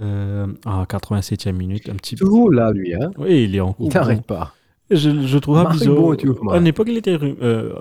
à 0.00 0.84
87e 0.86 1.52
minute. 1.52 1.88
Un 1.88 1.94
petit 1.96 2.14
peu. 2.14 2.24
Toujours 2.24 2.50
là, 2.52 2.70
lui, 2.72 2.94
hein. 2.94 3.10
Oui, 3.18 3.44
il 3.44 3.56
est 3.56 3.60
en 3.60 3.74
Il 3.80 3.88
t'arrête 3.88 4.24
pas. 4.24 4.54
Je, 4.90 5.10
je 5.26 5.38
trouve 5.38 5.56
ça 5.62 5.68
bizarre. 5.70 5.94
Bon, 5.94 6.14
tu 6.14 6.28
vois, 6.28 6.56
à 6.56 6.60
l'époque, 6.60 6.88
il 6.90 6.96
était. 6.96 7.12
euh, 7.12 7.34
euh, 7.42 7.74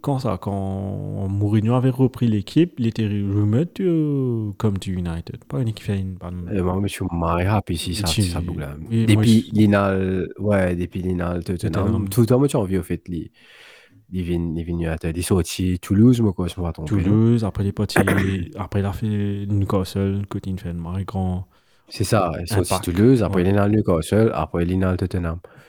quand 0.00 0.18
ça 0.20 0.38
Quand 0.40 1.26
Mourinho 1.28 1.74
avait 1.74 1.90
repris 1.90 2.26
l'équipe, 2.28 2.74
il 2.78 2.86
était 2.86 3.06
rumeur 3.06 3.66
euh, 3.80 4.50
comme 4.56 4.78
du 4.78 4.94
United. 4.94 5.44
Pas 5.48 5.60
une 5.60 5.68
équipe 5.68 5.88
une. 5.88 6.16
Euh, 6.50 6.62
moi, 6.62 6.80
je 6.84 6.92
suis 6.92 7.04
marré 7.12 7.46
happy 7.46 7.76
si 7.76 7.94
ça, 7.94 8.06
Tu- 8.08 8.22
ça 8.22 8.40
bouge 8.40 8.56
là. 8.58 8.74
moi, 8.78 8.88
Depuis 9.06 9.50
l'inal, 9.52 10.28
ouais, 10.38 10.74
depuis 10.76 11.02
l'inal, 11.02 11.44
Tottenham. 11.44 11.72
Tottenham. 11.84 12.08
Tout 12.08 12.20
le 12.22 12.26
temps, 12.26 12.38
moi, 12.38 12.48
j'ai 12.48 12.58
envie, 12.58 12.78
au 12.78 12.82
fait, 12.82 13.06
les, 13.08 13.30
attends, 14.86 15.10
ils 15.14 15.22
sont 15.22 15.36
aussi 15.36 15.78
Toulouse, 15.78 16.20
moi, 16.20 16.32
quoi, 16.32 16.48
je 16.48 16.58
me 16.58 16.72
tomber. 16.72 16.88
Toulouse, 16.88 17.44
après 17.44 17.64
les 17.64 17.72
petits. 17.72 17.98
après, 18.58 18.80
il 18.80 18.86
a 18.86 18.92
fait 18.92 19.46
Newcastle, 19.46 20.22
côté 20.28 20.48
une 20.50 20.58
fait 20.58 20.72
grand. 21.04 21.46
C'est 21.88 22.04
ça, 22.04 22.30
aussi 22.44 22.54
Impact. 22.54 22.84
Toulouse, 22.84 23.22
après 23.22 23.42
Ouais. 23.42 23.48
l'inal 23.48 23.70
Newcastle, 23.72 24.30
après 24.32 24.64
l'inal 24.64 24.96
Tottenham. 24.96 25.38
C'est 25.38 25.38
un 25.38 25.59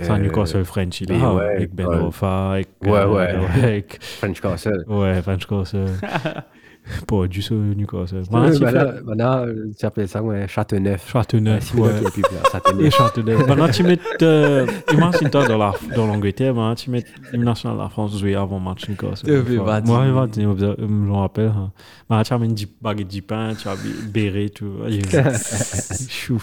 Euh, 0.00 0.18
Newcastle 0.18 0.64
French, 0.64 1.02
il 1.02 1.12
mais 1.12 1.22
a, 1.22 1.34
ouais, 1.34 1.56
avec 1.56 1.74
Ben 1.74 1.86
avec. 1.86 2.66
Ouais, 2.82 2.90
euh, 2.90 3.80
French 4.00 4.40
Castle. 4.40 4.84
Ouais, 4.88 5.20
French 5.20 5.46
Castle. 5.46 5.86
Pour 7.06 7.28
du 7.28 7.42
saut 7.42 7.54
Newcastle. 7.54 8.16
Ouais, 8.16 8.22
Voilà, 8.30 8.52
tu 8.52 8.60
bah 8.60 8.66
fais- 8.70 8.74
là, 8.74 8.94
bah 9.04 9.12
là, 9.14 9.38
euh, 9.46 9.70
tu 9.78 9.86
appelles 9.86 10.08
ça 10.08 10.22
ouais, 10.22 10.46
Châteauneuf. 10.48 11.08
Châteauneuf, 11.10 11.62
C'est 11.72 11.78
ouais. 11.80 11.88
clair, 11.90 12.30
Et 12.44 12.50
Châteauneuf. 12.50 12.94
Châteauneuf. 12.94 13.46
Maintenant, 13.46 13.68
tu 13.68 13.82
mets. 13.84 13.98
euh, 14.22 14.66
Imagine-toi 14.92 15.46
dans 15.46 15.58
la- 15.58 15.74
dans 15.94 16.06
l'Angleterre, 16.06 16.54
maintenant, 16.54 16.74
tu 16.74 16.90
mets 16.90 17.04
l'hymne 17.32 17.44
national 17.44 17.76
de 17.78 17.82
la 17.82 17.88
France 17.88 18.18
jouer 18.18 18.34
avant 18.34 18.58
le 18.58 18.64
match. 18.64 18.82
Euh, 19.28 19.42
va 19.64 19.80
Moi, 19.80 20.04
dire. 20.04 20.14
va 20.14 20.26
dire, 20.26 20.76
je 20.78 20.84
me 20.84 21.12
rappelle. 21.12 21.46
hein. 21.56 21.70
Maintenant, 22.10 22.24
tu 22.24 22.32
amènes 22.34 22.54
10 22.54 22.68
baguettes 22.82 23.14
de 23.14 23.20
pain, 23.20 23.52
tu 23.54 23.68
as 23.68 23.74
bé- 23.76 24.08
béret, 24.12 24.48
tout. 24.48 24.72
Chou. 26.08 26.42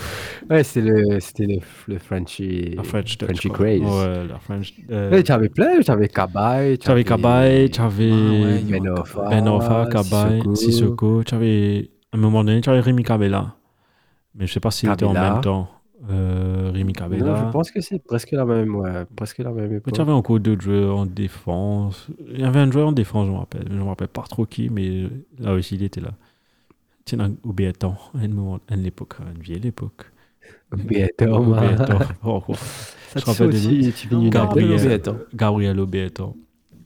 Ouais, 0.50 0.64
c'était 0.64 0.88
le, 0.90 1.20
c'était 1.20 1.46
le, 1.46 1.60
le 1.94 2.00
Frenchy, 2.00 2.76
La 2.76 2.84
French. 2.84 3.18
Frenchy. 3.20 3.50
Craze. 3.50 3.82
Ouais, 3.82 4.28
la 4.30 4.40
French. 4.40 4.74
euh, 4.92 5.12
Ouais, 5.12 5.24
tu 5.24 5.32
avais 5.32 5.50
plein, 5.50 5.80
tu 5.82 5.92
avais 5.92 6.08
Cabaye, 6.08 6.78
Tu 6.78 6.90
avais 6.90 7.04
Cabaye, 7.04 7.70
tu 7.70 7.82
avais 7.82 8.10
Ah 8.12 8.16
ouais, 8.16 8.64
Ben 8.70 9.44
Cabaye, 9.90 9.90
Sissoko. 10.30 10.56
Sissoko. 10.56 11.24
Tu 11.24 11.36
avais, 11.36 11.90
à 12.12 12.18
un 12.18 12.20
moment 12.20 12.44
donné, 12.44 12.62
tu 12.62 12.70
avais 12.70 12.80
Rémi 12.80 13.04
Cabella. 13.04 13.56
Mais 14.36 14.48
je 14.48 14.54
sais 14.54 14.60
pas 14.60 14.72
s'il 14.72 14.90
était 14.92 15.06
en 15.06 15.14
même 15.14 15.42
temps. 15.42 15.70
Euh, 16.10 16.72
Rémi 16.74 16.94
Non, 16.94 17.00
Cabella. 17.00 17.44
je 17.48 17.52
pense 17.52 17.72
que 17.72 17.82
c'est 17.82 18.00
presque 18.00 18.32
la 18.32 18.46
même, 18.46 18.74
ouais, 18.76 19.06
presque 19.16 19.40
la 19.40 19.52
même 19.52 19.74
époque. 19.74 19.94
tu 19.94 20.00
avais 20.00 20.14
encore 20.14 20.40
d'autres 20.40 20.62
joueurs 20.62 20.98
en 20.98 21.06
défense. 21.06 22.08
Il 22.32 22.40
y 22.40 22.44
avait 22.44 22.60
un 22.60 22.72
joueur 22.72 22.88
en 22.88 22.92
défense, 22.94 23.28
je 23.28 23.32
me 23.34 23.38
rappelle. 23.38 23.66
Je 23.70 23.76
me 23.76 23.84
rappelle 23.84 24.08
pas 24.08 24.22
trop 24.24 24.46
qui, 24.46 24.70
mais 24.70 25.08
là 25.40 25.54
aussi, 25.54 25.76
il 25.76 25.84
était 25.84 26.00
là. 26.02 26.12
Tiens, 27.04 27.32
au 27.44 27.52
Béton, 27.54 27.96
à 28.16 28.20
un 28.24 28.28
moment- 28.30 28.60
à 28.70 28.76
une 28.76 28.86
époque, 28.86 29.16
une 29.36 29.42
vieille 29.42 29.68
époque. 29.68 30.06
Béton, 30.72 31.36
Au 31.38 31.54
ouais. 31.54 31.76
Béton. 31.76 31.98
Oh, 32.24 32.44
oh. 32.48 32.54
Ça 32.56 33.20
Je 33.20 33.26
te 33.26 33.30
rappelle 33.32 33.48
de 33.50 33.58
fait 33.58 33.68
lui. 33.68 33.88
aussi, 33.90 34.08
une 34.12 34.30
Gabriel. 34.30 35.02
Gabriel. 35.34 35.86
Béton. 35.86 36.36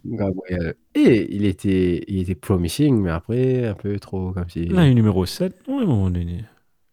Gabriel. 0.05 0.75
Et 0.95 1.33
il 1.35 1.45
était, 1.45 2.03
il 2.07 2.19
était 2.21 2.35
promising, 2.35 3.01
mais 3.01 3.09
après, 3.11 3.67
un 3.67 3.73
peu 3.73 3.97
trop 3.99 4.31
comme 4.31 4.49
si. 4.49 4.65
Là, 4.65 4.85
il 4.85 4.91
est 4.91 4.93
numéro 4.95 5.25
7, 5.25 5.55
ouais, 5.67 5.75
à 5.75 5.81
un 5.81 5.85
moment 5.85 6.09
donné. 6.09 6.43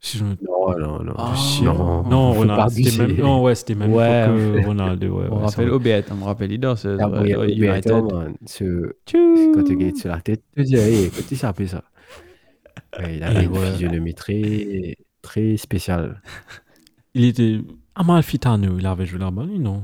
Si 0.02 0.16
je 0.16 0.24
me 0.24 0.30
Non, 0.40 0.78
non, 0.78 1.04
non. 1.04 1.12
Ah, 1.18 1.34
non, 1.62 2.02
Non, 2.04 2.32
Ronaldo, 2.32 2.70
c'était 2.70 2.96
même, 3.06 3.16
non, 3.18 3.42
ouais, 3.42 3.54
c'était 3.54 3.74
même 3.74 3.92
Ouais, 3.92 4.24
que 4.26 4.64
Ronaldo. 4.64 5.18
Ouais, 5.18 5.26
On 5.30 5.36
ouais, 5.40 5.44
rappelle 5.44 5.70
Obet, 5.70 6.04
on 6.10 6.14
me 6.14 6.24
rappelle 6.24 6.50
leader, 6.50 6.78
c'est 6.78 6.88
euh, 6.88 7.48
United. 7.48 8.04
ce- 8.46 8.94
quand 9.54 9.62
tu 9.64 9.76
gagnes 9.76 9.94
sur 9.94 10.08
la 10.08 10.20
tête, 10.22 10.42
tu 10.56 10.62
dis, 10.62 10.76
hey, 10.76 11.10
il 11.30 11.36
s'appelle 11.36 11.68
ça. 11.68 11.84
Ouais, 12.98 13.16
il 13.16 13.22
avait 13.22 13.44
une 13.44 13.52
ouais. 13.52 13.70
physionomie 13.72 14.14
très, 14.14 14.96
très 15.22 15.56
spéciale. 15.56 16.22
Il 17.14 17.24
était 17.24 17.60
Amalfitano, 17.94 18.78
il 18.78 18.86
avait 18.86 19.06
joué 19.06 19.18
là-bas, 19.18 19.44
lui, 19.44 19.58
non? 19.58 19.82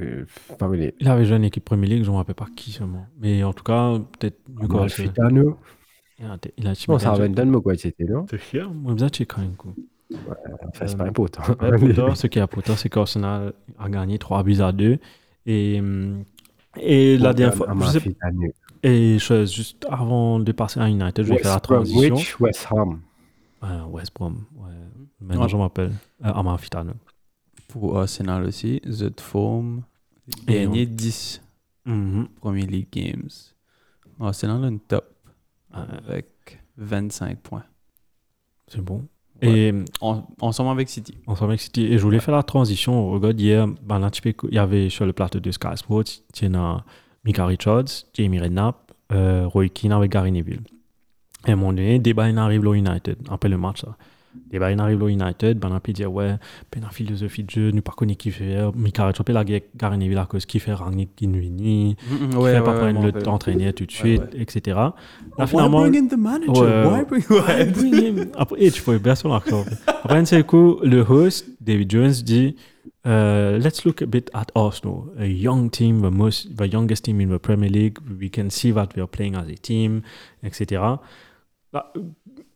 Euh. 0.00 0.24
Il 1.00 1.08
avait 1.08 1.24
joué 1.24 1.36
une 1.36 1.44
équipe 1.44 1.64
Premier 1.64 1.86
League, 1.86 2.02
je 2.02 2.08
ne 2.08 2.12
me 2.12 2.16
rappelle 2.18 2.34
pas 2.34 2.46
qui 2.56 2.72
seulement. 2.72 3.06
Mais 3.20 3.44
en 3.44 3.52
tout 3.52 3.64
cas, 3.64 3.98
peut-être 4.18 4.38
Newcastle. 4.48 4.76
Amalfitano. 4.76 5.58
Il 6.18 6.24
a, 6.26 6.36
il 6.56 6.66
a 6.66 6.72
Non, 6.88 6.98
ça 6.98 7.12
va 7.12 7.28
donner 7.28 7.60
quoi, 7.60 7.76
c'était, 7.76 8.04
non? 8.04 8.26
C'est 8.30 8.38
fier, 8.38 8.70
moi, 8.70 8.94
bien, 8.94 9.08
c'est 9.12 9.26
quand 9.26 9.42
même. 9.42 9.54
Enfin, 10.68 10.86
c'est 10.86 10.96
pas 10.96 11.04
important. 11.04 11.42
Ouais, 11.60 11.78
pourtant, 11.78 12.14
ce 12.14 12.26
qui 12.26 12.38
est 12.38 12.42
important, 12.42 12.76
c'est 12.76 12.88
qu'Arsenal 12.88 13.52
a 13.78 13.88
gagné 13.88 14.18
3 14.18 14.42
buts 14.42 14.60
à 14.60 14.72
2. 14.72 14.98
Et, 15.46 15.82
et 16.80 17.18
la 17.18 17.34
dernière 17.34 17.54
fois, 17.56 17.68
je 17.92 18.10
et 18.84 19.18
chose, 19.20 19.52
juste 19.52 19.86
avant 19.88 20.40
de 20.40 20.50
passer 20.52 20.80
à 20.80 20.88
United, 20.88 21.24
je 21.24 21.32
vais 21.34 21.38
faire 21.38 21.50
la 21.50 21.54
West 21.54 21.64
transition. 21.64 22.08
Bromwich, 22.08 22.40
West 22.40 22.66
Ham? 22.72 23.00
Euh, 23.62 23.84
West 23.90 24.12
Brom, 24.14 24.44
ouais. 24.56 24.72
Maintenant, 25.20 25.42
Ouais. 25.44 25.48
je 25.48 25.56
m'appelle 25.56 25.92
euh, 26.24 26.32
Amalfitano. 26.32 26.92
Pour 27.72 27.98
Arsenal 27.98 28.44
aussi, 28.44 28.80
The 28.82 29.18
Form, 29.20 29.82
gagné 30.46 30.84
10 30.86 31.40
Mhm. 31.86 32.28
Premier 32.40 32.66
League 32.66 32.88
Games. 32.92 33.30
Arsenal 34.20 34.64
a 34.64 34.68
une 34.68 34.78
top 34.78 35.04
avec 35.72 36.60
25 36.76 37.38
points. 37.40 37.64
c'est 38.68 38.80
bon. 38.80 39.04
Ouais. 39.42 39.48
Et 39.68 39.74
En- 40.00 40.22
ensemble 40.40 40.70
avec 40.70 40.88
City. 40.88 41.14
ensemble 41.26 41.50
avec 41.52 41.60
City. 41.60 41.84
Et 41.84 41.98
je 41.98 42.02
voulais 42.02 42.20
faire 42.20 42.34
la 42.34 42.42
transition. 42.42 43.10
Regarde, 43.10 43.38
hier, 43.40 43.66
ben, 43.82 44.10
il 44.24 44.54
y 44.54 44.58
avait 44.58 44.88
sur 44.88 45.04
le 45.04 45.12
plateau 45.12 45.40
de 45.40 45.50
Sky 45.50 45.76
Sports, 45.76 46.04
as 46.54 46.84
Mika 47.24 47.44
Richards, 47.46 48.04
Jamie 48.14 48.38
Redknapp, 48.38 48.92
euh, 49.12 49.46
Roy 49.48 49.68
Keane 49.68 49.92
avec 49.92 50.10
Gary 50.12 50.30
Neville. 50.32 50.62
Et 51.46 51.50
à 51.50 51.52
un 51.54 51.56
moment 51.56 51.72
donné, 51.72 51.98
débat 51.98 52.28
il 52.30 52.38
arrive 52.38 52.66
au 52.66 52.74
United, 52.74 53.16
après 53.30 53.48
le 53.48 53.58
match. 53.58 53.84
Là. 53.84 53.96
Débat 54.50 54.70
il 54.72 54.80
arrive 54.80 55.02
au 55.02 55.08
United, 55.08 55.58
ben, 55.58 55.78
peut 55.80 55.92
dire, 55.92 56.12
ouais, 56.12 56.36
ben, 56.72 56.82
la 56.82 56.90
philosophie 56.90 57.42
de 57.44 57.50
jeu, 57.50 57.70
nous 57.70 57.82
pas 57.82 57.92
connaît 57.92 58.16
qui 58.16 58.30
fait. 58.30 58.58
Mika 58.74 59.06
Richards, 59.06 59.24
la 59.28 59.44
guerre 59.44 59.60
Gary 59.76 59.98
Neville 59.98 60.18
à 60.18 60.26
cause 60.26 60.46
qui 60.46 60.58
fait 60.60 60.72
Rangnick 60.74 61.14
Kinvini, 61.16 61.96
Mm, 62.10 62.30
qui 62.30 62.44
fait 62.44 62.62
pas 62.62 62.74
prendre 62.78 63.02
le 63.02 63.12
temps 63.12 63.32
d'entraîner 63.32 63.72
tout 63.72 63.86
de 63.86 63.92
suite, 63.92 64.22
etc. 64.34 64.76
Là, 65.38 65.46
finalement, 65.46 65.82
in 65.82 66.06
the 66.06 66.16
manager? 66.16 66.90
Why 66.92 67.04
bring- 67.04 67.72
bring 67.72 67.94
him. 67.94 68.26
Après, 68.36 68.62
et 68.62 68.70
tu 68.70 68.82
peux 68.82 68.98
bien 68.98 69.14
sur 69.14 69.28
l'accent. 69.32 69.64
Après, 69.86 70.18
un 70.18 70.24
seul 70.24 70.44
coup, 70.44 70.78
le 70.82 71.00
host, 71.00 71.46
David 71.60 71.90
Jones, 71.90 72.12
dit 72.24 72.56
euh, 73.06 73.58
Let's 73.58 73.84
look 73.84 74.02
a 74.02 74.06
bit 74.06 74.30
at 74.32 74.46
Arsenal, 74.54 75.04
a 75.18 75.26
young 75.26 75.70
team, 75.70 76.02
the, 76.02 76.12
most, 76.14 76.56
the 76.56 76.72
youngest 76.72 77.04
team 77.04 77.20
in 77.20 77.28
the 77.28 77.38
Premier 77.40 77.68
League. 77.68 77.98
We 78.20 78.30
can 78.30 78.50
see 78.50 78.72
that 78.72 78.88
we 78.96 79.02
are 79.02 79.08
playing 79.08 79.34
as 79.34 79.46
a 79.48 79.56
team, 79.60 80.02
etc. 80.42 80.82
Là, 81.72 81.92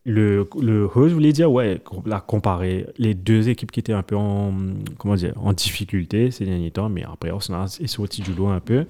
le, 0.06 0.48
le 0.60 0.84
host 0.94 1.12
voulait 1.12 1.32
dire 1.32 1.50
Ouais, 1.50 1.80
la 2.06 2.20
comparer 2.20 2.86
les 2.96 3.14
deux 3.14 3.48
équipes 3.48 3.72
qui 3.72 3.80
étaient 3.80 3.92
un 3.92 4.02
peu 4.04 4.16
en, 4.16 4.54
comment 4.98 5.16
dire, 5.16 5.34
en 5.36 5.52
difficulté 5.52 6.30
ces 6.30 6.44
derniers 6.46 6.70
temps, 6.70 6.88
mais 6.88 7.02
après, 7.04 7.30
Arsenal 7.30 7.66
est 7.80 7.86
sorti 7.86 8.22
du 8.22 8.32
lot 8.32 8.48
un 8.48 8.60
peu. 8.60 8.86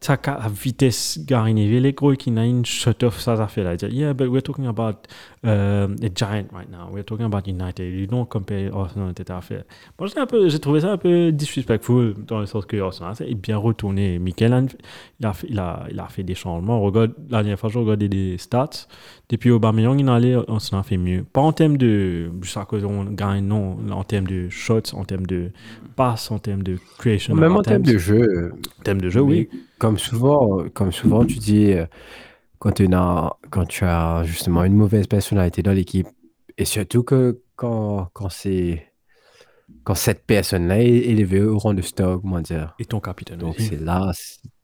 Ça, 0.00 0.14
à 0.14 0.48
vitesse 0.48 1.20
Gary 1.24 1.54
Neville, 1.54 1.84
les 1.84 1.92
gros 1.92 2.14
qui 2.14 2.32
n'a 2.32 2.44
une 2.44 2.64
shut 2.66 3.04
off 3.04 3.20
ça, 3.20 3.46
fait 3.46 3.62
là. 3.62 3.76
Yeah, 3.88 4.14
but 4.14 4.26
we're 4.26 4.42
talking 4.42 4.66
about 4.66 5.06
uh, 5.44 5.86
a 6.02 6.08
giant 6.12 6.46
right 6.52 6.68
now. 6.68 6.90
We're 6.90 7.04
talking 7.04 7.24
about 7.24 7.46
United. 7.46 7.84
You 7.84 8.08
don't 8.08 8.26
compare 8.28 8.74
Arsenal, 8.74 9.10
etc. 9.10 9.38
Moi, 10.00 10.08
un 10.16 10.26
peu- 10.26 10.48
j'ai 10.48 10.58
trouvé 10.58 10.80
ça 10.80 10.90
un 10.90 10.96
peu 10.96 11.30
disrespectful 11.30 12.14
dans 12.26 12.40
le 12.40 12.46
sens 12.46 12.66
que 12.66 12.76
Arsenal 12.80 13.14
est 13.20 13.36
bien 13.36 13.56
retourné. 13.56 14.18
Mikel, 14.18 14.66
il 15.20 15.26
a, 15.26 15.32
fait, 15.34 15.46
il, 15.48 15.60
a, 15.60 15.86
il 15.88 16.00
a 16.00 16.08
fait 16.08 16.24
des 16.24 16.34
changements. 16.34 16.80
Regarde, 16.80 17.12
la 17.30 17.44
dernière 17.44 17.60
fois, 17.60 17.70
je 17.70 17.78
regardais 17.78 18.08
des 18.08 18.38
stats. 18.38 18.88
Depuis 19.32 19.50
Aubameyang, 19.50 19.98
il 19.98 20.06
est 20.06 20.10
allé, 20.10 20.34
Arsenal 20.46 20.80
a 20.80 20.82
fait 20.82 20.98
mieux. 20.98 21.24
Pas 21.24 21.40
en 21.40 21.52
termes 21.52 21.78
de, 21.78 22.30
juste 22.42 22.58
à 22.58 22.66
cause 22.66 22.84
on 22.84 23.04
gagne, 23.04 23.46
non. 23.46 23.78
En 23.90 24.04
termes 24.04 24.26
de 24.26 24.50
shots, 24.50 24.92
en 24.92 25.06
termes 25.06 25.24
de 25.24 25.52
passes, 25.96 26.30
en 26.30 26.38
termes 26.38 26.62
de 26.62 26.76
creation. 26.98 27.34
Même 27.34 27.52
of 27.52 27.60
en 27.60 27.62
termes 27.62 27.82
de 27.82 27.96
jeu, 27.96 28.52
En 28.78 28.82
termes 28.82 29.00
de 29.00 29.08
jeu, 29.08 29.22
oui. 29.22 29.48
Comme 29.78 29.96
souvent, 29.96 30.64
comme 30.74 30.92
souvent 30.92 31.24
tu 31.24 31.38
dis, 31.38 31.72
euh, 31.72 31.86
quand, 32.58 32.72
tu 32.72 32.86
as, 32.92 33.32
quand 33.50 33.64
tu 33.64 33.84
as 33.84 34.22
justement 34.24 34.64
une 34.64 34.74
mauvaise 34.74 35.06
personnalité 35.06 35.62
dans 35.62 35.72
l'équipe, 35.72 36.08
et 36.58 36.66
surtout 36.66 37.02
que 37.02 37.40
quand, 37.56 38.10
quand, 38.12 38.28
c'est, 38.28 38.86
quand 39.82 39.94
cette 39.94 40.26
personne-là 40.26 40.82
est 40.82 41.08
élevée 41.08 41.40
au 41.40 41.56
rang 41.56 41.72
de 41.72 41.80
stock, 41.80 42.20
comment 42.20 42.42
dire. 42.42 42.74
Et 42.78 42.84
ton 42.84 43.00
capitaine 43.00 43.38
Donc 43.38 43.54
c'est 43.58 43.80
là, 43.80 44.12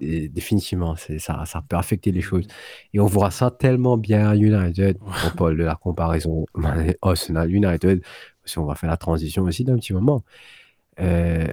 c'est- 0.01 0.29
définitivement, 0.29 0.97
ça, 0.97 1.45
ça 1.45 1.63
peut 1.69 1.77
affecter 1.77 2.13
les 2.13 2.21
choses. 2.21 2.47
Et 2.95 3.01
on 3.01 3.07
voit 3.07 3.31
ça 3.31 3.51
tellement 3.51 3.97
bien 3.97 4.29
à 4.29 4.37
United. 4.37 4.99
On 5.27 5.37
parle 5.37 5.57
de 5.57 5.65
la 5.65 5.75
comparaison 5.77 6.47
Arsenal-United, 7.03 8.03
parce 8.43 8.55
qu'on 8.55 8.65
va 8.65 8.75
faire 8.75 8.91
la 8.91 8.97
transition 8.97 9.43
aussi 9.45 9.65
d'un 9.65 9.77
petit 9.77 9.93
moment. 9.93 10.25
Euh, 11.01 11.47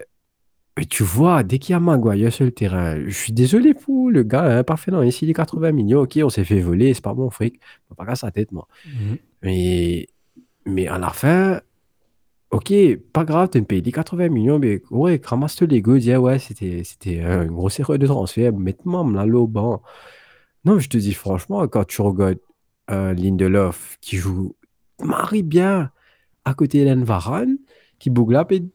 et 0.77 0.85
tu 0.85 1.03
vois, 1.03 1.43
dès 1.43 1.57
qu'il 1.57 1.71
y 1.73 1.75
a 1.75 1.79
Maguire 1.79 2.33
sur 2.33 2.43
le 2.45 2.51
terrain, 2.51 2.99
je 3.05 3.09
suis 3.15 3.31
désolé 3.31 3.73
pour 3.73 4.09
le 4.11 4.23
gars, 4.23 4.43
hein, 4.59 4.63
parfait, 4.63 4.91
non, 4.91 5.03
ici 5.03 5.25
les 5.25 5.33
80 5.33 5.71
millions, 5.71 6.01
ok, 6.01 6.19
on 6.21 6.29
s'est 6.29 6.43
fait 6.43 6.59
voler, 6.59 6.93
c'est 6.93 7.03
pas 7.03 7.13
mon 7.13 7.29
fric, 7.29 7.59
on 7.89 7.93
va 7.93 7.95
pas 8.03 8.05
casser 8.11 8.21
sa 8.21 8.31
tête, 8.31 8.51
moi. 8.51 8.67
Mhm. 8.85 9.17
Mais, 9.43 10.07
mais 10.65 10.87
à 10.87 10.97
la 10.97 11.11
fin, 11.11 11.61
ok, 12.55 12.73
pas 13.11 13.25
grave, 13.25 13.49
tu 13.49 13.59
me 13.59 13.65
payes 13.65 13.81
les 13.81 13.91
80 13.91 14.29
millions, 14.29 14.59
mais 14.59 14.81
ouais, 14.89 15.19
ramasse 15.23 15.61
les 15.61 15.81
go, 15.81 15.97
dis, 15.97 16.15
ouais, 16.15 16.39
c'était, 16.39 16.83
c'était 16.85 17.21
euh, 17.21 17.43
une 17.43 17.51
grosse 17.51 17.79
erreur 17.79 17.99
de 17.99 18.07
transfert, 18.07 18.53
mets-moi 18.53 19.05
là, 19.11 19.25
là. 19.25 19.77
Non, 20.65 20.79
je 20.79 20.89
te 20.89 20.97
dis 20.97 21.13
franchement, 21.13 21.67
quand 21.67 21.85
tu 21.85 22.01
regardes 22.01 22.39
euh, 22.91 23.13
Lindelof 23.13 23.97
qui 24.01 24.17
joue 24.17 24.55
marie 25.03 25.43
bien 25.43 25.91
à 26.45 26.53
côté 26.53 26.79
d'Hélène 26.79 27.03
Varane, 27.03 27.57
qui 27.99 28.09
bouge 28.09 28.33
là, 28.33 28.45
puis 28.45 28.71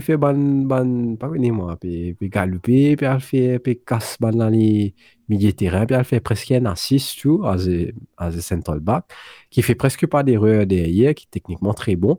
faire 0.00 0.18
ban, 0.18 0.34
ban, 0.34 1.16
pas 1.16 1.28
connu 1.28 1.50
moi, 1.52 1.76
peut 1.76 2.14
galoper, 2.22 2.96
puis 2.96 3.06
elle 3.06 3.20
fait, 3.20 3.58
peut 3.58 3.74
casse 3.86 4.18
ban 4.20 4.32
dans 4.32 4.50
les 4.50 4.94
milieux 5.28 5.52
de 5.52 5.56
terrain, 5.56 5.86
puis 5.86 5.96
elle 5.96 6.04
fait 6.04 6.20
presque 6.20 6.52
un 6.52 6.66
assist, 6.66 7.20
tout, 7.20 7.42
a, 7.44 7.56
as 8.18 8.36
a 8.36 8.40
central 8.40 8.80
back, 8.80 9.04
qui 9.50 9.62
fait 9.62 9.74
presque 9.74 10.06
pas 10.06 10.22
d'erreur 10.22 10.66
derrière, 10.66 11.14
qui 11.14 11.24
est 11.24 11.30
techniquement 11.30 11.74
très 11.74 11.96
bon. 11.96 12.18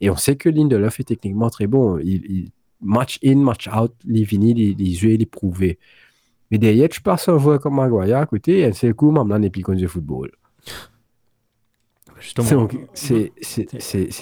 Et 0.00 0.10
on 0.10 0.16
sait 0.16 0.36
que 0.36 0.48
Lindelof 0.48 1.00
est 1.00 1.04
techniquement 1.04 1.50
très 1.50 1.66
bon. 1.66 1.98
Il, 1.98 2.24
il- 2.30 2.50
match 2.80 3.18
in, 3.24 3.36
match 3.36 3.68
out, 3.68 3.92
les 4.04 4.22
vinis, 4.22 4.54
les, 4.54 4.72
les 4.74 4.92
jeux, 4.94 5.14
les 5.16 5.26
prouver. 5.26 5.78
Mais 6.50 6.58
derrière, 6.58 6.88
tu 6.88 7.00
passes 7.02 7.28
un 7.28 7.38
joueur 7.38 7.60
comme 7.60 7.74
Maguire 7.74 8.18
à 8.18 8.26
côté, 8.26 8.60
et 8.60 8.72
c'est 8.72 8.86
le 8.88 8.94
coup, 8.94 9.12
n'est 9.12 9.50
plus 9.50 9.62
comme 9.62 9.76
du 9.76 9.88
football. 9.88 10.30
C'est 12.94 13.30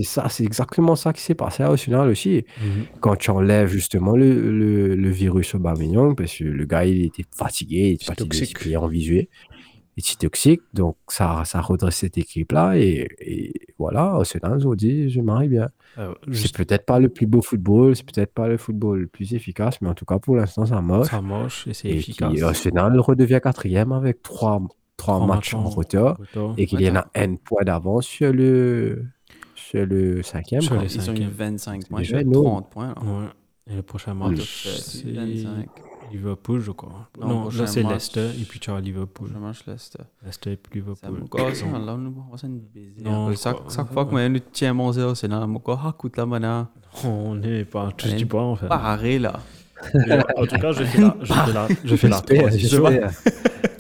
ça, 0.05 0.29
c'est 0.29 0.45
exactement 0.45 0.97
ça 0.97 1.13
qui 1.13 1.23
s'est 1.23 1.35
passé 1.35 1.63
à 1.63 1.67
Arsenal 1.69 2.09
aussi. 2.09 2.45
Mhm. 2.61 2.85
Quand 3.01 3.17
tu 3.17 3.31
enlèves 3.31 3.69
justement 3.69 4.17
le, 4.17 4.51
le, 4.51 4.95
le 4.95 5.11
virus 5.11 5.55
Aubameyang, 5.55 6.15
parce 6.15 6.37
que 6.37 6.45
le 6.45 6.65
gars, 6.67 6.85
il 6.85 7.05
était 7.05 7.25
fatigué, 7.31 7.89
il 7.91 7.93
était 7.95 8.05
fatigué 8.07 8.43
aussi 8.43 8.77
en 8.77 8.87
visuel, 8.87 9.27
il 9.51 9.56
était 9.99 10.27
toxique, 10.27 10.61
donc 10.75 10.97
ça, 11.09 11.43
ça 11.47 11.61
redresse 11.61 11.97
cette 11.97 12.19
équipe-là, 12.19 12.77
et, 12.77 13.09
et 13.21 13.53
voilà, 13.79 14.03
Arsenal, 14.03 14.59
ils 14.61 14.67
ont 14.69 14.75
dit, 14.75 15.09
je 15.11 15.21
marie 15.21 15.49
bien. 15.49 15.69
Euh, 15.99 16.13
C'est 16.33 16.55
peut-être 16.55 16.85
pas 16.85 16.99
le 16.99 17.09
plus 17.09 17.27
beau 17.27 17.41
football, 17.43 17.97
c'est 17.97 18.05
peut-être 18.05 18.33
pas 18.35 18.49
le 18.49 18.57
football 18.59 19.01
le 19.01 19.07
plus 19.07 19.33
efficace, 19.35 19.81
mais 19.81 19.89
en 19.89 19.95
tout 19.95 20.05
cas, 20.05 20.19
pour 20.19 20.37
l'instant, 20.37 20.67
ça 20.67 20.81
marche. 20.83 21.09
ça 21.11 21.23
moche 21.23 21.67
et 21.67 21.75
c'est 21.75 21.89
Et 21.89 21.97
efficace. 21.97 22.33
qui, 22.35 22.43
Arsenal 22.43 22.99
redevient 23.01 23.41
quatrième 23.43 23.93
avec 23.93 24.23
trois, 24.23 24.61
trois 24.97 25.17
Trois 25.17 25.27
matchs 25.27 25.55
en 25.55 25.61
en 25.65 25.69
retard, 25.71 26.19
et 26.57 26.67
qu'il 26.67 26.81
y 26.81 26.91
en 26.91 26.97
a 26.97 27.07
un 27.15 27.37
point 27.37 27.63
d'avance 27.65 28.07
sur 28.07 28.33
le, 28.33 29.05
sur 29.55 29.87
le 29.87 30.23
cinquième. 30.23 30.61
Sur 30.63 30.81
les 30.81 30.95
Ils 30.95 30.99
ont 31.11 31.13
eu 31.15 31.17
cinquième. 31.17 31.31
25 31.31 31.89
points, 31.89 31.99
déjà 32.01 32.17
j'ai 32.19 32.23
énorme. 32.23 32.45
30 32.65 32.71
points. 32.71 32.95
Ouais. 33.03 33.29
Et 33.69 33.77
le 33.77 33.83
prochain 33.83 34.15
match, 34.15 34.67
c'est 34.69 35.11
25. 35.11 35.69
Liverpool, 36.13 36.61
je 36.61 36.71
crois. 36.71 37.09
Non, 37.21 37.27
Non, 37.29 37.45
là 37.51 37.67
c'est 37.67 37.83
Leicester 37.83 38.29
et 38.41 38.45
puis 38.45 38.59
tu 38.61 38.71
as 38.71 38.81
Liverpool. 38.81 39.29
Je 39.33 39.39
mange 39.39 39.63
Leicester. 39.67 40.03
Leicester 40.25 40.53
et 40.53 40.57
puis 40.57 40.83
Ça 41.01 41.09
Liverpool. 41.09 41.87
là, 41.87 41.97
nous, 41.97 42.15
on 42.29 42.33
va 42.33 42.39
s'en 42.39 42.49
baiser. 42.49 42.95
Non, 43.03 43.31
je 43.31 43.37
Chaque 43.37 43.93
fois 43.93 44.05
que 44.07 44.11
moi, 44.11 44.29
nous 44.29 44.41
tiens 44.53 44.73
mon 44.75 44.93
zéro, 44.93 45.15
c'est 45.15 45.29
là, 45.29 45.47
mon 45.47 45.59
corps, 45.59 45.83
ah, 45.87 45.93
coûte 45.97 46.17
la 46.17 46.27
mana. 46.27 46.69
On 47.05 47.35
n'est 47.35 47.65
pas 47.65 47.91
tous 47.97 48.07
Allez, 48.09 48.17
du 48.17 48.27
point 48.27 48.43
en 48.45 48.57
fait. 48.57 48.67
Paré, 48.69 49.19
là. 49.19 49.41
En 50.39 50.47
tout 50.47 50.57
cas, 50.57 50.73
je 50.73 50.85
fais 50.85 51.01
la, 51.03 51.15
je 51.21 51.33
fais 51.35 51.53
la, 51.53 51.69
je 51.85 51.97
fais 51.97 52.09
la 52.09 52.17
J'espère, 52.57 53.11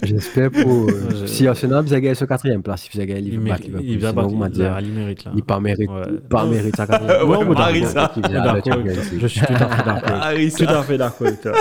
j'espère. 0.02 0.50
Pour. 0.50 0.90
euh, 0.90 1.10
Je- 1.22 1.26
Si 1.26 1.46
Arsenal 1.46 1.82
vous 1.84 1.94
a 1.94 2.00
gagné 2.00 2.14
sur 2.14 2.26
quatrième 2.28 2.62
place, 2.62 2.82
si 2.82 2.90
vous 2.92 2.98
avez 3.00 3.06
gagné 3.14 3.28
Il 3.28 3.40
Liverpool, 3.40 3.80
il 3.82 3.98
va 3.98 4.12
battre, 4.12 4.28
on 4.30 4.38
va 4.38 4.46
il, 4.48 4.52
dire, 4.52 4.70
là, 4.72 4.80
il 4.82 4.92
mérite 4.92 5.24
là. 5.24 5.32
il 5.34 5.42
pas 5.42 5.58
mérite, 5.58 5.90
pas 6.28 6.44
mérite 6.44 6.76
sa 6.76 6.86
quatrième. 6.86 7.26
Ouais, 7.28 7.44
Marie, 7.46 7.80
d'accord, 7.80 7.92
ça. 7.92 8.12
Je 8.14 9.26
suis. 9.26 9.40
Je 9.40 9.46
tout 9.46 9.52
à 9.54 9.68
fait 9.68 9.84
d'accord. 9.84 10.20
Tout 10.58 10.64
à 10.68 10.82
fait 10.82 10.98
d'accord 10.98 11.54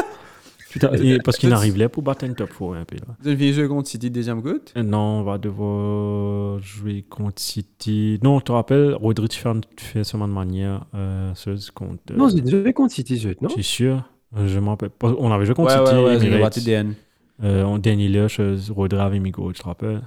et 1.01 1.17
parce 1.23 1.38
qu'il 1.38 1.51
arrive 1.53 1.78
là 1.78 1.89
pour 1.89 2.03
battre 2.03 2.26
un 2.26 2.34
top 2.34 2.49
4 2.49 2.76
un 2.76 2.86
peu 2.86 2.95
là. 2.97 3.15
Vous 3.21 3.28
avez 3.30 3.53
joué 3.53 3.67
contre 3.67 3.88
City 3.89 4.09
deuxième 4.11 4.41
coup 4.41 4.49
Euh, 4.78 4.84
Non, 4.84 5.19
on 5.19 5.23
va 5.23 5.38
devoir 5.38 6.59
jouer 6.59 7.03
contre 7.09 7.41
City. 7.41 8.19
Non, 8.23 8.39
tu 8.39 8.45
te 8.45 8.51
rappelles, 8.51 8.93
Rodri 8.93 9.28
tu 9.30 9.39
fais, 9.39 9.49
fait 9.78 10.03
seulement 10.03 10.28
de 10.28 10.34
manière 10.34 10.86
euh, 10.93 11.34
contre. 11.73 11.93
euh, 12.11 12.17
Non, 12.17 12.30
c'est 12.30 12.47
joué 12.49 12.73
contre 12.73 12.93
City, 12.93 13.17
ce- 13.17 13.30
non? 13.41 13.49
Je 13.49 13.53
suis 13.53 13.63
sûr? 13.63 14.03
Euh, 14.38 14.47
Je 14.47 14.59
m'en 14.59 14.71
rappelle. 14.71 14.89
On 15.01 15.32
avait 15.32 15.45
joué 15.45 15.55
contre 15.55 15.78
Ouais, 15.80 15.86
City. 15.86 15.97
ouais, 15.97 16.03
ouais, 16.05 16.19
j'ai 16.19 16.28
Emirates. 16.28 16.41
battu 16.55 16.61
DN. 16.61 16.93
Euh, 17.43 17.63
on 17.63 17.78
Danny 17.78 18.07
Lush, 18.07 18.39
euh, 18.39 18.57
Rodri 18.69 18.97
avait 18.99 19.19
mis 19.19 19.32
gros, 19.32 19.51
tu 19.51 19.59
te 19.61 19.65
rappelles 19.65 20.01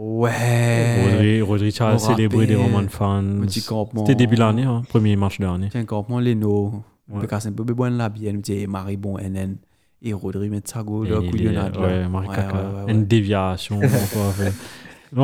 Ouais. 0.00 1.02
Rodri, 1.10 1.42
Rodri, 1.42 1.72
tu 1.72 1.82
on 1.82 1.86
as 1.86 1.98
célébré 1.98 2.46
des 2.46 2.54
rappelle. 2.54 2.72
Roman 2.74 2.88
fans. 2.88 3.40
Petit 3.42 3.62
campement. 3.62 4.06
C'était 4.06 4.14
début 4.14 4.36
de 4.36 4.40
l'année, 4.40 4.62
hein, 4.62 4.82
premier 4.88 5.16
match 5.16 5.38
de 5.40 5.44
l'année. 5.46 5.68
Tiens, 5.70 5.84
campement, 5.84 6.20
Leno. 6.20 6.66
Ouais. 7.08 7.20
Parce 7.20 7.26
que 7.26 7.40
c'est 7.40 7.48
un 7.48 7.52
peu 7.52 7.64
besoin 7.64 7.90
de 7.90 7.96
la 7.96 8.08
bière, 8.08 8.32
nous 8.34 8.40
disons 8.40 8.70
Marie 8.70 8.96
Bon, 8.96 9.16
NN. 9.18 9.56
Et 10.02 10.12
Rodri 10.12 10.48
met 10.48 10.60
sa 10.64 10.82
go, 10.82 11.02
là, 11.04 11.16
Et 11.16 11.18
il 11.22 11.26
est- 11.26 11.30
couillonnade. 11.30 11.74
là. 11.74 11.80
Ouais, 11.80 12.04
ouais. 12.86 12.92
Une 12.92 13.04
déviation. 13.06 13.80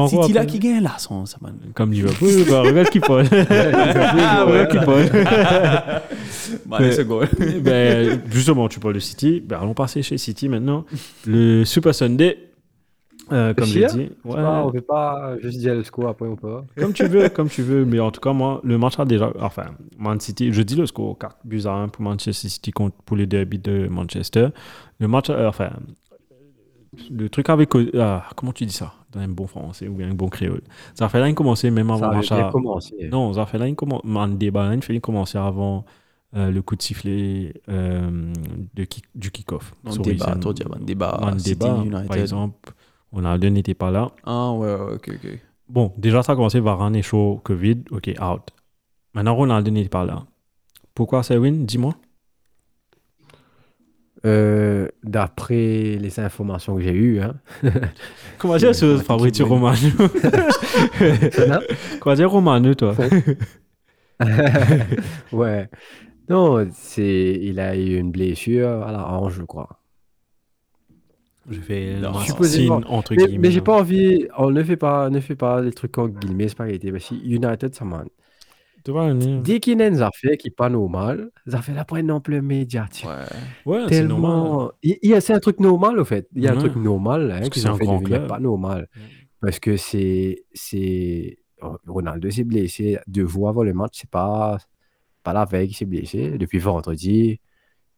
City 0.08 0.32
là 0.32 0.44
qui 0.46 0.58
gagne 0.58 0.82
là, 0.82 0.94
son, 0.98 1.26
ça 1.26 1.36
man. 1.42 1.54
Comme 1.74 1.92
Liverpool, 1.92 2.30
bah, 2.48 2.62
regarde 2.62 2.88
qui 2.88 3.00
parle. 3.00 3.26
regarde 3.28 4.68
qui 4.70 4.78
parle. 4.78 5.10
Bah, 6.66 6.76
allez, 6.78 6.92
c'est 6.92 7.06
goal. 7.06 7.28
ben, 7.62 8.20
justement, 8.30 8.68
tu 8.68 8.78
parles 8.78 8.94
de 8.94 8.98
City. 9.00 9.42
Ben, 9.46 9.58
allons 9.60 9.72
passer 9.74 10.02
chez 10.02 10.18
City 10.18 10.48
maintenant. 10.48 10.84
Le 11.26 11.64
Super 11.64 11.94
Sunday, 11.94 12.36
euh, 13.32 13.54
comme 13.54 13.64
j'ai 13.66 13.80
Chia 13.80 13.88
dit. 13.88 14.10
Ouais, 14.24 14.34
Ah, 14.38 14.62
On 14.66 14.70
peut 14.70 14.80
pas 14.80 15.36
juste 15.40 15.58
dire 15.58 15.74
le 15.74 15.82
score 15.84 16.08
après, 16.08 16.26
on 16.26 16.36
peut. 16.36 16.58
comme 16.76 16.92
tu 16.92 17.06
veux, 17.06 17.28
comme 17.28 17.48
tu 17.48 17.62
veux. 17.62 17.84
Mais 17.84 18.00
en 18.00 18.10
tout 18.10 18.20
cas, 18.20 18.32
moi, 18.32 18.60
le 18.64 18.76
match 18.78 18.98
a 18.98 19.04
déjà. 19.04 19.32
Enfin, 19.40 19.66
Man 19.98 20.20
City, 20.20 20.52
je 20.52 20.62
dis 20.62 20.76
le 20.76 20.86
score 20.86 21.18
4 21.18 21.36
buts 21.44 21.62
à 21.66 21.70
1 21.72 21.88
pour 21.88 22.02
Manchester 22.02 22.48
City 22.48 22.70
contre, 22.70 22.96
pour 23.04 23.16
les 23.16 23.26
derby 23.26 23.58
de 23.58 23.88
Manchester. 23.88 24.48
Le 25.00 25.08
match, 25.08 25.30
euh, 25.30 25.48
enfin, 25.48 25.70
le 27.10 27.28
truc 27.28 27.48
avec. 27.48 27.70
ah, 27.98 28.24
comment 28.36 28.52
tu 28.52 28.64
dis 28.66 28.72
ça? 28.72 28.92
Dans 29.12 29.20
un 29.20 29.28
bon 29.28 29.46
français 29.46 29.86
ou 29.88 29.94
bien 29.94 30.10
un 30.10 30.14
bon 30.14 30.28
créole. 30.28 30.62
Ça 30.94 31.08
fait 31.08 31.20
là, 31.20 31.28
il 31.28 31.34
commençait 31.34 31.70
même 31.70 31.88
avant 31.90 32.00
Ça 32.00 32.10
le 32.10 32.16
match. 32.16 32.32
à- 32.32 32.50
commencé. 32.52 33.08
Non, 33.10 33.32
ça 33.32 33.46
fait 33.46 33.58
là, 33.58 33.68
il 33.68 33.74
commence. 33.76 34.02
Man 34.04 34.36
débat, 34.36 34.68
là, 34.68 34.74
il 34.74 34.82
fait 34.82 34.98
commencer 35.00 35.38
avant 35.38 35.84
euh, 36.36 36.50
le 36.50 36.62
coup 36.62 36.74
de 36.74 36.82
sifflet 36.82 37.54
euh, 37.68 38.32
de 38.74 38.84
kick- 38.84 39.04
du 39.14 39.30
kick-off. 39.30 39.72
On 39.86 39.90
débat, 39.96 40.34
on 40.44 40.52
débat. 40.52 40.78
Débat, 40.80 41.78
United. 41.84 42.08
par 42.08 42.16
exemple, 42.16 42.72
Ronaldo 43.14 43.48
n'était 43.48 43.74
pas 43.74 43.90
là. 43.90 44.10
Ah, 44.24 44.50
ouais, 44.52 44.74
ouais, 44.74 44.94
ok, 44.94 45.10
ok. 45.14 45.38
Bon, 45.68 45.92
déjà, 45.96 46.22
ça 46.22 46.32
a 46.32 46.36
commencé 46.36 46.58
Varane 46.60 46.96
est 46.96 47.02
chaud, 47.02 47.40
Covid, 47.44 47.84
ok, 47.90 48.10
out. 48.20 48.50
Maintenant, 49.14 49.36
Ronaldo 49.36 49.70
n'était 49.70 49.88
pas 49.88 50.04
là. 50.04 50.24
Pourquoi 50.94 51.22
win 51.30 51.64
Dis-moi. 51.64 51.94
Euh, 54.26 54.88
D'après 55.02 55.96
les 55.96 56.18
informations 56.18 56.76
que 56.76 56.82
j'ai 56.82 56.92
eues, 56.92 57.20
hein. 57.20 57.34
Comment 58.38 58.56
dire 58.56 58.74
ce 58.74 58.96
Fabrizio. 58.98 59.46
Romano? 59.46 59.88
Non 61.48 61.60
Comment 62.00 62.16
dire 62.16 62.30
Romano, 62.30 62.74
toi? 62.74 62.94
Ouais. 65.32 65.68
Non, 66.28 66.66
c'est, 66.72 67.38
il 67.42 67.60
a 67.60 67.76
eu 67.76 67.98
une 67.98 68.10
blessure 68.10 68.82
à 68.86 68.92
la 68.92 69.06
hanche, 69.06 69.34
je 69.34 69.42
crois. 69.42 69.83
Je 71.50 71.60
fais 71.60 71.94
Non, 72.00 72.14
supposément. 72.20 72.80
signe 72.80 72.86
entre 72.92 73.14
Mais, 73.14 73.26
guillemets. 73.26 73.38
mais 73.38 73.50
j'ai 73.50 73.60
pas 73.60 73.78
envie, 73.78 74.26
on 74.38 74.50
ne 74.50 74.62
fait 74.62 74.76
pas, 74.76 75.10
ne 75.10 75.20
fait 75.20 75.36
pas 75.36 75.60
les 75.60 75.72
trucs 75.72 75.96
en 75.98 76.08
guillemets, 76.08 76.48
c'est 76.48 76.56
pas 76.56 76.68
été. 76.70 76.90
Parce 76.90 77.08
que 77.08 77.14
United, 77.14 77.74
ça 77.74 77.84
m'a. 77.84 78.04
Tu 78.84 78.90
vois, 78.90 79.04
hein. 79.04 79.18
Dès 79.42 79.60
qu'il 79.60 79.78
y 79.78 79.82
a 79.82 79.86
une 79.88 80.02
affaire 80.02 80.36
qui 80.38 80.48
n'est 80.48 80.54
pas 80.54 80.68
normale, 80.68 81.30
ça 81.46 81.62
fait 81.62 81.72
la 81.72 81.84
prenne 81.86 82.06
non 82.06 82.20
plus 82.20 82.42
médiatique. 82.42 83.06
Ouais. 83.06 83.72
Ouais, 83.72 83.84
c'est 83.88 84.04
normal. 84.04 84.30
Tellement. 84.32 84.72
Il, 84.82 84.98
il 85.02 85.10
y 85.10 85.14
a- 85.14 85.20
c'est 85.22 85.32
un 85.32 85.40
truc 85.40 85.58
normal, 85.60 85.98
au 85.98 86.04
fait. 86.04 86.28
Il 86.34 86.42
y 86.42 86.48
a 86.48 86.52
un 86.52 86.56
truc 86.56 86.76
normal 86.76 87.30
hein, 87.30 87.36
Parce 87.38 87.48
que 87.48 87.54
qu'ils 87.54 87.62
c'est 87.62 87.68
ont 87.68 87.72
un 87.74 87.78
fait 87.78 87.84
grand 87.84 87.98
devenir 88.00 88.18
club. 88.18 88.28
pas 88.28 88.40
normal. 88.40 88.88
Ouais. 88.96 89.02
Parce 89.40 89.58
que 89.60 89.76
c'est. 89.76 90.44
c'est... 90.54 91.38
Ronaldo 91.86 92.30
s'est 92.30 92.44
blessé 92.44 92.98
deux 93.06 93.26
fois 93.26 93.48
avant 93.50 93.62
le 93.62 93.72
match. 93.72 93.92
C'est 94.00 94.10
pas, 94.10 94.58
pas 95.22 95.32
la 95.32 95.46
veille 95.46 95.68
qu'il 95.68 95.76
s'est 95.78 95.86
blessé. 95.86 96.32
Depuis 96.36 96.58
vendredi, 96.58 97.40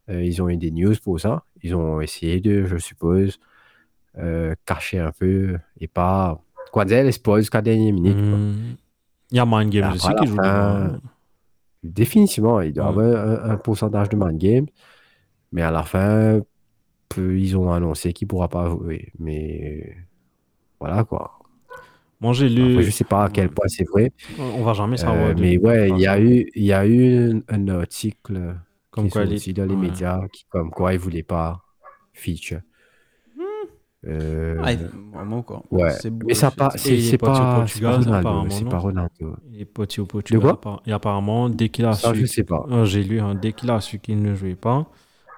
euh, 0.08 0.22
ils 0.24 0.40
ont 0.42 0.48
eu 0.48 0.56
des 0.56 0.70
news 0.70 0.94
pour 1.02 1.20
ça. 1.20 1.44
Ils 1.62 1.74
ont 1.74 2.00
essayé 2.00 2.40
de, 2.40 2.64
je 2.64 2.76
suppose, 2.76 3.38
euh, 4.18 4.54
cacher 4.64 4.98
un 4.98 5.12
peu 5.12 5.58
et 5.80 5.88
pas. 5.88 6.40
Quoi 6.72 6.84
dire, 6.84 7.04
l'espoir 7.04 7.38
jusqu'à 7.38 7.58
la 7.58 7.62
dernière 7.62 7.92
minute. 7.92 8.16
Hmm. 8.16 8.74
Il 9.30 9.36
y 9.36 9.40
a 9.40 9.46
Mind 9.46 9.70
Games 9.70 9.84
Après, 9.84 9.96
aussi 9.96 10.14
qui 10.20 10.26
joue 10.26 10.36
fin. 10.36 11.00
Définitivement, 11.82 12.60
il 12.60 12.72
doit 12.72 12.86
avoir 12.86 13.44
un, 13.44 13.50
un 13.50 13.56
pourcentage 13.56 14.08
de 14.08 14.16
mind 14.16 14.38
game. 14.38 14.66
Mais 15.52 15.62
à 15.62 15.70
la 15.70 15.82
fin, 15.82 16.40
peu- 17.08 17.38
ils 17.38 17.56
ont 17.56 17.72
annoncé 17.72 18.12
qu'il 18.12 18.26
ne 18.26 18.30
pourra 18.30 18.48
pas 18.48 18.68
jouer. 18.68 19.12
Mais 19.18 19.96
voilà 20.80 21.04
quoi. 21.04 21.38
Moi, 22.20 22.32
j'ai 22.32 22.46
Après, 22.46 22.56
lu. 22.56 22.82
je 22.82 22.86
ne 22.86 22.90
sais 22.90 23.04
pas 23.04 23.24
à 23.24 23.28
quel 23.30 23.50
point 23.50 23.68
c'est 23.68 23.84
vrai. 23.88 24.10
On 24.38 24.62
va 24.64 24.72
jamais 24.72 24.96
savoir. 24.96 25.30
Euh, 25.30 25.34
mais 25.38 25.58
ouais, 25.58 25.90
il 25.90 25.98
y 25.98 26.06
a 26.06 26.18
eu, 26.18 26.50
il 26.54 26.64
y 26.64 26.72
a 26.72 26.86
eu 26.86 27.30
un, 27.30 27.40
un 27.48 27.68
article 27.68 28.56
Comme 28.96 29.04
qui 29.04 29.10
quoi 29.12 29.22
est 29.22 29.26
les- 29.26 29.36
sorti 29.38 29.52
dans 29.54 29.64
les 29.66 29.74
ouais. 29.74 29.80
médias 29.80 30.26
qui, 30.32 30.44
comme 30.48 30.70
quoi 30.70 30.92
il 30.92 30.96
ne 30.96 31.02
voulait 31.02 31.22
pas 31.22 31.62
feature. 32.12 32.60
Euh, 34.06 34.60
Ah, 34.62 34.72
vraiment, 35.12 35.42
quoi. 35.42 35.62
ouais. 35.72 35.90
Mais 36.24 36.34
ça 36.34 36.50
pas, 36.52 36.70
c'est 36.76 37.00
c'est 37.00 37.18
pas, 37.18 37.66
c'est 37.66 37.80
pas 37.80 37.96
Ronaldo, 37.98 38.50
c'est 38.50 38.64
pas 38.68 38.78
Ronaldo. 38.78 39.36
Il 39.50 39.60
est 39.62 39.98
au 39.98 40.06
Portugal. 40.06 40.40
quoi? 40.42 40.52
appara- 40.52 40.80
Et 40.86 40.92
apparemment, 40.92 41.48
dès 41.48 41.70
qu'il 41.70 41.84
a 41.86 41.92
Ça, 41.94 42.14
su. 42.14 42.20
je 42.20 42.26
sais 42.26 42.44
pas. 42.44 42.64
Euh, 42.70 42.84
J'ai 42.84 43.02
lu, 43.02 43.18
hein, 43.20 43.34
dès 43.34 43.52
qu'il 43.52 43.68
a 43.70 43.80
su 43.80 43.98
qu'il 43.98 44.22
ne 44.22 44.34
jouait 44.34 44.54
pas, 44.54 44.86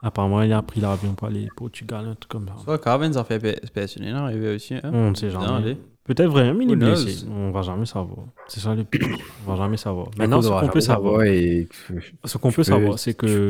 apparemment, 0.03 0.43
il 0.43 0.53
a 0.53 0.63
pris 0.63 0.81
l'avion 0.81 1.15
pour 1.15 1.29
aller 1.29 1.47
au 1.51 1.55
Portugal, 1.57 2.07
un 2.07 2.15
truc 2.15 2.31
comme 2.31 2.47
ça. 2.49 2.55
Soit 2.65 2.79
Carven 2.79 3.13
s'en 3.13 3.25
fait 3.25 3.71
passionner, 3.73 4.11
là, 4.13 4.25
arrivé 4.25 4.55
aussi. 4.55 4.75
Hein? 4.75 4.91
On 4.93 5.11
ne 5.11 5.15
sait 5.15 5.31
jamais. 5.31 5.77
Peut-être 6.05 6.31
vraiment, 6.31 6.61
il 6.61 6.71
est 6.71 6.77
blessé. 6.77 7.27
On 7.31 7.51
va 7.51 7.61
jamais 7.63 7.85
savoir. 7.85 8.27
C'est 8.47 8.61
ça 8.61 8.75
le 8.75 8.85
pire. 8.85 9.07
On 9.47 9.51
va 9.51 9.57
jamais 9.57 9.77
savoir. 9.77 10.09
Maintenant, 10.17 10.41
ce 10.41 10.49
qu'on 10.49 10.69
peut 10.69 10.81
savoir, 10.81 11.23
et- 11.25 11.69
ce 12.25 12.39
qu'on 12.39 12.51
peut 12.53 12.63
savoir, 12.63 12.99
c'est 12.99 13.15
que. 13.15 13.49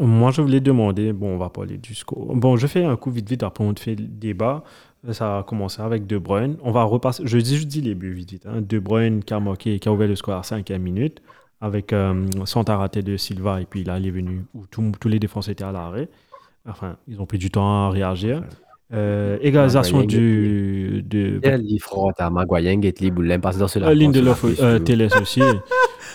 Moi, 0.00 0.30
je 0.30 0.42
voulais 0.42 0.60
demander, 0.60 1.12
bon, 1.12 1.34
on 1.34 1.38
va 1.38 1.48
parler 1.48 1.76
du 1.76 1.94
score. 1.94 2.34
Bon, 2.36 2.56
je 2.56 2.66
fais 2.68 2.84
un 2.84 2.94
coup 2.96 3.10
vite 3.10 3.28
vite, 3.28 3.42
après 3.42 3.64
on 3.64 3.74
te 3.74 3.80
fait 3.80 3.96
le 3.96 4.04
débat. 4.04 4.62
Ça 5.10 5.38
a 5.38 5.42
commencé 5.42 5.80
avec 5.82 6.06
De 6.06 6.18
Bruyne. 6.18 6.56
On 6.62 6.70
va 6.70 6.82
repasser, 6.84 7.22
je 7.26 7.38
dis, 7.38 7.56
je 7.56 7.64
dis 7.66 7.80
les 7.80 7.94
buts 7.94 8.12
vite 8.12 8.30
vite. 8.30 8.46
Hein. 8.46 8.60
De 8.60 8.78
Bruyne 8.78 9.24
qui 9.24 9.32
a 9.34 9.40
marqué, 9.40 9.78
qui 9.78 9.88
a 9.88 9.92
ouvert 9.92 10.06
le 10.08 10.14
score 10.16 10.34
à 10.36 10.42
5 10.42 10.68
minute, 10.70 11.20
avec 11.60 11.92
euh, 11.92 12.26
Santa 12.44 12.76
raté 12.76 13.02
de 13.02 13.16
Silva, 13.16 13.60
et 13.60 13.64
puis 13.64 13.84
là, 13.84 13.98
il 13.98 14.06
est 14.06 14.10
venu, 14.10 14.44
où 14.54 14.66
tout- 14.66 14.92
tous 15.00 15.08
les 15.08 15.18
défenseurs 15.18 15.52
étaient 15.52 15.64
à 15.64 15.72
l'arrêt. 15.72 16.08
Enfin, 16.68 16.96
ils 17.08 17.20
ont 17.20 17.26
pris 17.26 17.38
du 17.38 17.50
temps 17.50 17.86
à 17.86 17.90
réagir. 17.90 18.42
Euh, 18.92 19.36
égalisation 19.42 19.98
du, 20.02 21.02
de, 21.02 21.40
Il 21.44 21.72
y 21.72 21.76
a 21.76 21.78
front 21.78 22.10
à 22.18 22.30
Maguire, 22.30 22.80
Get 22.80 22.94
Lee, 23.00 23.10
Boulin, 23.10 23.38
passe 23.38 23.58
dans 23.58 23.68
ce 23.68 23.78
euh, 23.78 23.94
Lindelof, 23.94 24.44
euh, 24.60 24.78
Télès 24.78 25.14
aussi. 25.20 25.42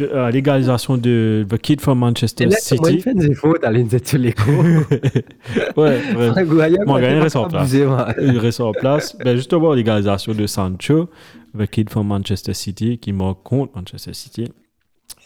Euh, 0.00 0.26
de, 0.26 0.32
l'égalisation 0.32 0.96
de 0.96 1.46
The 1.48 1.58
Kid 1.58 1.80
from 1.80 1.98
Manchester 2.00 2.44
Et 2.44 2.48
là, 2.48 2.56
comment 2.68 2.88
il 2.88 2.90
City. 2.92 3.02
fait 3.02 3.14
des 3.14 3.34
fautes 3.34 3.62
à 3.64 3.70
l'Inzet 3.70 4.18
l'écho 4.18 4.50
ouais, 5.76 6.00
ouais. 6.16 6.44
Moi, 6.84 7.00
gagné, 7.00 7.20
reste 7.20 7.36
en 7.36 7.46
place. 7.48 7.72
il 7.72 8.38
reste 8.38 8.60
en 8.60 8.72
place. 8.72 9.16
Ben, 9.24 9.36
justement, 9.36 9.72
l'égalisation 9.72 10.34
de 10.34 10.46
Sancho, 10.46 11.08
The 11.56 11.66
Kid 11.66 11.90
from 11.90 12.08
Manchester 12.08 12.52
City, 12.54 12.98
qui 12.98 13.12
marque 13.12 13.42
contre 13.44 13.76
Manchester 13.76 14.12
City. 14.12 14.50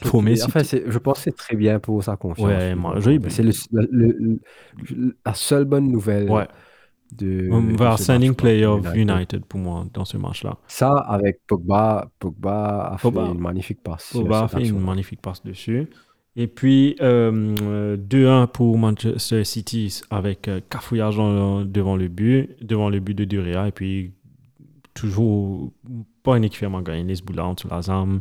Enfin, 0.04 0.62
je 0.86 0.98
pense 0.98 1.18
que 1.18 1.24
c'est 1.24 1.36
très 1.36 1.56
bien 1.56 1.78
pour 1.78 2.02
sa 2.02 2.16
confiance. 2.16 2.46
Ouais, 2.48 2.74
moi. 2.74 2.96
C'est 3.28 3.42
le- 3.42 3.52
le- 3.72 4.16
le- 4.20 5.16
la 5.24 5.34
seule 5.34 5.64
bonne 5.64 5.90
nouvelle 5.90 6.30
Ouais. 6.30 6.46
De. 7.12 7.48
On 7.52 7.62
de 7.62 7.76
va 7.76 7.96
ce 7.96 8.04
signing 8.04 8.34
player 8.34 8.66
of 8.66 8.80
United. 8.94 8.98
United 8.98 9.44
pour 9.46 9.61
moi 9.61 9.86
dans 9.92 10.04
ce 10.04 10.16
match-là. 10.16 10.56
Ça, 10.66 10.90
avec 10.92 11.40
Pogba, 11.46 12.11
Pogba 12.18 12.92
a 12.92 12.96
Pogba. 12.98 13.26
fait 13.26 13.32
une 13.32 13.40
magnifique 13.40 13.82
passe. 13.82 14.11
Pogba 14.12 14.42
a 14.44 14.48
fait 14.48 14.66
une 14.68 14.80
magnifique 14.80 15.20
passe 15.20 15.42
dessus. 15.42 15.88
Et 16.36 16.46
puis 16.46 16.94
euh, 17.00 17.54
euh, 17.62 17.96
2-1 17.96 18.46
pour 18.46 18.78
Manchester 18.78 19.42
City 19.44 20.00
avec 20.11 20.46
euh, 20.46 20.61
cafouillage 20.70 21.16
devant 21.16 21.96
le 21.96 22.06
but, 22.08 22.50
devant 22.64 22.88
le 22.88 23.00
but 23.00 23.14
de 23.14 23.24
Durea. 23.24 23.66
Et 23.68 23.72
puis 23.72 24.12
toujours 24.94 25.72
pas 26.22 26.36
une 26.36 26.44
équipe 26.44 26.61
vraiment 26.61 26.82
gagné, 26.82 27.02
les 27.02 27.20
boulons 27.22 27.56
sous 27.58 27.68
la 27.68 27.82
zame. 27.82 28.20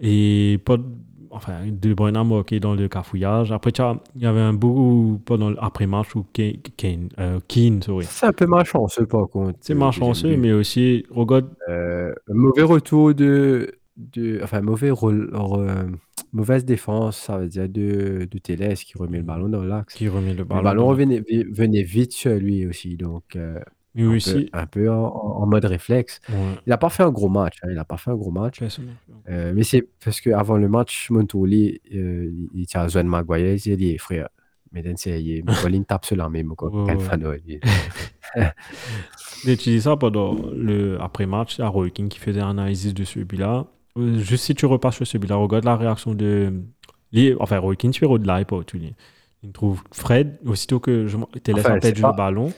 Et 0.00 0.58
pas 0.64 0.76
de- 0.76 0.84
enfin, 1.30 1.54
De 1.70 1.94
Bruyne 1.94 2.16
a 2.16 2.24
marqué 2.24 2.60
dans 2.60 2.74
le 2.74 2.88
cafouillage. 2.88 3.52
Après, 3.52 3.70
il 4.16 4.22
y 4.22 4.26
avait 4.26 4.40
un 4.40 4.52
bout 4.52 5.20
pendant 5.24 5.52
après-match 5.58 6.14
où 6.16 6.24
Kane, 6.32 7.08
euh, 7.18 7.38
Keane, 7.48 7.82
sorry. 7.82 8.06
C'est 8.08 8.26
un 8.26 8.32
peu 8.32 8.46
malchanceux, 8.46 9.06
par 9.06 9.28
contre. 9.28 9.58
C'est 9.60 9.74
le 9.74 9.78
malchanceux, 9.80 10.36
mais 10.36 10.52
aussi, 10.52 11.04
regarde, 11.10 11.48
Euh, 11.68 12.12
mauvais 12.28 12.62
retour 12.62 13.14
de, 13.14 13.72
de. 13.96 14.40
Enfin, 14.42 14.60
mauvais 14.60 14.90
rôle- 14.90 15.30
re- 15.32 15.90
mauvaise 16.32 16.64
défense, 16.64 17.16
ça 17.18 17.38
veut 17.38 17.48
dire 17.48 17.68
de, 17.68 18.26
de 18.30 18.38
Télès 18.38 18.82
qui 18.84 18.96
remet 18.98 19.18
le 19.18 19.24
ballon 19.24 19.48
dans 19.48 19.64
l'axe. 19.64 19.94
qui 19.94 20.08
remet 20.08 20.32
le 20.32 20.38
Le 20.38 20.44
ballon. 20.44 20.62
ballon 20.62 20.82
dans- 20.82 20.88
revenait, 20.88 21.20
vi- 21.20 21.44
venait 21.50 21.82
vite 21.82 22.12
sur 22.12 22.34
lui 22.34 22.66
aussi, 22.66 22.96
donc 22.96 23.24
euh, 23.36 23.58
Mais 23.98 24.04
un 24.06 24.10
peu, 24.10 24.16
aussi, 24.16 24.50
un 24.52 24.66
peu 24.66 24.90
en, 24.90 25.04
en 25.06 25.46
mode 25.46 25.64
réflexe. 25.64 26.20
ouais. 26.28 26.34
Il 26.66 26.70
n'a 26.70 26.78
pas 26.78 26.88
fait 26.88 27.02
un 27.02 27.10
gros 27.10 27.28
match, 27.28 27.56
hein, 27.62 27.68
il 27.70 27.74
n'a 27.76 27.84
pas 27.84 27.96
fait 27.96 28.10
un 28.10 28.16
gros 28.16 28.30
match. 28.30 28.60
Euh, 29.28 29.52
mais 29.54 29.62
c'est 29.64 29.86
parce 30.04 30.20
qu'avant 30.20 30.56
le 30.56 30.68
match, 30.68 31.10
Montoli, 31.10 31.80
euh, 31.94 32.30
il- 32.54 32.66
tient 32.66 32.82
à 32.82 32.88
Zoan 32.88 33.04
Maguire, 33.06 33.56
il 33.64 33.76
dit, 33.76 33.98
frère, 33.98 34.28
mais 34.72 34.82
il 34.82 35.44
Montoli 35.44 35.84
tape 35.84 36.04
sur 36.04 36.16
la 36.16 36.28
même, 36.28 36.54
quoi. 36.54 36.70
Ouais, 36.70 36.84
Quel 36.86 36.96
ouais. 36.98 37.02
fan, 37.04 37.26
ouais, 37.26 37.42
il- 37.46 37.60
J'ai 39.44 39.52
utilisé 39.54 39.82
ça 39.82 39.96
pendant 39.96 40.34
le 40.54 41.00
après-match 41.00 41.60
à 41.60 41.68
Roy 41.68 41.90
King 41.90 42.08
qui 42.08 42.18
faisait 42.18 42.40
une 42.40 42.48
analyse 42.48 42.92
de 42.94 43.04
celui-là. 43.04 43.66
Euh, 43.96 44.18
Juste 44.18 44.44
si 44.44 44.54
tu 44.54 44.66
repasses 44.66 44.96
sur 44.96 45.06
celui-là, 45.06 45.36
regarde 45.36 45.64
la 45.64 45.76
réaction 45.76 46.14
de. 46.14 46.52
Enfin, 47.40 47.58
Roy 47.58 47.76
King, 47.76 47.90
tu 47.90 48.06
de 48.06 48.26
l'iPod, 48.26 48.66
tu 48.66 48.78
dis. 48.78 48.94
Il 49.42 49.52
trouve 49.52 49.82
Fred, 49.92 50.36
aussitôt 50.44 50.80
que 50.80 51.06
je 51.06 51.16
te 51.42 51.50
laisse 51.52 51.66
en 51.66 51.78
tête 51.78 52.00
pas- 52.00 52.12
ballon. 52.12 52.52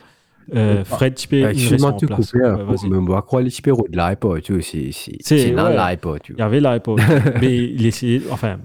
Euh, 0.54 0.84
Fred, 0.84 1.14
tu 1.14 1.28
peux. 1.28 1.44
Euh, 1.44 1.52
il 1.52 1.68
reste 1.68 1.84
en 1.84 1.96
place. 1.96 2.32
couper, 2.32 2.44
hein, 2.44 3.40
les 3.42 3.50
super 3.50 3.76
de 3.76 3.96
l'iPod, 3.96 4.42
tu 4.42 4.52
vois, 4.54 4.62
c'est, 4.62 5.52
l'iPod, 5.52 6.22
tu 6.22 6.32
Il 6.32 6.38
y 6.38 6.42
avait 6.42 6.60
l'iPod. 6.60 7.00
mais 7.40 7.56
il 7.56 7.86
essayait. 7.86 8.22
Enfin, 8.30 8.58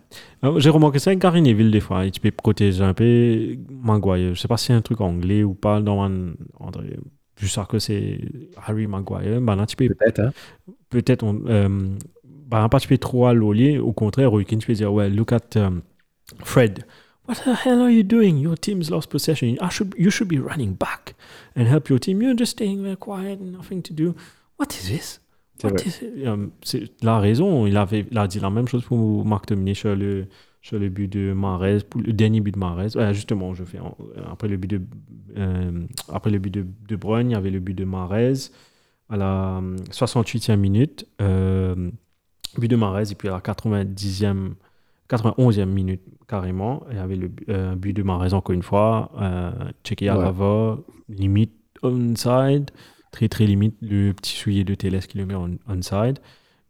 euh, 0.43 0.59
j'ai 0.59 0.69
remarqué 0.69 0.99
ça 0.99 1.11
avec 1.11 1.23
Neville 1.41 1.71
des 1.71 1.79
fois. 1.79 2.09
Tu 2.09 2.19
peux 2.19 2.31
protéger 2.31 2.83
un 2.83 2.93
peu 2.93 3.55
Maguire. 3.69 4.33
Je 4.33 4.39
sais 4.39 4.47
pas 4.47 4.57
si 4.57 4.67
c'est 4.67 4.73
un 4.73 4.81
truc 4.81 5.01
anglais 5.01 5.43
ou 5.43 5.53
pas 5.53 5.81
dans. 5.81 6.09
André. 6.59 6.97
Je 7.37 7.47
sais 7.47 7.61
que 7.67 7.79
c'est 7.79 8.19
Harry 8.65 8.87
Maguire. 8.87 9.41
Ben 9.41 9.55
là, 9.55 9.65
tu 9.65 9.75
peux 9.75 9.87
Peut-être, 9.87 10.19
hein. 10.19 10.31
peut-être 10.89 11.23
on 11.23 11.41
euh, 11.47 11.89
exemple, 12.59 12.69
pas 12.71 12.79
tu 12.79 12.87
peux 12.87 12.97
trop 12.97 13.25
à 13.25 13.33
l'olier 13.33 13.77
au 13.77 13.91
contraire 13.91 14.31
tu 14.59 14.67
peux 14.67 14.73
dire 14.73 14.93
ouais 14.93 15.09
look 15.09 15.33
at 15.33 15.57
um, 15.57 15.81
Fred 16.43 16.85
what 17.25 17.41
the 17.43 17.55
hell 17.55 17.81
are 17.81 17.89
you 17.89 18.03
doing? 18.03 18.37
Your 18.37 18.55
team's 18.55 18.89
lost 18.89 19.09
possession. 19.09 19.57
I 19.61 19.69
should, 19.69 19.93
you 19.97 20.09
should 20.09 20.27
be 20.27 20.39
running 20.39 20.73
back 20.73 21.15
and 21.55 21.67
help 21.67 21.89
your 21.89 21.99
team. 21.99 22.21
You're 22.21 22.33
just 22.33 22.51
staying 22.51 22.83
there 22.83 22.95
quiet 22.95 23.39
and 23.39 23.51
nothing 23.51 23.81
to 23.83 23.93
do. 23.93 24.15
What 24.57 24.73
is 24.75 24.89
this? 24.89 25.19
C'est? 25.57 26.27
Um, 26.27 26.51
c'est 26.63 26.91
la 27.01 27.19
raison. 27.19 27.65
Il 27.65 27.77
avait 27.77 28.05
il 28.11 28.17
a 28.17 28.27
dit 28.27 28.39
la 28.41 28.49
même 28.49 28.67
chose 28.67 28.83
pour 28.83 29.25
Marc 29.25 29.45
Tomini 29.45 29.73
sur 29.73 29.95
le 29.95 30.27
sur 30.61 30.79
le 30.79 30.89
but 30.89 31.07
de 31.07 31.31
Mahrez 31.31 31.79
pour 31.89 32.01
le 32.01 32.11
dernier 32.11 32.41
but 32.41 32.51
de 32.51 32.59
Mahrez. 32.59 32.95
Ouais, 32.95 33.13
justement 33.13 33.53
je 33.53 33.63
fais 33.63 33.79
après 34.29 34.49
le 34.49 34.57
but 34.57 34.67
de 34.67 34.81
euh, 35.37 35.85
après 36.11 36.29
le 36.29 36.39
but 36.39 36.53
de, 36.53 36.65
de 36.89 36.95
Bruyne 36.97 37.29
il 37.29 37.33
y 37.33 37.37
avait 37.37 37.51
le 37.51 37.59
but 37.59 37.73
de 37.73 37.85
Mahrez 37.85 38.49
à 39.09 39.17
la 39.17 39.57
euh, 39.57 39.77
68e 39.91 40.57
minute, 40.57 41.07
euh, 41.21 41.91
but 42.57 42.67
de 42.67 42.75
Mahrez, 42.75 43.11
et 43.11 43.15
puis 43.15 43.27
à 43.27 43.33
la 43.33 43.39
90e, 43.39 44.53
91e 45.09 45.65
minute 45.69 46.01
carrément, 46.27 46.83
il 46.89 46.95
y 46.97 46.99
avait 46.99 47.15
le 47.15 47.31
euh, 47.49 47.75
but 47.75 47.93
de 47.93 48.01
Mahrez 48.03 48.33
encore 48.33 48.53
une 48.55 48.63
fois, 48.63 49.11
euh, 49.21 49.51
à 50.09 50.17
Ouais. 50.17 50.25
limite 51.09 51.53
onside, 51.83 52.71
très 53.11 53.27
très 53.29 53.45
limite, 53.45 53.75
le 53.81 54.11
petit 54.13 54.35
soulier 54.35 54.63
de 54.63 54.73
Télès 54.75 55.05
qui 55.05 55.17
le 55.19 55.25
met 55.25 55.35
on- 55.35 55.57
onside. 55.69 56.19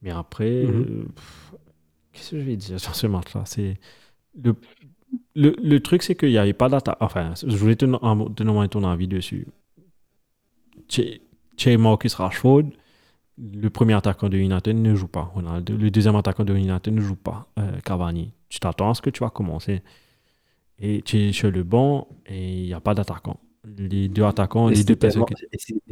Mais 0.01 0.11
après, 0.11 0.65
Mhm. 0.65 0.85
euh, 0.89 1.05
qu'est-ce 2.11 2.31
que 2.31 2.39
je 2.39 2.45
vais 2.45 2.57
dire 2.57 2.79
sur 2.79 2.93
ce 2.95 3.07
match-là? 3.07 3.43
C'est 3.45 3.77
le, 4.43 4.53
le, 5.35 5.55
le 5.63 5.79
truc, 5.79 6.03
c'est 6.03 6.15
qu'il 6.15 6.29
n'y 6.29 6.37
avait 6.37 6.53
pas 6.53 6.67
d'attaque. 6.67 6.97
Enfin, 6.99 7.33
je 7.35 7.55
voulais 7.55 7.75
te, 7.77 7.85
te 7.85 8.43
demander 8.43 8.67
ton 8.67 8.83
avis 8.83 9.07
dessus. 9.07 9.47
Chez 11.57 11.77
Marcus 11.77 12.13
Rashford, 12.15 12.63
le 13.37 13.69
premier 13.69 13.93
attaquant 13.93 14.29
de 14.29 14.37
United 14.37 14.75
ne 14.75 14.95
joue 14.95 15.07
pas. 15.07 15.31
Ronaldo. 15.33 15.75
Le 15.77 15.91
deuxième 15.91 16.15
attaquant 16.15 16.43
de 16.45 16.53
United 16.55 16.93
ne 16.93 17.01
joue 17.01 17.15
pas. 17.15 17.47
euh, 17.59 17.79
Cavani. 17.83 18.31
Tu 18.49 18.59
t'attends 18.59 18.91
à 18.91 18.93
ce 18.93 19.01
que 19.01 19.09
tu 19.09 19.21
vas 19.23 19.29
commencer. 19.29 19.81
Et 20.79 21.01
tu 21.01 21.17
es 21.19 21.31
sur 21.31 21.51
le 21.51 21.63
banc 21.63 22.07
et 22.25 22.53
il 22.59 22.65
n'y 22.65 22.73
a 22.73 22.79
pas 22.79 22.93
d'attaquant. 22.93 23.37
Les 23.77 24.07
deux 24.09 24.23
attaquants, 24.23 24.67
Et 24.69 24.71
les 24.71 24.75
deux 24.83 24.93
c'était 24.93 24.95
personnes. 24.95 25.23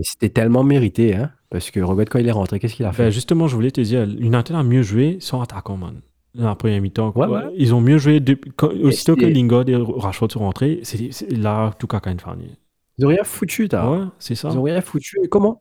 c'était 0.02 0.30
tellement 0.30 0.64
mérité, 0.64 1.16
hein. 1.16 1.32
Parce 1.50 1.72
que 1.72 1.80
regarde 1.80 2.10
quand 2.10 2.20
il 2.20 2.28
est 2.28 2.32
rentré, 2.32 2.60
qu'est-ce 2.60 2.76
qu'il 2.76 2.86
a 2.86 2.92
fait? 2.92 3.06
Ben, 3.06 3.10
justement, 3.10 3.48
je 3.48 3.56
voulais 3.56 3.72
te 3.72 3.82
dire, 3.82 4.04
United 4.04 4.56
a 4.56 4.62
mieux 4.64 4.84
joué 4.84 5.18
sans 5.20 5.42
attaquant, 5.42 5.78
man. 5.78 6.02
Dans 6.36 6.46
la 6.48 6.56
première 6.56 6.82
mi-temps. 6.82 7.14
Ouais, 7.16 7.28
ouais. 7.28 7.42
Ils 7.58 7.74
ont 7.76 7.82
mieux 7.82 7.98
joué 7.98 8.24
quand- 8.56 8.72
aussitôt 8.84 9.16
que 9.16 9.26
Lingard 9.26 9.68
et 9.70 9.76
Rashford 9.76 10.32
sont 10.32 10.40
rentrés. 10.40 10.80
C'est 10.84 11.32
là 11.32 11.72
tout 11.80 11.88
farnier. 12.20 12.52
Ils 12.98 13.06
ont 13.06 13.10
rien 13.10 13.24
foutu, 13.24 13.68
t'as. 13.70 13.90
Ouais, 13.90 14.06
c'est 14.20 14.36
ça. 14.36 14.50
Ils 14.52 14.58
ont 14.58 14.64
rien 14.64 14.82
foutu. 14.82 15.18
Et 15.24 15.28
comment? 15.28 15.60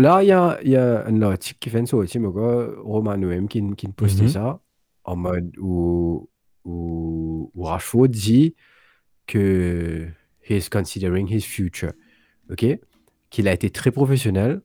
Là, 0.00 0.22
il 0.22 0.28
y 0.28 0.32
a, 0.32 0.58
il 0.62 0.70
y 0.70 0.76
a 0.76 1.06
un 1.06 1.22
article 1.22 1.58
qui 1.60 1.70
fait 1.70 1.84
sortie, 1.86 2.18
mon 2.18 2.30
gars, 2.30 2.68
Roman 2.82 3.16
Noem, 3.16 3.48
qui, 3.48 3.62
qui 3.76 3.88
postait 3.88 4.22
Mhm. 4.24 4.28
ça, 4.28 4.60
en 5.04 5.16
mode 5.16 5.52
où, 5.58 6.28
où, 6.64 7.50
où 7.54 7.62
Rashford 7.62 8.08
dit 8.08 8.54
que 9.26 10.08
he's 10.48 10.68
considering 10.68 11.26
his 11.28 11.42
future. 11.42 11.92
OK? 12.50 12.66
Qu'il 13.30 13.48
a 13.48 13.52
été 13.52 13.70
très 13.70 13.90
professionnel. 13.90 14.60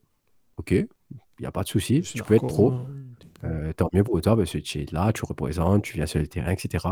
OK? 0.58 0.72
Il 0.72 0.88
n'y 1.42 1.46
a 1.46 1.52
pas 1.52 1.64
de 1.64 1.68
souci. 1.68 2.02
Tu 2.02 2.24
peux 2.24 2.36
être 2.36 2.48
pro. 2.48 2.74
Euh, 3.44 3.74
tant 3.74 3.90
mieux 3.94 4.04
pour 4.04 4.20
toi 4.22 4.36
parce 4.36 4.52
que 4.52 4.58
tu 4.58 4.80
es 4.82 4.86
là, 4.92 5.12
tu 5.14 5.24
représentes, 5.26 5.84
tu 5.84 5.94
viens 5.96 6.08
sur 6.08 6.20
le 6.20 6.26
terrain, 6.28 6.52
etc. 6.52 6.88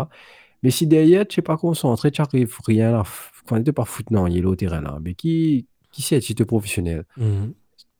Mais 0.61 0.69
si 0.69 0.85
derrière, 0.85 1.27
tu 1.27 1.39
n'es 1.39 1.43
pas 1.43 1.57
concentré, 1.57 2.11
tu 2.11 2.21
n'arrives 2.21 2.55
rien 2.67 2.93
à. 2.99 3.03
Quand 3.47 3.61
tu 3.63 3.73
pas 3.73 3.85
foutu 3.85 4.13
dans 4.13 4.27
le 4.27 4.55
terrain 4.55 4.81
là, 4.81 4.99
mais 5.01 5.15
qui, 5.15 5.65
qui 5.91 6.01
c'est 6.03 6.21
si 6.21 6.35
tu 6.35 6.43
es 6.43 6.45
professionnel? 6.45 7.05
Mhm. 7.17 7.53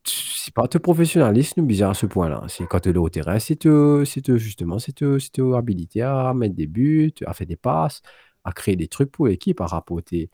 C'est 0.06 0.54
pas 0.54 0.68
te 0.68 0.78
professionnalisme 0.78 1.62
bizarre 1.66 1.92
à 1.92 1.94
ce 1.94 2.06
point-là. 2.06 2.44
C'est 2.50 2.66
quand 2.68 2.80
tu 2.82 2.90
es 2.90 2.98
au 2.98 3.10
terrain, 3.10 3.40
c'est 3.40 3.56
te- 3.56 4.04
c'est 4.06 4.22
te- 4.22 4.38
justement, 4.38 4.78
c'est 4.80 4.92
te- 4.94 5.18
c'est 5.20 5.32
te 5.32 5.54
habilité 5.54 6.02
à 6.02 6.34
mettre 6.34 6.56
des 6.56 6.68
buts, 6.68 7.14
à 7.26 7.34
faire 7.34 7.48
des 7.48 7.56
passes, 7.56 8.02
à 8.44 8.52
créer 8.52 8.76
des 8.76 8.88
trucs 8.88 9.12
pour 9.12 9.28
l'équipe, 9.28 9.62
à 9.62 9.66
rapporter. 9.66 10.30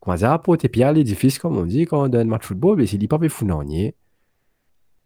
Comment 0.00 0.16
dire, 0.16 0.28
à 0.28 0.30
rapporter 0.32 0.68
pierre 0.68 0.88
à 0.88 0.92
l'édifice, 0.92 1.38
comme 1.38 1.56
on 1.58 1.66
dit, 1.66 1.86
quand 1.86 2.04
on 2.04 2.08
donne 2.08 2.28
un 2.28 2.30
match 2.30 2.42
de 2.42 2.46
football, 2.46 2.76
mais 2.78 2.86
c'est 2.86 2.98
pas 3.08 3.18
fou 3.28 3.46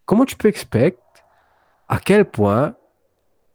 Comment 0.07 0.25
tu 0.25 0.37
peux 0.37 0.49
expect 0.49 0.99
à 1.89 1.99
quel 2.01 2.25
point, 2.25 2.77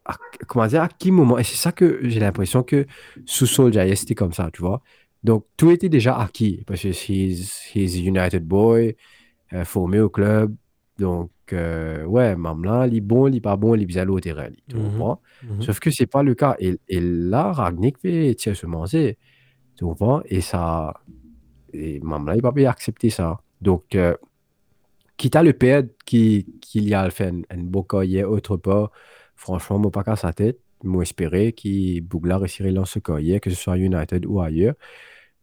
à- 0.05 0.17
comment 0.47 0.67
dire, 0.67 0.83
à 0.83 0.89
quel 0.89 1.13
moment, 1.13 1.37
et 1.39 1.43
c'est 1.43 1.55
ça 1.57 1.71
que 1.71 1.99
j'ai 2.09 2.19
l'impression 2.19 2.63
que 2.63 2.85
sous 3.25 3.45
Solskjaer, 3.47 3.95
c'était 3.95 4.15
comme 4.15 4.33
ça, 4.33 4.49
tu 4.53 4.61
vois. 4.61 4.81
Donc, 5.23 5.45
tout 5.57 5.71
était 5.71 5.89
déjà 5.89 6.17
acquis, 6.17 6.63
parce 6.67 6.81
que 6.81 6.89
he's, 6.89 7.61
he's 7.75 7.97
United 7.97 8.45
boy, 8.45 8.95
formé 9.63 9.99
au 9.99 10.09
club. 10.09 10.55
Donc, 10.97 11.31
euh, 11.51 12.05
ouais, 12.05 12.35
même 12.37 12.63
là, 12.63 12.87
il 12.87 12.95
est 12.95 13.01
bon, 13.01 13.27
il 13.27 13.35
est 13.35 13.41
pas 13.41 13.57
bon, 13.57 13.75
il 13.75 13.81
est 13.81 13.85
bien 13.85 14.07
au 14.07 14.19
terrain. 14.19 14.49
Tu 14.69 14.75
comprends? 14.77 15.21
Sauf 15.59 15.79
que 15.79 15.91
c'est 15.91 16.05
pas 16.05 16.23
le 16.23 16.35
cas. 16.35 16.55
Et, 16.59 16.77
et 16.87 17.01
là, 17.01 17.51
Ragnick 17.51 17.97
fait 17.99 18.33
tirer 18.35 18.55
se 18.55 18.65
manger. 18.65 19.17
Tu 19.75 19.83
comprends? 19.83 20.21
Et 20.25 20.41
ça. 20.41 20.93
Et 21.73 21.99
même 21.99 22.25
là, 22.27 22.35
il 22.37 22.41
va 22.41 22.53
pas 22.53 22.69
accepter 22.69 23.09
ça. 23.09 23.41
Donc, 23.59 23.93
euh, 23.95 24.15
quitte 25.17 25.35
à 25.35 25.43
le 25.43 25.51
perdre, 25.51 25.89
qui, 26.05 26.45
qu'il 26.61 26.87
y 26.87 26.93
a 26.93 27.09
fait 27.09 27.27
un, 27.27 27.41
un 27.49 27.63
beau 27.63 27.83
collier 27.83 28.23
autre 28.23 28.55
part, 28.55 28.91
franchement, 29.35 29.79
moi, 29.79 29.91
pas 29.91 30.03
qu'à 30.03 30.15
sa 30.15 30.31
tête. 30.31 30.59
Moi, 30.83 31.03
espérer 31.03 31.51
qu'il 31.51 32.01
Bougla 32.01 32.37
réussirait 32.37 32.71
dans 32.71 32.85
ce 32.85 32.99
collier, 32.99 33.39
que 33.41 33.49
ce 33.49 33.55
soit 33.55 33.73
à 33.73 33.77
United 33.77 34.25
ou 34.25 34.39
ailleurs. 34.39 34.75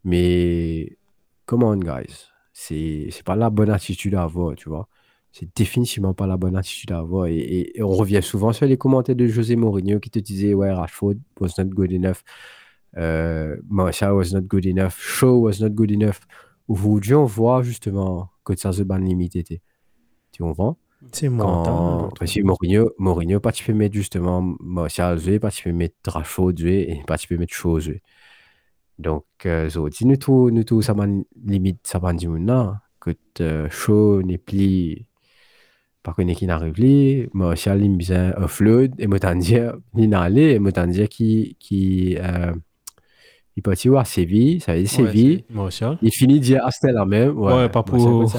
Mais, 0.05 0.97
come 1.45 1.65
on, 1.65 1.77
guys. 1.77 2.32
C'est 2.53 3.09
c'est 3.11 3.23
pas 3.25 3.37
la 3.37 3.51
bonne 3.51 3.71
attitude 3.71 4.15
à 4.15 4.23
avoir, 4.25 4.55
tu 4.57 4.69
vois. 4.69 4.89
C'est 5.33 5.49
définitivement 5.57 6.13
pas 6.15 6.27
la 6.27 6.37
bonne 6.37 6.57
attitude 6.57 6.93
à 6.93 6.99
avoir. 6.99 7.27
Et, 7.27 7.37
et- 7.39 7.79
et 7.79 7.83
on 7.83 7.89
revient 7.91 8.21
souvent 8.23 8.53
sur 8.53 8.67
les 8.67 8.77
commentaires 8.77 9.17
de 9.17 9.27
José 9.27 9.57
Mourinho 9.57 9.99
qui 10.01 10.11
te 10.11 10.19
disait 10.19 10.53
Ouais, 10.55 10.71
Rashford 10.73 11.15
was 11.41 11.51
not 11.59 11.65
good 11.67 11.93
enough. 11.93 12.23
Euh, 12.99 13.57
Martial 13.71 14.13
was 14.15 14.33
not 14.35 14.43
good 14.43 14.67
enough. 14.67 14.99
Shaw 14.99 15.39
was 15.41 15.61
not 15.61 15.71
good 15.71 15.91
enough. 15.91 16.21
Aujourd'hui, 16.69 17.15
on 17.15 17.25
voit 17.25 17.63
justement 17.63 18.29
que 18.45 18.57
ça 18.57 18.73
se 18.73 18.83
ban 18.83 18.99
limite 18.99 19.37
était. 19.37 19.63
Tu 20.33 20.43
comprends? 20.43 20.79
C'est 21.13 21.29
parce 22.19 22.33
que 22.35 22.43
Mourinho, 22.43 22.91
Mourinho, 22.99 23.41
pas 23.41 23.53
tu 23.53 23.65
peux 23.65 23.73
mettre 23.73 23.95
justement 23.95 24.43
Martial 24.61 25.19
pas 25.41 25.51
tu 25.51 25.65
peux 25.65 25.73
mettre 25.73 25.95
Rashford 26.07 26.53
et 26.67 27.03
pas 27.07 27.19
tu 27.19 27.29
peux 27.29 27.37
mettre 27.39 27.55
Shaw. 27.55 27.81
Donc, 29.03 29.25
euh, 29.47 29.69
so, 29.69 29.91
si 29.91 30.07
nous 30.07 30.17
tous, 30.17 30.51
nous 30.51 30.65
tous, 30.65 30.83
ça 30.83 30.95
man 30.95 31.25
limite, 31.45 31.81
ça 31.85 31.99
man 31.99 32.17
dit 32.17 32.29
maintenant 32.29 32.77
que 33.01 33.11
euh, 33.41 33.69
Shaw 33.69 34.23
n'est 34.23 34.39
plus, 34.39 35.05
pas 36.03 36.13
qu'on 36.13 36.27
est 36.29 36.35
qui 36.35 36.47
n'arrive 36.47 36.73
plus, 36.73 37.29
Martial, 37.35 37.83
il 37.83 37.91
me 37.91 37.97
besoin 37.97 38.33
offload, 38.37 38.95
et 38.99 39.07
moi 39.07 39.19
t'en 39.19 39.35
dire, 39.35 39.75
il 39.97 40.09
n'a 40.09 40.23
allé, 40.23 40.53
et 40.53 40.59
moi 40.59 40.73
t'en 40.73 40.87
dire 40.87 41.09
qui, 41.09 41.57
qui, 41.59 42.17
euh, 42.19 42.53
Séville, 44.87 45.45
Martial. 45.51 45.99
il 46.01 46.13
finit 46.13 46.39
de 46.39 46.45
dire 46.45 46.65
Astel 46.65 46.95
la 46.95 47.05
même, 47.05 47.37
Ouais, 47.37 47.69
pas 47.69 47.83
Martial 47.83 47.83
pour. 47.83 48.33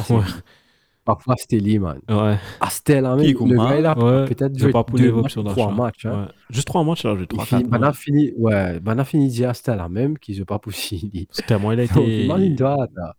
À. 1.06 1.16
Parfois, 1.16 1.36
c'était 1.38 1.60
man. 1.80 2.00
Ouais. 2.10 2.16
ouais. 2.16 2.38
Astel 2.60 3.04
la 3.04 3.16
même, 3.16 3.26
le 3.26 3.58
gars, 3.58 3.80
il 3.80 3.86
a 3.86 3.98
Ouais, 3.98 4.26
peut-être 4.26 4.58
joué 4.58 4.72
deux 4.96 5.12
matchs, 5.12 5.36
trois 5.46 5.72
matchs, 5.72 6.06
hein. 6.06 6.26
Ouais. 6.28 6.32
Juste 6.50 6.68
trois 6.68 6.84
matchs, 6.84 7.04
là, 7.06 7.16
j'ai 7.18 7.24
Il 7.24 7.28
trois, 7.28 7.46
finit, 7.46 7.64
quatre 7.64 7.72
ben, 7.72 7.84
a 7.84 7.88
matchs. 7.88 7.98
fini, 7.98 8.32
ouais, 8.38 8.80
ben, 8.80 9.00
a 9.00 9.04
fini 9.06 9.28
dire 9.30 9.50
Astel 9.50 9.78
la 9.78 9.90
même, 9.90 10.18
qui 10.18 10.34
joue 10.34 10.46
pas 10.46 10.60
possible. 10.60 11.12
C'est 11.32 11.46
tellement 11.46 11.72
il 11.72 11.80
a 11.80 11.88
Donc, 11.94 12.08
été 12.08 12.26
imagine-toi, 12.26 12.88
là. 12.96 13.16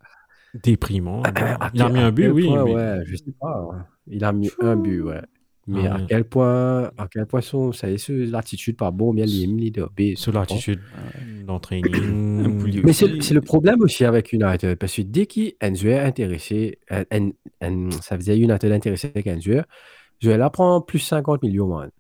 déprimant. 0.54 1.22
À 1.60 1.70
Il 1.74 1.82
a 1.82 1.88
mis 1.88 2.00
à 2.00 2.06
un 2.06 2.12
but, 2.12 2.28
oui. 2.30 2.48
ouais, 2.48 3.02
je 3.06 3.16
sais 3.16 3.32
pas. 3.40 3.66
Il 4.06 4.24
a 4.24 4.32
mis 4.32 4.50
un 4.60 4.76
but, 4.76 5.02
ouais. 5.02 5.22
Mais 5.66 5.86
Ah 5.86 5.94
à 5.94 5.98
ouais. 5.98 6.06
quel 6.08 6.24
point, 6.24 6.84
à 6.98 7.08
quel 7.10 7.24
point 7.26 7.40
son, 7.40 7.72
ça 7.72 7.88
y 7.90 7.94
est, 7.94 7.98
sur 7.98 8.14
l'attitude 8.30 8.76
pas 8.76 8.90
bon, 8.90 9.14
bien 9.14 9.24
les. 9.24 9.72
Sur 10.16 10.32
l'attitude 10.32 10.80
Un 11.42 11.44
d'entraining. 11.46 12.58
poulier 12.58 12.82
Mais 12.84 12.92
c'est 12.92 13.22
c'est 13.22 13.34
le 13.34 13.40
problème 13.40 13.80
aussi 13.80 14.04
avec 14.04 14.32
United, 14.32 14.76
parce 14.78 14.94
que 14.96 15.02
dès 15.02 15.26
qu'un 15.26 15.74
joueur 15.74 16.00
est 16.00 16.06
intéressé, 16.06 16.78
un- 16.90 17.30
un- 17.62 17.90
ça 18.02 18.16
faisait 18.18 18.36
United 18.38 18.70
intéressé 18.72 19.10
avec 19.14 19.26
un 19.26 19.40
joueur, 19.40 19.64
je 20.20 20.28
vais 20.30 20.36
là 20.36 20.50
prendre 20.50 20.84
plus 20.84 20.98
50 20.98 21.42
millions, 21.42 21.68
man. 21.68 21.90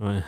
Ouais. 0.00 0.20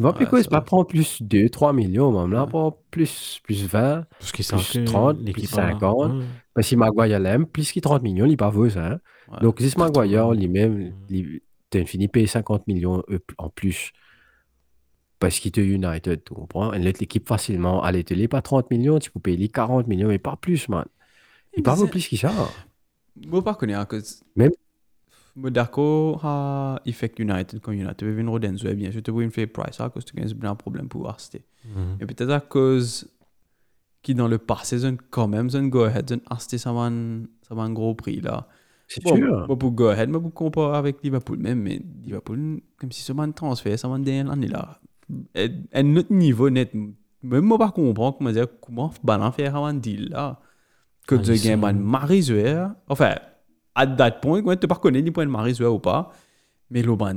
Va 0.00 0.12
plus 0.12 0.26
quoi, 0.26 0.40
pas 0.44 0.56
va. 0.58 0.60
prendre 0.62 0.86
plus 0.86 1.20
2, 1.22 1.48
3 1.48 1.72
millions, 1.72 2.12
man. 2.12 2.30
Là, 2.30 2.42
Ouais. 2.44 2.48
prend 2.48 2.76
plus, 2.92 3.40
plus 3.42 3.66
20. 3.66 4.04
Parce 4.20 4.30
Plus 4.32 4.42
savent 4.44 4.72
que 4.72 4.84
30, 4.84 5.16
plus 5.16 5.26
l'équipe 5.26 5.52
a- 5.54 5.56
50. 5.70 6.12
Ouais. 6.12 6.24
Parce 6.54 6.70
que 6.70 6.76
Maguire 6.76 7.18
l'aime, 7.18 7.46
plus 7.46 7.72
qu'il 7.72 7.82
30 7.82 8.02
millions, 8.02 8.26
il 8.26 8.36
pas 8.36 8.50
veut 8.50 8.70
ça. 8.70 8.86
hein. 8.92 9.00
Ouais. 9.32 9.38
Donc, 9.42 9.58
si 9.60 9.76
Maguire 9.76 10.30
lui-même, 10.32 10.92
T'as 11.70 11.84
fini 11.84 12.08
payer 12.08 12.26
50 12.26 12.66
millions 12.66 13.02
euh, 13.10 13.18
en 13.36 13.50
plus 13.50 13.92
parce 15.18 15.40
qu'il 15.40 15.52
te 15.52 15.60
United, 15.60 16.22
tu 16.24 16.34
comprends? 16.34 16.72
Et 16.72 16.78
l'équipe 16.78 17.26
facilement, 17.26 17.82
allez, 17.82 18.04
te 18.04 18.14
les 18.14 18.28
pas 18.28 18.42
30 18.42 18.70
millions, 18.70 18.98
tu 18.98 19.10
peux 19.10 19.20
payer 19.20 19.36
les 19.36 19.48
40 19.48 19.86
millions, 19.88 20.08
mais 20.08 20.18
pas 20.18 20.36
plus, 20.36 20.68
man. 20.68 20.84
Il 21.56 21.64
c'est- 21.64 21.88
plus 21.88 22.06
qu'il 22.06 22.18
ça. 22.18 22.32
Moi, 23.26 23.42
pas 23.42 23.54
connais, 23.54 23.74
à 23.74 23.84
cause. 23.84 24.22
Même- 24.36 24.52
Moi, 25.34 25.50
d'accord, 25.50 26.24
à 26.24 26.80
Effect 26.86 27.18
United, 27.18 27.60
quand 27.60 27.72
United 27.72 28.02
veut 28.04 28.18
une 28.18 28.28
Rodenzo, 28.28 28.68
eh 28.68 28.74
bien, 28.74 28.90
je 28.90 29.00
te 29.00 29.10
vois 29.10 29.24
une 29.24 29.30
fair 29.30 29.48
price, 29.52 29.80
à 29.80 29.88
cause 29.88 30.04
que 30.04 30.10
tu 30.20 30.46
as 30.46 30.50
un 30.50 30.54
problème 30.54 30.88
pour. 30.88 31.06
Mhm. 31.08 31.98
Et 32.00 32.06
peut-être 32.06 32.30
à 32.30 32.40
cause 32.40 33.08
qui, 34.02 34.14
dans 34.14 34.28
le 34.28 34.38
passé, 34.38 34.78
quand 35.10 35.28
même, 35.28 35.50
zone 35.50 35.68
go 35.68 35.82
ahead, 35.84 36.08
zone 36.08 36.20
acheter, 36.30 36.58
ça 36.58 36.72
va 36.72 36.82
un, 36.82 37.22
ça 37.42 37.54
va 37.54 37.62
un 37.62 37.72
gros 37.72 37.94
prix, 37.94 38.20
là. 38.20 38.48
C'est 38.88 39.04
Bon, 39.04 39.18
moi, 39.46 39.58
pour 39.58 39.70
go 39.72 39.88
ahead, 39.88 40.08
moi, 40.08 40.20
pour 40.20 40.32
comparer 40.32 40.76
avec 40.78 41.02
Liverpool, 41.02 41.38
même, 41.38 41.60
mais 41.60 41.80
Liverpool, 42.04 42.60
comme 42.78 42.90
si 42.90 43.02
ce 43.02 43.12
man 43.12 43.32
transfert, 43.34 43.78
ça 43.78 43.86
va 43.86 43.98
dernière 43.98 44.26
l'année, 44.28 44.48
là. 44.48 44.80
Et 45.34 45.82
notre 45.82 46.12
niveau 46.12 46.48
net, 46.50 46.72
même 47.22 47.44
moi, 47.44 47.58
pas 47.58 47.70
comprendre 47.70 48.16
comment 48.18 48.32
dire, 48.32 48.46
comment 48.60 48.90
ballon 49.04 49.30
faire 49.30 49.56
un 49.56 49.74
deal, 49.74 50.08
là. 50.10 50.40
Que 51.06 51.14
Ah, 51.16 51.18
tu 51.18 51.36
sont- 51.36 51.64
un 51.64 51.72
Marisouer, 51.74 52.66
enfin, 52.88 53.14
à 53.74 53.86
that 53.86 54.12
point, 54.22 54.42
quand 54.42 54.56
tu 54.58 54.66
pas 54.66 54.76
connais 54.76 55.02
ni 55.02 55.10
point 55.10 55.24
de 55.26 55.30
Marisouer 55.30 55.66
ou 55.68 55.78
pas, 55.78 56.10
mais 56.70 56.82
le 56.82 56.94
ban, 56.96 57.14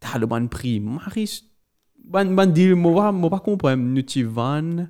t'as 0.00 0.18
le 0.18 0.26
ban 0.26 0.46
prix, 0.46 0.80
Maris, 0.80 1.44
ban, 2.02 2.24
ban 2.26 2.46
deal, 2.46 2.74
moi, 2.74 3.12
moi, 3.12 3.30
pas 3.30 3.40
comprendre, 3.40 3.82
Nuti 3.82 4.22
Van, 4.22 4.86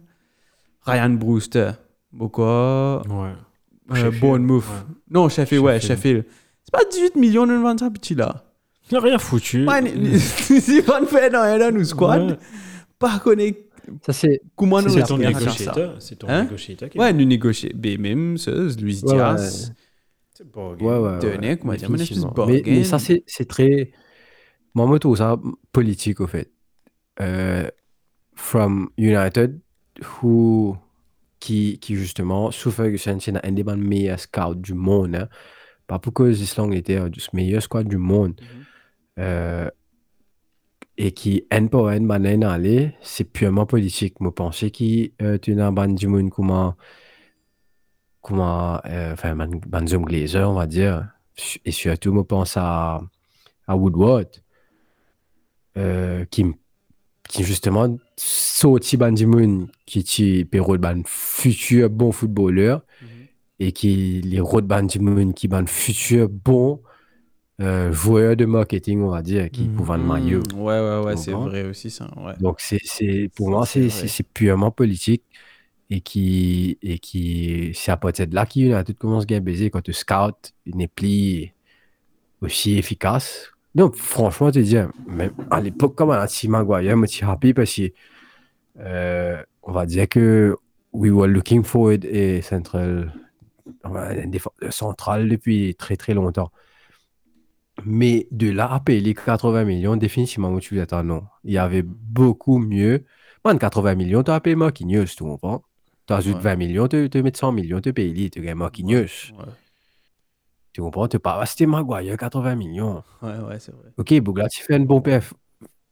Ryan 0.83 1.11
Brewster, 1.11 1.73
pourquoi, 2.17 3.03
Ouais. 3.09 3.35
Euh, 3.93 4.11
Bournemouth. 4.20 4.64
ouais. 4.64 4.95
Non, 5.11 5.28
Sheffield, 5.28 5.62
ouais, 5.64 5.80
Sheffield. 5.80 6.24
C'est 6.64 6.72
pas 6.72 6.85
18 6.91 7.16
millions 7.16 7.47
de 7.47 7.53
vendre 7.55 7.80
ça, 7.80 7.91
petit 7.91 8.14
là. 8.14 8.45
Il 8.91 8.95
n'a 8.95 9.01
rien 9.01 9.18
foutu. 9.18 9.66
Ouais, 9.66 9.82
si 10.18 10.80
Van 10.87 11.05
fait 11.07 11.30
dans 11.30 11.41
un 11.41 11.70
nous 11.70 11.85
squad, 11.85 12.22
Ouais. 12.30 12.39
pas 12.99 13.18
connaître 13.18 13.59
Ça, 14.05 14.12
c'est. 14.12 14.41
comment 14.57 14.80
nous 14.82 14.89
C'est 14.91 15.01
ton 15.03 15.14
première 15.14 15.39
négociateur. 15.39 15.97
C'est 16.01 16.16
ton 16.18 16.28
Hein? 16.28 16.45
négociateur. 16.45 16.89
qui- 16.91 16.99
Ouais, 16.99 17.12
nous 17.12 17.24
négocier. 17.24 17.72
Ben, 17.74 17.99
même, 18.01 18.37
Luis 18.78 19.03
Diaz. 19.03 19.72
C'est 20.37 20.51
pas 20.51 20.72
Ouais, 20.72 20.99
ouais. 20.99 21.18
Tenez, 21.20 21.57
comment 21.57 21.74
dire, 21.74 21.89
mais 21.91 21.99
mais, 22.47 22.62
mais 22.66 22.85
ça, 22.85 22.99
c'est 22.99 23.22
c'est 23.26 23.47
très. 23.47 23.93
Moi, 24.74 24.87
moi, 24.87 24.97
je 24.97 25.01
trouve 25.01 25.16
ça 25.16 25.37
politique, 25.72 26.20
au 26.20 26.26
fait. 26.26 26.51
Euh, 27.20 27.68
from 28.35 28.89
United, 28.99 29.61
who, 30.22 30.76
qui, 31.45 31.79
qui 31.79 31.95
justement, 31.95 32.51
sous 32.51 32.71
Ferguson, 32.71 33.19
c'est 33.21 33.37
un 33.47 33.53
des 33.53 33.65
meilleurs 33.65 34.19
scouts 34.19 34.55
du 34.55 34.73
monde. 34.73 35.15
Hein. 35.15 35.29
Pas 35.87 35.99
pour 35.99 36.15
que 36.15 36.23
l'Islande 36.23 36.73
était 36.73 36.99
le 36.99 37.11
meilleur 37.35 37.63
squad 37.63 37.87
du 37.87 37.99
monde. 37.99 38.41
Mhm. 38.41 38.65
Euh, 39.19 39.71
et 40.97 41.13
qui, 41.13 41.45
N 41.51 41.69
pour 41.69 41.91
N, 41.91 42.07
ben, 42.09 42.43
aller, 42.45 42.95
c'est 43.03 43.25
purement 43.25 43.67
politique. 43.67 44.21
Moi, 44.21 44.31
je 44.31 44.35
pensais 44.35 44.71
qu'il 44.71 45.13
euh, 45.21 45.37
tu 45.37 45.55
n'as 45.55 45.71
du 45.89 46.07
monde 46.07 46.31
comment, 46.31 46.77
comment, 48.23 48.81
euh, 48.87 49.13
enfin, 49.13 49.37
ban, 49.37 49.51
ban 49.67 49.85
glazer, 49.85 50.49
on 50.49 50.55
va 50.55 50.67
dire. 50.67 51.07
Et 51.67 51.73
surtout, 51.73 52.13
moi, 52.13 52.23
je 52.23 52.29
pense 52.29 52.57
à, 52.57 53.03
à 53.67 53.77
Woodward, 53.77 54.31
euh, 55.77 56.25
qui, 56.31 56.47
qui 57.29 57.45
justement 57.45 57.99
sorti 58.17 58.97
ban 58.97 59.15
qui 59.87 59.99
est 60.01 60.45
Perrault, 60.45 60.79
ban 60.79 61.03
futur 61.07 61.91
bon 61.91 62.12
footballeur, 62.12 62.83
Mhm. 63.01 63.09
et 63.61 63.73
qui 63.73 64.23
les 64.23 64.41
road 64.41 64.67
ban 64.67 64.87
qui 64.87 65.49
ban 65.49 65.67
futur 65.67 66.29
bon 66.29 66.81
euh, 67.61 67.93
joueur 67.93 68.37
de 68.37 68.47
marketing, 68.47 69.03
on 69.03 69.11
va 69.11 69.23
dire, 69.23 69.51
qui 69.51 69.65
Mhm. 69.65 69.77
pour 69.77 69.87
vendre 69.87 70.05
maillot. 70.05 70.41
Mm, 70.41 70.61
Ouais, 70.61 70.81
ouais, 70.81 71.05
ouais, 71.05 71.17
c'est 71.17 71.33
comprends? 71.33 71.49
vrai 71.51 71.65
aussi, 71.65 71.91
ça. 71.91 72.09
Ouais. 72.17 72.35
Donc, 72.41 72.61
c'est, 72.61 72.79
pour 73.37 73.51
moi, 73.51 73.65
c'est 73.67 74.23
purement 74.35 74.71
politique 74.71 75.23
et 75.91 76.01
qui, 76.01 76.79
et 76.83 76.99
qui, 76.99 77.73
c'est 77.75 77.93
à 77.93 77.97
partir 77.97 78.27
de 78.27 78.35
là 78.35 78.47
qu'il 78.47 78.83
tout 78.87 78.95
commence 78.95 79.25
à 79.31 79.41
baiser 79.41 79.71
quand 79.71 79.83
tu 79.83 79.93
scout, 79.93 80.53
n'est 80.67 80.89
plus 80.89 81.53
aussi 82.43 82.79
efficace. 82.79 83.54
Donc, 83.75 83.97
franchement, 83.97 84.51
te 84.53 84.59
dire, 84.61 84.91
même 85.07 85.33
à 85.51 85.61
l'époque, 85.61 85.95
comme 85.97 86.11
à 86.11 86.18
la 86.18 86.29
team 86.29 86.53
Maguire, 86.53 86.97
je 87.03 87.07
suis 87.07 87.25
happy 87.25 87.55
parce 87.55 87.75
que, 87.75 87.91
euh, 88.79 89.43
on 89.62 89.72
va 89.72 89.87
dire 89.87 90.09
que 90.09 90.57
we 90.93 91.11
were 91.11 91.27
looking 91.29 91.64
forward 91.64 92.05
et 92.05 92.41
central, 92.43 93.12
central 94.70 95.29
depuis 95.29 95.75
très, 95.75 95.97
très 95.97 96.14
longtemps. 96.14 96.51
Mais 97.85 98.29
de 98.31 98.51
là 98.51 98.72
à 98.72 98.81
payer 98.81 99.01
les 99.01 99.14
80 99.14 99.64
millions, 99.64 99.97
définitivement, 99.97 100.57
tu 100.59 100.75
dis, 100.75 100.81
attends, 100.81 101.03
non. 101.03 101.25
Il 101.43 101.53
y 101.53 101.59
avait 101.59 101.83
beaucoup 101.83 102.59
mieux. 102.59 103.05
Man, 103.45 103.59
80 103.59 103.95
millions, 103.97 104.22
tu 104.22 104.31
as 104.31 104.41
payé 104.41 104.55
Marquinhos, 104.57 105.05
tu 105.07 105.25
comprends? 105.25 105.62
Tu 106.07 106.12
ajoutes 106.12 106.37
Ouais. 106.37 106.41
20 106.43 106.57
millions, 106.57 106.87
tu 106.87 107.11
tu 107.11 107.22
mets 107.22 107.33
100 107.35 107.51
millions, 107.53 107.81
tu 107.81 107.93
payes 107.93 108.31
tu 108.31 108.41
gagnes 108.41 108.59
Marquinhos. 108.59 109.33
Ouais, 109.37 109.45
Tu 110.75 110.83
comprends? 110.83 111.07
Tu 111.09 111.18
pas 111.20 111.41
acheté 111.41 111.66
Maguire, 111.66 112.16
80 112.16 112.57
millions. 112.57 113.03
ouais, 113.22 113.39
ouais, 113.39 113.59
c'est 113.61 113.72
vrai. 113.72 113.93
Ok, 113.97 114.12
Bougla, 114.20 114.49
tu 114.49 114.62
fais 114.62 114.77
une 114.77 114.87
bonne, 114.87 115.03
perf 115.03 115.33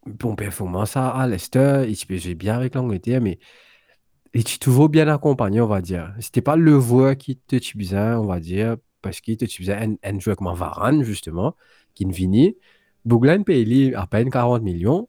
bonne 0.05 0.35
performance 0.37 0.97
à, 0.97 1.11
à 1.11 1.27
Leicester, 1.29 1.87
tu 1.97 2.07
peux 2.07 2.17
jouer 2.19 2.35
bien 2.35 2.57
avec 2.57 2.75
l'Angleterre, 2.75 3.21
mais 3.21 3.39
tu 4.35 4.41
es 4.41 4.59
toujours 4.59 4.89
bien 4.89 5.09
accompagné, 5.09 5.61
on 5.61 5.67
va 5.69 5.81
dire. 5.81 6.15
C'était 6.21 6.41
pas 6.43 6.57
le 6.57 6.73
voix 6.75 7.15
qui 7.15 7.37
te 7.37 7.57
tue 7.57 7.77
on 7.95 8.27
va 8.27 8.41
dire, 8.41 8.77
parce 9.03 9.21
qu'il 9.21 9.37
te 9.37 9.45
tue 9.45 9.71
un, 9.71 9.95
un 10.03 10.19
joueur 10.19 10.37
comme 10.37 10.53
Varane, 10.55 11.05
justement, 11.05 11.55
qui 11.95 12.05
ne 12.07 12.13
finit. 12.13 12.57
Bougla, 13.05 13.37
il 13.37 13.45
paye 13.45 13.95
à 13.95 14.07
peine 14.09 14.31
40 14.31 14.63
millions. 14.63 15.09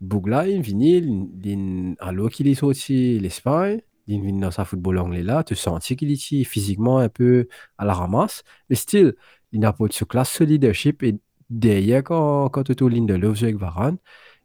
Bougla, 0.00 0.48
il 0.48 0.64
finit, 0.64 0.98
il- 0.98 1.28
il- 1.44 1.96
alors 2.00 2.30
qu'il 2.30 2.48
est 2.48 2.54
sorti 2.54 3.18
l'Espagne, 3.18 3.80
vient 4.08 4.32
dans 4.32 4.50
sa 4.50 4.64
football 4.64 4.98
anglais 4.98 5.22
là, 5.22 5.44
tu 5.44 5.54
sens 5.54 5.86
qu'il 5.86 6.10
est 6.10 6.44
physiquement 6.44 6.98
un 6.98 7.08
peu 7.08 7.48
à 7.76 7.84
la 7.84 7.94
ramasse, 7.94 8.42
mais 8.70 8.76
still, 8.76 9.14
il 9.52 9.60
n'a 9.60 9.72
pas 9.72 9.86
de 9.86 9.92
ce 9.92 10.04
classe 10.04 10.30
ce 10.30 10.44
leadership 10.44 11.02
et 11.02 11.18
derrière 11.50 12.02
quand, 12.04 12.48
quand 12.50 12.64
tu 12.64 12.88
Lindelof 12.88 13.42
avec 13.42 13.56
Varane, 13.56 13.98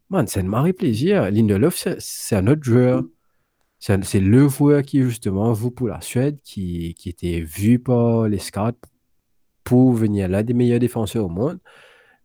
man, 0.09 0.28
c'est 0.28 0.41
un 0.41 0.43
mari 0.43 0.74
plaisir. 0.74 1.30
Lindelof, 1.32 1.88
c'est 1.99 2.36
un 2.36 2.47
autre 2.47 2.64
joueur. 2.64 3.03
C'est 3.80 4.20
le 4.22 4.47
joueur 4.47 4.82
qui, 4.84 5.01
justement, 5.01 5.51
vous 5.51 5.70
pour 5.70 5.89
la 5.89 5.99
Suède, 6.01 6.39
qui, 6.43 6.93
qui 6.95 7.09
était 7.09 7.41
vu 7.41 7.80
par 7.80 8.30
les 8.30 8.39
scouts 8.39 8.80
pour 9.66 9.93
venir 9.93 10.30
l'un 10.30 10.43
des 10.43 10.53
meilleurs 10.53 10.80
défenseurs 10.80 11.26
au 11.26 11.30
monde. 11.30 11.59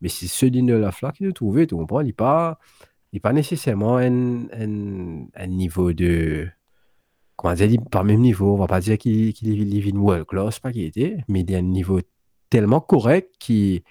Mais 0.00 0.08
c'est 0.08 0.28
ce 0.28 0.46
Lindelof-là 0.46 1.12
qui 1.12 1.24
nous 1.24 1.32
trouvait, 1.32 1.66
tu 1.66 1.74
comprends? 1.74 2.00
Il 2.00 2.06
n'est 2.06 2.12
pas, 2.12 2.58
pas 3.22 3.32
nécessairement 3.32 3.96
un, 3.98 4.48
un, 4.52 5.26
un 5.34 5.46
niveau 5.48 5.92
de. 5.92 6.48
Comment 7.38 7.54
dire, 7.54 7.70
il 7.70 7.80
pas 7.80 8.02
même 8.02 8.20
niveau. 8.20 8.54
On 8.54 8.58
va 8.58 8.66
pas 8.66 8.80
dire 8.80 8.98
qu'il 8.98 9.32
qu'il 9.32 9.76
est 9.76 9.88
une 9.88 9.98
world 9.98 10.26
class, 10.26 10.58
pas 10.58 10.72
qu'il 10.72 10.82
était, 10.82 11.18
mais 11.28 11.42
il 11.42 11.52
est 11.52 11.54
à 11.54 11.58
un 11.60 11.62
niveau 11.62 12.00
tellement 12.50 12.80
correct 12.80 13.32
qu'il 13.38 13.82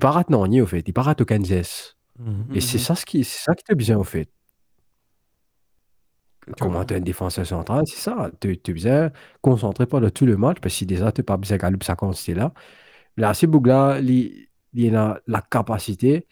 pas 0.00 0.12
rate 0.12 0.30
non, 0.30 0.46
au 0.48 0.66
fait. 0.66 0.84
Il 0.86 0.94
rate 0.96 1.20
au 1.20 1.24
Kansas. 1.24 1.96
Mhm. 2.20 2.46
Et 2.54 2.60
c'est 2.60 2.78
ça, 2.78 2.94
ce 2.94 3.04
qui, 3.04 3.24
c'est 3.24 3.42
ça 3.42 3.54
qui 3.56 3.64
te 3.64 3.74
bien, 3.74 3.98
au 3.98 4.04
fait. 4.04 4.30
Comment 6.60 6.84
tu 6.84 6.94
es 6.94 6.98
un 6.98 7.00
défenseur 7.00 7.44
central, 7.44 7.82
c'est 7.86 7.98
ça. 7.98 8.30
Tu 8.40 8.52
es 8.52 8.72
bien 8.72 9.10
concentré 9.40 9.86
pendant 9.86 10.10
tout 10.10 10.26
le 10.26 10.36
match, 10.36 10.58
parce 10.60 10.78
que 10.78 10.84
déjà, 10.84 11.10
tu 11.10 11.22
n'as 11.22 11.24
pas 11.24 11.36
besoin 11.36 11.58
de 11.72 11.84
sa 11.84 11.96
quantité 11.96 12.34
là. 12.34 12.52
Là, 13.16 13.34
c'est 13.34 13.48
Bougla, 13.48 13.98
il, 14.00 14.48
il 14.74 14.94
a 14.94 15.20
la 15.26 15.42
capacité, 15.42 16.28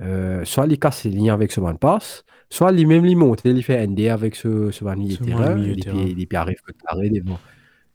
euh, 0.00 0.44
soit 0.46 0.66
il 0.66 0.78
casse 0.78 1.04
les 1.04 1.10
lignes 1.10 1.30
avec 1.30 1.52
ce 1.52 1.60
man 1.60 1.78
passe, 1.78 2.24
soit 2.50 2.72
lui 2.72 2.86
même 2.86 3.04
il 3.06 3.16
monte, 3.16 3.42
il 3.44 3.62
fait 3.62 3.86
ND 3.86 4.08
avec 4.08 4.36
ce, 4.36 4.70
ce 4.70 4.84
milieu 4.84 5.16
terrain, 5.16 5.54
puis 5.56 6.36
arrive 6.36 6.56
carré 6.86 7.10
devant. 7.10 7.38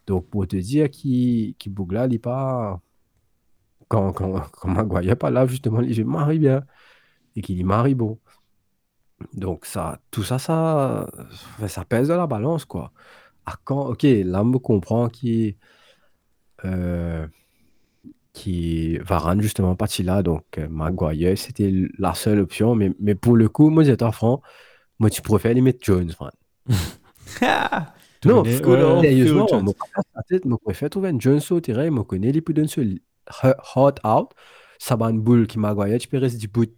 Donc, 0.07 0.27
pour 0.27 0.47
te 0.47 0.55
dire 0.55 0.89
qu'il 0.89 1.55
qu 1.55 1.69
Bougla, 1.69 2.05
il 2.05 2.11
n'est 2.11 2.19
pas. 2.19 2.81
Quand, 3.87 4.11
quand, 4.13 4.39
quand 4.51 4.69
Maguire 4.69 5.01
n'est 5.01 5.15
pas 5.15 5.29
là, 5.29 5.45
justement, 5.47 5.81
il 5.81 6.05
marie 6.05 6.39
bien 6.39 6.63
et 7.35 7.41
qu'il 7.41 7.57
y 7.57 7.63
marie 7.63 7.95
bon. 7.95 8.19
Donc, 9.33 9.65
ça, 9.65 9.99
tout 10.09 10.23
ça, 10.23 10.39
ça, 10.39 11.07
ça 11.67 11.85
pèse 11.85 12.07
dans 12.07 12.17
la 12.17 12.27
balance, 12.27 12.65
quoi. 12.65 12.91
À 13.45 13.55
quand, 13.63 13.89
ok, 13.89 14.03
là, 14.03 14.43
me 14.43 14.57
comprend 14.57 15.09
qui, 15.09 15.57
euh, 16.65 17.27
qui 18.33 18.97
Varane, 18.99 19.41
justement, 19.41 19.75
parti 19.75 20.03
là. 20.03 20.23
Donc, 20.23 20.43
euh, 20.57 20.67
Maguire, 20.69 21.37
c'était 21.37 21.71
la 21.97 22.13
seule 22.13 22.39
option. 22.39 22.75
Mais, 22.75 22.91
mais 22.99 23.15
pour 23.15 23.35
le 23.35 23.49
coup, 23.49 23.69
moi, 23.69 23.83
j'étais 23.83 24.11
franc, 24.11 24.41
moi, 24.99 25.09
tu 25.09 25.21
préfères 25.21 25.53
les 25.53 25.61
mettre 25.61 25.79
Jones, 25.83 26.11
man. 26.19 26.31
Non, 28.23 28.43
parce 28.43 28.61
que 28.61 28.67
ouais, 28.69 28.79
là, 28.79 29.01
sérieusement, 29.01 29.47
moi, 29.63 29.73
tête, 30.29 30.45
moi, 30.45 30.59
préfère 30.63 30.89
trouver 30.91 31.09
un 31.09 31.19
Jones 31.19 31.39
au 31.49 31.59
terrain, 31.59 31.89
moi, 31.89 32.03
connais 32.03 32.31
les 32.31 32.41
poudres 32.41 32.69
sur 32.69 32.83
hot 33.75 33.93
out, 34.05 34.27
Saban 34.77 35.13
Bull 35.13 35.47
qui 35.47 35.57
Maguire, 35.57 35.97
tu 35.99 36.07
peux 36.07 36.17
rester 36.19 36.37
du 36.37 36.47
bout. 36.47 36.69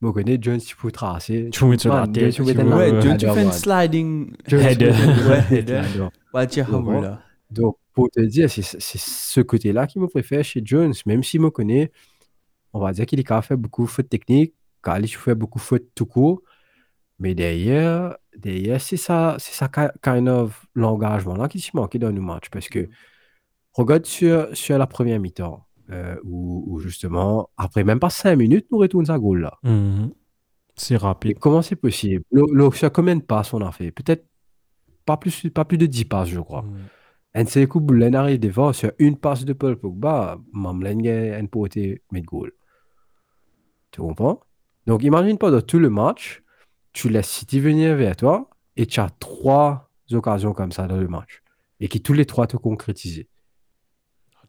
Moi, 0.00 0.12
connais 0.12 0.38
Jones, 0.40 0.58
tu 0.58 0.74
peux 0.76 0.90
tracer. 0.90 1.48
Tu 1.52 1.60
peux 1.60 1.66
mettre 1.66 1.82
sur 1.82 1.94
la 1.94 2.06
tête, 2.08 2.32
tu 2.34 2.42
peux 2.42 2.50
tu 2.52 2.56
mettre 2.58 2.68
peux- 2.70 2.72
un 2.74 2.76
Ouais, 2.78 3.00
tu 3.00 3.08
header, 3.08 3.34
fais 3.34 3.42
une 3.42 3.48
man. 3.48 3.52
sliding 3.52 4.32
Jones, 4.48 4.60
Header. 4.62 4.90
un 4.92 5.28
Ouais, 5.30 5.58
header. 5.58 5.82
Ouais, 6.32 6.46
Tu 6.48 6.60
là. 6.60 7.22
Donc, 7.50 7.76
pour 8.00 8.10
te 8.10 8.20
dire, 8.20 8.50
c'est 8.50 8.62
c'est 8.62 8.98
ce 8.98 9.40
côté-là 9.40 9.86
qui 9.86 9.98
me 9.98 10.06
préfère 10.08 10.44
chez 10.44 10.62
Jones, 10.64 10.94
même 11.06 11.22
s'il 11.22 11.40
me 11.40 11.50
connaît, 11.50 11.90
on 12.72 12.80
va 12.80 12.92
dire 12.92 13.06
qu'il 13.06 13.20
est 13.20 13.24
capable 13.24 13.42
de 13.44 13.46
faire 13.48 13.58
beaucoup 13.58 13.84
de 13.84 13.90
fautes 13.90 14.08
techniques, 14.08 14.54
qu'il 14.84 15.08
fait 15.08 15.34
beaucoup 15.34 15.58
de 15.58 15.64
fautes 15.64 15.88
tout 15.94 16.06
court, 16.06 16.42
mais 17.18 17.34
derrière, 17.34 18.16
derrière 18.36 18.80
c'est 18.80 18.96
ça, 18.96 19.36
c'est 19.38 19.54
ça 19.54 19.68
ki- 19.68 19.92
kind 20.02 20.28
of 20.28 20.66
l'engagement-là 20.74 21.48
qui 21.48 21.60
s'est 21.60 21.72
manqué 21.74 21.98
dans 21.98 22.12
nos 22.12 22.22
matchs, 22.22 22.50
parce 22.50 22.68
que 22.68 22.88
regarde 23.74 24.06
sur, 24.06 24.48
sur 24.56 24.78
la 24.78 24.86
première 24.86 25.20
mi-temps, 25.20 25.66
euh, 25.90 26.16
où, 26.24 26.64
où 26.68 26.78
justement, 26.80 27.50
après 27.56 27.84
même 27.84 28.00
pas 28.00 28.10
5 28.10 28.36
minutes, 28.36 28.66
nous 28.70 28.78
retournons 28.78 29.10
à 29.10 29.18
goal 29.18 29.40
là. 29.42 29.58
Mhm. 29.62 30.12
C'est 30.76 30.94
Mais 30.94 30.98
rapide. 30.98 31.38
comment 31.38 31.62
c'est 31.62 31.76
possible? 31.76 32.24
Le, 32.32 32.42
le- 32.52 32.70
sur 32.72 32.92
combien 32.92 33.16
de 33.16 33.22
passes 33.22 33.52
on 33.52 33.60
a 33.60 33.72
fait? 33.72 33.90
Peut-être 33.90 34.26
pas 35.04 35.16
plus, 35.16 35.50
pas 35.50 35.64
plus 35.64 35.78
de 35.78 35.86
10 35.86 36.04
passes, 36.04 36.28
je 36.28 36.40
crois. 36.40 36.62
Mhm. 36.62 36.78
En 36.78 36.99
se 37.34 37.64
coup, 37.66 37.80
Boulen 37.80 38.14
arrive 38.14 38.40
devant 38.40 38.72
sur 38.72 38.92
une 38.98 39.16
passe 39.16 39.44
de 39.44 39.52
Paul 39.52 39.76
Pogba, 39.76 40.38
Mamlen 40.52 41.06
a 41.06 41.36
un 41.36 41.46
poté 41.46 42.02
met 42.10 42.22
goal. 42.22 42.52
Tu 43.90 44.00
comprends? 44.00 44.40
Donc 44.86 45.02
imagine 45.02 45.38
pas 45.38 45.50
dans 45.50 45.60
tout 45.60 45.78
le 45.78 45.90
match, 45.90 46.42
tu 46.92 47.08
laisses 47.08 47.28
City 47.28 47.60
venir 47.60 47.96
vers 47.96 48.16
toi 48.16 48.50
et 48.76 48.86
tu 48.86 49.00
as 49.00 49.10
trois 49.10 49.90
occasions 50.12 50.52
comme 50.52 50.72
ça 50.72 50.86
dans 50.86 50.96
le 50.96 51.08
match. 51.08 51.42
Et 51.80 51.88
qui 51.88 52.02
tous 52.02 52.12
les 52.12 52.26
trois 52.26 52.46
te 52.46 52.56
concrétiser. 52.56 53.28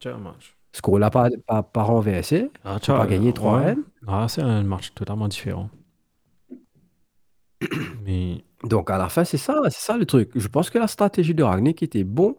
Ah, 0.03 0.17
match. 0.17 0.57
Ce 0.73 0.81
qu'on 0.81 0.97
l'a 0.97 1.09
pas, 1.09 1.29
pas, 1.45 1.63
pas 1.63 1.83
renversé, 1.83 2.49
Ah, 2.63 2.79
tu 2.81 2.91
pas 2.91 3.05
gagné 3.05 3.31
3-1. 3.31 3.77
Ah, 4.07 4.27
c'est 4.27 4.41
un 4.41 4.63
match 4.63 4.93
totalement 4.93 5.27
différent. 5.27 5.69
Mais 8.03 8.43
Donc 8.63 8.89
à 8.89 8.97
la 8.97 9.09
fin, 9.09 9.23
c'est 9.23 9.37
ça, 9.37 9.59
c'est 9.65 9.79
ça 9.81 9.97
le 9.97 10.05
truc. 10.05 10.31
Je 10.35 10.47
pense 10.47 10.69
que 10.69 10.77
la 10.77 10.87
stratégie 10.87 11.33
de 11.33 11.43
Ragnick 11.43 11.81
était 11.81 12.03
bon, 12.03 12.37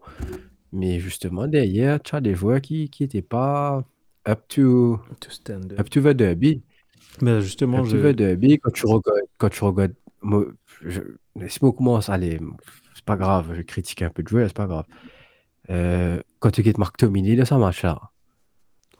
mais 0.72 1.00
justement 1.00 1.46
derrière, 1.48 2.00
tu 2.00 2.14
as 2.14 2.20
des 2.20 2.34
joueurs 2.34 2.60
qui 2.60 2.90
n'étaient 3.00 3.22
pas 3.22 3.84
up 4.28 4.40
to, 4.48 5.00
to 5.20 5.30
stand 5.30 5.74
up 5.78 5.90
to 5.90 6.00
the 6.00 6.08
derby. 6.08 6.62
Mais 7.20 7.40
justement, 7.42 7.78
Un 7.78 7.84
je... 7.84 7.96
petit 7.96 8.02
peu 8.02 8.14
de 8.14 8.34
B, 8.36 8.58
quand 8.62 8.70
tu 8.72 8.86
regardes, 8.86 9.20
quand 9.38 9.48
tu 9.50 9.64
regardes, 9.64 9.94
moi, 10.22 10.46
je, 10.80 11.00
laisse-moi 11.36 11.72
commencer, 11.72 12.10
allez, 12.10 12.40
c'est 12.94 13.04
pas 13.04 13.16
grave, 13.16 13.52
je 13.54 13.62
critique 13.62 14.02
un 14.02 14.10
peu 14.10 14.22
de 14.22 14.28
joueur, 14.28 14.46
c'est 14.48 14.56
pas 14.56 14.66
grave. 14.66 14.86
Euh, 15.70 16.20
quand 16.38 16.50
tu 16.50 16.62
quittes 16.62 16.78
Marc 16.78 16.96
Tomini 16.96 17.36
de 17.36 17.44
ce 17.44 17.54
match-là, 17.54 18.00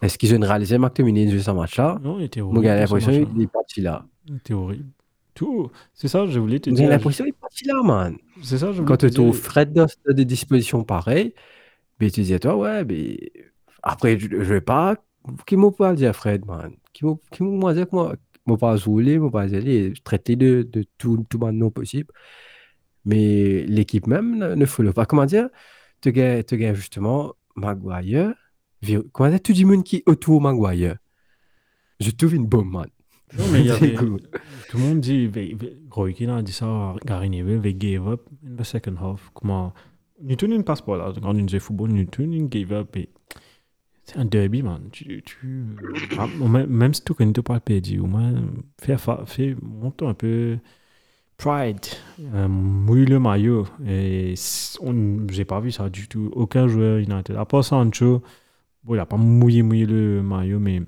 est-ce 0.03 0.18
qu'ils 0.18 0.35
ont 0.35 0.41
réalisé 0.41 0.77
Marc 0.79 0.95
Tomini 0.95 1.27
de 1.27 1.39
ce 1.39 1.51
match-là? 1.53 1.99
Non, 2.03 2.18
il 2.18 2.25
était 2.25 2.41
Moi, 2.41 2.51
horrible. 2.51 2.64
j'ai 2.64 2.75
l'impression 2.81 3.27
qu'il 3.27 3.43
est 3.43 3.47
parti 3.47 3.81
là. 3.81 4.05
Il 4.27 4.37
était 4.37 4.53
horrible. 4.55 4.91
Tout. 5.35 5.70
C'est 5.95 6.09
ça, 6.09 6.26
je 6.26 6.39
voulais 6.39 6.61
te 6.61 6.70
J'ai 6.76 6.87
dire. 6.87 6.89
l'impression 6.89 7.24
qu'il 7.24 7.30
est 7.35 7.39
parti 7.41 7.64
là, 7.66 7.83
man. 7.83 8.16
C'est 8.43 8.59
ça, 8.59 8.72
je 8.72 8.83
voulais 8.83 8.87
Quand 8.87 8.97
te 8.99 9.07
tu. 9.07 9.33
Fred 9.33 9.72
dans 9.72 9.87
dans 10.07 10.14
des 10.14 10.24
dispositions 10.24 10.85
pareilles, 10.85 11.35
mais 12.01 12.11
tu 12.11 12.22
dis 12.22 12.35
à 12.35 12.39
toi, 12.39 12.57
ouais, 12.57 12.85
mais 12.85 13.18
après, 13.83 14.18
je, 14.18 14.28
je 14.28 14.37
vais 14.37 14.61
pas. 14.61 14.97
Qui 15.47 15.57
m'a 15.57 15.70
pas 15.70 15.95
dire, 15.95 16.14
Fred, 16.16 16.45
man? 16.47 16.74
Qui 16.93 17.05
m'a 17.07 17.14
m'a 17.41 17.74
dire 17.74 17.89
que 17.89 17.95
moi, 17.97 18.16
moi 18.47 18.59
pas 18.59 18.76
rouler, 18.76 19.18
moi 19.18 19.30
pas 19.30 19.43
aller, 19.43 19.93
traiter 20.05 20.37
de, 20.37 20.62
de 20.70 20.85
tout, 20.99 21.24
tout 21.30 21.39
maintenant 21.39 21.70
possible. 21.70 22.12
Mais 23.05 23.64
l'équipe 23.66 24.07
même 24.07 24.37
ne, 24.39 24.55
ne 24.55 24.66
follow 24.66 24.93
pas. 24.93 25.07
Comment 25.07 25.26
dire? 25.26 25.49
Tu 26.01 26.12
gagnes, 26.12 26.74
justement 26.74 27.35
Maguire. 27.57 28.35
Comment 29.12 29.30
dire? 29.30 29.43
Tu 29.43 29.53
dis 29.53 29.64
monde 29.64 29.85
qui 29.85 30.03
autour 30.07 30.41
Maguire. 30.41 30.97
Je 32.01 32.11
trouve 32.11 32.35
une 32.35 32.47
bombe, 32.47 32.70
man. 32.72 32.89
Non, 33.39 33.45
mais 33.53 33.61
il 33.61 33.66
y 33.66 33.70
avait- 33.70 33.95
cool. 33.95 34.20
Tout 34.70 34.78
le 34.78 34.83
monde 34.85 35.01
dit, 35.01 35.30
Roy 35.91 36.12
Keane 36.12 36.30
a 36.30 36.43
dit 36.43 36.53
ça 36.53 36.66
à 36.66 36.97
Gary 37.05 37.30
Neville, 37.30 37.61
they 37.61 37.74
gave 37.74 38.07
up 38.09 38.22
in 38.47 38.57
the 38.57 38.64
second 38.64 38.97
half. 39.01 39.30
Comment. 39.35 39.72
Newton 40.22 40.51
ne 40.57 40.62
passe 40.62 40.80
pas 40.83 40.97
là. 40.97 41.12
Quand 41.20 41.30
on 41.30 41.35
disait 41.35 41.59
football, 41.59 41.91
Newton 41.91 42.47
gave 42.49 42.72
up. 42.72 42.97
et 42.97 43.09
C'est 44.05 44.18
un 44.18 44.24
derby, 44.24 44.62
man. 44.62 44.83
Tu, 44.93 45.22
tu... 45.24 45.64
ah, 46.18 46.26
même, 46.49 46.95
si 46.95 47.03
tu 47.05 47.12
connais 47.14 47.33
pas 47.33 47.55
le 47.55 47.61
perdu, 47.61 47.99
au 47.99 48.07
moins, 48.07 48.33
fais, 48.80 48.97
fa- 48.99 49.24
fais, 49.26 49.57
monte 49.62 50.03
un 50.03 50.14
peu 50.14 50.59
pride. 51.37 51.80
Euh, 52.35 52.47
mouille 52.49 53.05
le 53.07 53.18
maillot. 53.18 53.66
Et 53.87 54.35
j'ai 55.30 55.45
pas 55.45 55.61
vu 55.61 55.70
ça 55.72 55.89
du 55.91 56.07
tout. 56.09 56.30
Aucun 56.35 56.68
joueur 56.68 56.99
United. 56.99 57.35
À 57.37 57.45
part 57.45 57.64
Sancho, 57.64 58.22
bon, 58.85 58.95
il 58.95 59.01
a 59.01 59.07
pas 59.07 59.16
mouillé, 59.16 59.62
mouillé 59.62 59.87
le 59.87 60.22
maillot, 60.22 60.61
mais 60.61 60.83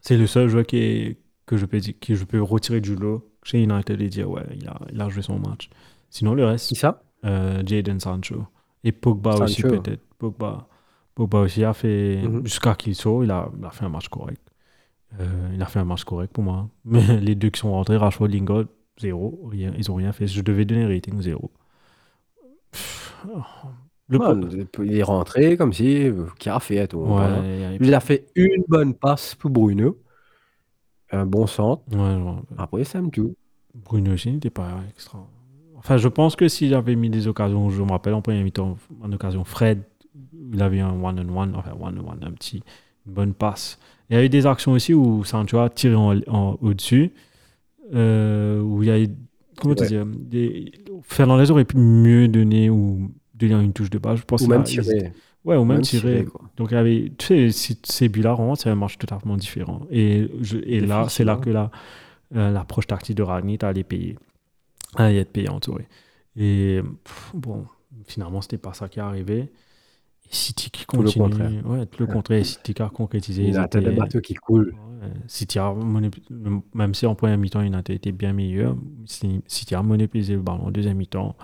c'est 0.00 0.16
le 0.16 0.26
seul 0.28 0.48
joueur 0.48 0.64
qui 0.66 0.76
est, 0.78 1.16
que 1.46 1.56
je 1.56 1.66
peux 1.66 1.80
que 1.80 2.14
je 2.14 2.24
peux 2.24 2.42
retirer 2.42 2.80
du 2.80 2.96
lot 2.96 3.30
chez 3.42 3.62
United 3.62 4.00
et 4.00 4.08
dire 4.08 4.28
ouais, 4.30 4.42
il 4.54 4.66
a, 4.68 4.78
il 4.92 5.00
a 5.00 5.08
joué 5.08 5.22
son 5.22 5.38
match. 5.38 5.70
Sinon 6.10 6.34
le 6.34 6.44
reste, 6.44 6.68
Qui 6.68 6.74
ça? 6.76 7.02
euh, 7.24 7.62
Jadon 7.64 7.98
Sancho 8.00 8.44
et 8.84 8.92
Pogba 8.92 9.36
aussi 9.38 9.62
peut-être. 9.62 10.02
Pogba, 10.18 10.68
Pogba 11.14 11.40
aussi 11.40 11.64
a 11.64 11.72
fait 11.72 12.22
Mhm. 12.22 12.44
jusqu'à 12.44 12.74
qu'il 12.74 12.94
sort, 12.94 13.24
il 13.24 13.30
a, 13.30 13.50
il 13.58 13.64
a 13.64 13.70
fait 13.70 13.84
un 13.84 13.88
match 13.90 14.08
correct. 14.08 14.40
Euh, 15.20 15.50
il 15.54 15.62
a 15.62 15.66
fait 15.66 15.78
un 15.78 15.84
match 15.84 16.04
correct 16.04 16.32
pour 16.32 16.44
moi. 16.44 16.68
Mais 16.84 17.20
les 17.20 17.34
deux 17.34 17.50
qui 17.50 17.60
sont 17.60 17.70
rentrés, 17.72 17.96
Rashford, 17.96 18.28
Lingard, 18.28 18.64
zéro, 19.00 19.48
rien, 19.50 19.72
ils 19.78 19.90
ont 19.90 19.94
rien 19.94 20.12
fait. 20.12 20.26
Je 20.26 20.42
devais 20.42 20.64
donner 20.64 20.82
un 20.84 20.88
rating 20.88 21.20
zéro. 21.22 21.50
Le 24.08 24.18
Il 24.84 24.96
est 24.98 25.02
rentré 25.02 25.56
comme 25.56 25.72
si. 25.72 26.04
euh, 26.06 26.26
Qui 26.38 26.48
a 26.48 26.60
fait 26.60 26.86
tout 26.86 26.98
Ouais, 26.98 27.22
a- 27.24 27.72
Il 27.80 27.92
a 27.94 28.00
fait 28.00 28.26
une 28.36 28.64
bonne 28.68 28.94
passe 28.94 29.34
pour 29.34 29.50
Bruno. 29.50 29.98
Un 31.12 31.26
bon 31.26 31.46
centre. 31.46 31.82
ouais. 31.92 32.34
Après, 32.58 32.82
tout. 33.12 33.34
Bruno 33.74 34.12
aussi 34.14 34.30
n'était 34.32 34.50
pas 34.50 34.80
extra. 34.90 35.26
Enfin, 35.76 35.98
je 35.98 36.08
pense 36.08 36.34
que 36.36 36.48
si 36.48 36.68
j'avais 36.68 36.96
mis 36.96 37.10
des 37.10 37.28
occasions, 37.28 37.70
je 37.70 37.82
me 37.82 37.90
rappelle 37.90 38.14
en 38.14 38.22
première 38.22 38.42
mi-temps, 38.42 38.76
en 39.02 39.12
occasion, 39.12 39.44
Fred, 39.44 39.82
il 40.52 40.60
avait 40.62 40.80
un 40.80 40.90
one-on-one, 41.02 41.54
enfin 41.54 41.72
one-on-one, 41.78 42.18
un 42.22 42.32
petit, 42.32 42.62
une 43.06 43.12
bonne 43.12 43.34
passe. 43.34 43.78
Il 44.10 44.16
y 44.16 44.18
a 44.18 44.24
eu 44.24 44.28
des 44.28 44.46
actions 44.46 44.72
aussi 44.72 44.94
où 44.94 45.24
Sancho 45.24 45.58
a 45.58 45.68
tiré 45.68 45.94
en, 45.94 46.18
en- 46.28 46.58
au-dessus, 46.60 47.12
euh, 47.94 48.60
où 48.62 48.82
il 48.82 48.88
y 48.88 48.90
a 48.92 49.00
eu, 49.00 49.08
comment 49.58 49.74
te 49.74 49.82
Ouais. 49.82 49.88
dire, 49.88 50.06
des, 50.06 50.72
Fernandez 51.02 51.50
aurait 51.50 51.64
pu 51.64 51.76
mieux 51.76 52.28
donner 52.28 52.70
ou 52.70 53.10
donner 53.34 53.54
une 53.62 53.72
touche 53.72 53.90
de 53.90 53.98
balle. 53.98 54.16
Je 54.16 54.24
pense 54.24 54.42
Ou 54.42 54.46
même 54.48 54.64
tiré. 54.64 55.12
Ouais, 55.46 55.56
ou 55.56 55.64
même, 55.64 55.76
Même 55.78 55.82
tirer. 55.82 56.12
tiré, 56.18 56.24
quoi. 56.26 56.42
Donc, 56.56 56.72
il 56.72 56.76
avait, 56.76 57.12
tu 57.16 57.26
sais, 57.26 57.50
si- 57.52 57.78
ces 57.84 58.08
buts-là, 58.08 58.34
vraiment, 58.34 58.54
c'est 58.56 58.68
un 58.68 58.74
match 58.74 58.98
totalement 58.98 59.36
différent. 59.36 59.82
Et, 59.90 60.28
je- 60.42 60.58
et 60.58 60.80
là, 60.80 61.06
c'est 61.08 61.24
là 61.24 61.36
que 61.36 61.48
la, 61.50 61.70
euh, 62.34 62.50
l'approche 62.50 62.86
tactique 62.88 63.16
de 63.16 63.22
Ragnick 63.22 63.62
allait 63.64 63.84
payer. 63.84 64.18
Allait 64.96 65.18
être 65.18 65.32
payante, 65.32 65.68
oui. 65.68 65.82
Et 66.36 66.82
pff, 67.04 67.30
bon, 67.34 67.64
finalement, 68.06 68.42
c'était 68.42 68.58
pas 68.58 68.74
ça 68.74 68.88
qui 68.88 68.98
est 68.98 69.02
arrivé. 69.02 69.50
City 70.28 70.70
qui 70.70 70.84
Tout 70.86 70.96
le 70.96 71.04
continue. 71.04 71.22
contraire. 71.22 71.66
Ouais, 71.66 71.86
tout 71.86 72.02
le 72.02 72.06
contraire. 72.12 72.44
City 72.44 72.74
qui 72.74 72.82
a 72.82 72.88
concrétisé. 72.88 73.52
bateau 73.52 74.20
qui 74.20 74.34
coule. 74.34 74.74
Ouais, 75.00 75.08
City 75.28 75.60
a 75.60 75.72
même 76.74 76.94
si 76.94 77.06
en 77.06 77.14
première 77.14 77.38
mi-temps, 77.38 77.60
United 77.62 77.94
était 77.94 78.10
bien 78.10 78.32
meilleur, 78.32 78.76
City 79.46 79.74
a 79.76 79.82
monopolisé 79.82 80.34
le 80.34 80.40
ballon 80.40 80.66
en 80.66 80.70
deuxième 80.72 80.96
mi-temps. 80.96 81.36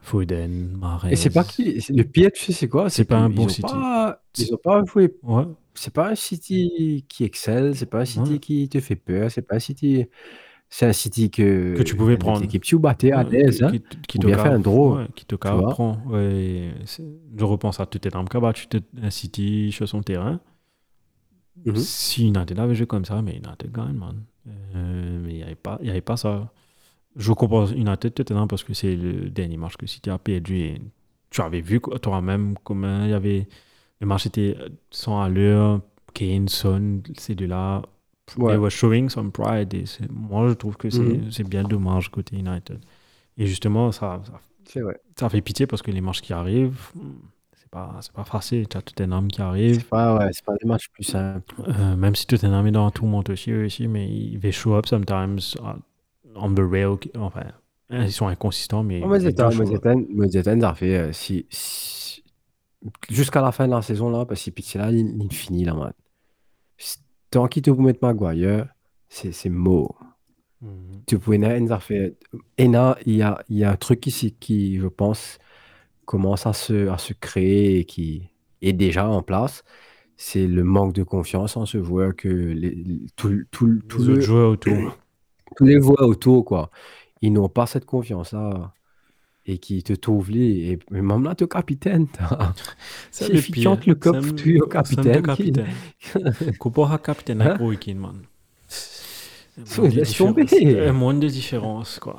Foden, 0.00 0.76
Mahrez. 0.78 1.12
Et 1.12 1.16
c'est 1.16 1.30
pas 1.30 1.44
qui. 1.44 1.84
Le 1.90 2.02
pire, 2.04 2.30
tu 2.32 2.44
sais, 2.44 2.52
c'est 2.52 2.68
quoi? 2.68 2.88
C'est 2.88 3.04
pas 3.04 3.18
un 3.18 3.28
bon 3.28 3.48
City. 3.48 3.62
pas- 3.72 4.22
ils 4.38 4.54
ont 4.54 4.58
pas 4.58 4.82
joué. 4.84 5.14
Ouais, 5.22 5.44
C'est 5.74 5.92
pas 5.92 6.10
un 6.10 6.14
City 6.14 7.04
qui 7.08 7.24
excelle, 7.24 7.76
c'est 7.76 7.86
pas 7.86 8.00
un 8.00 8.04
City 8.04 8.32
Ouais. 8.32 8.38
qui 8.38 8.68
te 8.68 8.80
fait 8.80 8.96
peur, 8.96 9.30
c'est 9.30 9.42
pas 9.42 9.56
un 9.56 9.60
City. 9.60 10.06
C'est 10.70 10.86
un 10.86 10.92
City 10.92 11.30
que. 11.30 11.74
Que 11.76 11.82
tu 11.82 11.96
pouvais 11.96 12.16
prendre. 12.16 12.42
équipe 12.44 12.62
tu 12.62 12.78
battais 12.78 13.12
à 13.12 13.22
l'aise. 13.22 13.62
hein. 13.62 13.70
qui, 13.70 13.80
qui 14.06 14.18
bien 14.18 14.36
fait 14.38 14.48
un 14.50 14.58
draw, 14.58 14.96
ouais, 14.98 15.06
qui 15.14 15.24
te 15.24 15.34
tu 15.34 15.38
prend. 15.38 15.98
Je 16.12 17.44
repense 17.44 17.80
à 17.80 17.86
Tottenham 17.86 18.28
qui 18.28 18.36
a 18.36 18.40
battu 18.40 18.66
Tot- 18.68 18.84
un 19.02 19.10
City 19.10 19.72
sur 19.72 19.88
son 19.88 20.02
terrain. 20.02 20.40
Mhm. 21.64 21.76
Si 21.76 22.26
United 22.28 22.58
avait 22.58 22.74
joué 22.74 22.86
comme 22.86 23.04
ça, 23.04 23.20
mais 23.22 23.32
United 23.32 23.72
gagne, 23.72 23.94
man. 23.96 24.22
Euh, 24.74 25.20
mais 25.22 25.30
il 25.32 25.36
n'y 25.36 25.42
avait, 25.42 25.56
avait 25.90 26.00
pas 26.00 26.16
ça. 26.16 26.52
Je 27.16 27.32
comprends 27.32 27.66
United 27.66 28.14
Tottenham 28.14 28.46
parce 28.48 28.62
que 28.62 28.74
c'est 28.74 28.94
le 28.96 29.30
dernier 29.30 29.56
match 29.56 29.76
que 29.76 29.86
City 29.86 30.10
a 30.10 30.18
perdu. 30.18 30.58
Et 30.58 30.80
tu 31.30 31.40
avais 31.40 31.60
vu 31.60 31.80
toi-même 32.02 32.54
comment 32.64 33.04
il 33.04 33.10
y 33.10 33.14
avait. 33.14 33.48
Le 34.00 34.06
match 34.06 34.26
était 34.26 34.56
sans 34.90 35.20
allure. 35.20 35.80
Kane, 36.14 36.48
Son, 36.48 37.02
ces 37.16 37.34
deux-là. 37.34 37.82
Ouais. 38.36 38.52
They 38.52 38.58
were 38.58 38.70
showing 38.70 39.08
some 39.08 39.32
pride. 39.32 39.72
Et 39.74 39.84
moi, 40.10 40.48
je 40.48 40.54
trouve 40.54 40.76
que 40.76 40.90
c'est 40.90 41.20
c'est 41.30 41.44
bien 41.44 41.64
dommage 41.64 42.10
côté 42.10 42.36
United. 42.36 42.78
Et 43.36 43.46
justement, 43.46 43.90
ça, 43.92 44.20
ça, 44.26 44.40
C'est 44.64 44.80
vrai. 44.80 45.00
ça 45.18 45.28
fait 45.28 45.40
pitié 45.40 45.66
parce 45.66 45.82
que 45.82 45.90
les 45.90 46.00
matchs 46.00 46.20
qui 46.20 46.32
arrivent, 46.32 46.90
c'est 47.56 47.70
pas, 47.70 47.96
c'est 48.00 48.12
pas 48.12 48.24
facile. 48.24 48.68
Tu 48.68 48.76
as 48.76 48.82
Tottenham 48.82 49.28
qui 49.28 49.40
arrive. 49.40 49.76
C'est 49.76 49.88
pas, 49.88 50.18
ouais, 50.18 50.30
c'est 50.32 50.44
pas 50.44 50.54
des 50.60 50.66
matchs 50.68 50.88
plus 50.90 51.04
simples. 51.04 51.54
Euh, 51.68 51.96
même 51.96 52.14
si 52.14 52.26
Tottenham 52.26 52.66
est 52.66 52.72
dans 52.72 52.86
un 52.86 52.90
tourment 52.90 53.22
aussi, 53.28 53.50
eux 53.50 53.64
aussi, 53.66 53.88
mais 53.88 54.08
ils 54.08 54.38
they 54.40 54.52
show 54.52 54.74
up 54.74 54.86
sometimes 54.86 55.54
uh, 55.60 55.78
on 56.40 56.54
the 56.54 56.60
rail. 56.60 56.96
Enfin, 57.16 57.44
hein, 57.90 58.04
ils 58.04 58.12
sont 58.12 58.26
inconsistants, 58.28 58.82
mais. 58.82 59.00
C'est 59.00 59.20
c'est 59.20 59.26
c'est 59.30 59.40
un, 59.42 59.50
ça 60.60 60.74
fait, 60.74 60.96
euh, 60.96 61.12
si, 61.12 61.46
si- 61.50 62.22
jusqu'à 63.10 63.40
la 63.40 63.52
fin 63.52 63.66
de 63.66 63.72
la 63.72 63.82
saison 63.82 64.10
là, 64.10 64.24
parce 64.24 64.40
que 64.40 64.44
pitié 64.50 64.80
là, 64.80 64.90
finit 65.30 65.64
là, 65.64 65.74
man. 65.74 65.92
Tant 67.30 67.46
qu'il 67.46 67.62
te 67.62 67.70
vous 67.70 67.82
mettre 67.82 67.98
Maguire, 68.02 68.68
c'est 69.08 69.32
c'est 69.32 69.50
mort. 69.50 69.98
Mhm. 70.62 71.02
Tu 71.06 71.18
pouvais 71.18 71.38
n'a 71.38 71.78
fait. 71.78 72.16
Et 72.56 72.68
là, 72.68 72.96
il 73.06 73.16
y 73.16 73.22
a, 73.22 73.42
il 73.48 73.58
y 73.58 73.64
a 73.64 73.70
un 73.70 73.76
truc 73.76 74.06
ici 74.06 74.34
qui, 74.38 74.78
je 74.78 74.86
pense, 74.86 75.38
commence 76.06 76.46
à 76.46 76.52
se, 76.52 76.88
à 76.88 76.98
se 76.98 77.12
créer 77.12 77.80
et 77.80 77.84
qui 77.84 78.30
est 78.62 78.72
déjà 78.72 79.08
en 79.08 79.22
place. 79.22 79.62
C'est 80.16 80.46
le 80.46 80.64
manque 80.64 80.94
de 80.94 81.02
confiance 81.04 81.56
en 81.56 81.64
ce 81.66 81.82
joueur 81.82 82.16
que 82.16 82.28
les, 82.28 82.74
tout, 83.14 83.44
tout, 83.52 83.78
tout 83.88 83.98
Les 83.98 84.04
le- 84.06 84.12
autres 84.14 84.22
joueurs 84.22 84.50
autour. 84.52 84.98
Tous 85.56 85.64
les 85.64 85.80
joueurs 85.80 86.08
autour, 86.08 86.44
quoi, 86.44 86.70
ils 87.20 87.32
n'ont 87.32 87.48
pas 87.48 87.66
cette 87.66 87.84
confiance-là 87.84 88.72
et 89.48 89.58
qui 89.58 89.82
te 89.82 89.94
trouvent 89.94 90.30
li. 90.30 90.70
Et 90.70 90.78
mais 90.90 91.02
même 91.02 91.24
là, 91.24 91.34
tu 91.36 91.44
es 91.44 91.48
capitaine. 91.48 92.06
C'est 93.10 93.32
le 93.32 93.40
pire. 93.40 93.76
le 93.86 93.94
cop, 93.94 94.36
tu 94.36 94.56
es 94.56 94.68
capitaine, 94.68 95.22
capitaine. 95.26 95.74
Comparé 96.58 96.98
capitaine 97.02 97.42
Hein? 97.42 97.46
avec 97.52 97.60
Weekend, 97.60 97.98
man. 97.98 98.22
Laisse 99.90 100.12
tomber. 100.16 100.44
différence. 100.44 100.88
Un 100.88 100.92
monde 100.92 101.20
de 101.20 101.28
différence, 101.28 101.98
quoi. 101.98 102.18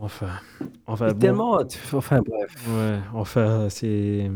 Enfin. 0.00 0.40
Enfin, 0.86 1.12
bon. 1.12 1.18
Tellement. 1.18 1.60
Enfin, 1.92 2.20
bref. 2.20 2.68
Ouais, 2.68 2.98
enfin, 3.14 3.68
c'est. 3.70 4.30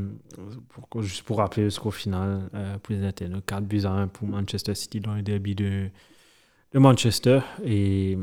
Pour, 0.69 1.03
juste 1.03 1.23
pour 1.23 1.39
rappeler 1.39 1.65
le 1.65 1.71
score 1.71 1.95
final, 1.95 2.49
euh, 2.55 2.79
pour 2.79 2.95
les 2.95 3.05
internautes, 3.05 3.45
4 3.45 3.65
buts 3.65 3.83
à 3.85 3.91
1 3.91 4.09
pour 4.09 4.29
Manchester 4.29 4.75
City 4.75 5.01
dans 5.01 5.15
le 5.15 5.23
derby 5.23 5.55
de, 5.55 5.91
de 6.73 6.79
Manchester. 6.79 7.41
Et. 7.65 8.17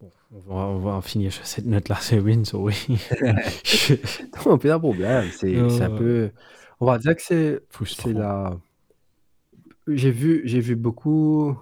Bon, 0.00 0.10
on 0.30 0.38
va, 0.40 0.54
on 0.54 0.78
va 0.78 1.02
finir 1.02 1.32
sur 1.32 1.46
cette 1.46 1.66
note-là, 1.66 1.96
c'est 2.00 2.18
win, 2.18 2.44
so 2.44 2.58
oui. 2.58 2.74
Non, 4.46 4.58
pas 4.58 4.68
de 4.68 4.78
problème. 4.78 5.28
C'est 5.32 5.56
un 5.58 5.90
peu. 5.90 6.30
On 6.80 6.86
va 6.86 6.98
dire 6.98 7.16
que 7.16 7.22
c'est 7.22 8.12
la. 8.12 8.56
J'ai 9.86 10.10
vu, 10.10 10.42
vu 10.44 10.76
beaucoup. 10.76 11.56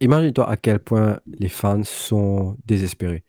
Imagine-toi 0.00 0.48
à 0.48 0.56
quel 0.58 0.78
point 0.78 1.20
les 1.26 1.48
fans 1.48 1.82
sont 1.82 2.58
désespérés. 2.66 3.24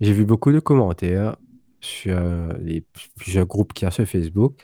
J'ai 0.00 0.12
vu 0.12 0.24
beaucoup 0.24 0.50
de 0.50 0.58
commentaires 0.58 1.36
sur 1.80 2.16
euh, 2.16 2.52
les 2.60 2.84
plusieurs 3.16 3.46
groupes 3.46 3.72
qu'il 3.72 3.86
y 3.86 3.88
a 3.88 3.92
sur 3.92 4.04
Facebook 4.04 4.60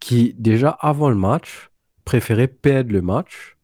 qui, 0.00 0.34
déjà 0.38 0.70
avant 0.70 1.08
le 1.08 1.14
match, 1.16 1.70
préféraient 2.04 2.48
perdre 2.48 2.92
le 2.92 3.00
match 3.00 3.56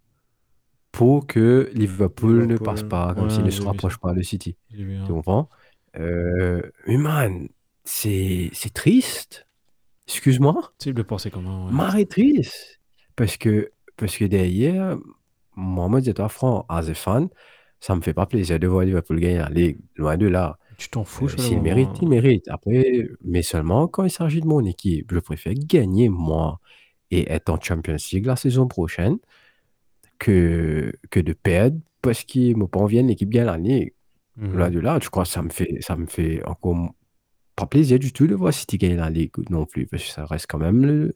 pour 0.97 1.27
que 1.27 1.71
Liverpool 1.75 2.47
ne 2.47 2.57
passe 2.57 2.83
pas, 2.83 3.15
comme 3.15 3.25
ouais, 3.25 3.31
s'il 3.31 3.45
ne 3.45 3.51
se 3.51 3.61
rapproche 3.61 3.99
pas 3.99 4.15
de 4.15 4.23
City. 4.23 4.57
Tu 4.75 5.07
comprends? 5.07 5.51
Euh, 5.99 6.63
mais 6.87 6.97
man, 6.97 7.49
c'est 7.85 8.51
triste. 8.73 9.47
Excuse-moi. 10.09 10.73
Tu 10.81 10.95
de 10.95 11.03
penser 11.03 11.31
comment 11.31 11.67
ouais. 11.67 11.73
Marre 11.73 11.99
triste. 12.09 12.81
Parce 13.15 13.37
que, 13.37 13.73
parce 13.99 14.17
que 14.17 14.25
derrière, 14.25 14.97
moi, 15.55 15.89
moi, 15.89 16.01
dis-toi, 16.01 16.31
franc, 16.31 16.65
as 16.71 16.89
a 16.89 16.95
fan, 16.95 17.29
ça 17.79 17.95
me 17.95 18.01
fait 18.01 18.15
pas 18.15 18.25
plaisir 18.25 18.59
de 18.59 18.67
voir 18.67 18.87
Liverpool 18.87 19.21
gagner 19.21 19.39
la 19.39 19.51
Ligue. 19.51 19.79
Loin 19.97 20.17
de 20.17 20.29
là. 20.29 20.59
Tu 20.79 20.89
t'en 20.89 21.05
fous, 21.05 21.27
Euh, 21.27 21.33
le 21.37 21.43
S'il 21.43 21.61
mérite, 21.61 21.91
il 22.01 22.09
mérite. 22.09 22.49
Après, 22.49 23.07
mais 23.23 23.43
seulement 23.43 23.87
quand 23.87 24.05
il 24.05 24.11
s'agit 24.11 24.41
de 24.41 24.47
mon 24.47 24.65
équipe, 24.65 25.13
je 25.13 25.19
préfère 25.19 25.53
gagner 25.55 26.09
moi 26.09 26.59
et 27.11 27.31
être 27.31 27.51
en 27.51 27.61
Champions 27.61 27.97
League 28.13 28.25
la 28.25 28.37
saison 28.37 28.67
prochaine 28.67 29.19
que, 30.19 30.93
que 31.11 31.21
de 31.21 31.33
perdre 31.33 31.79
parce 32.03 32.25
qu'il 32.25 32.57
envie 32.73 33.03
de 33.03 33.09
l'équipe 33.09 33.29
gagne 33.31 33.47
la 33.47 33.59
Ligue. 33.59 33.93
Mhm. 34.37 34.59
Là 34.59 34.71
de 34.71 34.79
là, 34.81 34.99
je 35.03 35.09
crois 35.09 35.25
que 35.25 35.31
ça 35.31 35.43
me 35.43 35.51
fait, 35.51 35.79
ça 35.81 35.97
me 35.97 36.07
fait 36.07 36.45
encore 36.47 36.95
pas 37.57 37.67
plaisir 37.67 37.99
du 37.99 38.13
tout 38.13 38.27
de 38.27 38.35
voir 38.35 38.53
City 38.53 38.77
gagner 38.79 38.97
la 38.97 39.11
Ligue 39.11 39.33
non 39.51 39.65
plus, 39.67 39.87
parce 39.87 40.05
que 40.05 40.11
ça 40.11 40.27
reste 40.27 40.47
quand 40.49 40.59
même 40.59 40.85
le- 40.85 41.15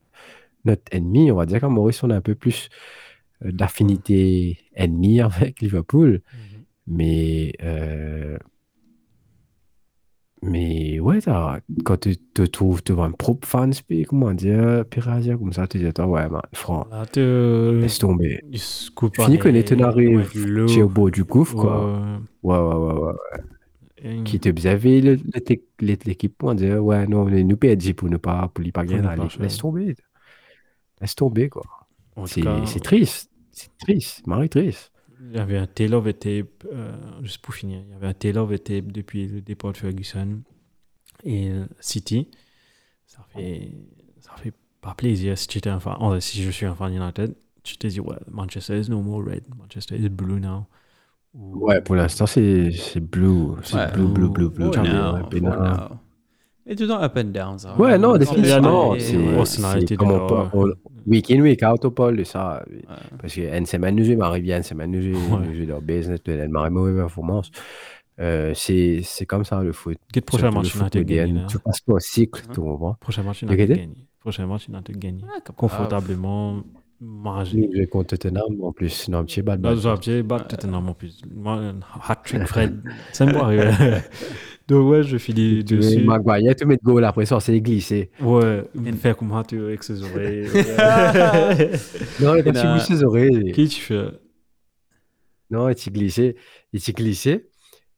notre 0.64 0.82
ennemi. 0.92 1.30
On 1.30 1.36
va 1.36 1.46
dire 1.46 1.60
qu'à 1.60 1.68
Maurice, 1.68 2.02
on 2.02 2.10
a 2.10 2.16
un 2.16 2.20
peu 2.22 2.34
plus 2.34 2.68
euh, 3.44 3.52
d'affinité 3.52 4.58
ennemi 4.74 5.20
avec 5.20 5.60
Liverpool. 5.60 6.22
Mhm. 6.32 6.64
Mais, 6.86 7.52
euh, 7.62 8.38
mais 10.42 11.00
ouais, 11.00 11.18
quand 11.84 12.00
tu 12.00 12.16
te 12.16 12.42
trouves 12.42 12.82
devant 12.84 13.04
un 13.04 13.10
propre 13.12 13.46
fan, 13.46 13.72
comment 14.08 14.32
dire, 14.32 14.84
Pirasia, 14.88 15.36
comme 15.36 15.52
ça, 15.52 15.66
tu 15.66 15.78
dis, 15.78 15.86
attends, 15.86 16.06
ouais, 16.06 16.28
man, 16.28 16.40
franc, 16.52 16.86
Là, 16.90 17.04
te. 17.06 17.78
laisse 17.80 17.98
tomber. 17.98 18.40
Fini 19.14 19.38
que 19.38 19.48
Nathan 19.48 19.80
arrive. 19.80 20.30
Tu 20.32 20.78
es 20.78 20.82
au 20.82 20.88
bout 20.88 21.10
du 21.10 21.24
gouffre, 21.24 21.56
quoi. 21.56 21.84
Ouais. 21.84 22.18
Ouais, 22.42 22.58
ouais, 22.58 22.74
ouais, 22.74 23.00
ouais. 23.00 23.12
Qui 24.24 24.40
te 24.40 24.48
l'équipe 25.80 26.36
pour 26.38 26.54
dire 26.54 26.82
ouais 26.82 27.06
non 27.06 27.26
nous 27.26 27.56
perdons 27.56 27.92
pour 27.92 28.08
ne 28.08 28.16
pas 28.16 28.48
pour 28.48 28.64
lui 28.64 28.72
pas 28.72 28.84
gagner 28.84 29.06
laisse 29.38 29.58
tomber 29.58 29.94
laisse 31.00 31.14
tomber 31.14 31.50
quoi 31.50 31.62
c'est 32.24 32.82
triste 32.82 33.30
c'est 33.52 33.68
triste 33.78 34.26
Marie 34.26 34.48
triste 34.48 34.90
Il 35.22 35.36
y 35.36 35.38
avait 35.38 35.58
un 35.58 35.66
Tail 35.66 35.92
of 35.94 36.06
a 36.06 36.12
Tape, 36.12 36.64
euh, 36.72 36.92
juste 37.22 37.38
pour 37.42 37.54
finir, 37.54 37.80
il 37.86 37.92
y 37.92 37.94
avait 37.94 38.06
un 38.06 38.14
Tail 38.14 38.38
of 38.38 38.50
a 38.50 38.58
Tape 38.58 38.86
depuis 38.90 39.26
le 39.28 39.40
départ 39.40 39.72
de 39.72 39.76
Ferguson 39.76 40.40
et 41.24 41.50
euh, 41.50 41.64
City. 41.80 42.28
Ça 43.06 43.24
fait, 43.28 43.70
ça 44.20 44.30
fait 44.36 44.52
pas 44.80 44.94
plaisir 44.94 45.36
si 45.36 45.46
tu 45.46 45.58
étais 45.58 45.68
un 45.68 45.80
fan, 45.80 45.96
oh, 46.00 46.18
si 46.20 46.42
je 46.42 46.50
suis 46.50 46.64
un 46.64 46.74
fan 46.74 46.92
United, 46.94 47.34
tu 47.62 47.76
te 47.76 47.86
dis, 47.86 48.00
ouais, 48.00 48.16
Manchester 48.30 48.78
is 48.80 48.88
no 48.90 49.00
more 49.02 49.22
red, 49.22 49.42
Manchester 49.58 49.96
is 49.96 50.08
blue 50.08 50.40
now. 50.40 50.64
Ou- 51.34 51.58
ouais 51.66 51.80
pour 51.80 51.94
l'instant 51.94 52.26
c'est 52.26 52.72
c'est 52.72 52.98
blue 52.98 53.50
c'est 53.62 53.76
Ouais. 53.76 53.92
blue 53.92 54.08
blue 54.08 54.28
blue 54.30 54.48
blue 54.48 54.64
now. 54.66 55.18
Et 56.66 56.74
tout 56.76 56.82
le 56.84 56.88
temps 56.88 57.00
up 57.02 57.16
and 57.16 57.24
down, 57.30 57.58
ça. 57.58 57.76
ouais 57.78 57.98
non 57.98 58.16
définitivement 58.16 58.96
c'est 59.44 59.96
comme 59.96 60.10
on- 60.10 60.72
week 61.10 61.30
in 61.30 61.40
week 61.42 61.62
out 61.62 61.82
de 61.82 62.24
ça 62.24 62.64
Ouais. 62.70 62.82
parce 63.20 63.34
que 63.34 63.42
une 63.58 63.66
semaine 63.66 63.96
nous 63.96 64.16
m'arrive 64.16 64.44
bien 64.44 64.56
une 64.58 64.62
semaine 64.62 64.90
nous 64.92 65.02
nous 65.02 65.66
leur 65.66 65.82
business 65.82 66.22
de 66.24 66.46
marre 66.46 66.70
mauvaise 66.70 66.96
performance 66.96 67.50
Euh, 68.20 68.52
c'est 68.54 69.00
c'est 69.02 69.24
comme 69.24 69.44
ça 69.44 69.62
le 69.62 69.72
foot 69.72 69.96
Quel 70.12 70.22
prochain 70.24 70.50
match 70.50 70.74
United 70.74 71.46
tu 71.48 71.58
passes 71.58 71.80
pas 71.80 71.94
au 71.94 71.98
cycle 71.98 72.40
Mhm. 72.46 72.54
tu 72.54 72.60
comprends 72.60 72.94
Prochain 73.00 73.22
match. 73.22 73.42
United 73.42 73.58
gagné. 73.68 73.88
Prochain 74.20 74.46
match 74.46 74.68
United. 74.68 74.96
Confortablement. 75.56 76.62
Nous, 77.00 77.70
je 77.74 77.84
contre 77.86 78.08
Tottenham 78.08 78.62
en 78.62 78.72
plus 78.72 79.08
non 79.08 79.24
petit 79.24 79.40
bad 79.40 79.62
Là, 79.64 79.74
bad. 79.74 80.02
j'ai 80.02 80.22
battu 80.22 80.48
Tottenham 80.48 80.86
en 80.90 80.92
plus. 80.92 81.22
Moi, 81.34 81.54
un 81.54 81.80
hat-trick 82.06 82.44
Fred. 82.46 82.82
Ça 83.12 83.24
me 83.24 83.34
arriver. 83.36 83.70
Donc, 84.70 84.88
ouais, 84.90 85.02
je 85.02 85.16
finis 85.18 85.64
Tu 85.64 85.76
dessus. 85.76 85.98
mets 85.98 86.04
Maguire, 86.04 86.54
tu 86.54 86.64
mets 86.64 86.76
de 86.76 86.82
goal 86.82 87.04
après 87.04 87.26
ça, 87.26 87.40
c'est 87.40 87.60
glissé. 87.60 88.10
Ouais, 88.20 88.62
In- 88.78 88.92
faire 88.96 89.16
comme 89.16 89.30
ça, 89.30 89.42
tu 89.46 89.60
avec 89.60 89.82
ses 89.82 90.00
oreilles. 90.02 90.46
Non, 92.20 92.36
il 92.36 92.48
a 92.48 92.52
bouge 92.74 92.82
ses 92.86 93.02
oreilles. 93.02 93.52
Qui 93.52 93.68
tu 93.68 93.80
fais? 93.80 94.06
Non, 95.50 95.68
il 95.68 95.76
s'est 95.76 95.90
glissé. 95.90 96.36
Il 96.72 96.80
s'est 96.80 96.92
glissé. 96.92 97.46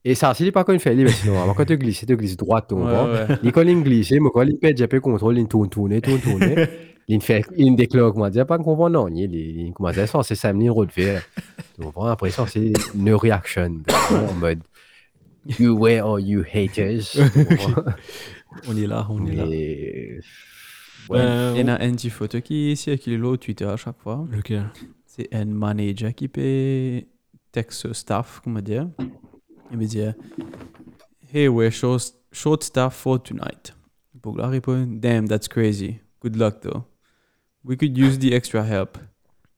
Et 0.05 0.15
ça, 0.15 0.33
n'est 0.41 0.51
pas 0.51 0.65
qu'on 0.65 0.79
fait, 0.79 0.95
mais 0.95 1.09
sinon, 1.09 1.41
avant 1.43 1.55
quand 1.55 1.65
tu 1.65 1.77
glisses, 1.79 2.05
tu 2.07 2.17
glisses 2.17 2.37
droite, 2.37 2.67
tu 2.69 2.75
ouais. 2.75 3.27
Il 3.43 3.53
quand 3.53 3.63
il 3.63 3.83
glisse, 3.83 4.11
mais 4.13 4.31
quand 4.33 4.43
il 4.43 4.59
pète, 4.59 4.77
j'ai 4.79 4.89
pas 4.89 4.99
contrôle, 4.99 5.39
il 5.39 5.47
tourne, 5.47 5.69
tourne, 5.69 6.01
tourne, 6.01 6.21
tourne. 6.21 6.41
Il 7.09 7.21
fait, 7.21 7.45
il 7.57 7.75
déclare, 7.75 8.13
comment 8.13 8.31
dire, 8.31 8.47
pas 8.47 8.59
comprendre, 8.59 8.91
non, 8.91 9.09
il 9.09 9.35
il 9.35 9.73
comment 9.75 9.91
dire, 9.91 10.09
ça, 10.09 10.23
c'est 10.23 10.37
5 10.37 10.53
minutes 10.53 10.87
de 10.87 10.93
faire. 10.93 11.23
Tu 11.75 11.83
comprends 11.83 12.07
Après 12.07 12.31
ça, 12.31 12.47
c'est 12.47 12.73
no 12.95 13.19
reaction. 13.19 13.81
En 14.31 14.35
mode, 14.35 14.61
you 15.47 15.77
were 15.77 16.01
or 16.03 16.21
you 16.21 16.43
haters. 16.43 17.17
On 18.69 18.77
est 18.77 18.87
là, 18.87 19.07
on 19.09 19.25
est 19.27 19.35
là. 19.35 19.45
Euh, 21.11 21.53
Il 21.55 21.61
y 21.61 21.65
en 21.65 21.69
a 21.69 21.83
un 21.83 21.93
petit 21.93 22.11
photo 22.11 22.41
qui 22.41 22.77
circule 22.77 23.25
au 23.25 23.37
Twitter 23.37 23.65
à 23.65 23.77
chaque 23.77 23.99
fois. 23.99 24.27
Lequel? 24.31 24.71
C'est 25.07 25.29
un 25.35 25.47
manager 25.47 26.15
qui 26.15 26.29
peut 26.29 27.03
texte 27.51 27.93
staff, 27.93 28.41
comment 28.45 28.61
dire. 28.61 28.89
Il 29.71 29.79
me 29.79 29.87
dit 29.87 30.03
Hey, 31.33 31.49
we're 31.49 31.73
short, 31.73 32.03
short 32.31 32.63
staff 32.63 32.95
for 32.95 33.23
tonight. 33.23 33.75
Pour 34.21 34.37
la 34.37 34.49
répondre 34.49 34.87
Damn, 35.01 35.27
that's 35.27 35.49
crazy. 35.49 36.01
Good 36.21 36.37
luck 36.37 36.61
though. 36.61 36.85
We 37.65 37.77
could 37.77 37.97
use 37.97 38.19
the 38.19 38.33
extra 38.35 38.63
help. 38.63 38.99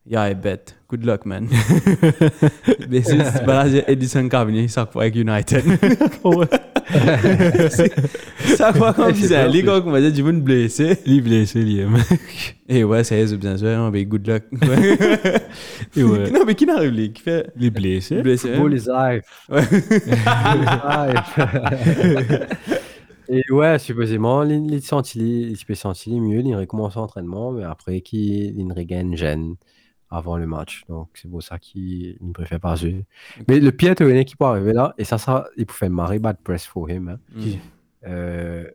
Yeah, 0.07 0.29
I 0.31 0.35
bet. 0.35 0.75
Good 0.89 1.07
luck, 1.07 1.25
man. 1.25 1.49
C'est 1.51 3.17
voilà, 3.45 3.67
j'ai 3.71 3.91
Edison 3.91 4.29
Cavani 4.29 4.69
chaque 4.69 4.93
fois 4.93 5.03
avec 5.05 5.17
United. 5.17 5.63
chaque 8.59 8.77
fois 8.77 8.93
qu'on 8.93 9.15
faisait 9.15 9.37
un 9.37 9.51
on 9.87 9.91
m'a 9.91 10.03
dit, 10.03 10.13
tu 10.13 10.21
veux 10.21 10.33
me 10.33 10.43
blesser? 10.43 10.99
Il 11.07 11.19
est 11.19 11.21
blessé, 11.23 11.63
Liam. 11.63 11.97
Et 12.69 12.85
ouais, 12.85 13.03
ça 13.03 13.17
y 13.17 13.21
est, 13.21 13.29
c'est 13.29 13.39
bien 13.39 13.57
sûr, 13.57 13.91
mais 13.91 14.05
good 14.05 14.27
luck. 14.27 14.43
Et 15.97 16.05
ouais. 16.05 16.31
non, 16.31 16.45
mais 16.47 16.55
qui 16.55 16.67
n'arrive, 16.67 16.91
lui, 16.91 17.11
qui 17.13 17.23
fait 17.23 17.47
Il 17.57 17.65
est 17.65 17.71
blessé. 17.71 18.21
blessé. 18.21 18.51
hein? 18.53 18.57
Football 18.57 18.75
is 18.75 18.87
life. 18.87 19.25
Ouais. 19.49 19.63
Is. 23.31 23.39
Et 23.39 23.43
ouais, 23.51 23.79
supposément, 23.79 24.43
il 24.45 24.83
peut 25.67 25.75
sentir 25.75 26.21
mieux, 26.21 26.41
il 26.41 26.55
recommence 26.55 26.97
l'entraînement, 26.97 27.53
mais 27.53 27.65
après, 27.65 28.03
il 28.13 28.71
regagne 28.77 29.17
gêne 29.17 29.55
avant 30.15 30.37
le 30.37 30.47
match. 30.47 30.85
Donc, 30.89 31.09
c'est 31.15 31.29
pour 31.31 31.43
ça 31.43 31.59
qu'il 31.59 32.17
il 32.21 32.33
préfère 32.33 32.61
pas 32.61 32.75
jouer. 32.77 33.05
Mais 33.49 33.61
le 33.61 33.73
pire, 33.73 33.95
tu 33.95 34.25
qui 34.25 34.37
peut 34.37 34.45
arriver 34.45 34.73
là, 34.73 34.95
et 34.99 35.05
ça, 35.05 35.19
ça, 35.19 35.47
il 35.57 35.67
peut 35.67 35.73
faire 35.75 35.91
marrer 35.91 36.19
bad 36.19 36.37
press 36.43 36.65
for 36.67 36.89
him. 36.91 37.09
hein. 37.09 37.19
Mm. 37.35 37.43
Euh, 38.07 38.71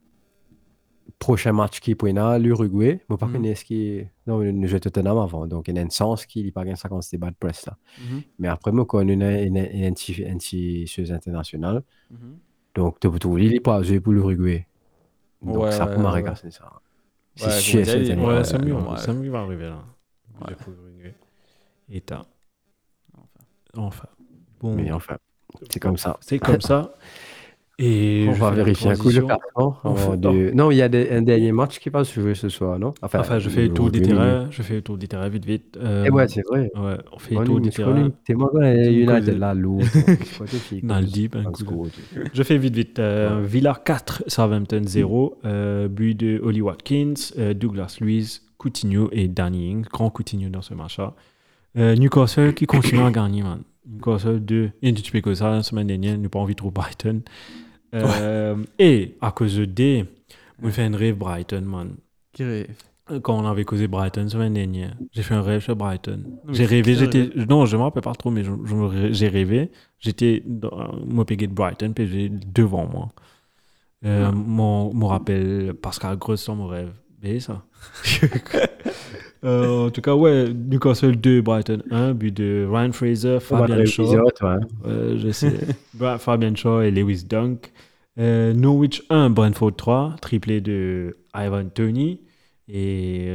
prochain 1.19 1.51
match 1.51 1.79
qui 1.81 1.91
est 1.91 2.13
là, 2.13 2.37
l'Uruguay. 2.39 3.01
Mais 3.09 3.17
par 3.17 3.27
Mm. 3.29 3.33
contre, 3.33 3.47
est-ce 3.49 3.65
qu'il 3.65 4.09
non, 4.25 4.41
il 4.41 4.67
jouait 4.67 4.79
Tottenham 4.79 5.17
avant, 5.17 5.47
donc 5.47 5.67
il 5.67 5.75
y 5.75 5.79
a 5.79 5.81
un 5.81 5.89
sens 5.89 6.25
qu'il 6.25 6.45
n'a 6.45 6.51
pas 6.51 6.63
gagné 6.63 6.75
50 6.75 7.03
c'était 7.03 7.17
bad 7.17 7.33
press 7.35 7.65
là. 7.65 7.77
Mhm. 7.99 8.21
Mais 8.39 8.47
après, 8.47 8.71
moi, 8.71 8.85
quand 8.85 8.99
on 8.99 9.07
a 9.09 9.13
une, 9.13 9.21
une, 9.23 9.57
une, 9.57 9.93
petit- 9.95 10.23
un 10.25 10.37
petit 10.37 10.87
chose 10.87 11.11
international, 11.11 11.83
Mhm. 12.11 12.37
donc 12.75 12.99
tu 12.99 13.09
peux 13.09 13.19
trouver, 13.19 13.45
il 13.45 13.51
n'est 13.53 13.59
pas 13.59 13.81
joué 13.83 13.99
pour 13.99 14.13
l'Uruguay. 14.13 14.65
Donc 15.41 15.57
Ouais, 15.63 15.71
ça 15.71 15.85
ouais, 15.87 15.95
peut 15.95 16.01
m'arrêter, 16.01 16.29
ouais. 16.29 16.35
c'est 16.41 16.51
ça. 16.51 16.65
Ouais, 17.41 17.49
C'est 17.49 17.81
il- 17.81 18.11
année. 18.11 18.21
Ouais, 18.21 18.27
Ouais, 18.37 18.43
ça 18.43 18.57
me 18.57 18.71
ouais. 18.73 18.97
ça 18.97 19.11
va 19.13 19.39
arriver 19.39 19.65
là. 19.69 19.83
Ouais. 20.41 20.55
Et 21.91 22.01
t'as. 22.01 22.23
Enfin. 23.75 24.07
Bon, 24.59 24.75
Mais 24.75 24.91
enfin, 24.91 25.17
c'est 25.69 25.79
comme 25.79 25.97
ça. 25.97 26.17
c'est 26.21 26.39
comme 26.39 26.61
ça. 26.61 26.93
Et 27.81 28.25
On 28.29 28.33
va 28.33 28.51
vérifier 28.51 28.89
un 28.91 28.95
coup 28.97 29.09
le 29.09 29.21
classement. 29.21 29.77
Fait- 29.95 30.17
de- 30.17 30.51
Non, 30.53 30.69
il 30.69 30.75
y 30.75 30.81
a 30.81 30.89
des- 30.89 31.11
un 31.11 31.21
dernier 31.21 31.53
match 31.53 31.79
qui 31.79 31.89
va 31.89 32.03
se 32.03 32.19
jouer 32.19 32.35
ce 32.35 32.49
soir, 32.49 32.77
non? 32.77 32.93
Enfin, 33.01 33.39
je 33.39 33.47
fais 33.47 33.61
le 33.67 33.73
tour 33.73 33.89
des 33.89 34.01
terrains. 34.01 34.47
Je 34.51 34.61
fais 34.63 34.73
le 34.75 34.81
tour 34.81 34.97
des 34.97 35.07
terrains 35.07 35.29
vite, 35.29 35.45
vite. 35.45 35.77
Euh, 35.81 36.03
Et 36.03 36.09
ouais, 36.09 36.27
c'est 36.27 36.41
vrai. 36.45 36.69
ouais, 36.75 36.97
on 37.13 37.19
fait 37.19 37.35
le 37.35 37.43
tour 37.45 37.61
des 37.61 37.69
terrains. 37.69 38.09
T'es 38.25 38.33
moi, 38.33 38.51
United 38.53 39.37
là, 39.37 39.53
coup 41.45 41.51
de- 41.51 41.57
score. 41.57 41.87
Je 42.33 42.43
fais 42.43 42.57
vite, 42.57 42.75
vite. 42.75 42.99
Euh, 42.99 43.41
Villa 43.45 43.79
4, 43.85 44.23
Southampton 44.27 44.81
0. 44.85 45.37
euh, 45.45 45.87
but 45.87 46.15
de 46.15 46.41
Oli 46.43 46.59
Watkins, 46.61 47.13
Douglas 47.55 47.97
Luiz, 48.01 48.41
Coutinho 48.57 49.07
et 49.13 49.29
Danny 49.29 49.69
Ings. 49.71 49.85
Grand 49.89 50.09
Coutinho 50.09 50.49
dans 50.49 50.61
ce 50.61 50.73
match-là. 50.73 51.13
Euh, 51.77 51.95
Newcastle 51.95 52.53
qui 52.53 52.65
continue 52.65 53.01
à 53.01 53.11
gagner, 53.11 53.43
man. 53.43 53.61
Newcastle 53.87 54.39
2. 54.39 54.71
Et 54.81 54.93
tu 54.93 55.11
peux 55.11 55.21
que 55.21 55.33
ça, 55.33 55.51
la 55.51 55.63
semaine 55.63 55.87
dernière, 55.87 56.17
nous 56.17 56.29
pas 56.29 56.39
envie 56.39 56.55
trop 56.55 56.71
Brighton. 56.71 57.21
Euh, 57.93 58.55
Et 58.77 59.17
à 59.21 59.31
cause 59.31 59.55
de 59.57 59.65
D, 59.65 60.05
on 60.61 60.69
fait 60.69 60.83
un 60.83 60.95
rêve 60.95 61.15
Brighton, 61.15 61.61
man. 61.61 61.95
Qui 62.33 62.43
rêve? 62.43 62.75
Quand 63.23 63.39
on 63.39 63.45
avait 63.47 63.65
causé 63.65 63.87
Brighton 63.87 64.21
la 64.23 64.29
semaine 64.29 64.53
dernière, 64.53 64.95
j'ai 65.11 65.23
fait 65.23 65.33
un 65.33 65.41
rêve 65.41 65.61
sur 65.63 65.75
Brighton. 65.75 66.21
J'ai 66.49 66.65
rêvé, 66.65 66.93
j'étais. 66.93 67.31
Non, 67.49 67.65
je 67.65 67.75
me 67.75 67.81
rappelle 67.81 68.03
pas 68.03 68.13
trop, 68.13 68.29
mais 68.29 68.43
j'ai 69.11 69.27
rêvé. 69.27 69.71
J'étais 69.97 70.43
dans 70.45 70.93
mon 71.07 71.25
pégé 71.25 71.47
de 71.47 71.53
Brighton, 71.53 71.91
puis 71.95 72.07
j'ai 72.07 72.29
devant 72.29 72.85
moi. 72.87 73.09
Euh, 74.05 74.27
Ah. 74.27 74.31
mon, 74.31 74.93
mon 74.93 75.07
rappel 75.07 75.73
Pascal 75.81 76.17
Gross 76.17 76.45
dans 76.45 76.55
mon 76.55 76.67
rêve. 76.67 76.91
Mais 77.23 77.39
ça. 77.39 77.63
Euh, 79.43 79.87
en 79.87 79.89
tout 79.89 80.01
cas, 80.01 80.15
ouais, 80.15 80.53
Newcastle 80.53 81.15
2, 81.15 81.41
Brighton 81.41 81.81
1, 81.91 82.13
but 82.13 82.35
de 82.35 82.67
Ryan 82.69 82.91
Fraser, 82.91 83.39
Fabien 83.39 83.85
Shaw. 83.85 84.29
toi. 84.31 84.59
Euh, 84.85 85.17
je 85.17 85.31
sais. 85.31 85.53
Bah, 85.93 86.17
Fabien 86.17 86.55
Shaw 86.55 86.81
et 86.81 86.91
Lewis 86.91 87.23
Dunk. 87.23 87.71
Euh, 88.17 88.53
Norwich 88.53 89.03
1, 89.09 89.29
Brentford 89.29 89.75
3, 89.75 90.15
triplé 90.21 90.59
de 90.61 91.17
Ivan 91.33 91.69
Tony. 91.73 92.19
Et 92.67 93.29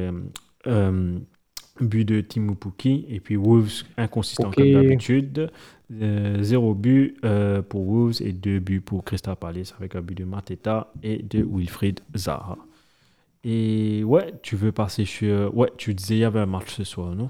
euh, 0.66 1.18
but 1.80 2.04
de 2.04 2.20
Timo 2.20 2.54
Pukki. 2.54 3.06
Et 3.08 3.20
puis 3.20 3.36
Wolves, 3.36 3.84
inconsistant 3.96 4.50
comme 4.50 4.72
d'habitude. 4.72 5.50
Euh, 6.00 6.42
zéro 6.42 6.74
but 6.74 7.16
pour 7.68 7.86
Wolves 7.86 8.20
et 8.20 8.32
deux 8.32 8.58
buts 8.58 8.80
pour 8.80 9.04
Crystal 9.04 9.36
Palace 9.36 9.74
avec 9.78 9.94
un 9.96 10.00
but 10.02 10.16
de 10.16 10.24
Mateta 10.24 10.92
et 11.02 11.22
de 11.22 11.42
Wilfried 11.42 12.00
Zaha. 12.16 12.58
Et 13.44 14.02
ouais, 14.04 14.32
tu 14.42 14.56
veux 14.56 14.72
passer 14.72 15.04
sur. 15.04 15.54
Ouais, 15.56 15.70
tu 15.76 15.94
disais 15.94 16.16
il 16.16 16.20
y 16.20 16.24
avait 16.24 16.40
un 16.40 16.46
match 16.46 16.74
ce 16.74 16.84
soir, 16.84 17.14
non? 17.14 17.28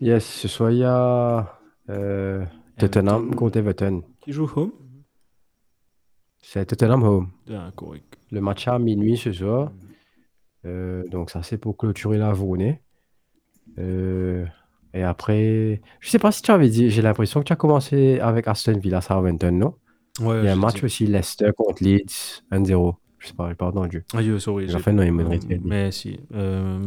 Yes, 0.00 0.24
ce 0.24 0.46
soir, 0.46 0.70
il 0.70 0.78
y 0.78 0.84
a 0.84 1.58
euh, 1.90 2.44
Tottenham 2.78 3.34
contre 3.34 3.58
Everton. 3.58 4.02
Qui 4.20 4.32
joue 4.32 4.48
home? 4.54 4.70
C'est 6.40 6.64
Tottenham 6.66 7.02
Home. 7.02 7.28
Ah, 7.50 7.72
correct. 7.74 8.16
Le 8.30 8.40
match 8.40 8.68
à 8.68 8.78
minuit 8.78 9.16
ce 9.16 9.32
soir. 9.32 9.72
Euh, 10.64 11.02
donc, 11.08 11.30
ça, 11.30 11.42
c'est 11.42 11.58
pour 11.58 11.76
clôturer 11.76 12.16
la 12.16 12.32
journée. 12.32 12.80
Euh, 13.78 14.46
et 14.94 15.02
après, 15.02 15.82
je 16.00 16.08
sais 16.08 16.18
pas 16.18 16.30
si 16.30 16.42
tu 16.42 16.50
avais 16.52 16.68
dit, 16.68 16.90
j'ai 16.90 17.02
l'impression 17.02 17.40
que 17.40 17.46
tu 17.46 17.52
as 17.52 17.56
commencé 17.56 18.20
avec 18.20 18.46
Aston 18.46 18.78
Villa 18.78 19.00
Southampton, 19.00 19.52
non? 19.52 19.74
Ouais, 20.20 20.38
Il 20.38 20.44
y 20.44 20.48
a 20.48 20.52
un 20.52 20.56
match 20.56 20.82
aussi 20.84 21.06
Leicester 21.06 21.50
contre 21.56 21.82
Leeds 21.82 22.42
1-0. 22.50 22.94
Je 23.20 23.28
sais 23.28 23.34
pas, 23.34 23.48
j'ai 23.48 23.54
pas 23.56 23.66
entendu. 23.66 24.04
Ah, 24.14 24.22
yo, 24.22 24.38
sorry. 24.38 24.66
J'ai 24.66 24.74
j'ai- 24.74 24.78
fait 24.78 24.92
non, 24.92 25.02
il 25.02 25.10
retienne. 25.22 25.62
Mais 25.64 25.90
si. 25.90 26.20
Euh. 26.34 26.78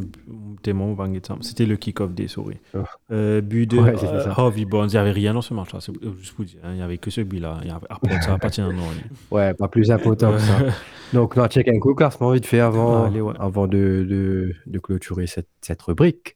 C'était 1.42 1.66
le 1.66 1.76
kick-off 1.76 2.14
des 2.14 2.28
souris. 2.28 2.58
Oh. 2.74 2.80
Euh, 3.12 3.42
but 3.42 3.68
de 3.68 3.78
euh. 3.80 4.30
Harvey 4.36 4.64
Barnes. 4.66 4.88
Il 4.90 4.94
n'y 4.94 4.98
avait 4.98 5.12
rien 5.12 5.34
dans 5.34 5.42
ce 5.42 5.54
match-là. 5.54 5.82
c'est- 5.82 5.92
Juste 6.20 6.34
pour 6.34 6.46
dire. 6.46 6.60
hein, 6.64 6.70
Il 6.72 6.76
n'y 6.78 6.82
avait 6.82 6.98
que 6.98 7.10
ce 7.12 7.22
but-là. 7.22 7.60
Après, 7.90 8.22
ça 8.22 8.38
tenu 8.40 8.68
un 8.68 8.70
an. 8.80 8.92
lui. 8.92 9.02
Ouais, 9.30 9.54
pas 9.54 9.68
plus 9.68 9.92
important 9.92 10.32
que 10.32 10.40
ça. 10.40 10.58
Donc, 11.14 11.34
on 11.36 11.48
check 11.48 11.68
un 11.68 11.80
coup, 11.80 11.94
classement 11.96 12.32
vite 12.32 12.46
fait 12.46 12.62
avant, 12.62 13.12
avant 13.38 13.68
de, 13.68 14.06
de, 14.10 14.54
de 14.66 14.80
clôturer 14.80 15.28
cette, 15.28 15.50
cette 15.60 15.82
rubrique. 15.82 16.36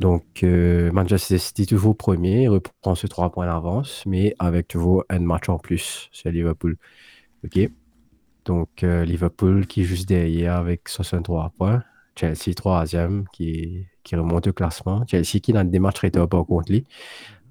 Donc, 0.00 0.24
Manchester 0.42 1.38
City 1.38 1.66
toujours 1.66 1.96
premier, 1.96 2.48
reprend 2.48 2.94
ce 2.94 3.06
3 3.06 3.30
points 3.30 3.46
d'avance, 3.46 4.02
mais 4.06 4.34
avec 4.38 4.68
toujours 4.68 5.04
un 5.08 5.20
match 5.20 5.48
en 5.48 5.58
plus 5.58 6.08
sur 6.12 6.30
Liverpool. 6.30 6.76
OK. 7.44 7.70
Donc, 8.48 8.82
euh, 8.82 9.04
Liverpool 9.04 9.66
qui 9.66 9.82
est 9.82 9.84
juste 9.84 10.08
derrière 10.08 10.56
avec 10.56 10.88
63 10.88 11.52
points. 11.58 11.82
Chelsea 12.16 12.54
troisième 12.56 13.24
qui, 13.30 13.86
qui 14.02 14.16
remonte 14.16 14.46
au 14.46 14.54
classement. 14.54 15.04
Chelsea 15.06 15.38
qui 15.42 15.52
n'a 15.52 15.64
des 15.64 15.78
matchs 15.78 15.98
rétorts 16.00 16.30
par 16.30 16.46
contre 16.46 16.72
lui 16.72 16.86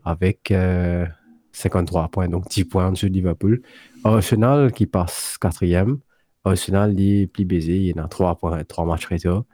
avec 0.03 0.49
euh, 0.49 1.05
53 1.51 2.07
points, 2.07 2.27
donc 2.27 2.49
10 2.49 2.65
points 2.65 2.87
en 2.87 2.91
dessous 2.93 3.09
de 3.09 3.13
Liverpool. 3.13 3.61
Arsenal 4.03 4.71
qui 4.71 4.87
passe 4.87 5.37
quatrième. 5.39 5.99
Arsenal 6.43 6.99
il 6.99 7.21
est 7.21 7.27
plus 7.27 7.45
baisé, 7.45 7.77
il 7.77 7.95
y 7.95 7.99
en 7.99 8.03
a 8.03 8.07
3 8.07 8.35
points, 8.35 8.63
3 8.63 8.85
matchs 8.85 9.05
rétorts. 9.05 9.45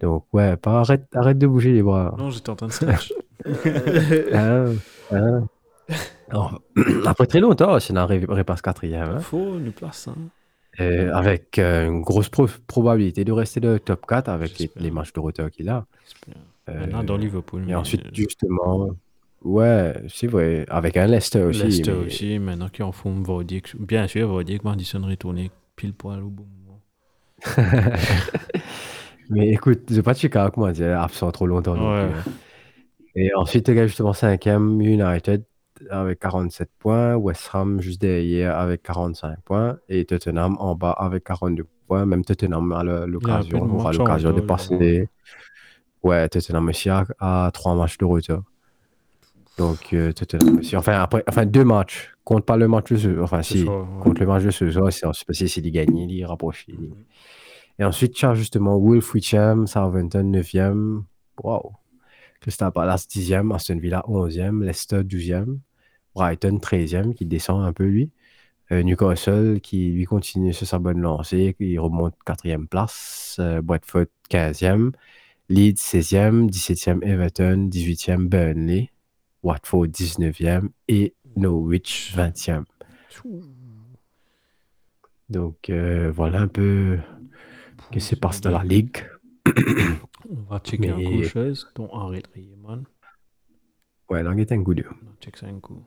Donc 0.00 0.26
ouais, 0.34 0.58
pas, 0.58 0.80
arrête, 0.80 1.06
arrête 1.14 1.38
de 1.38 1.46
bouger 1.46 1.72
les 1.72 1.82
bras. 1.82 2.14
Non, 2.18 2.30
j'étais 2.30 2.50
en 2.50 2.56
train 2.56 2.66
de 2.66 2.72
snatch. 2.72 3.14
Hein, 4.34 4.74
hein. 5.12 5.46
Alors, 6.28 6.60
après 7.06 7.26
très 7.26 7.40
longtemps, 7.40 7.72
Arsenal 7.72 8.06
repasse 8.28 8.60
quatrième. 8.60 9.08
hein. 9.08 9.20
Faut 9.20 9.58
une 9.58 9.72
place. 9.72 10.08
Hein. 10.08 10.16
Euh, 10.80 11.12
avec 11.14 11.58
euh, 11.58 11.86
une 11.86 12.00
grosse 12.02 12.28
pro- 12.28 12.48
probabilité 12.66 13.24
de 13.24 13.30
rester 13.32 13.60
dans 13.60 13.70
le 13.72 13.78
top 13.78 14.06
4 14.06 14.28
avec 14.28 14.58
les, 14.58 14.70
les 14.76 14.90
matchs 14.90 15.12
de 15.12 15.20
retard 15.20 15.50
qu'il 15.50 15.68
a. 15.68 15.86
Euh, 16.68 16.80
Maintenant, 16.80 17.04
dans 17.04 17.16
Liverpool. 17.16 17.62
et 17.62 17.66
mais- 17.66 17.74
ensuite, 17.76 18.02
justement, 18.12 18.88
ouais, 19.44 19.94
c'est 20.08 20.26
vrai, 20.26 20.64
avec 20.68 20.96
un 20.96 21.06
Leicester 21.06 21.42
aussi. 21.44 21.62
Leicester 21.62 21.92
mais- 21.92 22.06
aussi. 22.06 22.38
Maintenant 22.40 22.68
qu'ils 22.68 22.84
en 22.84 22.90
font 22.92 23.12
Vaudic. 23.22 23.76
Bien 23.78 24.08
sûr, 24.08 24.26
Vaudic, 24.28 24.64
Madison 24.64 25.00
retourné 25.06 25.50
pile 25.76 25.92
poil 25.94 26.22
au 26.22 26.28
bon 26.30 26.44
moment. 26.64 26.80
Mais 29.30 29.48
écoute, 29.50 29.82
je 29.90 30.00
Chicago, 30.18 30.50
comment 30.54 30.70
dire, 30.70 31.00
absent 31.00 31.30
trop 31.32 31.46
longtemps. 31.46 31.72
Ouais. 31.74 32.08
plus, 32.08 32.18
hein. 32.18 32.32
Et 33.16 33.34
ensuite, 33.34 33.70
justement 33.86 34.12
cinquième, 34.12 34.80
United, 34.80 35.44
avec 35.90 36.20
47 36.20 36.70
points, 36.78 37.14
West 37.16 37.50
Ham 37.52 37.80
juste 37.80 38.00
derrière 38.00 38.56
avec 38.58 38.82
45 38.82 39.40
points 39.44 39.78
et 39.88 40.04
Tottenham 40.04 40.56
en 40.58 40.74
bas 40.74 40.92
avec 40.92 41.24
42 41.24 41.66
points. 41.86 42.06
Même 42.06 42.24
Tottenham 42.24 42.72
a 42.72 42.82
l'occasion, 43.06 43.62
aura 43.74 43.92
l'occasion 43.92 44.32
de 44.32 44.40
passer. 44.40 45.08
Ouais, 46.02 46.28
Tottenham 46.28 46.68
aussi 46.68 46.88
a, 46.90 47.04
a 47.18 47.50
trois 47.52 47.74
matchs 47.74 47.98
de 47.98 48.04
retard. 48.04 48.42
Donc 49.58 49.92
euh, 49.92 50.12
Tottenham 50.12 50.58
aussi. 50.58 50.76
Enfin, 50.76 50.94
après, 51.00 51.22
enfin 51.28 51.46
deux 51.46 51.64
matchs. 51.64 52.10
Compte 52.24 52.44
pas 52.46 52.56
le 52.56 52.68
match 52.68 52.90
de 52.90 52.96
ce 52.96 53.20
Enfin, 53.20 53.42
si. 53.42 53.64
ouais. 53.64 53.84
Contre 54.00 54.20
le 54.20 54.26
match 54.26 54.42
de 54.44 54.50
ce 54.50 54.70
soir, 54.70 54.90
c'est 54.92 55.46
c'est 55.46 55.60
de 55.60 55.68
gagner, 55.68 56.06
il 56.08 56.24
rapproche. 56.24 56.66
Et 57.78 57.84
ensuite, 57.84 58.14
tu 58.14 58.24
as 58.24 58.34
justement 58.34 58.78
Wolf 58.78 59.14
8e, 59.14 59.66
Southampton 59.66 60.22
9e. 60.32 61.02
Wow. 61.42 61.72
Crystal 62.44 62.70
Palace 62.70 63.06
10e, 63.08 63.54
Aston 63.54 63.78
Villa 63.78 64.04
11e, 64.06 64.62
Leicester 64.62 65.02
12e, 65.02 65.60
Brighton 66.14 66.58
13e 66.58 67.14
qui 67.14 67.24
descend 67.24 67.64
un 67.64 67.72
peu 67.72 67.84
lui. 67.84 68.10
Euh, 68.70 68.82
Newcastle 68.82 69.60
qui 69.62 69.92
lui 69.92 70.04
continue 70.04 70.52
sur 70.52 70.66
sa 70.66 70.78
bonne 70.78 71.00
lancée, 71.00 71.54
qui 71.56 71.78
remonte 71.78 72.14
4e 72.26 72.66
place. 72.66 73.36
Euh, 73.38 73.62
Bradford 73.62 74.08
15e, 74.30 74.92
Leeds 75.48 75.80
16e, 75.80 76.50
17e 76.50 77.02
Everton, 77.02 77.70
18e 77.72 78.26
Burnley, 78.28 78.90
Watford 79.42 79.86
19e 79.86 80.68
et 80.88 81.14
Norwich 81.36 82.14
20e. 82.14 82.64
Donc 85.30 85.70
euh, 85.70 86.12
voilà 86.14 86.42
un 86.42 86.48
peu 86.48 86.98
ce 87.86 87.90
qui 87.90 88.00
se 88.02 88.14
passe 88.16 88.42
dans 88.42 88.50
la 88.50 88.64
ligue. 88.64 88.98
On 90.30 90.42
va 90.52 90.58
checker 90.60 90.90
un 90.90 90.96
Mais- 90.96 91.04
coup 91.04 91.24
chose, 91.24 91.68
dont 91.74 91.88
Henri 91.92 92.22
Riemann. 92.34 92.84
Ouais, 94.10 94.22
là, 94.22 94.32
il 94.34 94.40
est 94.40 94.52
un 94.52 94.62
coup 94.62 94.74
dur. 94.74 94.92
On 95.02 95.20
check 95.22 95.36
ça 95.36 95.46
un 95.46 95.58
coup. 95.60 95.82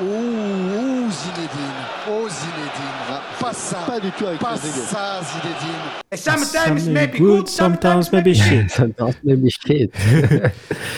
Ouh, 0.00 0.04
ouh, 0.04 1.10
Zinedine. 1.10 1.74
Oh, 2.08 2.28
Zinedine. 2.28 3.20
Pas 3.40 3.52
ça. 3.52 3.78
Pas 3.84 3.98
du 3.98 4.10
tout 4.12 4.26
avec 4.26 4.38
Pas 4.40 4.56
ça, 4.56 5.20
Zinedine. 5.22 6.14
Sometimes 6.14 6.88
maybe 6.92 7.18
good, 7.18 7.48
sometimes 7.48 8.12
maybe 8.12 8.32
shit. 8.34 8.70
Sometimes 8.70 9.14
maybe 9.24 9.48
shit. 9.50 9.92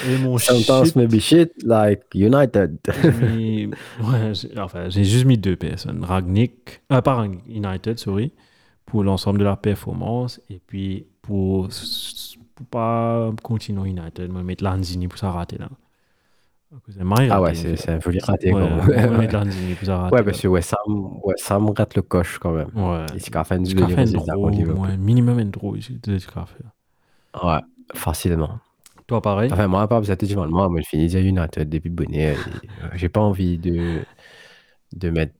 Et 0.06 0.18
mon 0.18 0.36
Sometimes 0.36 0.84
shit, 0.86 0.96
maybe 0.96 1.18
shit 1.20 1.50
like 1.62 2.02
United. 2.14 2.76
mis- 3.22 3.68
ouais, 4.02 4.32
enfin, 4.58 4.90
j'ai 4.90 5.04
juste 5.04 5.24
mis 5.24 5.38
deux 5.38 5.56
personnes. 5.56 6.04
Ragnick, 6.04 6.82
euh, 6.92 7.00
pas 7.00 7.14
Ragnick, 7.14 7.40
United, 7.48 7.98
sorry, 7.98 8.32
pour 8.84 9.02
l'ensemble 9.02 9.38
de 9.38 9.44
la 9.44 9.56
performance. 9.56 10.42
Et 10.50 10.60
puis, 10.66 11.06
pour 11.22 11.68
pas 12.64 13.30
continuer 13.42 13.90
United, 13.90 14.30
vais 14.38 14.42
mettre 14.44 14.64
Lanzini 14.64 15.08
pour 15.08 15.18
ça 15.18 15.30
rater 15.30 15.58
là. 15.58 15.68
C'est 16.88 17.02
Ah 17.30 17.40
ouais, 17.42 17.54
c'est 17.56 17.74
c'est 17.76 17.90
un 17.90 18.00
joli 18.00 18.20
raté. 18.20 18.52
quand 18.52 18.58
on 18.58 18.76
même. 18.76 19.18
Ouais, 20.12 20.22
parce 20.22 20.40
que 20.40 20.46
Ham 21.50 21.68
rate 21.76 21.96
le 21.96 22.02
coche 22.02 22.38
quand 22.38 22.52
même. 22.52 22.70
Ouais. 22.76 23.06
Et 23.16 23.18
c'est 23.18 23.30
qu'à 23.32 23.42
fin 23.42 23.58
du 23.58 23.74
ouais, 24.78 24.96
minimum 24.96 25.38
un 25.40 25.46
draw 25.46 25.74
ici, 25.74 25.98
de 26.00 26.16
ce. 26.18 26.62
Ouais, 27.42 27.58
facilement. 27.94 28.60
Toi, 29.08 29.20
pareil 29.20 29.50
Enfin, 29.52 29.66
moi, 29.66 29.82
besoin 29.98 30.14
de 30.14 30.24
dire, 30.24 30.36
moi, 30.46 30.68
moi, 30.68 30.80
je 30.80 30.86
finis 30.88 31.08
déjà 31.08 31.18
United 31.18 31.68
depuis 31.68 31.90
bonnet. 31.90 32.18
et, 32.18 32.28
euh, 32.28 32.88
J'ai 32.94 33.08
pas 33.08 33.20
envie 33.20 33.58
de, 33.58 34.02
de 34.92 35.10
mettre, 35.10 35.34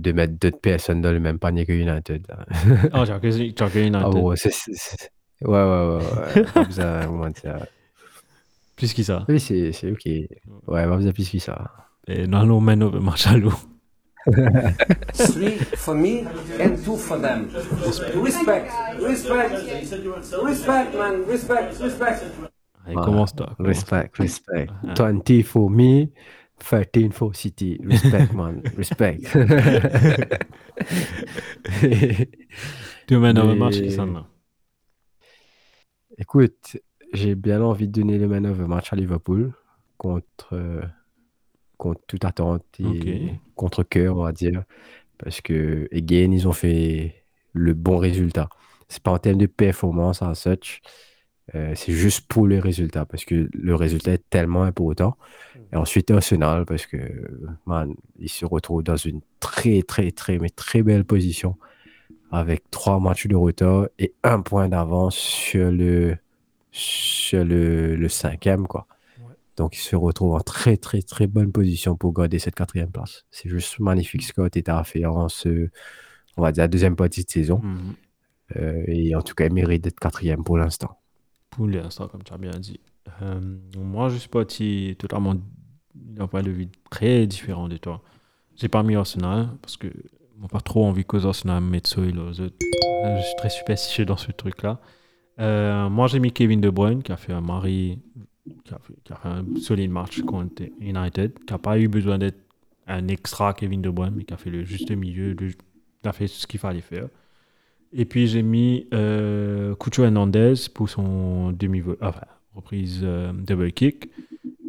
de 0.00 0.12
mettre 0.12 0.32
d'autres 0.38 0.60
personnes 0.60 1.02
dans 1.02 1.12
le 1.12 1.20
même 1.20 1.38
panier 1.38 1.66
que 1.66 1.72
United. 1.72 2.24
là. 2.26 2.46
Ah, 2.94 3.04
j'ai 3.04 3.12
que 3.68 3.78
United. 3.78 4.00
Ah 4.02 4.08
ouais, 4.16 4.36
c'est- 4.36 4.50
c'est- 4.52 4.72
c'est- 4.74 5.10
ouais, 5.42 5.48
ouais, 5.48 5.96
ouais. 5.96 6.34
ouais. 6.36 6.44
Pas 6.52 6.64
besoin, 6.64 7.06
au 7.08 7.12
moins, 7.12 7.30
de 7.30 7.36
ça. 7.36 7.66
Plus 8.76 8.94
que 8.94 9.02
ça. 9.02 9.24
Oui, 9.28 9.38
c'est 9.40 9.72
c'est 9.72 9.90
ok. 9.90 10.06
Ouais, 10.68 10.86
besoin 10.86 11.12
plus 11.12 11.28
que 11.30 11.38
ça. 11.38 11.70
Et 12.06 12.26
non, 12.26 12.44
non, 12.46 12.60
match 12.60 13.26
à 13.26 13.36
l'eau. 13.36 13.52
Three 15.14 15.56
for 15.76 15.94
me 15.94 16.24
and 16.60 16.76
two 16.84 16.96
for 16.96 17.18
them. 17.20 17.48
Respect, 18.22 18.68
respect, 19.02 19.50
respect, 20.42 20.94
man, 20.98 21.22
respect, 21.26 21.72
respect. 21.80 22.22
Allez, 22.86 22.96
Ouais. 22.96 23.04
commence 23.04 23.34
toi. 23.34 23.54
commence. 23.56 23.76
Respect, 23.76 24.10
respect. 24.18 24.68
Ah. 24.88 24.94
20 24.94 25.42
for 25.42 25.70
me, 25.70 26.10
13 26.58 27.12
for 27.12 27.34
City. 27.34 27.78
Respect, 27.84 28.32
man. 28.34 28.62
Respect. 28.76 29.20
Deux 33.08 33.18
man 33.18 33.38
over 33.38 33.54
Mais- 33.54 33.58
match 33.58 33.80
qui 33.80 33.90
s'en 33.90 34.14
a. 34.16 34.26
Écoute, 36.20 36.76
j'ai 37.14 37.34
bien 37.34 37.62
envie 37.62 37.88
de 37.88 37.92
donner 37.92 38.18
le 38.18 38.28
man 38.28 38.44
of 38.44 38.58
the 38.58 38.68
match 38.68 38.92
à 38.92 38.96
Liverpool 38.96 39.54
contre, 39.96 40.82
contre 41.78 42.02
toute 42.06 42.26
attente 42.26 42.62
et 42.78 43.32
contre 43.56 43.82
cœur, 43.84 44.18
on 44.18 44.24
va 44.24 44.32
dire. 44.32 44.64
Parce 45.16 45.40
que, 45.40 45.88
again, 45.92 46.30
ils 46.30 46.46
ont 46.46 46.52
fait 46.52 47.24
le 47.54 47.72
bon 47.72 47.96
résultat. 47.96 48.50
C'est 48.88 49.02
pas 49.02 49.12
en 49.12 49.18
termes 49.18 49.38
de 49.38 49.46
performance 49.46 50.20
en 50.20 50.34
such, 50.34 50.82
euh, 51.54 51.72
c'est 51.74 51.92
juste 51.92 52.28
pour 52.28 52.46
le 52.46 52.58
résultat. 52.58 53.06
Parce 53.06 53.24
que 53.24 53.48
le 53.54 53.74
résultat 53.74 54.12
est 54.12 54.28
tellement 54.28 54.64
important. 54.64 55.16
Et 55.72 55.76
ensuite, 55.76 56.10
Arsenal, 56.10 56.66
parce 56.66 56.84
que, 56.84 56.98
man, 57.64 57.94
ils 58.18 58.28
se 58.28 58.44
retrouvent 58.44 58.82
dans 58.82 58.96
une 58.96 59.22
très, 59.40 59.82
très, 59.82 60.10
très, 60.10 60.38
mais 60.38 60.50
très 60.50 60.82
belle 60.82 61.06
position 61.06 61.56
avec 62.30 62.70
trois 62.70 63.00
matchs 63.00 63.26
de 63.26 63.36
retard 63.36 63.88
et 63.98 64.14
un 64.22 64.40
point 64.40 64.68
d'avance 64.68 65.16
sur 65.16 65.70
le, 65.70 66.16
sur 66.70 67.44
le, 67.44 67.96
le 67.96 68.08
cinquième, 68.08 68.66
quoi. 68.66 68.86
Donc, 69.56 69.76
ils 69.76 69.80
se 69.80 69.94
retrouvent 69.94 70.34
en 70.34 70.40
très, 70.40 70.78
très, 70.78 71.02
très 71.02 71.26
bonne 71.26 71.52
position 71.52 71.94
pour 71.94 72.14
garder 72.14 72.38
cette 72.38 72.54
quatrième 72.54 72.90
place. 72.90 73.26
C'est 73.30 73.50
juste 73.50 73.78
magnifique 73.78 74.22
ce 74.22 74.46
été 74.46 74.70
à 74.70 74.84
faire 74.84 75.14
en 75.14 75.28
ce, 75.28 75.68
on 76.38 76.42
va 76.42 76.50
dire, 76.50 76.62
la 76.62 76.68
deuxième 76.68 76.96
partie 76.96 77.24
de 77.24 77.30
saison. 77.30 77.60
Mhm. 77.62 77.94
Euh, 78.56 78.84
et 78.86 79.14
en 79.14 79.22
tout 79.22 79.34
cas, 79.34 79.46
il 79.46 79.52
mérite 79.52 79.84
d'être 79.84 80.00
quatrième 80.00 80.44
pour 80.44 80.56
l'instant. 80.56 80.98
Pour 81.50 81.66
l'instant, 81.66 82.08
comme 82.08 82.22
tu 82.22 82.32
as 82.32 82.38
bien 82.38 82.58
dit. 82.58 82.80
Euh, 83.20 83.40
moi, 83.76 84.08
je 84.08 84.16
suis 84.16 84.28
parti 84.28 84.96
totalement 84.98 85.34
d'un 85.94 86.26
point 86.26 86.42
de 86.42 86.50
vue 86.50 86.68
très 86.90 87.26
différent 87.26 87.68
de 87.68 87.76
toi. 87.76 88.02
J'ai 88.56 88.68
pas 88.68 88.82
mis 88.82 88.96
Arsenal 88.96 89.50
parce 89.60 89.76
que 89.76 89.88
pas 90.48 90.60
trop 90.60 90.84
envie 90.84 91.04
que 91.04 91.18
ça 91.18 91.32
autres. 92.40 92.56
Euh, 93.04 93.16
Je 93.18 93.22
suis 93.22 93.36
très 93.36 93.50
superstitieux 93.50 94.04
dans 94.04 94.16
ce 94.16 94.32
truc-là. 94.32 94.80
Euh, 95.38 95.88
moi, 95.88 96.06
j'ai 96.06 96.20
mis 96.20 96.32
Kevin 96.32 96.60
De 96.60 96.70
Bruyne 96.70 97.02
qui 97.02 97.12
a 97.12 97.16
fait 97.16 97.32
un 97.32 97.40
mari, 97.40 97.98
qui 98.64 98.74
a 98.74 98.78
fait, 98.78 98.94
qui 99.04 99.12
un 99.24 99.44
solide 99.60 99.90
match 99.90 100.20
contre 100.22 100.62
United, 100.80 101.38
qui 101.46 101.52
n'a 101.52 101.58
pas 101.58 101.78
eu 101.78 101.88
besoin 101.88 102.18
d'être 102.18 102.38
un 102.86 103.08
extra 103.08 103.54
Kevin 103.54 103.80
De 103.82 103.90
Bruyne, 103.90 104.14
mais 104.16 104.24
qui 104.24 104.34
a 104.34 104.36
fait 104.36 104.50
le 104.50 104.64
juste 104.64 104.90
milieu, 104.90 105.34
il 105.40 106.08
a 106.08 106.12
fait 106.12 106.26
ce 106.26 106.46
qu'il 106.46 106.60
fallait 106.60 106.80
faire. 106.80 107.08
Et 107.92 108.04
puis 108.04 108.28
j'ai 108.28 108.42
mis 108.42 108.86
euh, 108.94 109.74
Cucho 109.74 110.04
Hernandez 110.04 110.54
pour 110.72 110.88
son 110.88 111.52
demi 111.52 111.82
enfin, 112.00 112.20
reprise 112.54 113.00
euh, 113.02 113.32
double 113.32 113.72
kick. 113.72 114.10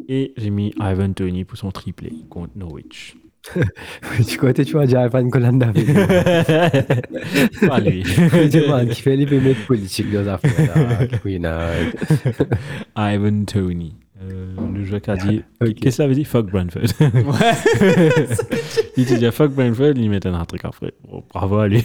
Et 0.08 0.34
j'ai 0.36 0.50
mis 0.50 0.74
Ivan 0.80 1.12
Tony 1.12 1.44
pour 1.44 1.56
son 1.56 1.70
triplé 1.70 2.12
contre 2.28 2.56
Norwich. 2.56 3.16
tu 4.28 4.36
crois 4.36 4.52
que 4.52 4.62
tu 4.62 4.72
vas 4.74 4.86
dire 4.86 5.00
Ivan 5.00 5.24
Golan 5.24 5.54
David 5.54 5.94
Pas 7.66 7.80
lui. 7.80 8.02
Tu 8.50 8.60
vois, 8.60 8.84
qui 8.86 9.02
fait 9.02 9.16
les 9.16 9.26
pémètres 9.26 9.66
politiques 9.66 10.12
dans 10.12 10.22
la 10.22 10.34
affaires. 10.34 10.76
là. 10.76 11.06
Oui, 11.24 11.40
non. 11.40 11.58
Ivan 12.96 13.44
Tony. 13.44 13.94
Euh, 14.22 14.54
le 14.72 14.84
joueur 14.84 15.00
qui 15.00 15.10
a 15.10 15.16
dit. 15.16 15.42
Qu'est-ce 15.60 15.80
que 15.80 15.90
ça 15.90 16.06
veut 16.06 16.14
dire 16.14 16.26
Fuck 16.26 16.50
Brentford? 16.50 16.82
il 18.96 19.04
dit 19.04 19.30
Fuck 19.32 19.52
Brentford, 19.52 19.94
il 19.96 20.08
met 20.10 20.24
un 20.24 20.44
truc 20.44 20.64
après. 20.64 20.92
Bon, 21.08 21.24
bravo 21.32 21.58
à 21.58 21.68
lui. 21.68 21.84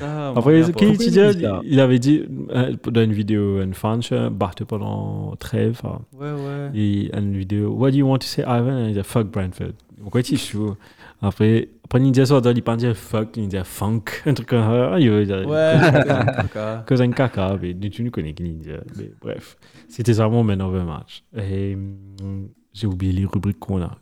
Ça, 0.00 0.30
Après, 0.30 0.62
bien 0.62 1.60
il 1.62 1.80
avait 1.80 1.98
dit 1.98 2.24
euh, 2.50 2.74
dans 2.90 3.02
une 3.02 3.12
vidéo, 3.12 3.62
une 3.62 3.74
fan, 3.74 4.00
battu 4.32 4.64
pendant 4.64 5.36
trêve. 5.36 5.80
pas. 5.80 6.00
Ouais, 6.18 6.32
ouais. 6.32 6.70
Et 6.74 7.14
une 7.16 7.36
vidéo, 7.36 7.70
What 7.72 7.90
do 7.92 7.98
you 7.98 8.06
want 8.06 8.18
to 8.18 8.26
say, 8.26 8.42
Ivan? 8.42 8.88
Il 8.88 8.94
dit 8.94 9.00
Fuck 9.02 9.30
Brentford. 9.30 9.72
Pourquoi 10.00 10.22
tu 10.22 10.36
chaud? 10.36 10.76
Après, 11.22 11.68
après, 11.84 12.00
il 12.00 12.12
dit 12.12 12.24
ça, 12.24 12.40
il 12.42 12.62
pas 12.62 12.76
dire 12.76 12.96
fuck, 12.96 13.36
il 13.36 13.48
dit 13.48 13.56
funk. 13.64 14.04
Un 14.26 14.34
truc 14.34 14.48
comme 14.48 14.62
ça. 14.62 14.98
Il 14.98 15.10
veut 15.10 15.26
dire. 15.26 15.46
Ouais, 15.46 15.74
caca. 15.80 16.84
Cause 16.88 17.02
un 17.02 17.10
caca, 17.10 17.56
mais 17.60 17.74
tu 17.90 18.02
ne 18.02 18.10
connais 18.10 18.32
qui 18.32 18.44
ninja. 18.44 18.80
Mais 18.96 19.10
bref, 19.20 19.56
c'était 19.88 20.14
ça 20.14 20.28
mon 20.28 20.42
man 20.44 20.62
of 20.62 20.72
the 20.72 20.86
match. 20.86 21.24
Et 21.36 21.74
hum, 21.74 22.48
j'ai 22.72 22.86
oublié 22.86 23.12
les 23.12 23.26
rubriques 23.26 23.58
qu'on 23.58 23.82
a. 23.82 23.98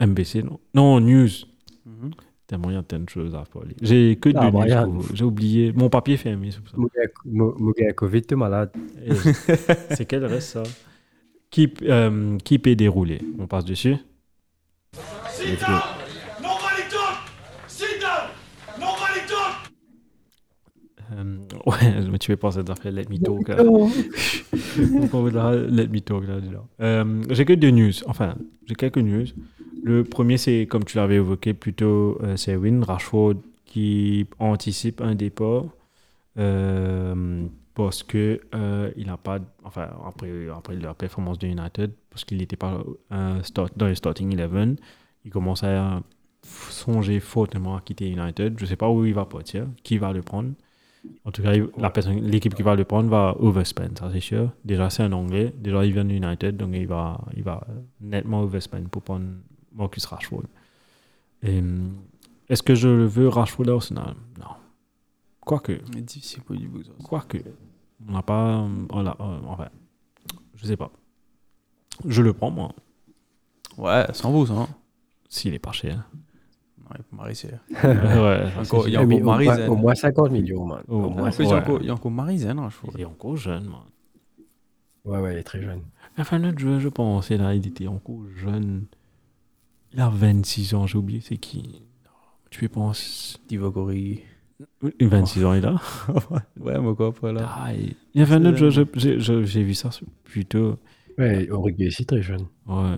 MBC, 0.00 0.42
non? 0.44 0.60
Non, 0.74 1.00
news. 1.00 1.28
Mhm. 1.86 2.10
Tellement 2.48 2.70
il 2.70 2.74
y 2.74 2.78
a 2.78 2.82
tant 2.82 2.98
de 2.98 3.08
choses 3.08 3.34
à 3.34 3.44
parler. 3.44 3.76
J'ai 3.82 4.16
que 4.16 4.30
Ah, 4.34 4.50
pour- 4.50 5.04
J'ai 5.14 5.24
oublié. 5.24 5.70
Mon 5.74 5.90
papier 5.90 6.14
est 6.14 6.16
fermé, 6.16 6.50
c'est 6.50 6.60
pour 6.60 6.70
ça. 6.70 6.76
Covid, 7.94 8.22
t'es 8.22 8.36
malade. 8.36 8.70
Et 9.04 9.14
C'est 9.94 10.06
quel 10.06 10.24
reste 10.24 10.48
ça? 10.54 10.62
Qui, 11.50 11.72
euh, 11.82 12.38
qui 12.38 12.58
peut 12.58 12.74
dérouler 12.74 13.20
On 13.38 13.46
passe 13.46 13.64
dessus 13.66 13.96
Let's 15.40 15.60
go. 15.60 15.72
Nobody 16.42 16.82
talk! 16.90 17.18
Sit 17.68 18.00
down! 18.00 18.30
Nobody 18.80 19.20
talk! 19.28 19.70
Euh, 21.12 21.36
ouais, 21.66 22.08
mais 22.10 22.18
tu 22.18 22.36
penser 22.36 22.58
à 22.58 22.62
des 22.62 22.70
affaires 22.72 22.92
Let 22.92 23.06
Me 23.10 23.18
Talk. 23.18 23.48
là. 23.48 23.62
On 25.02 25.06
parlera 25.08 25.54
Let 25.54 25.88
Me 25.88 26.00
Talk 26.00 26.26
là. 26.26 26.38
Euh, 26.80 27.22
j'ai 27.30 27.44
que 27.44 27.52
deux 27.54 27.70
news. 27.70 27.92
Enfin, 28.06 28.34
j'ai 28.66 28.74
quelques 28.74 28.98
news. 28.98 29.26
Le 29.82 30.04
premier, 30.04 30.36
c'est 30.38 30.66
comme 30.66 30.84
tu 30.84 30.96
l'avais 30.96 31.16
évoqué 31.16 31.54
plutôt, 31.54 32.18
euh, 32.22 32.36
c'est 32.36 32.56
Win 32.56 32.82
Rashford 32.82 33.34
qui 33.64 34.26
anticipe 34.38 35.00
un 35.00 35.14
départ 35.14 35.64
euh, 36.38 37.46
parce 37.74 38.02
que 38.02 38.40
euh, 38.54 38.90
il 38.96 39.06
n'a 39.06 39.16
pas, 39.16 39.38
enfin 39.64 39.88
après 40.06 40.48
après 40.54 40.76
la 40.76 40.94
performance 40.94 41.38
de 41.38 41.46
United, 41.46 41.92
parce 42.10 42.24
qu'il 42.24 42.38
n'était 42.38 42.56
pas 42.56 42.82
euh, 43.12 43.42
start- 43.42 43.76
dans 43.76 43.86
les 43.86 43.94
starting 43.94 44.36
11, 44.38 44.76
il 45.24 45.30
commence 45.30 45.62
à 45.62 46.02
songer 46.42 47.20
fortement 47.20 47.76
à 47.76 47.80
quitter 47.80 48.08
United. 48.08 48.54
Je 48.58 48.64
sais 48.66 48.76
pas 48.76 48.88
où 48.90 49.04
il 49.04 49.14
va 49.14 49.24
partir, 49.26 49.66
qui 49.82 49.98
va 49.98 50.12
le 50.12 50.22
prendre. 50.22 50.50
En 51.24 51.30
tout 51.30 51.42
cas, 51.42 51.54
il- 51.54 51.68
la 51.78 51.90
personne, 51.90 52.20
l'équipe 52.20 52.54
qui 52.54 52.62
va 52.62 52.74
le 52.74 52.84
prendre 52.84 53.08
va 53.10 53.34
overspend, 53.38 53.96
ça 53.98 54.10
c'est 54.12 54.20
sûr. 54.20 54.50
Déjà, 54.64 54.88
c'est 54.90 55.02
un 55.02 55.12
Anglais. 55.12 55.52
Déjà, 55.56 55.84
il 55.84 55.92
vient 55.92 56.04
de 56.04 56.12
United, 56.14 56.56
donc 56.56 56.70
il 56.74 56.86
va, 56.86 57.20
il 57.36 57.42
va 57.42 57.66
nettement 58.00 58.42
overspend 58.42 58.84
pour 58.90 59.02
prendre 59.02 59.26
Marcus 59.74 60.04
Rashford. 60.06 60.44
Et, 61.42 61.58
hum, 61.60 61.94
est-ce 62.48 62.62
que 62.62 62.74
je 62.74 62.88
veux 62.88 63.28
Rashford 63.28 63.68
à 63.68 63.72
Arsenal? 63.72 64.14
Non. 64.38 64.46
Quoique, 65.40 65.72
difficile 66.00 66.42
pour 66.42 66.56
ça. 66.56 66.92
quoique, 67.04 67.38
on 68.08 68.12
n'a 68.12 68.22
pas, 68.22 68.58
on 68.90 69.06
euh, 69.06 69.38
enfin, 69.46 69.68
je 70.54 70.66
sais 70.66 70.76
pas. 70.76 70.90
Je 72.06 72.22
le 72.22 72.32
prends 72.32 72.50
moi, 72.50 72.72
Ouais, 73.76 74.06
sans 74.12 74.30
vous, 74.32 74.46
ça. 74.46 74.52
hein. 74.54 74.68
s'il 75.28 75.54
est 75.54 75.58
pas 75.58 75.72
cher. 75.72 76.04
Ouais, 76.90 77.24
il 77.24 77.28
y 77.28 77.30
a 77.30 77.34
sûr. 77.34 77.48
Mais 77.72 78.56
encore 78.58 78.86
au, 78.86 79.24
Marie 79.24 79.44
moins, 79.46 79.54
Zen. 79.56 79.68
au 79.70 79.76
moins 79.76 79.94
50 79.94 80.30
millions, 80.30 80.64
man. 80.66 80.82
Oh, 80.88 80.94
Au 81.04 81.10
moins 81.10 81.22
ouais. 81.24 81.30
Il 81.38 81.44
y 81.44 81.48
a 81.48 81.50
Ouais. 81.54 81.60
encore- 81.60 81.78
il 81.80 81.86
y 81.86 81.90
a 81.90 81.94
encore 81.94 82.10
Marie-Zen, 82.10 82.58
hein, 82.58 82.68
je 82.70 82.76
trouve. 82.76 82.90
Il 82.96 83.00
est 83.02 83.04
encore 83.04 83.36
jeune, 83.36 83.64
man. 83.64 83.80
Ouais, 85.04 85.18
ouais, 85.20 85.34
il 85.34 85.38
est 85.38 85.42
très 85.42 85.60
jeune. 85.62 85.80
Enfin, 86.18 86.38
notre 86.38 86.58
joueur, 86.58 86.80
je 86.80 86.88
pense, 86.88 87.30
là, 87.30 87.54
il 87.54 87.66
était 87.66 87.86
encore 87.86 88.20
jeune. 88.36 88.84
Il 89.92 90.00
a 90.00 90.08
26 90.08 90.74
ans, 90.74 90.86
j'ai 90.86 90.98
oublié, 90.98 91.20
c'est 91.20 91.36
qui? 91.38 91.82
Tu 92.50 92.60
fais 92.60 92.68
penser. 92.68 93.38
Divogori. 93.48 94.20
26 95.00 95.44
ans, 95.44 95.54
il 95.54 95.64
a. 95.64 95.76
Ouais, 96.60 96.78
moi 96.78 96.94
quoi, 96.96 97.08
après 97.08 97.32
là. 97.32 97.48
Ah, 97.56 97.72
il 97.74 97.94
il 98.14 98.20
y 98.20 98.22
avait 98.22 98.34
un 98.34 98.44
autre 98.46 98.56
joueur, 98.58 98.70
je- 98.72 98.82
j'ai- 98.94 99.20
je- 99.20 99.44
j'ai 99.44 99.62
vu 99.62 99.74
ça 99.74 99.90
plutôt. 100.24 100.76
Ouais, 101.16 101.44
Uruguay 101.44 101.86
aussi 101.86 102.04
très 102.04 102.20
jeune. 102.22 102.46
Ouais. 102.66 102.96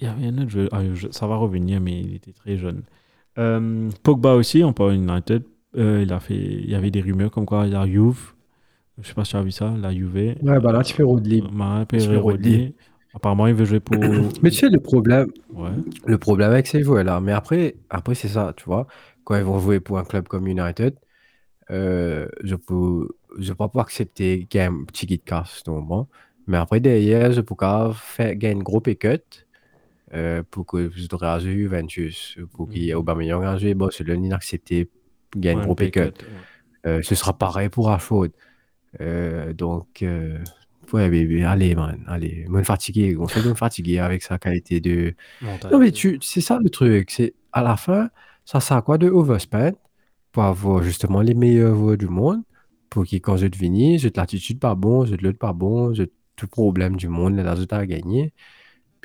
Il 0.00 0.04
y 0.04 0.06
avait 0.06 0.26
un 0.28 0.38
autre 0.38 0.50
joueur, 0.50 0.68
ah, 0.72 0.82
je- 0.94 1.08
ça 1.10 1.26
va 1.26 1.36
revenir, 1.36 1.80
mais 1.80 2.00
il 2.00 2.14
était 2.14 2.32
très 2.32 2.56
jeune. 2.56 2.82
Euh, 3.38 3.90
Pogba 4.02 4.34
aussi, 4.34 4.62
on 4.64 4.72
parle 4.72 4.94
United. 4.94 5.42
Euh, 5.76 6.02
il, 6.02 6.12
a 6.12 6.20
fait, 6.20 6.36
il 6.36 6.70
y 6.70 6.74
avait 6.74 6.90
des 6.90 7.00
rumeurs 7.00 7.30
comme 7.30 7.44
quoi 7.46 7.66
la 7.66 7.86
Juve, 7.86 8.32
je 9.00 9.06
sais 9.08 9.14
pas 9.14 9.24
si 9.24 9.32
tu 9.32 9.36
as 9.36 9.42
vu 9.42 9.50
ça, 9.50 9.74
la 9.80 9.92
Juve. 9.92 10.14
Ouais, 10.42 10.60
bah 10.60 10.72
là, 10.72 10.82
tu 10.82 10.94
fais 10.94 11.02
Rodley. 11.02 11.42
Marin 11.52 11.84
tu 11.84 11.98
fais 12.00 12.06
Pereira 12.06 12.22
Rodley. 12.22 12.74
Apparemment, 13.14 13.46
il 13.46 13.54
veut 13.54 13.64
jouer 13.64 13.80
pour. 13.80 13.98
Mais 14.42 14.50
tu 14.50 14.56
sais, 14.56 14.68
le 14.68 14.80
problème, 14.80 15.28
Ouais. 15.52 15.70
le 16.06 16.18
problème 16.18 16.50
avec 16.50 16.66
ces 16.66 16.82
joueurs-là, 16.82 17.20
mais 17.20 17.32
après, 17.32 17.74
après 17.90 18.14
c'est 18.14 18.28
ça, 18.28 18.52
tu 18.56 18.64
vois, 18.64 18.86
quand 19.24 19.36
ils 19.36 19.42
vont 19.44 19.58
jouer 19.58 19.80
pour 19.80 19.98
un 19.98 20.04
club 20.04 20.28
comme 20.28 20.46
United, 20.46 20.94
euh, 21.70 22.28
je 22.44 22.54
peux, 22.54 23.08
je 23.38 23.52
peux 23.52 23.68
pas 23.68 23.80
accepter 23.82 24.46
qu'il 24.46 24.60
y 24.60 24.64
ait 24.64 24.66
un 24.66 24.84
petit 24.84 25.06
guide 25.06 25.22
bon. 25.82 26.06
Mais 26.46 26.56
après, 26.56 26.80
derrière, 26.80 27.32
je 27.32 27.40
peux 27.42 27.54
faire 27.94 28.34
gagner 28.36 28.60
un 28.60 28.62
gros 28.62 28.80
euh, 28.80 29.44
pour 30.50 30.66
que 30.66 30.90
je 30.90 31.06
devrais 31.06 31.40
jouer 31.40 31.52
Juventus, 31.54 32.38
pour 32.52 32.68
qu'il 32.68 32.84
y 32.84 32.90
ait 32.90 32.94
Aubameyang 32.94 33.44
à 33.44 33.56
jouer 33.58 33.74
Barcelone, 33.74 34.24
inaccepté, 34.24 34.90
gagner 35.36 35.60
un 35.60 35.60
Ouais, 35.60 35.64
gros 35.64 35.74
pay 35.74 35.90
cut. 35.90 36.00
ouais. 36.00 36.48
Euh, 36.86 37.02
ce 37.02 37.14
sera 37.14 37.36
pareil 37.36 37.68
pour 37.68 37.86
Rashford. 37.88 38.28
Euh, 39.00 39.52
donc, 39.52 40.02
euh, 40.02 40.38
ouais, 40.92 41.10
bébé, 41.10 41.44
allez, 41.44 41.74
man, 41.74 42.02
allez. 42.06 42.46
Moi, 42.48 42.64
fatigué, 42.64 43.16
on 43.18 43.28
fait 43.28 43.42
me 43.42 43.54
fatiguer 43.54 43.98
avec 43.98 44.22
sa 44.22 44.38
qualité 44.38 44.80
de. 44.80 45.14
Mental. 45.40 45.72
Non, 45.72 45.78
mais 45.78 45.92
tu, 45.92 46.18
c'est 46.22 46.40
ça 46.40 46.58
le 46.62 46.70
truc. 46.70 47.10
C'est 47.10 47.34
à 47.52 47.62
la 47.62 47.76
fin, 47.76 48.10
ça 48.44 48.60
sert 48.60 48.76
à 48.78 48.82
quoi 48.82 48.98
de 48.98 49.08
overspend 49.10 49.72
pour 50.32 50.44
avoir 50.44 50.82
justement 50.82 51.20
les 51.20 51.34
meilleurs 51.34 51.74
joueurs 51.74 51.96
du 51.98 52.08
monde 52.08 52.42
pour 52.90 53.04
que 53.06 53.16
quand 53.16 53.36
je 53.36 53.46
te 53.46 53.56
finis, 53.56 53.98
je 53.98 54.08
te 54.08 54.18
l'attitude 54.18 54.58
pas 54.60 54.74
bon, 54.74 55.04
je 55.04 55.14
te 55.16 55.22
l'autre 55.24 55.38
pas 55.38 55.52
bon, 55.52 55.92
je 55.94 56.04
tout 56.36 56.46
problème 56.48 56.96
du 56.96 57.08
monde, 57.08 57.36
là, 57.36 57.54
je 57.56 57.64
t'ai 57.64 57.86
gagné. 57.86 58.32
Puis 58.32 58.57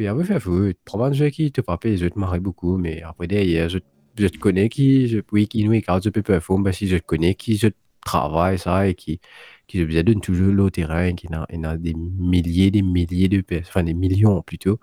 après, 0.08 0.24
fait 0.26 0.40
fou, 0.40 0.72
prends 0.86 1.04
un 1.04 1.14
jeu 1.14 1.30
qui 1.30 1.52
te 1.52 1.62
pas 1.62 1.78
payer, 1.78 1.98
je 1.98 2.08
te 2.08 2.20
marre 2.20 2.40
beaucoup, 2.40 2.78
mais 2.78 3.02
après 3.04 3.28
derrière, 3.28 3.70
je, 3.70 3.80
je 4.18 4.28
te 4.28 4.38
connais 4.38 4.70
qui, 4.70 5.08
je, 5.08 5.20
qui 5.20 5.64
nous, 5.66 5.74
quand 5.74 6.00
je 6.04 6.10
peux 6.10 6.22
performer, 6.24 6.66
ben, 6.66 6.72
si 6.74 6.88
je 6.88 6.98
te 6.98 7.04
connais 7.06 7.36
qui, 7.36 7.58
je 7.58 7.68
travaille 8.06 8.60
ça 8.60 8.88
et 8.88 8.96
qui, 8.96 9.20
qui 9.68 9.80
je 9.80 10.02
donne 10.02 10.22
toujours 10.22 10.54
le 10.54 10.72
terrain, 10.72 11.14
qui 11.14 11.28
a, 11.34 11.46
a 11.50 11.78
des 11.78 11.94
milliers, 11.94 12.72
des 12.72 12.82
milliers 12.82 13.30
de 13.30 13.42
personnes, 13.42 13.68
enfin 13.70 13.84
des 13.84 13.94
millions 13.94 14.42
plutôt, 14.42 14.80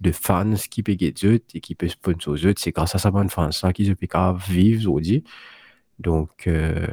de 0.00 0.12
fans 0.12 0.54
qui 0.70 0.82
get 0.98 1.14
eux 1.24 1.40
et 1.54 1.60
qui 1.60 1.74
peuvent 1.74 1.90
sponsoriser. 1.90 2.54
C'est 2.58 2.72
grâce 2.72 2.94
à 2.94 2.98
ça, 2.98 3.10
man, 3.10 3.28
fans, 3.30 3.52
ça, 3.52 3.72
qu'ils 3.72 3.94
peuvent 3.96 4.42
vivre 4.48 4.80
aujourd'hui. 4.80 5.24
Donc, 5.98 6.46
euh, 6.46 6.86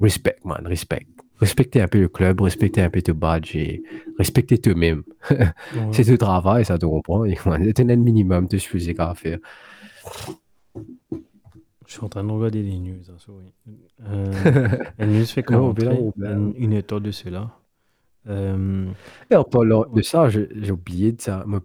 respect, 0.00 0.38
man, 0.44 0.66
respect. 0.66 1.06
Respectez 1.40 1.80
un 1.80 1.88
peu 1.88 2.00
le 2.00 2.08
club, 2.08 2.40
respectez 2.42 2.82
un 2.82 2.90
peu 2.90 3.00
ton 3.02 3.14
badge 3.14 3.56
et 3.56 3.82
respectez 4.18 4.58
toi-même. 4.58 5.02
Ouais. 5.74 5.86
C'est 5.92 6.04
ton 6.04 6.16
travail, 6.16 6.64
ça 6.64 6.78
te 6.78 6.86
comprend. 6.86 7.24
C'est 7.26 7.80
un 7.80 7.96
minimum 7.96 8.46
de 8.46 8.58
ce 8.58 8.68
que 8.68 8.78
j'ai 8.78 8.94
qu'à 8.94 9.14
faire. 9.14 9.38
Je 11.86 11.92
suis 11.94 12.04
en 12.04 12.08
train 12.08 12.22
de 12.22 12.30
regarder 12.30 12.62
les 12.62 12.78
news. 12.78 13.00
hein, 13.10 13.16
sorry. 13.18 13.52
Euh, 14.06 14.32
la 14.98 15.06
news 15.06 15.24
fait 15.26 15.42
comment 15.42 15.74
une, 16.16 16.54
une 16.56 16.72
étoile 16.72 17.02
de 17.02 17.10
cela. 17.10 17.56
Euh, 18.28 18.86
Et 19.30 19.34
en 19.34 19.44
parlant 19.44 19.86
de 19.92 20.02
ça, 20.02 20.28
j'ai 20.28 20.70
oublié 20.70 21.12
de 21.12 21.20
ça. 21.20 21.42
Moi, 21.46 21.60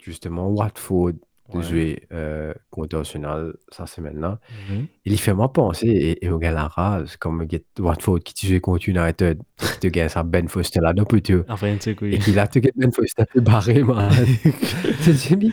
justement 0.00 0.48
Watford 0.48 1.12
de 1.52 1.62
jouer 1.62 2.02
euh, 2.12 2.52
contre 2.70 2.96
Arsenal 2.98 3.54
cette 3.70 3.86
semaine-là. 3.88 4.38
mhm. 4.70 4.86
Il 5.04 5.18
fait 5.20 5.34
moi 5.34 5.52
penser, 5.52 5.86
et, 5.88 6.24
et 6.24 6.30
au 6.30 6.38
gars 6.38 6.52
la 6.52 6.68
rase, 6.68 7.16
comme 7.16 7.46
get 7.50 7.64
Watford 7.78 8.20
qui 8.20 8.46
joue 8.46 8.60
contre 8.60 8.88
United, 8.88 9.40
qui 9.56 9.78
te 9.80 9.86
gagne 9.88 10.08
ça 10.08 10.22
Ben 10.22 10.48
Foster 10.48 10.80
là, 10.80 10.92
non 10.92 11.04
plutôt. 11.04 11.42
Enfin, 11.48 11.76
c'est 11.80 11.94
quoi 11.94 12.08
Et 12.08 12.18
qu'il 12.18 12.38
a 12.38 12.48
get 12.52 12.72
Ben 12.76 12.92
Foster 12.92 13.24
fait 13.32 13.40
barré, 13.40 13.82
man. 13.82 14.10
C'est 15.00 15.14
Jimmy 15.14 15.52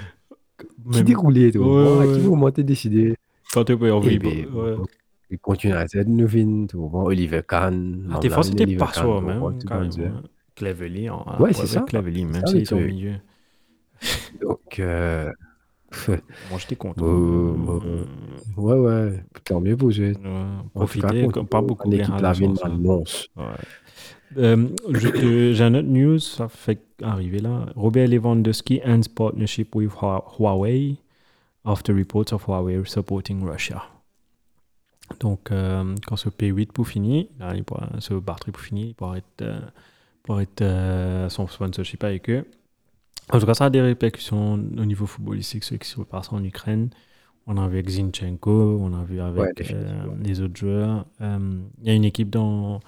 qui 0.92 1.04
déroulait, 1.04 1.52
toi. 1.52 1.66
Ouais, 1.68 1.84
Ouais, 2.06 2.08
ouais. 2.08 2.20
Qui 2.20 2.26
moment 2.28 2.52
t'es 2.52 2.64
décidé. 2.64 3.16
Quand 3.54 3.64
tu 3.64 3.78
peux 3.78 3.88
Et 3.88 3.92
ouais. 4.48 4.76
il 5.30 5.40
continue 5.40 5.74
à 5.74 5.84
être 5.84 6.08
nous 6.08 6.28
vin, 6.28 6.66
tout 6.68 6.88
bon, 6.88 7.04
Oliver 7.04 7.42
Kahn. 7.48 8.08
Ah, 8.14 8.20
Mamlan, 8.20 8.44
c'était 8.44 8.64
Oliver 8.64 8.78
pas 8.80 8.94
ça, 8.94 9.02
tout 9.02 9.22
même. 9.22 9.38
hein, 11.28 11.36
Ouais, 11.40 11.54
c'est 11.54 11.68
ça. 11.68 11.82
Cleverly, 11.82 12.26
même 12.26 12.42
ça, 12.42 12.48
s'ils 12.48 12.60
le 12.60 12.66
sont 12.66 12.76
au 12.78 12.80
milieu. 12.82 13.14
Donc, 14.42 14.80
euh, 14.80 15.32
Moi, 16.08 16.60
j'étais 16.60 16.76
content. 16.76 17.06
Oh, 17.06 17.82
Euh, 17.86 18.06
ouais, 18.58 18.74
ouais, 18.80 19.24
tant 19.46 19.62
mieux 19.62 19.78
pour 19.78 19.92
Profiter, 20.74 21.22
contre 21.24 21.34
comme 21.34 21.48
pas 21.48 21.62
beaucoup 21.62 21.90
L'équipe 21.90 22.14
la 22.22 22.34
hein. 22.66 22.70
m'annonce. 22.70 23.28
Ouais. 23.36 23.44
Euh, 24.38 24.68
J'ai 24.90 25.64
un 25.64 25.74
autre 25.76 25.88
news, 25.88 26.20
ça 26.20 26.50
fait 26.50 26.82
arriver 27.02 27.40
là. 27.40 27.68
Robert 27.76 28.08
Lewandowski 28.10 28.82
ends 28.86 29.08
partnership 29.16 29.74
with 29.76 29.92
Hua- 30.02 30.24
Huawei 30.38 30.98
after 31.64 31.94
reports 31.94 32.34
of 32.34 32.46
Huawei 32.48 32.84
supporting 32.86 33.42
Russia. 33.44 33.84
Donc, 35.22 35.52
euh, 35.52 35.96
quand 36.06 36.18
ce 36.18 36.28
P8 36.30 36.74
pour 36.74 36.88
finir, 36.88 37.26
là, 37.40 37.56
il 37.56 37.64
pourra, 37.64 37.88
ce 38.00 38.14
batterie 38.16 38.52
pour 38.52 38.62
finir, 38.62 38.88
il 38.88 38.94
pourra 38.94 39.18
être, 39.18 39.42
euh, 39.42 39.60
pourra 40.24 40.42
être 40.44 40.62
euh, 40.62 41.30
son 41.30 41.48
sponsorship 41.48 42.04
avec 42.04 42.30
eux. 42.30 42.46
En 43.32 43.40
tout 43.40 43.46
cas, 43.46 43.54
ça 43.54 43.66
a 43.66 43.70
des 43.70 43.82
répercussions 43.82 44.54
au 44.54 44.86
niveau 44.86 45.06
footballistique, 45.06 45.64
ce 45.64 45.76
qui 45.76 45.88
se 45.88 46.00
passe 46.02 46.32
en 46.32 46.44
Ukraine. 46.44 46.90
On 47.46 47.58
a 47.58 47.68
vu 47.68 47.76
avec 47.78 47.90
Zinchenko, 47.90 48.78
on 48.82 48.94
a 48.94 49.04
vu 49.04 49.20
avec 49.22 49.60
Ouais, 49.60 49.66
euh, 49.72 50.06
les 50.24 50.42
autres 50.42 50.56
joueurs. 50.58 51.06
Euh, 51.22 51.62
Il 51.82 51.88
y 51.88 51.90
a 51.90 51.94
une 51.94 52.04
équipe 52.06 52.30
dans 52.30 52.80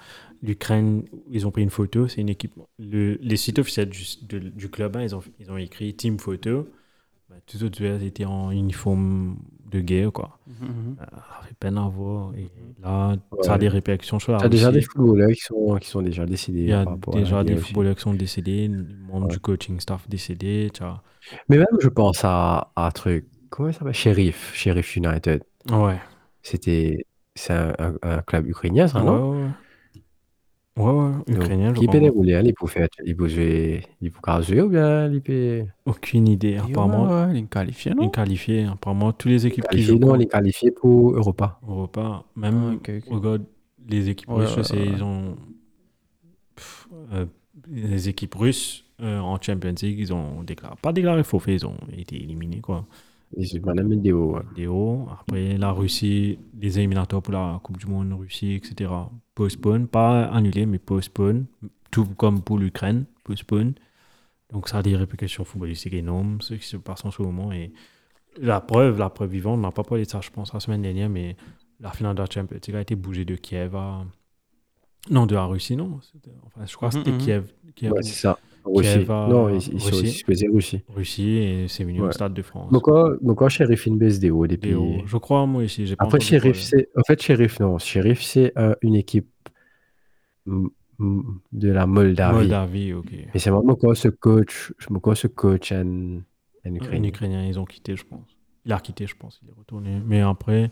l'Ukraine, 0.42 1.04
ils 1.30 1.46
ont 1.46 1.50
pris 1.50 1.62
une 1.62 1.70
photo. 1.70 2.08
C'est 2.08 2.20
une 2.20 2.28
équipe. 2.28 2.52
Le, 2.78 3.14
les 3.22 3.36
sites 3.36 3.58
officiels 3.58 3.88
du, 3.88 4.04
de- 4.28 4.38
du 4.50 4.68
club, 4.70 4.96
hein, 4.96 5.02
ils, 5.02 5.14
ont, 5.14 5.22
ils 5.38 5.50
ont 5.50 5.56
écrit 5.56 5.94
Team 5.94 6.18
Photo. 6.18 6.68
Bah, 7.28 7.36
tous 7.46 7.58
les 7.58 7.64
autres 7.64 7.78
joueurs 7.78 8.02
étaient 8.02 8.24
en 8.26 8.50
uniforme 8.50 9.36
de 9.70 9.80
guerre, 9.80 10.12
quoi. 10.12 10.38
Mhm. 10.46 10.96
Euh, 11.00 11.04
Ça 11.10 11.46
fait 11.46 11.54
peine 11.58 11.78
à 11.78 11.88
voir. 11.88 12.32
Et 12.36 12.48
là, 12.82 13.10
Ouais. 13.32 13.42
ça 13.42 13.54
a 13.54 13.58
des 13.58 13.68
répercussions 13.68 14.18
la 14.28 14.38
T'as 14.38 14.48
déjà 14.48 14.70
des 14.72 14.82
footballeurs 14.82 15.30
qui 15.30 15.40
sont, 15.40 15.76
qui 15.80 15.88
sont 15.88 16.02
déjà 16.02 16.26
décédés. 16.26 16.60
Il 16.62 16.68
y 16.68 16.72
a 16.72 16.84
déjà 17.12 17.44
des 17.44 17.56
footballeurs 17.56 17.94
qui 17.96 18.02
sont 18.02 18.14
décédés, 18.14 18.68
membres 18.68 19.26
Ouais. 19.26 19.32
du 19.32 19.38
coaching 19.40 19.78
staff 19.80 20.08
décédés. 20.08 20.70
tu 20.72 20.82
vois. 20.82 21.02
Mais 21.48 21.56
même, 21.58 21.66
je 21.80 21.88
pense 21.88 22.24
à, 22.24 22.70
à 22.76 22.86
un 22.86 22.90
truc. 22.90 23.26
Comment 23.50 23.68
il 23.68 23.74
s'appelle? 23.74 23.94
Sheriff. 23.94 24.52
Sheriff 24.54 24.96
United. 24.96 25.42
Ouais. 25.70 25.98
C'était. 26.42 27.04
C'est 27.34 27.52
un, 27.52 27.72
un- 27.78 27.94
un 28.02 28.22
club 28.22 28.46
ukrainien, 28.48 28.86
ça, 28.88 28.98
Ouais, 28.98 29.04
non 29.06 29.50
ouais, 30.84 30.90
ouais. 30.92 31.14
Ouais, 31.28 31.34
ouais, 31.34 31.34
ukrainien, 31.34 31.74
je 31.74 31.78
Qui 31.78 31.86
peut 31.86 31.98
crois. 31.98 32.00
dérouler, 32.00 32.34
hein, 32.34 32.42
il 32.44 32.54
peut 32.54 32.66
faire, 32.66 32.88
il 33.04 33.16
peut 33.16 33.28
jouer, 33.28 33.82
il 34.00 34.10
peut 34.10 34.42
jouer 34.42 34.62
ou 34.62 34.68
bien 34.68 35.10
il 35.12 35.20
peut 35.22 35.64
Aucune 35.86 36.28
idée. 36.28 36.56
Apparemment, 36.56 37.04
Ouais, 37.04 37.26
ouais, 37.32 37.38
il 37.38 37.44
est 37.44 37.48
qualifié, 37.48 37.94
non? 37.94 38.04
Ils 38.04 38.10
qualifiés. 38.10 38.64
Apparemment, 38.64 39.12
toutes 39.12 39.30
les 39.30 39.46
équipes 39.46 39.68
qui 39.68 39.82
jouent 39.82 39.98
Non, 39.98 40.08
contre- 40.08 40.20
il 40.20 40.22
est 40.24 40.26
qualifié 40.30 40.70
pour 40.70 41.12
Europa. 41.12 41.58
Europa, 41.66 42.24
même, 42.36 42.78
Ah, 42.82 43.14
regarde, 43.14 43.44
les 43.88 44.08
équipes 44.08 44.28
Ouais, 44.30 44.44
russes, 44.46 44.70
ouais, 44.72 44.86
ils 44.88 45.02
ont. 45.02 45.36
Pff, 46.56 46.88
euh, 47.12 47.26
les 47.70 48.08
équipes 48.08 48.34
russes 48.34 48.84
euh, 49.00 49.18
en 49.18 49.40
Champions 49.40 49.74
League, 49.82 49.98
ils 49.98 50.12
ont 50.12 50.42
déclaré, 50.42 50.74
pas 50.82 50.92
déclaré 50.92 51.22
forfait, 51.24 51.54
ils 51.54 51.66
ont 51.66 51.76
été 51.96 52.16
éliminés, 52.16 52.60
quoi. 52.60 52.86
Ils 53.36 53.60
ont 53.64 53.74
même 53.74 53.90
vidéo. 53.90 54.34
ouais. 54.34 54.42
Vidéo. 54.50 55.08
Après, 55.10 55.56
la 55.56 55.70
Russie, 55.70 56.38
les 56.58 56.78
éliminatoires 56.78 57.22
pour 57.22 57.32
la 57.32 57.60
Coupe 57.62 57.78
du 57.78 57.86
Monde, 57.86 58.12
Russie, 58.12 58.54
etc. 58.54 58.90
Postpone, 59.34 59.86
pas 59.86 60.24
annulé, 60.26 60.66
mais 60.66 60.78
postpone. 60.78 61.46
Tout 61.90 62.06
comme 62.16 62.42
pour 62.42 62.58
l'Ukraine, 62.58 63.06
postpone. 63.24 63.74
Donc, 64.52 64.68
ça 64.68 64.78
a 64.78 64.82
des 64.82 64.96
répercussions 64.96 65.44
footballistiques 65.44 65.94
énormes, 65.94 66.40
ce 66.40 66.54
qui 66.54 66.66
se 66.66 66.76
passe 66.76 67.04
en 67.04 67.10
ce 67.10 67.22
moment. 67.22 67.52
Et 67.52 67.72
la 68.36 68.60
preuve, 68.60 68.98
la 68.98 69.10
preuve 69.10 69.30
vivante, 69.30 69.58
on 69.58 69.62
n'a 69.62 69.70
pas 69.70 69.84
parlé 69.84 70.04
de 70.04 70.08
ça, 70.10 70.20
je 70.20 70.30
pense, 70.30 70.52
la 70.52 70.60
semaine 70.60 70.82
dernière, 70.82 71.08
mais 71.08 71.36
la 71.78 71.92
finale 71.92 72.16
de 72.16 72.20
la 72.22 72.26
Champions 72.28 72.58
League 72.66 72.76
a 72.76 72.80
été 72.80 72.96
bougée 72.96 73.24
de 73.24 73.36
Kiev 73.36 73.76
à. 73.76 74.04
Non, 75.08 75.26
de 75.26 75.34
la 75.34 75.44
Russie, 75.44 75.76
non. 75.76 76.00
Enfin, 76.46 76.66
je 76.66 76.76
crois 76.76 76.90
que 76.90 76.96
c'était. 76.96 77.16
Kiev. 77.16 77.52
Kiev 77.74 77.92
Ouais, 77.92 78.02
c'est 78.02 78.20
ça. 78.20 78.38
Russie. 78.64 78.92
Kiev 78.98 79.10
à 79.10 79.28
Non, 79.28 79.48
ils, 79.48 79.56
ils 79.56 79.80
sont 79.80 79.90
Russie. 79.90 80.02
ils 80.04 80.10
supposés 80.12 80.48
Russie. 80.48 80.82
Russie, 80.88 81.36
et 81.36 81.68
c'est 81.68 81.84
venu 81.84 82.00
au. 82.02 82.10
Stade 82.10 82.34
de 82.34 82.42
France. 82.42 82.70
Donc, 82.72 82.86
donc, 83.22 83.38
quand 83.38 83.48
Sheriff 83.48 83.86
une 83.86 83.98
baisse 83.98 84.18
des. 84.18 84.30
Vidéo. 84.30 85.02
Je 85.06 85.16
crois, 85.16 85.46
moi 85.46 85.62
aussi. 85.62 85.86
j'ai 85.86 85.96
pas 85.96 86.04
Après, 86.04 86.20
Sheriff, 86.20 86.60
c'est. 86.60 86.88
En 86.96 87.02
fait, 87.02 87.20
Sheriff, 87.20 87.60
non. 87.60 87.78
Sheriff, 87.78 88.22
c'est 88.22 88.52
euh, 88.58 88.74
une 88.82 88.94
équipe 88.94 89.28
de 90.46 91.68
la 91.70 91.86
Moldavie. 91.86 92.38
Moldavie, 92.38 92.92
ok. 92.92 93.12
Mais 93.32 93.40
c'est 93.40 93.50
vraiment 93.50 93.74
quand 93.74 93.94
ce 93.94 94.08
coach, 94.08 94.72
je 94.78 94.86
me 94.90 95.14
ce 95.14 95.26
coach 95.26 95.72
en, 95.72 95.76
en 95.76 96.20
Un 96.64 96.74
Ukraine? 96.74 97.04
Ukrainien, 97.04 97.46
ils 97.46 97.58
ont 97.58 97.64
quitté, 97.64 97.96
je 97.96 98.04
pense. 98.04 98.36
Il 98.64 98.72
a 98.72 98.78
quitté, 98.78 99.06
je 99.06 99.16
pense. 99.16 99.40
Il 99.42 99.48
est 99.48 99.54
retourné. 99.56 100.00
Mais 100.06 100.20
après, 100.20 100.70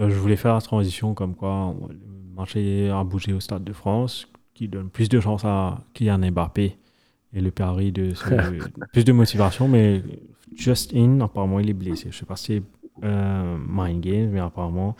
euh, 0.00 0.10
je 0.10 0.14
voulais 0.16 0.36
faire 0.36 0.54
la 0.54 0.60
transition 0.60 1.14
comme 1.14 1.34
quoi 1.34 1.74
le 1.88 2.34
marché 2.34 2.88
a 2.90 3.04
bougé 3.04 3.32
au 3.32 3.40
Stade 3.40 3.64
de 3.64 3.72
France, 3.72 4.26
qui 4.54 4.68
donne 4.68 4.90
plus 4.90 5.08
de 5.08 5.20
chance 5.20 5.44
à 5.44 5.84
Kylian 5.94 6.30
Mbappé 6.30 6.76
et 7.32 7.40
le 7.40 7.50
pari 7.50 7.92
de 7.92 8.14
ce- 8.14 8.24
plus 8.92 9.04
de 9.04 9.12
motivation. 9.12 9.68
Mais 9.68 10.02
Justin, 10.54 11.20
apparemment, 11.20 11.60
il 11.60 11.70
est 11.70 11.74
blessé. 11.74 12.08
Je 12.10 12.16
sais 12.18 12.26
pas 12.26 12.36
si 12.36 12.46
c'est 12.56 12.62
euh, 13.04 13.56
Mind 13.68 14.00
Games, 14.00 14.30
mais 14.30 14.40
apparemment, 14.40 14.96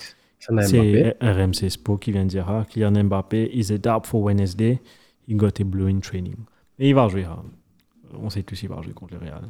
c'est 0.62 1.16
RMC 1.20 1.68
Sport 1.70 1.98
qui 2.00 2.12
vient 2.12 2.24
de 2.24 2.30
dire 2.30 2.48
ah, 2.48 2.64
Kylian 2.68 3.04
Mbappé 3.04 3.50
is 3.52 3.72
a 3.72 3.78
doubt 3.78 4.06
for 4.06 4.22
Wednesday. 4.22 4.80
He 5.26 5.34
got 5.34 5.60
a 5.60 5.64
blow 5.64 5.86
in 5.88 6.00
training. 6.00 6.36
Et 6.78 6.90
il 6.90 6.94
va 6.94 7.08
jouer. 7.08 7.24
hein. 7.24 7.42
On 8.20 8.30
sait 8.30 8.42
tous 8.42 8.58
qu'il 8.58 8.68
va 8.68 8.80
jouer 8.82 8.92
contre 8.94 9.14
le 9.14 9.20
Real. 9.20 9.42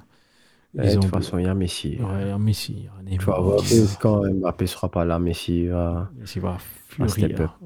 Ouais, 0.75 0.87
Ils 0.87 0.97
de 0.97 1.01
toute 1.01 1.11
façon, 1.11 1.39
il 1.39 1.45
y 1.45 1.49
a 1.49 1.55
Messi. 1.55 1.99
Ouais, 2.01 2.31
un 2.31 2.39
Messi, 2.39 2.87
un 2.99 3.05
Il 3.11 3.21
faut 3.21 3.33
avoir 3.33 3.57
que 3.63 4.01
quand 4.01 4.23
Mbappé 4.35 4.67
sera 4.67 4.89
pas 4.91 5.05
là, 5.05 5.19
Messi 5.19 5.67
va. 5.67 6.11
Messi 6.19 6.39
va 6.41 6.59
step 6.59 7.37
fleurir. 7.37 7.59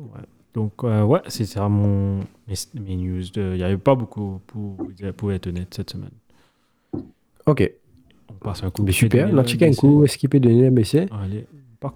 Donc, 0.54 0.84
euh, 0.84 1.02
ouais, 1.02 1.20
c'est 1.28 1.46
ça 1.46 1.68
mon, 1.68 2.18
mes, 2.46 2.54
mes 2.74 2.96
news. 2.96 3.22
de- 3.32 3.52
Il 3.54 3.56
n'y 3.58 3.62
avait 3.62 3.78
pas 3.78 3.94
beaucoup, 3.94 4.40
pour, 4.46 4.76
pour 5.16 5.32
être 5.32 5.46
honnête, 5.46 5.72
cette 5.74 5.90
semaine. 5.90 6.10
Ok. 7.46 7.70
On 8.28 8.34
passe 8.34 8.62
un 8.62 8.70
coup. 8.70 8.82
Mais 8.82 8.88
de 8.88 8.92
super. 8.92 9.32
Là, 9.32 9.44
un 9.62 9.72
coup, 9.72 10.04
est-ce 10.04 10.18
qu'il 10.18 10.28
peut 10.28 10.40
donner 10.40 10.62
le 10.64 10.70
BC 10.70 11.06
Allez, 11.10 11.46
pas. 11.80 11.90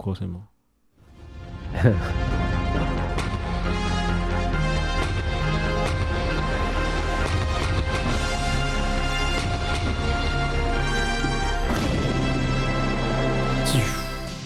Toum, 13.67 13.83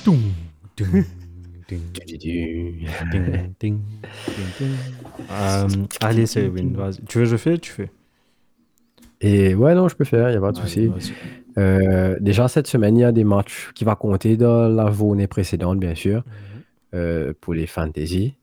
toum, 0.05 0.20
toum, 0.77 1.05
ding, 2.20 2.86
ding, 3.10 3.55
ding, 3.60 3.80
ding. 4.59 4.70
Euh, 5.30 5.68
allez, 6.01 6.26
c'est 6.26 6.47
Win. 6.48 6.76
Tu 7.09 7.18
veux 7.18 7.24
je 7.24 7.36
fais 7.36 7.59
Tu 7.59 7.70
fais. 7.72 7.90
Et 9.20 9.55
ouais, 9.55 9.74
non, 9.74 9.88
je 9.88 9.97
peux 9.97 10.05
faire, 10.05 10.28
il 10.28 10.32
n'y 10.32 10.38
a 10.38 10.40
pas 10.40 10.52
de 10.52 10.56
souci. 10.56 10.90
Euh, 11.59 12.16
déjà, 12.20 12.48
cette 12.48 12.66
semaine, 12.66 12.97
il 12.97 13.01
y 13.01 13.05
a 13.05 13.12
des 13.12 13.24
matchs 13.24 13.70
qui 13.74 13.84
vont 13.84 13.94
compter 13.94 14.36
dans 14.36 14.68
la 14.68 14.90
journée 14.90 15.26
précédente, 15.26 15.78
bien 15.78 15.94
sûr, 15.94 16.18
Mhm. 16.24 16.62
euh, 16.94 17.32
pour 17.40 17.52
les 17.55 17.66
fantasy. 17.66 18.34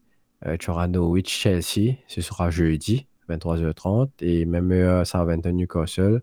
Euh, 0.45 0.55
tu 0.59 0.69
auras 0.69 0.87
Norwich-Chelsea, 0.87 1.95
ce 2.07 2.21
sera 2.21 2.51
jeudi, 2.51 3.07
23h30, 3.27 4.11
et 4.21 4.45
même 4.45 4.71
heure, 4.71 5.07
Southampton 5.07 5.51
Newcastle, 5.53 6.21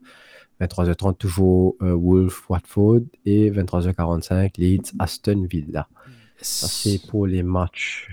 23h30, 0.60 1.16
toujours 1.18 1.74
euh, 1.82 1.92
Wolf-Watford, 1.96 3.00
et 3.26 3.50
23h45, 3.50 4.52
Leeds-Aston 4.58 5.46
Villa. 5.50 5.88
Ça, 6.44 6.68
c'est 6.68 7.00
pour 7.08 7.26
les 7.26 7.42
matchs. 7.42 8.08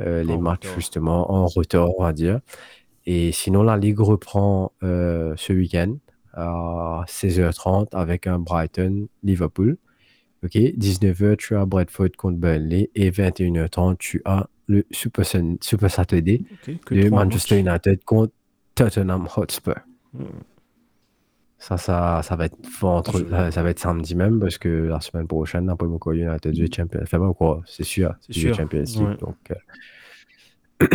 Euh, 0.00 0.22
les 0.22 0.34
En 0.34 0.40
matchs, 0.40 0.66
justement, 0.76 1.32
en 1.32 1.46
retard, 1.46 1.88
on 1.98 2.02
va 2.02 2.12
dire. 2.12 2.40
Et 3.06 3.32
sinon, 3.32 3.62
la 3.62 3.76
Ligue 3.76 4.00
reprend 4.00 4.72
euh, 4.82 5.34
ce 5.36 5.52
week-end 5.52 5.96
à 6.34 7.04
16h30 7.08 7.88
avec 7.96 8.26
un 8.26 8.38
Brighton-Liverpool. 8.38 9.76
OK, 10.44 10.52
19h, 10.52 11.36
tu 11.38 11.56
as 11.56 11.64
Bradford 11.66 12.10
contre 12.16 12.38
Burnley. 12.38 12.90
Et 12.94 13.10
21h30, 13.10 13.96
tu 13.98 14.22
as 14.24 14.48
le 14.68 14.84
Super, 14.92 15.24
Sun- 15.26 15.58
Super 15.60 15.90
Saturday 15.90 16.42
de 16.90 17.08
Manchester 17.08 17.62
matchs. 17.62 17.84
United 17.86 18.04
contre 18.04 18.32
Tottenham 18.74 19.26
Hotspur. 19.36 19.74
Hmm. 20.14 20.24
Ça, 21.60 21.76
ça, 21.76 22.20
ça 22.22 22.36
va 22.36 22.44
être 22.46 22.56
ventre- 22.80 23.18
Je- 23.18 23.28
ça, 23.28 23.50
ça 23.50 23.62
va 23.64 23.70
être 23.70 23.80
samedi 23.80 24.14
même 24.14 24.38
parce 24.38 24.58
que 24.58 24.68
la 24.68 25.00
semaine 25.00 25.26
prochaine, 25.26 25.68
après 25.68 25.88
mon 25.88 25.98
United 26.12 26.54
joue 26.56 26.66
Champions 26.74 27.00
Enfin, 27.02 27.18
pas 27.18 27.32
quoi, 27.32 27.62
c'est 27.66 27.82
sûr. 27.84 28.14
C'est 28.20 28.32
sûr, 28.32 28.54
Champions 28.54 28.82
League. 28.84 29.00
ouais. 29.08 29.16
Donc, 29.16 29.36
euh, 29.50 29.54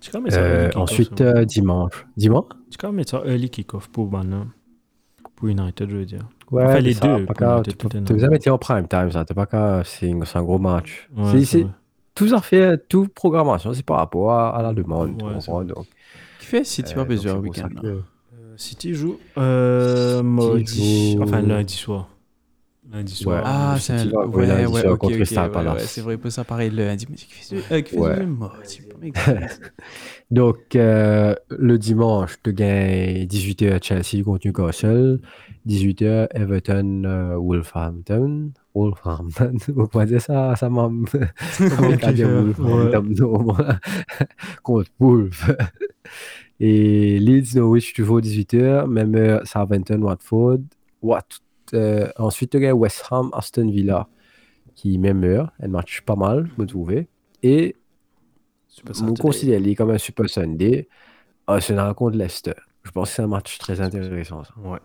Tu 0.00 0.10
euh, 0.38 0.70
ensuite, 0.76 1.20
euh, 1.22 1.44
dimanche. 1.46 2.06
Dis-moi? 2.16 2.46
Tu 2.70 2.76
peux 2.78 2.90
mettre 2.92 3.10
ça 3.12 3.22
early 3.26 3.48
kick-off 3.48 3.88
pour 3.88 4.06
Bana. 4.06 4.46
Pour 5.34 5.48
United, 5.48 5.88
je 5.90 5.96
veux 5.96 6.04
dire. 6.04 6.28
Ouais, 6.50 6.62
Enfin, 6.64 6.78
les 6.80 6.92
ça, 6.92 7.06
deux, 7.16 7.26
tu 7.62 7.74
tu 8.04 8.18
jamais 8.20 8.36
été 8.36 8.50
en 8.50 8.58
prime 8.58 8.86
time, 8.86 9.10
ça. 9.10 9.24
T'es 9.24 9.32
pas 9.34 9.46
qu'à- 9.46 9.82
C'est 9.84 10.10
un 10.12 10.24
c'est 10.24 10.38
un 10.38 10.42
gros 10.42 10.58
match. 10.58 11.08
Ouais, 11.16 11.44
C'est- 11.44 11.66
tout 12.14 12.28
ça 12.28 12.40
fait, 12.40 12.86
tout 12.86 13.08
programmation, 13.08 13.72
c'est 13.72 13.82
par 13.84 13.96
rapport 13.96 14.30
à, 14.32 14.56
à 14.56 14.62
la 14.62 14.72
demande. 14.74 15.18
tu 15.18 15.24
Ouais, 15.24 15.64
donc, 15.64 15.86
Qui 16.38 16.46
fait 16.46 16.58
euh, 16.58 16.62
c'est 17.22 17.30
au 17.38 17.42
pour 17.42 17.56
ça 17.56 17.64
week-end. 17.64 17.80
Euh, 17.84 18.00
City 18.56 18.94
joue 18.94 19.18
euh, 19.38 20.22
mardi, 20.22 21.16
enfin 21.20 21.40
lundi 21.42 21.74
soir. 21.74 22.08
Lundi 22.92 23.14
soir. 23.14 23.36
Ouais. 23.38 23.42
Ah, 23.46 23.76
c'est 23.80 23.94
un... 23.94 24.06
Ouais, 24.28 24.46
lundi 24.46 24.66
ouais, 24.66 24.80
soir 24.82 24.92
ok, 24.92 24.98
contre 25.00 25.12
ok, 25.14 25.18
Crystal 25.18 25.46
ouais, 25.46 25.52
Palace. 25.52 25.74
ouais, 25.82 25.86
c'est 25.86 26.00
vrai, 26.02 26.16
pour 26.18 26.30
ça 26.30 26.44
pareil 26.44 26.70
lundi. 26.70 27.06
Mais 27.10 27.16
qui 27.16 27.24
fait 27.26 27.56
ce- 27.56 27.72
euh, 27.74 27.80
qui 27.80 27.94
fait 27.94 27.98
Ouais. 28.00 28.16
pas 28.16 28.98
mec. 29.00 29.14
Donc, 30.30 30.76
euh, 30.76 31.34
le 31.48 31.78
dimanche, 31.78 32.36
tu 32.42 32.52
gagnes 32.52 33.24
18h 33.26 33.82
Chelsea 33.82 34.22
contre 34.22 34.46
Newcastle, 34.46 35.20
18h 35.66 36.28
Everton 36.34 37.02
euh, 37.04 37.36
Wolverhampton. 37.36 38.50
Wolverhampton, 38.74 39.54
on 39.76 39.86
pourrait 39.86 40.06
dire 40.06 40.20
ça, 40.20 40.54
ça 40.56 40.68
m'a. 40.68 40.82
Comment 41.58 41.96
Wolverhampton, 41.96 43.14
non, 43.18 43.46
contre 44.62 44.90
Wolves. 45.00 45.56
Et 46.60 47.18
Leeds 47.18 47.56
Norwich 47.56 47.94
toujours 47.94 48.20
18h, 48.20 48.86
même 48.86 49.14
heure 49.14 49.46
Southampton 49.46 50.00
Watford. 50.02 50.60
Wat, 51.02 51.22
euh, 51.74 52.08
ensuite, 52.16 52.50
tu 52.50 52.60
gagnes 52.60 52.72
West 52.72 53.04
Ham 53.10 53.30
Aston 53.32 53.68
Villa, 53.70 54.08
qui 54.74 54.98
même 54.98 55.24
heure, 55.24 55.52
un 55.60 55.68
match 55.68 56.02
pas 56.02 56.16
mal, 56.16 56.48
me 56.58 56.66
trouvais. 56.66 57.08
Et 57.42 57.76
considère 59.20 59.60
les 59.60 59.74
comme 59.74 59.90
un 59.90 59.98
Super 59.98 60.28
Sunday. 60.28 60.88
Arsenal 61.46 61.94
contre 61.94 62.16
Leicester. 62.16 62.54
Je 62.82 62.90
pense 62.90 63.10
que 63.10 63.16
c'est 63.16 63.22
un 63.22 63.26
match 63.26 63.58
très 63.58 63.80
intéressant. 63.80 64.44
ça. 64.44 64.54
Ouais. 64.58 64.78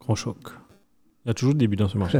Grand 0.00 0.14
choc. 0.14 0.38
Il 1.24 1.28
y 1.28 1.30
a 1.30 1.34
toujours 1.34 1.54
des 1.54 1.68
buts 1.68 1.76
dans 1.76 1.88
ce 1.88 1.98
match. 1.98 2.16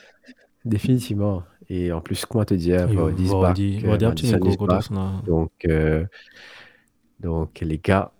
Définitivement. 0.64 1.42
Et 1.68 1.92
en 1.92 2.00
plus, 2.00 2.24
comment 2.26 2.44
te 2.44 2.54
dire, 2.54 2.86
Vardy 2.86 3.26
Vardy, 3.26 3.78
Vardy 3.80 4.04
a. 4.04 4.74
Arsenal. 4.74 5.22
Donc, 5.26 5.52
euh, 5.66 6.04
donc, 7.20 7.60
les 7.60 7.78
gars, 7.78 8.12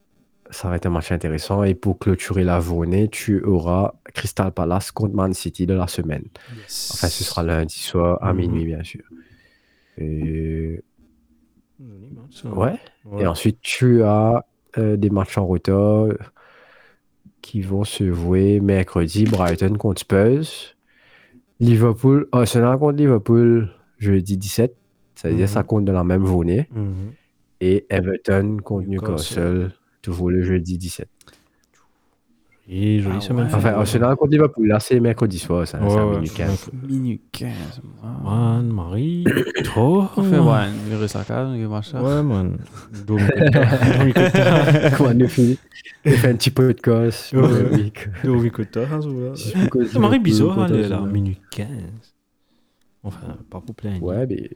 ça 0.51 0.69
va 0.69 0.77
être 0.77 0.87
un 0.87 0.91
match 0.91 1.11
intéressant. 1.13 1.65
Et 1.65 1.75
pour 1.75 1.99
clôturer 1.99 2.45
la 2.45 2.61
journée, 2.61 3.09
tu 3.09 3.43
auras 3.43 3.95
Crystal 4.15 4.53
Palace 4.53 4.91
contre 4.93 5.15
Man 5.15 5.35
City 5.35 5.67
de 5.67 5.75
la 5.75 5.87
semaine. 5.89 6.25
Enfin, 6.53 7.09
ce 7.09 7.25
sera 7.25 7.43
lundi 7.43 7.79
soir 7.79 8.19
à 8.23 8.33
Mhm. 8.33 8.39
minuit, 8.41 8.65
bien 8.67 8.83
sûr. 8.85 9.03
Et, 9.99 10.83
Joli 11.81 12.11
match, 12.13 12.43
ça. 12.43 12.49
ouais. 12.51 12.75
Ouais. 13.05 13.23
Et 13.23 13.27
ensuite, 13.27 13.59
tu 13.61 14.03
as 14.03 14.45
euh, 14.79 14.97
des 14.97 15.09
matchs 15.11 15.39
en 15.39 15.47
retard 15.47 16.09
qui 17.41 17.61
vont 17.63 17.85
se 17.85 18.13
jouer 18.13 18.61
mercredi. 18.61 19.25
Brighton 19.25 19.77
contre 19.79 20.01
Spurs. 20.01 20.75
Liverpool, 21.61 22.29
Arsenal 22.33 22.79
contre 22.79 22.99
Liverpool 22.99 23.71
jeudi 23.99 24.37
17. 24.37 24.77
Ça 25.15 25.29
veut 25.31 25.35
dire 25.35 25.45
Mhm. 25.47 25.53
ça 25.53 25.63
compte 25.63 25.85
de 25.87 25.93
la 25.93 26.05
même 26.05 26.27
journée. 26.27 26.69
Mhm. 26.73 27.13
Et 27.61 27.87
Everton 27.89 28.59
contre 28.63 28.89
Newcastle. 28.89 29.73
Toujours 30.03 30.31
le 30.31 30.43
jeudi 30.43 30.77
17. 30.79 31.09
Et 32.69 32.99
jolie 33.01 33.15
Ah 33.19 33.21
semaine. 33.21 33.47
ouais. 33.47 33.55
Enfin, 33.55 33.75
Arsenal 33.75 34.17
contre 34.17 34.33
Liverpool, 34.33 34.67
là, 34.67 34.81
c'est 34.81 34.99
mercredi 34.99 35.39
soir, 35.39 35.69
ça, 35.69 35.81
Ouais, 35.81 35.89
c'est 35.89 35.97
ouais. 36.01 36.15
minuit 36.17 36.31
15. 36.31 36.71
Minute 36.89 37.23
15. 37.31 37.53
man. 38.03 38.17
Man, 38.25 38.67
Marie, 38.73 39.25
trop. 39.63 40.01
Enfin, 40.17 40.67
il 41.57 41.67
va 41.69 41.83
ça. 41.83 42.03
Ouais, 42.03 42.25
man. 42.25 42.59
Comment 43.07 43.21
on 45.25 45.29
fait 45.29 45.59
on 46.05 46.11
fait 46.11 46.29
un 46.29 46.35
petit 46.35 46.51
peu 46.51 46.75
de. 46.75 47.33
C'est 49.37 49.99
Marie 50.01 50.19
bizarre, 50.19 50.67
elle 50.69 50.75
est 50.81 50.89
là, 50.89 51.01
minute 51.03 51.39
15. 51.53 51.69
Enfin, 53.05 53.37
pas 53.49 53.61
pour 53.61 53.77
plein. 53.77 54.01
Ouais, 54.01 54.27
mais. 54.27 54.51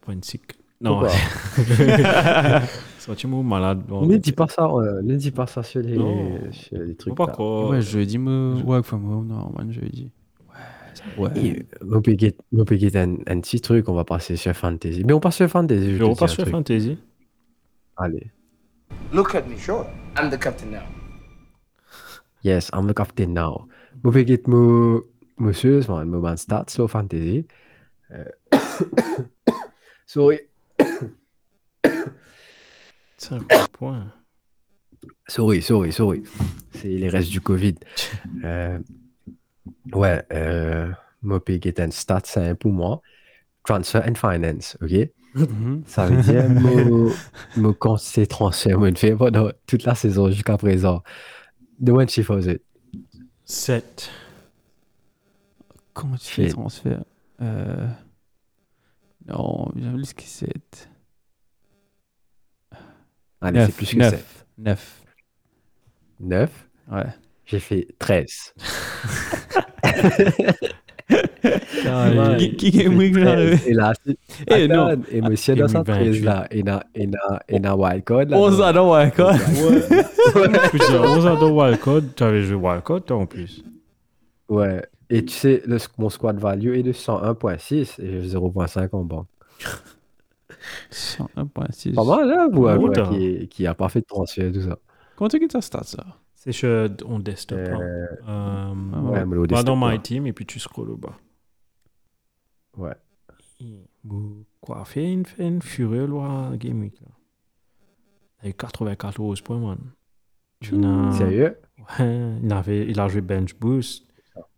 Point 0.00 0.16
sick. 0.22 0.42
Non, 0.80 1.08
ça 2.98 3.14
tu 3.16 3.26
malade. 3.26 3.82
bon. 3.86 4.04
Ne 4.06 4.16
dis 4.18 4.32
pas 4.32 4.46
ça, 4.48 4.68
ne 5.02 5.14
dis 5.16 5.30
pas 5.30 5.46
ça 5.46 5.62
sur 5.62 5.80
les, 5.80 5.96
Non. 5.96 6.38
sur 6.52 6.78
les 6.78 6.94
trucs. 6.94 7.14
Pas 7.14 7.26
là. 7.26 7.32
quoi. 7.32 7.70
Ouais, 7.70 7.80
jeudi, 7.80 8.18
me 8.18 8.60
work 8.62 8.84
from 8.84 9.04
home, 9.10 9.26
non, 9.28 9.52
man, 9.56 9.72
jeudi. 9.72 10.10
Ouais. 11.18 11.24
Ouais. 11.24 11.30
Et, 11.36 11.58
euh, 11.60 11.62
On 11.90 11.96
on 11.96 12.64
peut 12.64 12.76
get 12.76 12.96
un, 12.98 13.14
un 13.26 13.40
petit 13.40 13.60
truc, 13.60 13.88
on 13.88 13.94
va 13.94 14.04
passer 14.04 14.36
sur 14.36 14.52
Fantasy. 14.54 15.02
Mais 15.04 15.12
on 15.14 15.20
passe 15.20 15.36
sur 15.36 15.48
Fantasy. 15.48 15.92
Je 15.92 15.96
Je 15.96 15.96
dis 15.96 16.02
repasse 16.02 16.22
un 16.32 16.34
sur 16.34 16.42
truc. 16.44 16.54
Fantasy. 16.54 16.98
Allez. 17.96 18.30
Look 19.12 19.34
at 19.34 19.42
me. 19.48 19.56
Sure. 19.56 19.86
I'm 20.18 20.30
the 20.30 20.38
captain 20.38 20.70
now. 20.70 20.82
Yes, 22.44 22.70
I'm 22.74 22.86
the 22.86 22.94
captain 22.94 23.28
now. 23.32 23.66
On 24.04 24.10
peut 24.12 24.24
get 24.26 24.46
mon, 24.46 25.00
mon 25.38 25.52
chose, 25.52 25.88
man, 25.88 26.08
mon 26.08 26.36
stats 26.36 26.66
sur 26.68 26.88
Fantasy. 26.90 27.46
Euh, 28.10 28.24
Sorry. 30.06 30.40
C'est 33.16 33.34
un 33.34 33.38
gros 33.38 33.68
point. 33.72 34.12
Sorry, 35.28 35.62
sorry, 35.62 35.92
sorry. 35.92 36.22
C'est 36.72 36.88
les 36.88 37.08
restes 37.08 37.30
du 37.30 37.40
Covid. 37.40 37.74
Euh, 38.44 38.78
ouais, 39.92 40.24
euh, 40.32 40.92
moi, 41.22 41.44
payer 41.44 41.74
un 41.78 41.90
stat, 41.90 42.22
c'est 42.24 42.48
un 42.48 42.54
pour 42.54 42.72
moi. 42.72 43.00
Transfer 43.64 44.02
and 44.06 44.14
finance, 44.14 44.76
ok? 44.80 45.10
Mhm. 45.34 45.82
Ça 45.86 46.06
veut 46.06 46.22
dire, 46.22 46.48
moi, 46.48 47.12
moi, 47.56 47.74
quand 47.78 47.96
c'est 47.96 48.26
transfert, 48.26 48.78
moi, 48.78 48.90
je 48.90 48.96
fais 48.96 49.16
pendant 49.16 49.50
toute 49.66 49.84
la 49.84 49.94
saison 49.94 50.30
jusqu'à 50.30 50.56
présent. 50.56 51.02
De 51.78 51.92
moins 51.92 52.04
de 52.04 52.10
chiffre, 52.10 52.40
c'est 52.40 52.62
7. 53.44 54.10
Comment 55.92 56.16
tu 56.16 56.26
fais 56.26 56.48
transfert? 56.48 57.04
Euh... 57.40 57.88
Non, 59.26 59.72
j'ai 59.74 59.90
vu 59.90 60.04
ce 60.04 60.14
que 60.14 60.22
c'est. 60.24 60.88
Allez, 63.48 63.66
c'est 63.66 63.74
plus 63.74 63.86
que 63.94 64.02
7. 64.02 64.24
9. 64.58 65.02
9. 66.20 66.20
9. 66.20 66.50
Ouais. 66.92 67.02
J'ai 67.46 67.58
fait 67.60 67.86
13. 67.98 68.54
Ouais. 71.08 72.36
Qui- 72.38 72.56
Qui 72.56 72.80
est 72.82 72.88
moins 72.88 73.08
grave 73.10 73.60
Et 73.66 73.72
là, 73.72 73.92
c'est- 74.04 74.18
Eh 74.50 74.66
non. 74.66 75.00
Et 75.10 75.20
monsieur 75.20 75.54
dans 75.54 75.68
sa 75.68 75.82
28. 75.82 75.92
13 76.10 76.24
là, 76.24 76.48
il 76.50 76.68
a, 76.68 76.82
il 76.96 77.14
a, 77.16 77.42
il 77.48 77.64
a 77.66 77.76
wildcard 77.76 78.24
là. 78.24 78.36
11 78.36 78.60
ans, 78.60 78.72
non. 78.72 78.92
Je 79.00 79.22
veux 80.38 80.78
dire, 80.78 81.02
11 81.02 81.26
ans 81.26 81.38
de 81.40 81.44
wildcard, 81.50 82.00
tu 82.16 82.24
avais 82.24 82.42
joué 82.42 82.56
wildcard 82.56 83.04
toi 83.04 83.18
en 83.18 83.26
plus. 83.26 83.62
Ouais. 84.48 84.82
Et 85.08 85.24
tu 85.24 85.32
sais, 85.34 85.62
le, 85.66 85.78
mon 85.98 86.08
squad 86.10 86.38
value 86.40 86.74
est 86.74 86.82
de 86.82 86.92
101.6 86.92 88.00
et 88.02 88.22
j'ai 88.22 88.28
0.5 88.36 88.88
en 88.92 89.04
banque. 89.04 89.28
101.6. 90.90 91.94
Pas 91.94 92.04
mal, 92.04 92.32
hein, 92.32 92.48
pour 92.52 92.68
un 92.68 92.74
Ouais, 92.76 92.80
joueur 92.80 92.92
t'as- 92.92 93.08
qui, 93.08 93.48
qui 93.48 93.66
a 93.66 93.74
pas 93.74 93.88
fait 93.88 94.00
de 94.00 94.06
transfert, 94.06 94.52
tout 94.52 94.62
ça. 94.62 94.78
Comment 95.16 95.28
tu 95.28 95.38
as 95.54 95.60
stats, 95.60 95.84
ça 95.84 96.04
C'est 96.34 96.52
sur 96.52 96.88
on 97.06 97.18
desktop. 97.18 97.58
hein. 97.58 97.80
Euh, 97.80 98.06
Euh, 98.28 99.00
ouais, 99.10 99.24
mais 99.26 99.36
au 99.36 99.42
va 99.42 99.62
dans 99.62 99.74
desktop, 99.76 99.78
My. 99.92 100.00
Team 100.02 100.26
et 100.26 100.32
puis 100.32 100.46
tu 100.46 100.58
scrolles 100.60 100.90
au 100.90 100.96
bas. 100.96 101.16
Ouais. 102.76 102.94
Vous- 104.04 104.44
Quoi, 104.60 104.84
fait 104.84 105.12
une, 105.12 105.24
fait 105.24 105.46
une 105.46 105.62
fureur 105.62 106.08
là, 106.08 106.56
Game 106.56 106.80
Week. 106.80 107.00
Il 108.42 108.46
a 108.46 108.50
eu 108.50 108.54
94 108.54 109.40
points, 109.40 109.58
man. 109.58 109.78
Il 110.60 110.84
a, 110.84 111.12
Sérieux? 111.12 111.56
ouais, 111.98 112.38
il, 112.42 112.52
avait, 112.52 112.86
il 112.88 112.98
a 113.00 113.08
joué 113.08 113.20
bench 113.20 113.54
boost. 113.54 114.04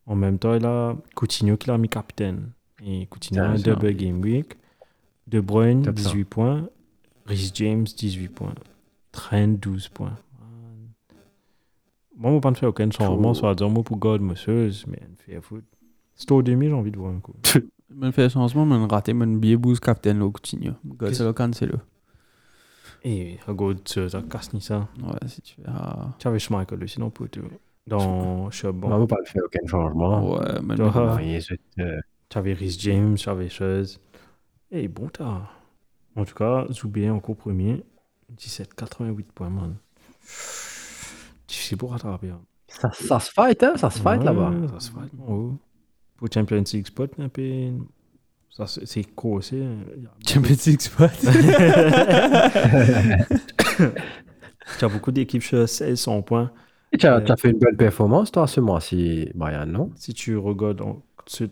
En 0.07 0.15
même 0.17 0.39
temps, 0.39 0.55
il 0.55 0.65
a 0.65 0.97
Coutinho 1.15 1.57
qui 1.59 1.69
l'a 1.69 1.77
mis 1.79 1.89
capitaine. 1.89 2.53
Et 2.83 3.07
Coutinho 3.07 3.43
a 3.43 3.47
un 3.49 3.55
double 3.57 3.93
Game 3.95 4.21
Week. 4.21 4.55
De 5.29 5.41
Bruyne, 5.41 5.83
Top 5.83 5.99
ça. 5.99 6.11
18 6.11 6.25
points. 6.25 6.69
Rhys 7.27 7.51
James, 7.55 7.85
18 7.85 8.29
points. 8.29 8.55
Trent, 9.13 9.49
12 9.61 9.89
points. 9.89 10.17
Moi, 12.17 12.33
je 12.33 12.37
ne 12.37 12.41
pas 12.41 12.55
faire 12.55 12.71
aucun 12.71 12.91
changement, 12.91 13.33
soit 13.35 13.55
dire 13.55 13.71
moi 13.71 13.85
pour 13.85 13.97
God, 13.97 14.21
monsieur, 14.23 14.71
mais 14.89 15.01
il 15.09 15.35
fait 15.35 15.41
foot. 15.41 15.65
C'est 16.17 16.33
au 16.33 16.43
demi, 16.43 16.67
j'ai 16.67 16.73
envie 16.73 16.91
de 16.91 16.99
voir 16.99 17.13
un 17.13 17.21
coup. 17.21 17.35
Je 17.91 18.11
fais 18.11 18.29
changement, 18.29 18.67
je 18.67 18.87
raté 18.87 19.15
mon 19.15 19.27
billet 19.27 19.57
boost 19.57 19.83
captain, 19.83 20.13
là, 20.13 20.31
Coutinho. 20.31 20.75
Gars, 20.85 21.15
c'est 21.15 21.25
le 21.25 21.33
cancel. 21.33 21.73
Et 23.03 23.39
regarde, 23.47 23.83
tu 23.83 24.01
as 24.01 24.23
cassé 24.23 24.61
ça. 24.61 24.89
Ouais, 25.03 25.27
si 25.27 25.41
tu 25.41 25.57
ah, 25.67 26.11
Tu 26.19 26.29
avais 26.29 26.39
Schmeichel 26.39 26.85
aussi, 26.85 27.01
non, 27.01 27.09
pour 27.09 27.31
tout. 27.31 27.41
Dans 27.87 28.51
Charbon. 28.51 28.93
On 28.93 28.99
va 28.99 29.07
pas 29.07 29.25
faire 29.25 29.43
aucun 29.43 29.67
changement. 29.67 30.35
Ouais, 30.35 30.61
mais 30.63 30.75
euh, 30.79 32.01
Tu 32.29 32.39
avais 32.39 32.53
Rhys 32.53 32.77
James, 32.79 33.15
tu 33.15 33.31
avais 33.31 33.49
chose. 33.49 33.99
Et 34.71 34.89
bon, 34.89 35.09
t'as. 35.09 35.43
En 36.17 36.25
tout 36.25 36.35
cas, 36.35 36.67
Zoubé 36.73 37.09
encore 37.11 37.37
premier. 37.37 37.85
17,88 38.37 39.23
points, 39.35 39.51
man. 39.51 39.77
Difficile 41.47 41.79
pour 41.79 41.93
rattraper. 41.93 42.31
hein. 42.31 42.41
ça, 42.69 42.91
ça 42.93 43.21
se 43.21 43.31
fight, 43.31 43.63
hein? 43.63 43.75
Ça 43.77 43.89
se 43.91 44.01
fight 44.01 44.19
Ouais, 44.21 44.25
là-bas. 44.27 44.53
Ça 44.75 44.81
se 44.81 44.91
fight, 44.91 45.13
mon 45.15 45.33
haut. 45.35 45.59
Pour 46.17 46.29
Champions 46.33 46.65
League 46.73 46.87
spot, 46.87 47.13
un 47.19 47.29
peu. 47.29 47.71
Ça, 48.51 48.67
c'est 48.67 48.85
c'est 48.87 49.05
corsé. 49.05 49.63
hein. 49.63 49.79
Champions 50.27 50.57
League 50.67 50.81
spot? 50.81 51.11
Tu 54.79 54.85
as 54.85 54.89
beaucoup 54.89 55.13
d'équipes 55.13 55.43
sur 55.43 55.59
1600 55.61 56.23
points. 56.23 56.53
Et 56.93 56.99
Tu 56.99 57.07
as, 57.07 57.17
Euh, 57.17 57.25
as 57.27 57.37
fait 57.37 57.51
une 57.51 57.59
bonne 57.59 57.77
performance, 57.77 58.31
toi, 58.31 58.47
ce 58.47 58.61
mois-ci, 58.61 59.31
Brian, 59.35 59.65
non? 59.67 59.93
Si 59.97 60.13
tu 60.13 60.37
regardes 60.37 60.83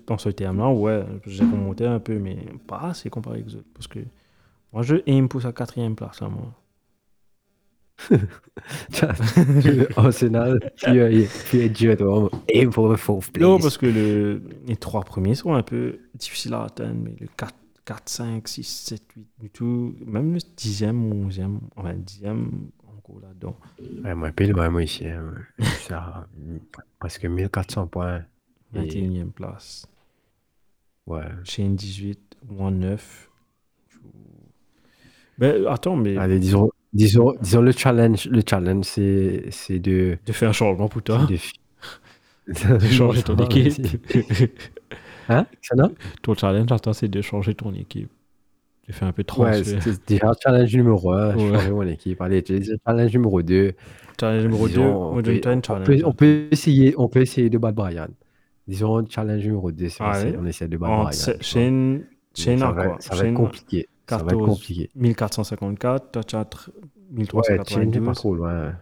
dans 0.06 0.18
ce 0.18 0.28
terme-là, 0.30 0.68
ouais, 0.70 1.04
j'ai 1.26 1.44
remonté 1.44 1.84
un 1.86 1.98
peu, 2.00 2.18
mais 2.18 2.36
pas 2.66 2.78
assez 2.80 3.10
comparé 3.10 3.36
avec 3.36 3.48
les 3.48 3.56
autres. 3.56 3.68
Parce 3.74 3.86
que 3.86 4.00
moi, 4.72 4.82
je 4.82 4.96
aime 5.06 5.28
pour 5.28 5.42
sa 5.42 5.52
quatrième 5.52 5.94
place, 5.96 6.20
là, 6.20 6.28
moi. 6.28 6.52
Arsenal, 9.96 10.60
tu 10.76 10.98
es, 10.98 11.28
tu 11.50 11.58
es 11.60 11.68
Dieu, 11.68 11.96
toi. 11.96 12.30
Aim 12.52 12.70
for 12.70 12.92
the 12.92 12.96
fourth 12.96 13.30
place. 13.32 13.42
Non, 13.42 13.58
parce 13.58 13.78
que 13.78 13.86
le, 13.86 14.42
les 14.66 14.76
trois 14.76 15.02
premiers 15.02 15.34
sont 15.34 15.54
un 15.54 15.62
peu 15.62 15.98
difficiles 16.14 16.54
à 16.54 16.64
atteindre, 16.64 17.00
mais 17.04 17.16
le 17.18 17.26
4, 17.36 17.54
4 17.84 18.08
5, 18.08 18.48
6, 18.48 18.62
7, 18.64 19.02
8, 19.16 19.26
du 19.40 19.50
tout, 19.50 19.94
même 20.04 20.34
le 20.34 20.40
dixième, 20.56 21.12
onzième, 21.12 21.60
enfin, 21.76 21.94
dixième, 21.94 22.50
encore 22.98 23.20
là-dedans. 23.22 23.56
Ouais, 24.04 24.14
moi, 24.14 24.30
pile, 24.30 24.54
moi 24.54 24.82
ici. 24.82 25.06
hein. 25.06 25.32
Ça, 25.88 26.26
presque 26.98 27.24
1400 27.24 27.86
points. 27.86 28.22
Et- 28.74 28.78
21e 28.80 29.30
place. 29.32 29.86
Ouais. 31.06 31.22
Chain 31.44 31.70
18, 31.70 32.36
moins 32.48 32.70
9. 32.70 33.30
Ben, 35.38 35.66
attends, 35.68 35.97
mais 35.97 36.16
Allez, 36.16 36.38
disons, 36.38 36.70
disons, 36.93 37.34
disons 37.40 37.60
le 37.60 37.72
challenge, 37.72 38.26
le 38.28 38.43
challenge, 38.48 38.84
c'est, 38.86 39.44
c'est 39.51 39.78
de, 39.78 40.18
de 40.24 40.32
faire 40.32 40.48
un 40.48 40.52
changement 40.52 40.88
pour 40.88 41.02
toi, 41.02 41.26
de, 42.48 42.78
changer 42.80 43.22
ton 43.22 43.36
équipe. 43.44 43.86
Hein? 45.28 45.47
Non? 45.76 45.93
ton 46.22 46.34
challenge, 46.34 46.72
attends, 46.72 46.93
c'est 46.94 47.09
de 47.09 47.20
changer 47.20 47.55
ton 47.55 47.74
équipe. 47.74 48.10
De 48.88 48.93
faire 48.93 49.09
un 49.09 49.12
peu 49.12 49.24
de 49.24 49.32
Ouais, 49.40 49.62
c'est 49.64 50.06
déjà 50.06 50.32
challenge 50.43 50.74
numéro 50.74 51.12
1, 51.12 51.36
Ouais. 51.36 51.52
changer 51.59 51.70
mon 51.70 51.86
équipe. 51.86 52.20
Allez, 52.22 52.43
challenge 52.86 53.12
numéro 53.12 53.43
2. 53.43 53.74
challenge 54.18 54.43
numéro 54.44 54.68
2, 54.68 54.74
Disons, 54.74 54.82
moi, 54.84 55.12
on, 55.18 55.22
peut, 55.22 56.12
peut 56.16 56.48
essayer, 56.51 56.94
on 56.97 57.09
peut 57.09 57.20
essayer 57.20 57.51
de 57.51 57.59
battre 57.59 57.74
Brian. 57.76 58.09
Disons 58.68 59.05
challenge 59.09 59.44
numéro 59.44 59.70
2, 59.70 59.88
c'est 59.88 60.02
on, 60.02 60.12
essaie, 60.12 60.36
on 60.40 60.47
essaie 60.47 60.68
de 60.68 60.76
battre 60.76 60.93
chaîne, 61.40 61.93
Mais 61.94 62.02
chaîne 62.34 62.59
ça 62.59 62.68
à 62.68 62.72
va, 62.72 62.86
quoi? 62.86 62.97
ça 63.01 63.10
va 63.10 63.16
être 63.16 63.22
Chaîne 63.24 63.34
compliqué. 63.34 63.88
Ça 64.09 64.16
va 64.18 64.22
être 64.22 64.28
14, 64.30 64.48
compliqué. 64.48 64.90
1454, 64.97 66.10
toi, 66.12 66.24
tu 66.24 66.36
as 66.36 66.43
tr- 66.43 66.68
Ouais, 67.16 67.24
Shane 67.24 67.90
n'est 67.90 68.01
pas 68.01 68.12
1392. 68.12 68.14
trop 68.16 68.34
loin. 68.34 68.72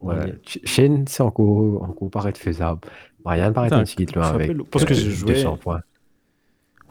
Ouais. 0.00 0.34
Shane, 0.64 1.04
c'est 1.08 1.22
encore, 1.22 1.82
encore 1.82 2.10
paraît 2.10 2.32
faisable. 2.34 2.80
Brian 3.24 3.52
paraît 3.52 3.72
un 3.72 3.84
petit 3.84 4.04
loin 4.14 4.24
ça 4.24 4.34
avec 4.34 4.56
parce 4.70 4.84
que 4.84 4.94
je 4.94 5.10
jouais- 5.10 5.34
200 5.34 5.56
points. 5.58 5.80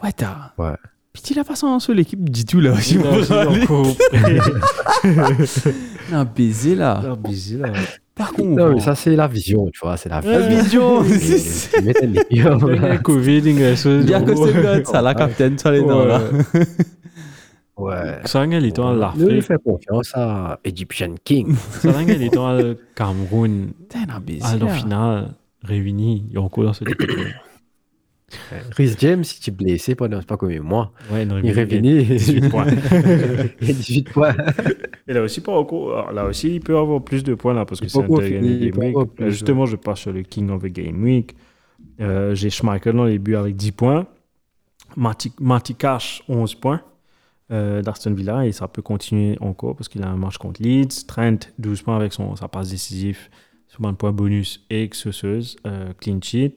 Ouais, 0.03 0.11
t'as. 0.11 0.53
Ouais. 0.57 0.75
Puis 1.13 1.21
tu 1.23 1.33
l'as 1.33 1.43
pas 1.43 1.55
sans 1.55 1.79
sur 1.79 1.93
l'équipe 1.93 2.29
du 2.29 2.45
tout, 2.45 2.59
là. 2.59 2.71
aussi, 2.73 2.97
Non, 2.97 3.03
Un 6.11 6.25
baiser, 6.25 6.75
là. 6.75 7.01
Ah, 7.03 7.15
busy, 7.15 7.57
là. 7.57 7.71
Par 8.19 8.33
contre. 8.33 8.49
Non, 8.49 8.73
mais 8.73 8.81
ça, 8.81 8.93
c'est 8.95 9.15
la 9.15 9.27
vision, 9.27 9.67
tu 9.73 9.79
vois, 9.81 9.95
c'est 9.97 10.09
la 10.09 10.19
La 10.21 10.39
vision. 10.47 11.01
vision. 11.01 11.03
Et- 11.05 11.37
et- 11.37 11.79
tu 11.79 11.81
mets 11.85 11.93
ta 11.93 12.05
ligne, 12.05 12.21
Il 12.29 12.37
y 12.37 12.41
a 12.45 12.49
voilà. 12.55 12.93
le 12.93 12.99
Covid, 12.99 13.41
ce- 13.77 14.03
Bien 14.03 14.21
que 14.21 14.35
c'est 14.35 14.51
le 14.53 14.83
ça, 14.83 15.01
la 15.01 15.13
capitaine, 15.15 15.57
ça 15.57 15.71
les 15.71 15.81
dents, 15.81 16.03
là. 16.05 16.19
Ouais. 17.77 18.19
Il 18.93 18.99
l'Afrique. 18.99 19.41
fait 19.43 19.57
confiance 19.63 20.11
à 20.15 20.59
Egyptian 20.65 21.15
King. 21.23 21.55
En 21.85 21.97
le 22.53 22.77
Cameroun. 22.93 23.69
T'es 23.87 23.99
un 23.99 24.15
imbécile. 24.17 24.43
À 24.45 24.57
la 24.57 24.65
là. 24.65 24.73
finale, 24.73 25.27
réunis, 25.63 26.25
il 26.27 26.33
y 26.33 26.37
a 26.37 26.41
encore 26.41 26.65
dans 26.65 26.73
équipe. 26.91 27.09
Rhys 28.77 28.95
James, 28.99 29.23
si 29.23 29.39
tu 29.41 29.49
es 29.49 29.53
blessé 29.53 29.95
pendant, 29.95 30.19
c'est 30.19 30.27
pas 30.27 30.37
comme 30.37 30.55
moi. 30.59 30.91
Ouais, 31.11 31.25
non, 31.25 31.37
Il 31.39 31.45
est 31.47 31.49
il- 31.51 31.59
revenu. 31.59 32.03
18 32.03 32.49
points. 32.49 32.65
Il 33.61 33.69
a 33.69 33.73
18 33.73 34.09
points. 34.11 34.35
Et 35.07 35.13
là 35.13 35.21
aussi, 35.23 35.41
pas 35.41 35.51
encore, 35.53 35.97
alors 35.97 36.11
là 36.13 36.25
aussi, 36.25 36.55
il 36.55 36.59
peut 36.61 36.77
avoir 36.77 37.03
plus 37.03 37.23
de 37.23 37.33
points 37.33 37.53
là 37.53 37.65
parce 37.65 37.79
que 37.79 37.85
Il 37.85 37.89
c'est 37.89 37.99
un 38.03 38.41
il 39.25 39.29
Justement, 39.31 39.65
je 39.65 39.75
passe 39.75 39.99
sur 39.99 40.11
le 40.13 40.21
King 40.23 40.49
of 40.51 40.61
the 40.63 40.67
Game 40.67 41.03
Week. 41.03 41.35
Euh, 42.01 42.35
J'ai 42.35 42.49
Schmeichel 42.49 42.95
dans 42.95 43.05
les 43.05 43.19
buts 43.19 43.35
avec 43.35 43.55
10 43.55 43.71
points. 43.71 44.07
Marty, 44.95 45.31
Marty 45.39 45.75
Cash, 45.75 46.23
11 46.27 46.55
points 46.55 46.81
euh, 47.51 47.81
d'Aston 47.81 48.13
Villa 48.13 48.45
et 48.45 48.51
ça 48.51 48.67
peut 48.67 48.81
continuer 48.81 49.37
encore 49.39 49.75
parce 49.75 49.87
qu'il 49.87 50.01
a 50.03 50.07
un 50.09 50.17
match 50.17 50.37
contre 50.37 50.61
Leeds. 50.61 51.05
Trent, 51.07 51.37
12 51.59 51.81
points 51.83 51.95
avec 51.95 52.13
son, 52.13 52.35
sa 52.35 52.47
passe 52.47 52.69
décisive 52.69 53.17
sur 53.67 53.85
un 53.85 53.93
point 53.93 54.11
bonus 54.11 54.65
et 54.69 54.83
exauceuse, 54.83 55.57
euh, 55.67 55.93
clean 55.99 56.19
sheet. 56.23 56.55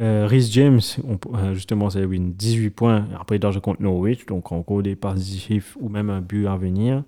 Euh, 0.00 0.26
Rhys 0.26 0.50
James, 0.52 0.80
on 1.04 1.18
euh, 1.34 1.54
justement, 1.54 1.88
c'est 1.90 2.04
win 2.04 2.32
18 2.32 2.70
points. 2.70 3.06
Après, 3.18 3.40
jouer 3.40 3.60
contre 3.60 3.82
Norwich, 3.82 4.26
donc 4.26 4.52
encore 4.52 4.82
des 4.82 4.96
passes 4.96 5.18
décisives 5.18 5.76
ou 5.80 5.88
même 5.88 6.10
un 6.10 6.20
but 6.20 6.46
à 6.46 6.56
venir. 6.56 7.02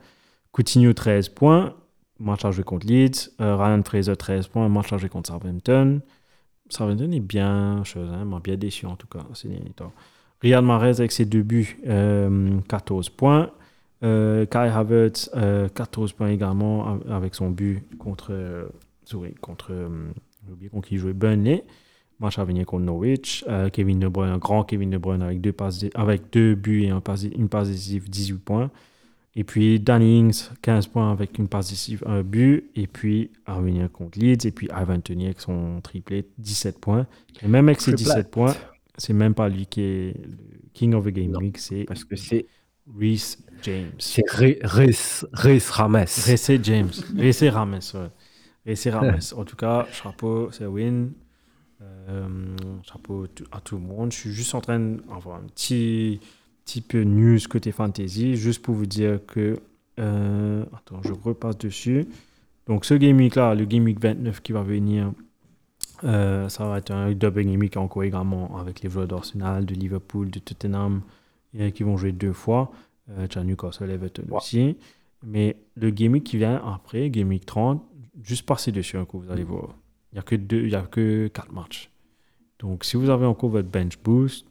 Coutinho, 0.53 0.93
13 0.93 1.29
points. 1.29 1.75
Match 2.19 2.45
à 2.45 2.51
jouer 2.51 2.65
contre 2.65 2.87
Leeds. 2.87 3.31
Euh, 3.41 3.57
Ryan 3.57 3.83
Fraser, 3.85 4.17
13 4.17 4.49
points. 4.49 4.69
Match 4.69 4.93
à 4.93 4.99
jouer 4.99 5.09
contre 5.09 5.31
Southampton. 5.33 6.01
Southampton 6.69 7.13
est 7.13 7.21
bien 7.21 7.83
chose, 7.85 8.11
hein, 8.13 8.41
bien 8.43 8.57
déçu 8.57 8.87
en 8.87 8.97
tout 8.97 9.07
cas 9.07 9.25
ces 9.35 9.49
derniers 9.49 9.71
temps. 9.71 9.93
Riyad 10.41 10.65
Mahrez 10.65 10.99
avec 10.99 11.13
ses 11.13 11.25
deux 11.25 11.43
buts, 11.43 11.79
euh, 11.87 12.61
14 12.69 13.09
points. 13.09 13.51
Euh, 14.05 14.47
Kai 14.47 14.69
Havertz, 14.69 15.31
euh, 15.35 15.69
14 15.69 16.13
points 16.13 16.29
également 16.29 16.99
avec 17.11 17.35
son 17.35 17.51
but 17.51 17.83
contre, 17.99 18.69
sorry, 19.05 19.35
contre, 19.41 19.73
j'ai 20.47 20.53
oublié 20.53 20.71
contre 20.71 20.89
qui 20.89 20.99
jouait 20.99 21.13
Burnley. 21.13 21.65
Match 22.21 22.39
à 22.39 22.45
venir 22.45 22.67
contre 22.67 22.85
Norwich. 22.85 23.45
Euh, 23.49 23.69
Kevin 23.71 24.01
De 24.01 24.09
Bruyne, 24.09 24.33
un 24.33 24.39
grand 24.39 24.65
Kevin 24.65 24.91
De 24.91 24.99
Bruyne 24.99 25.23
avec 25.23 25.41
deux, 25.41 25.53
passes 25.53 25.85
avec 25.95 26.33
deux 26.33 26.55
buts 26.55 26.83
et 26.83 26.91
un 26.91 27.03
une 27.37 27.49
passe 27.49 27.69
décisive, 27.69 28.11
18 28.11 28.39
points. 28.39 28.71
Et 29.37 29.45
puis 29.45 29.79
Danny 29.79 30.19
Ings, 30.19 30.51
15 30.63 30.89
points 30.89 31.13
avec 31.13 31.39
une 31.39 31.47
passe 31.47 31.71
décisive, 31.71 32.03
un 32.07 32.23
but. 32.23 32.71
Et 32.75 32.89
puis 32.89 33.31
venir 33.47 33.91
contre 33.93 34.19
Leeds. 34.19 34.47
Et 34.47 34.51
puis 34.51 34.69
Ivan 34.77 35.01
Toney 35.01 35.27
avec 35.27 35.41
son 35.41 35.81
triplé, 35.81 36.27
17 36.39 36.81
points. 36.81 37.07
Et 37.43 37.47
même 37.47 37.69
avec 37.69 37.81
ses 37.81 37.93
Triplette. 37.93 38.17
17 38.17 38.31
points, 38.31 38.57
c'est 38.97 39.13
même 39.13 39.35
pas 39.35 39.49
lui 39.49 39.67
qui 39.67 39.83
est 39.83 40.15
le 40.17 40.37
King 40.75 40.95
of 40.95 41.05
the 41.05 41.11
Game 41.11 41.31
Non. 41.31 41.39
Week, 41.39 41.57
c'est 41.59 41.85
Parce 41.85 42.03
que 42.03 42.17
c'est 42.17 42.47
Reese 42.99 43.39
James. 43.63 43.93
c'est 43.99 44.25
Rhys 44.29 45.71
Rames. 45.71 46.07
Reese 46.27 46.51
James. 46.63 46.91
Reese 47.17 47.45
Rames, 47.45 47.81
ouais. 47.95 48.09
Reese 48.67 48.89
Rames. 48.89 49.21
En 49.37 49.45
tout 49.45 49.57
cas, 49.57 49.87
chapeau, 49.93 50.51
c'est 50.51 50.67
win. 50.67 51.13
Euh, 51.81 52.57
chapeau 52.83 53.27
à 53.53 53.61
tout 53.61 53.77
le 53.77 53.83
monde. 53.83 54.13
Je 54.13 54.19
suis 54.19 54.33
juste 54.33 54.55
en 54.55 54.61
train 54.61 54.79
d'avoir 54.81 55.37
un 55.37 55.47
petit, 55.55 56.21
petit 56.65 56.81
peu 56.81 57.05
news 57.05 57.39
côté 57.49 57.71
fantasy, 57.73 58.37
juste 58.37 58.63
pour 58.63 58.75
vous 58.75 58.87
dire 58.87 59.21
que. 59.27 59.61
euh, 60.01 60.65
attends, 60.77 61.01
je 61.03 61.13
repasse 61.13 61.59
dessus. 61.59 62.07
Donc, 62.67 62.85
ce 62.85 62.95
Game 62.95 63.17
Week 63.17 63.35
là, 63.35 63.55
le 63.55 63.65
Game 63.65 63.85
Week 63.85 63.99
29 64.01 64.41
qui 64.43 64.53
va 64.53 64.63
venir, 64.63 65.13
euh, 66.05 66.49
ça 66.49 66.67
va 66.69 66.79
être 66.79 66.91
un 66.91 67.13
double 67.13 67.45
Game 67.45 67.61
Week 67.61 67.77
encore 67.77 68.05
également 68.05 68.59
avec 68.59 68.83
les 68.83 68.91
joueurs 68.91 69.07
d'Arsenal, 69.09 69.65
de 69.65 69.75
Liverpool, 69.75 70.31
de 70.31 70.39
Tottenham, 70.39 71.03
et 71.55 71.73
qui 71.73 71.83
vont 71.83 71.97
jouer 71.97 72.13
deux 72.13 72.33
fois. 72.33 72.71
Euh, 73.11 73.27
tu 73.27 73.39
as 73.39 73.45
Newcastle, 73.45 73.91
Everton 73.91 74.25
aussi. 74.33 74.77
Mais 75.25 75.57
le 75.77 75.91
Game 75.91 76.13
Week 76.13 76.25
qui 76.25 76.37
vient 76.37 76.63
après, 76.65 77.09
Game 77.11 77.29
Week 77.31 77.45
30, 77.47 77.83
juste 78.23 78.45
passez 78.47 78.71
dessus 78.71 78.97
un 78.99 79.05
coup, 79.05 79.19
vous 79.21 79.31
allez 79.31 79.45
voir. 79.45 79.75
Il 80.13 80.17
n'y 80.17 80.19
a 80.21 80.23
que 80.23 80.37
deux, 80.37 80.63
il 80.65 80.71
y 80.71 80.75
a 80.75 80.83
que 80.83 81.29
quatre 81.29 81.53
matchs. 81.53 81.91
Donc, 82.61 82.85
si 82.85 82.97
vous 82.97 83.11
avez 83.11 83.27
encore 83.27 83.51
votre 83.51 83.69
bench 83.69 83.99
boost, 84.03 84.47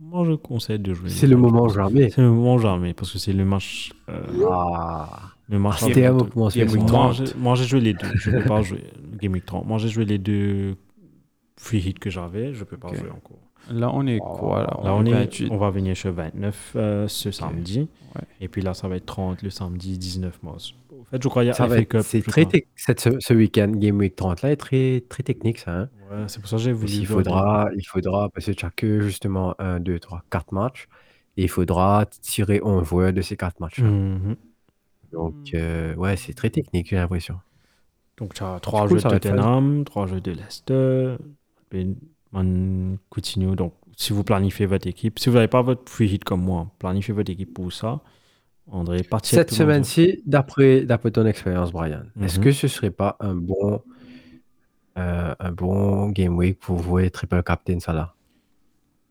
moi 0.00 0.24
je 0.24 0.32
conseille 0.32 0.78
de 0.78 0.94
jouer. 0.94 1.08
C'est 1.10 1.26
le 1.26 1.36
moment 1.36 1.68
jamais. 1.68 2.10
C'est 2.10 2.22
le 2.22 2.30
moment 2.30 2.58
jamais 2.58 2.94
parce 2.94 3.12
que 3.12 3.18
c'est 3.18 3.32
le 3.32 3.44
match. 3.44 3.92
euh, 4.08 4.20
Ah. 4.50 5.20
le 5.48 5.58
match 5.58 5.82
moment 5.82 6.48
Game 6.48 6.68
Week 6.70 6.80
Moi, 6.80 6.86
30. 6.86 7.14
j'ai- 7.14 7.34
Moi 7.38 7.54
j'ai 7.54 7.64
joué 7.64 7.80
les 7.80 7.92
deux. 7.94 8.08
Je 8.16 8.30
peux 8.30 8.44
pas 8.44 8.62
jouer 8.62 8.82
Game 9.20 9.32
Week 9.34 9.44
30. 9.46 9.66
Moi 9.66 9.78
j'ai 9.78 9.88
joué 9.88 10.04
les 10.04 10.18
deux 10.18 10.76
free 11.56 11.78
hits 11.80 11.94
que 11.94 12.10
j'avais. 12.10 12.52
Je 12.54 12.64
peux 12.64 12.76
pas 12.76 12.88
Ok. 12.88 12.96
jouer 12.96 13.10
encore. 13.10 13.38
Là, 13.70 13.90
on 13.94 14.06
est 14.08 14.18
quoi 14.18 14.62
là? 14.62 14.80
Là 14.82 14.94
on 14.94 15.04
est, 15.04 15.12
28. 15.12 15.48
on 15.52 15.56
va 15.56 15.70
venir 15.70 15.96
sur 15.96 16.12
29 16.12 16.72
euh, 16.74 17.06
ce 17.06 17.30
samedi. 17.30 17.88
Ouais. 18.16 18.22
Et 18.40 18.48
puis 18.48 18.60
là 18.60 18.74
ça 18.74 18.88
va 18.88 18.96
être 18.96 19.06
30 19.06 19.42
le 19.42 19.50
samedi 19.50 19.98
19 19.98 20.42
mars. 20.42 20.74
En 20.90 21.04
fait 21.04 21.22
je 21.22 21.28
crois 21.28 21.42
qu'il 21.42 21.48
y 21.48 21.50
a 21.50 21.54
Ça 21.54 21.66
va 21.68 21.76
FA 21.76 21.84
Cup. 21.84 22.00
C'est 22.02 22.22
très 22.22 22.44
cette, 22.74 22.98
ce, 23.00 23.10
ce 23.20 23.34
week-end, 23.34 23.68
Game 23.76 23.98
Week 23.98 24.16
30 24.16 24.42
là, 24.42 24.50
est 24.50 24.56
très, 24.56 25.04
très 25.08 25.22
technique 25.22 25.58
ça. 25.58 25.72
hein? 25.82 25.88
Ouais, 26.10 26.24
c'est 26.26 26.40
pour 26.40 26.48
ça 26.48 26.56
que 26.56 26.62
j'ai 26.62 26.72
voulu. 26.72 27.04
voir- 27.04 27.18
faudra, 27.22 27.68
il 27.76 27.84
faudra, 27.86 28.28
parce 28.30 28.46
que 28.46 28.50
tu 28.52 28.66
as 28.66 28.70
que 28.70 29.00
justement 29.00 29.54
1, 29.60 29.78
2, 29.78 29.98
3, 30.00 30.22
4 30.30 30.52
matchs. 30.52 30.88
Et 31.36 31.44
il 31.44 31.48
faudra 31.48 32.04
tirer 32.06 32.60
11 32.64 32.86
joueurs 32.86 33.12
de 33.12 33.22
ces 33.22 33.36
4 33.36 33.60
matchs. 33.60 33.78
Mhm. 33.78 34.36
Donc, 35.12 35.34
euh, 35.54 35.94
ouais, 35.94 36.16
c'est 36.16 36.34
très 36.34 36.50
technique, 36.50 36.88
j'ai 36.88 36.96
l'impression. 36.96 37.38
Donc 38.18 38.34
tu 38.34 38.42
as 38.42 38.58
trois 38.60 38.82
cool, 38.88 38.96
jeux 38.96 38.98
ça 38.98 39.08
de. 39.08 39.14
Tottenham, 39.18 39.84
trois 39.84 40.06
jeux 40.06 40.20
de 40.20 40.32
Leicester, 40.32 41.16
et 41.74 41.86
Coutinho. 43.10 43.54
Donc 43.54 43.74
si 43.96 44.12
vous 44.12 44.24
planifiez 44.24 44.66
votre 44.66 44.86
équipe, 44.86 45.18
si 45.18 45.28
vous 45.28 45.34
n'avez 45.36 45.48
pas 45.48 45.62
votre 45.62 45.90
free 45.90 46.06
hit 46.08 46.24
comme 46.24 46.42
moi, 46.42 46.70
planifiez 46.78 47.12
votre 47.14 47.30
équipe 47.30 47.52
pour 47.54 47.72
ça. 47.72 48.00
André, 48.70 49.02
partir 49.02 49.38
Cette 49.38 49.50
semaine-ci, 49.52 50.22
d'après 50.24 50.82
d'après 50.82 51.10
ton 51.10 51.26
expérience, 51.26 51.72
Brian, 51.72 52.02
est-ce 52.22 52.38
Mhm. 52.38 52.44
que 52.44 52.52
ce 52.52 52.68
serait 52.68 52.90
pas 52.92 53.16
un 53.20 53.34
bon, 53.34 53.82
euh, 54.98 55.34
un 55.38 55.52
bon 55.52 56.08
game 56.10 56.36
week 56.36 56.58
pour 56.60 56.82
jouer 56.82 57.10
triple 57.10 57.42
captain 57.42 57.80
ça 57.80 57.92
là 57.92 58.14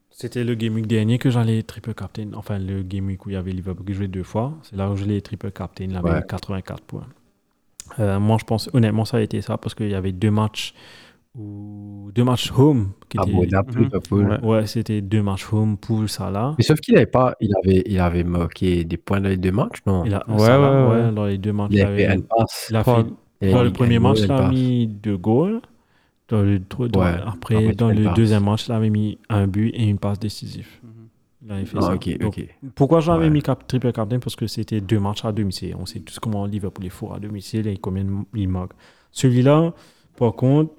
C'était 0.09 0.43
le 0.43 0.55
game 0.55 0.75
week 0.75 0.87
dernier 0.87 1.17
que 1.17 1.29
j'allais 1.29 1.63
triple 1.63 1.93
captain. 1.93 2.29
Enfin, 2.33 2.59
le 2.59 2.81
game 2.83 3.07
week 3.07 3.25
où 3.25 3.29
il 3.29 3.33
y 3.33 3.35
avait 3.35 3.51
Liverpool 3.51 3.85
qui 3.85 3.93
jouait 3.93 4.07
deux 4.07 4.23
fois. 4.23 4.53
C'est 4.63 4.75
là 4.75 4.89
où 4.89 4.95
je 4.95 5.03
l'ai 5.05 5.21
triple 5.21 5.51
captain. 5.51 5.85
Il 5.85 5.95
avait 5.97 6.11
Ouais. 6.11 6.19
eu 6.19 6.25
84 6.27 6.81
points. 6.83 7.07
Euh, 7.99 8.19
moi, 8.19 8.37
je 8.39 8.45
pense, 8.45 8.69
honnêtement, 8.73 9.03
ça 9.05 9.17
a 9.17 9.21
été 9.21 9.41
ça 9.41 9.57
parce 9.57 9.75
qu'il 9.75 9.89
y 9.89 9.95
avait 9.95 10.11
deux 10.13 10.31
matchs 10.31 10.73
ou 11.37 12.09
deux 12.13 12.23
matchs 12.23 12.51
home 12.57 12.89
qui 13.09 13.17
À 13.17 13.23
étaient- 13.23 13.31
Boda, 13.33 13.63
Mhm. 13.63 13.83
Liverpool. 13.83 14.27
Ouais. 14.29 14.39
Ouais, 14.43 14.67
c'était 14.67 15.01
deux 15.01 15.21
matchs 15.23 15.51
home 15.51 15.77
pour 15.77 16.07
Salah. 16.09 16.55
Mais 16.57 16.63
sauf 16.63 16.79
qu'il 16.81 16.95
avait 16.97 17.05
pas, 17.05 17.35
il 17.39 17.51
avait, 17.63 17.83
il 17.85 17.99
avait 17.99 18.23
marqué 18.23 18.83
des 18.83 18.97
points 18.97 19.21
dans 19.21 19.29
les 19.29 19.37
deux 19.37 19.51
matchs, 19.51 19.79
non? 19.85 20.03
Il 20.05 20.13
a, 20.13 20.23
Ouais, 20.29 20.39
Salah, 20.39 20.87
ouais, 20.89 20.95
ouais. 20.99 21.05
ouais, 21.07 21.11
dans 21.13 21.25
les 21.25 21.37
deux 21.37 21.53
matchs, 21.53 21.69
Il 21.71 21.77
il 21.77 21.81
a 21.81 21.87
fait 21.87 22.05
avait- 22.05 22.07
un 22.17 22.21
pass. 22.21 22.67
il 22.69 22.75
a 22.75 22.83
fait- 22.83 23.05
et 23.41 23.51
dans 23.51 23.63
le 23.63 23.71
premier 23.71 23.99
match, 23.99 24.19
il 24.19 24.31
a 24.31 24.37
pass. 24.37 24.49
mis 24.51 24.87
deux 24.87 25.17
goals. 25.17 25.61
Dans 26.27 26.43
le, 26.43 26.61
tro- 26.63 26.87
dans- 26.87 27.01
Ouais. 27.01 27.07
Après, 27.25 27.55
Après, 27.55 27.75
dans 27.75 27.89
le 27.89 27.95
une 27.97 28.03
passe. 28.05 28.13
deuxième 28.13 28.45
match, 28.45 28.65
il 28.67 28.71
avait 28.71 28.89
mis 28.89 29.17
un 29.27 29.47
but 29.47 29.69
et 29.75 29.83
une 29.83 29.97
passe 29.97 30.17
décisive. 30.17 30.67
Il 31.43 31.51
avait 31.51 31.65
fait 31.65 31.77
Ah, 31.79 31.81
ça. 31.81 31.93
ok, 31.95 32.17
Donc, 32.19 32.37
ok. 32.37 32.47
Pourquoi 32.75 32.99
j'avais 33.01 33.25
Ouais. 33.25 33.29
mis 33.29 33.41
cap, 33.41 33.67
triple 33.67 33.91
captain 33.91 34.19
Parce 34.19 34.37
que 34.37 34.47
c'était 34.47 34.79
deux 34.79 34.99
matchs 34.99 35.25
à 35.25 35.31
domicile. 35.33 35.75
On 35.77 35.85
sait 35.85 35.99
tous 35.99 36.19
comment 36.19 36.45
Liverpool 36.45 36.85
est 36.85 36.89
fort 36.89 37.15
à 37.15 37.19
domicile 37.19 37.67
et 37.67 37.75
combien 37.77 38.05
il 38.35 38.47
manque. 38.47 38.71
Celui-là, 39.11 39.73
par 40.17 40.33
contre, 40.33 40.71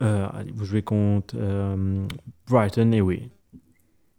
allez, 0.00 0.52
vous 0.52 0.64
jouez 0.64 0.82
contre 0.82 1.34
euh, 1.38 2.06
Brighton 2.48 2.92
et 2.92 3.00
oui. 3.00 3.28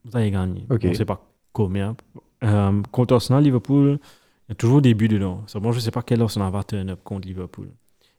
Vous 0.05 0.15
allez 0.15 0.31
gagner. 0.31 0.65
Ok. 0.69 0.81
On 0.83 0.89
ne 0.89 0.93
sait 0.93 1.05
pas 1.05 1.25
combien. 1.53 1.95
Euh, 2.43 2.81
contre 2.91 3.15
Arsenal, 3.15 3.43
Liverpool, 3.43 3.99
il 4.47 4.49
y 4.49 4.51
a 4.53 4.55
toujours 4.55 4.81
des 4.81 4.93
buts 4.93 5.07
dedans. 5.07 5.43
Seulement, 5.47 5.71
je 5.71 5.77
ne 5.77 5.81
sais 5.81 5.91
pas 5.91 6.01
quel 6.01 6.21
Arsenal 6.21 6.51
va 6.51 6.63
turn 6.63 6.89
up 6.89 7.01
contre 7.03 7.27
Liverpool. 7.27 7.69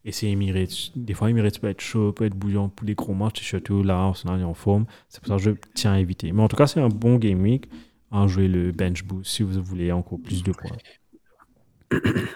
Et 0.05 0.13
c'est 0.13 0.29
Emirates. 0.29 0.93
Des 0.97 1.15
fois, 1.15 1.31
Emirates 1.31 1.59
peut 1.59 1.69
être 1.69 1.81
chaud, 1.81 2.13
peut 2.13 2.25
être 2.25 2.37
bouillant 2.37 2.69
pour 2.69 2.87
les 2.87 2.95
gros 2.95 3.15
matchs. 3.15 3.43
Et 3.43 3.45
surtout 3.45 3.83
là, 3.83 3.97
Arsenal 3.99 4.41
est 4.41 4.45
en 4.45 4.55
forme. 4.55 4.87
C'est 5.09 5.21
pour 5.21 5.29
ça 5.29 5.37
que 5.37 5.43
je 5.43 5.51
tiens 5.75 5.93
à 5.93 5.99
éviter. 5.99 6.33
Mais 6.33 6.43
en 6.43 6.49
tout 6.49 6.57
cas, 6.57 6.67
c'est 6.67 6.81
un 6.81 6.89
bon 6.89 7.17
game 7.17 7.41
week 7.43 7.69
à 8.11 8.27
jouer 8.27 8.49
le 8.49 8.73
bench 8.73 9.05
boost 9.05 9.31
si 9.31 9.43
vous 9.43 9.63
voulez 9.63 9.93
encore 9.93 10.19
plus 10.21 10.43
de 10.43 10.53
points. 10.53 10.77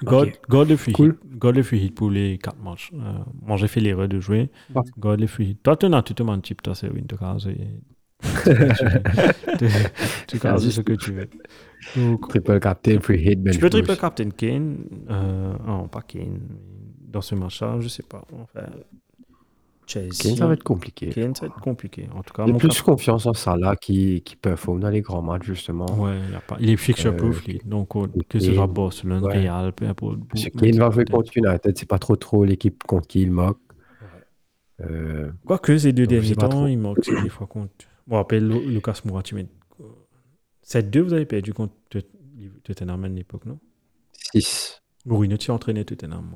God, 0.03 0.33
God 0.49 0.69
le 0.69 0.77
free 0.77 0.93
Cool. 0.93 1.11
hit. 1.23 1.39
God 1.39 1.57
le 1.57 1.63
free 1.63 1.79
hit 1.79 1.95
pour 1.95 2.11
les 2.11 2.39
4 2.39 2.59
matchs. 2.63 2.91
Euh, 2.95 3.19
moi, 3.43 3.57
j'ai 3.57 3.69
fait 3.69 3.81
l'erreur 3.81 4.09
de 4.09 4.21
jouer. 4.21 4.51
Ouais. 4.75 4.83
God 4.99 5.21
le 5.21 5.27
free 5.27 5.51
hit. 5.51 5.63
Toi, 5.63 5.77
tu 5.77 5.87
as 5.87 6.03
tout 6.03 6.15
le 6.19 6.25
monde 6.25 6.45
chip, 6.45 6.61
toi, 6.63 6.75
c'est 6.75 6.89
win. 6.89 7.07
Tu 7.07 7.17
tu 10.27 10.39
cases 10.39 10.69
ce 10.71 10.81
que 10.81 10.95
tu 10.95 11.13
veux. 11.13 11.29
Donc, 11.97 12.29
Triple 12.29 12.59
captain, 12.61 12.99
free 13.01 13.21
hit, 13.23 13.43
bench 13.43 13.55
tu 13.55 13.61
peux 13.61 13.71
triple 13.71 13.97
captain 13.97 14.31
Kane. 14.31 14.87
Euh, 15.11 15.55
non, 15.67 15.89
pas 15.89 16.03
Kane. 16.03 16.41
Dans 17.01 17.21
ce 17.21 17.35
match-là, 17.35 17.79
je 17.81 17.89
sais 17.89 18.03
pas. 18.03 18.25
Enfin, 18.33 18.67
Chelsea. 19.87 20.11
Kane, 20.19 20.37
ça 20.37 20.47
va 20.47 20.55
être 20.55 20.63
compliqué. 20.63 21.11
Kane, 21.11 21.35
ça 21.35 21.47
va 21.47 21.53
être 21.55 21.61
compliqué. 21.61 22.09
En 22.15 22.23
tout 22.23 22.33
cas, 22.33 22.47
J'ai 22.47 22.53
plus 22.55 22.83
confiance 22.83 23.27
en 23.27 23.35
Salah 23.35 23.77
qui, 23.77 24.23
qui 24.23 24.37
performe 24.37 24.81
dans 24.81 24.89
les 24.89 25.01
grands 25.03 25.23
matchs, 25.23 25.45
justement. 25.45 25.87
Ouais, 26.01 26.19
il, 26.31 26.39
pas... 26.47 26.57
il 26.61 26.71
est 26.71 26.77
fixture 26.77 27.15
proof, 27.17 27.45
Euh. 27.49 27.59
Donc, 27.65 27.95
euh, 27.97 28.07
que 28.29 28.39
ce 28.39 28.55
soit 28.55 28.67
Barcelone. 28.67 29.25
Real, 29.25 29.73
peu 29.73 29.87
importe. 29.87 30.19
Kane 30.59 30.79
va 30.79 30.91
jouer 30.91 31.05
contre 31.05 31.31
United, 31.37 31.77
c'est 31.77 31.89
pas 31.89 31.99
trop 31.99 32.17
trop 32.17 32.45
l'équipe 32.45 32.83
contre 32.85 33.07
qui 33.07 33.23
il 33.23 33.31
moque. 33.31 33.59
Euh, 34.81 35.31
Quoique 35.47 35.79
ces 35.79 35.93
deux 35.93 36.07
derniers 36.07 36.35
temps, 36.35 36.67
il 36.67 36.79
manque 36.79 36.99
des 37.23 37.29
fois 37.29 37.47
contre. 37.47 37.73
Bon, 38.07 38.19
après, 38.19 38.41
Lu- 38.41 38.67
Lucas 38.73 39.01
Moura, 39.05 39.23
tu 39.23 39.35
mets. 39.35 39.47
7-2, 40.67 41.01
vous 41.01 41.13
avez 41.13 41.27
perdu 41.27 41.53
contre 41.53 41.75
Tottenham 42.65 43.05
à 43.05 43.09
l'époque, 43.09 43.45
non? 43.45 43.59
6. 44.33 44.83
Mourinho, 45.07 45.37
tu 45.37 45.51
entraîné 45.51 45.85
Tottenham. 45.85 46.31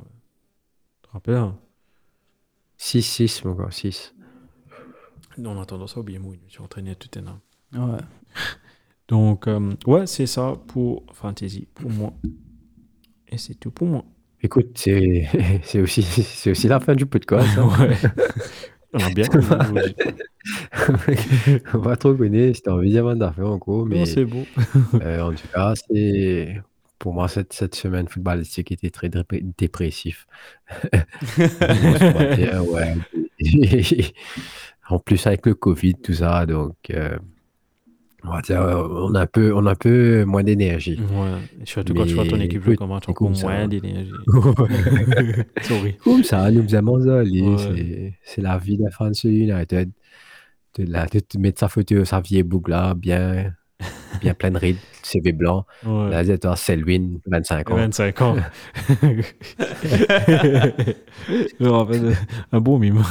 Tu 1.03 1.09
te 1.09 1.13
rappelles 1.13 1.35
hein? 1.37 1.59
6, 2.79 3.03
6, 3.03 3.45
mon 3.45 3.55
gars, 3.55 3.71
6. 3.71 4.15
Non, 5.37 5.51
on 5.57 5.61
a 5.61 5.67
tendance 5.67 5.97
à 5.97 6.01
oublier 6.01 6.19
Mourinho, 6.19 6.43
as 6.59 6.63
entraîné 6.63 6.95
Tottenham. 6.97 7.39
Ouais. 7.75 7.99
Donc, 9.09 9.47
euh, 9.49 9.75
ouais, 9.87 10.07
c'est 10.07 10.27
ça 10.27 10.55
pour 10.69 11.05
Fantasy, 11.13 11.67
pour 11.75 11.91
moi. 11.91 12.13
Et 13.29 13.39
c'est 13.39 13.55
tout 13.55 13.71
pour 13.71 13.87
moi. 13.87 14.05
Écoute, 14.43 14.69
c'est 14.77 15.27
c'est 15.65 15.81
aussi, 15.81 16.03
c'est 16.03 16.51
aussi 16.51 16.69
la 16.69 16.81
fin 16.81 16.95
du 16.95 17.07
podcast. 17.07 17.49
hein. 17.59 17.69
Ouais. 17.81 17.97
on 18.95 18.99
a 19.01 19.11
bien 19.11 19.27
connu. 19.27 19.45
On 21.75 21.79
va 21.79 21.97
trop 21.97 22.15
connaître, 22.15 22.57
c'était 22.57 22.71
envie 22.71 22.91
d'y 22.91 22.99
avoir 22.99 23.17
d'affaires 23.17 23.49
encore, 23.51 23.87
mais 23.87 24.01
Non, 24.01 24.07
c'est 24.07 24.25
beau. 24.25 24.45
euh, 24.95 25.21
en 25.23 25.33
tout 25.33 25.49
cas, 25.53 25.75
c'est 25.75 26.61
pour 26.99 27.15
moi 27.15 27.29
cette, 27.29 27.53
cette 27.53 27.75
semaine 27.75 28.09
footballistique 28.09 28.73
était 28.73 28.91
très 28.91 29.09
dépr- 29.09 29.45
dépressif. 29.59 30.27
Supporter, 31.37 32.61
ouais. 32.71 32.95
en 34.89 34.99
plus 34.99 35.27
avec 35.27 35.47
le 35.47 35.55
Covid, 35.55 35.95
tout 35.95 36.15
ça, 36.15 36.45
donc 36.47 36.75
euh, 36.91 37.17
on 38.25 38.31
va 38.33 38.41
dire, 38.43 38.61
euh, 38.61 38.87
on 39.09 39.15
a 39.15 39.23
un 39.23 39.27
peu, 39.27 39.55
on 39.55 39.65
a 39.67 39.73
un 39.73 39.75
peu 39.77 40.25
moins 40.25 40.43
d'énergie. 40.43 40.99
Ouais. 40.99 41.39
Surtout 41.65 41.95
quand 41.95 42.05
tu 42.07 42.15
vois 42.15 42.27
ton 42.27 42.37
Mais 42.37 42.47
équipe 42.47 42.65
jouer 42.65 42.77
comme 42.77 42.91
un 42.93 43.01
ça, 43.35 43.47
moins 43.47 43.69
d'énergie. 43.69 44.11
Sorry. 45.63 45.97
Comme 45.99 46.25
ça, 46.25 46.51
nous 46.51 46.63
faisons 46.65 46.83
Ouais. 47.43 48.15
c'est- 48.25 48.43
la 48.43 48.59
vie 48.59 48.77
de 48.79 49.29
United. 49.29 49.91
De, 50.77 50.85
la, 50.85 51.07
de 51.07 51.21
mettre 51.39 51.59
sa 51.61 51.69
photo, 51.69 52.05
sa 52.05 52.21
vieille 52.21 52.43
boucle 52.45 52.71
là, 52.71 52.95
bien, 52.95 53.53
bien 54.21 54.35
pleine 54.35 54.55
de 54.55 54.59
rides, 54.59 54.79
CV 55.03 55.33
blanc. 55.33 55.65
Ouais. 55.87 56.11
Là, 56.11 56.25
c'est 56.25 56.39
toi, 56.39 56.57
Selwyn, 56.57 57.19
25 57.27 57.71
ans. 57.71 57.77
25 57.77 58.23
ans. 58.23 58.37
Je 59.03 59.25
me 61.61 61.69
rappelle 61.71 62.17
un 62.53 62.61
beau 62.61 62.79
mime. 62.79 63.03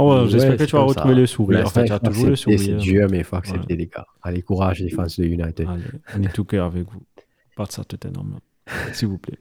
Oh, 0.00 0.14
ouais, 0.22 0.28
J'espère 0.28 0.56
que 0.56 0.64
tu 0.64 0.72
vas 0.76 0.82
retrouver 0.82 1.14
ça. 1.14 1.20
le 1.20 1.26
sourire. 1.26 1.66
En 1.66 1.70
fait, 1.70 1.84
tu 1.86 1.92
as 1.92 1.98
toujours 1.98 2.26
le 2.28 2.36
sourire. 2.36 2.60
C'est 2.60 2.76
dur, 2.76 3.08
mais 3.10 3.18
il 3.18 3.24
faut 3.24 3.34
accepter, 3.36 3.74
Ouais. 3.74 3.80
les 3.80 3.86
gars. 3.86 4.06
Allez, 4.22 4.42
courage, 4.42 4.78
les 4.80 4.90
fans 4.90 5.06
de 5.06 5.24
United. 5.24 5.66
Allez, 5.68 5.82
on 6.16 6.22
est 6.22 6.32
tout 6.32 6.44
cœur 6.44 6.66
avec 6.66 6.84
vous. 6.84 7.02
Pas 7.56 7.64
de 7.64 7.72
ça, 7.72 7.82
Tottenham. 7.84 8.38
S'il 8.92 9.08
vous 9.08 9.18
plaît. 9.18 9.38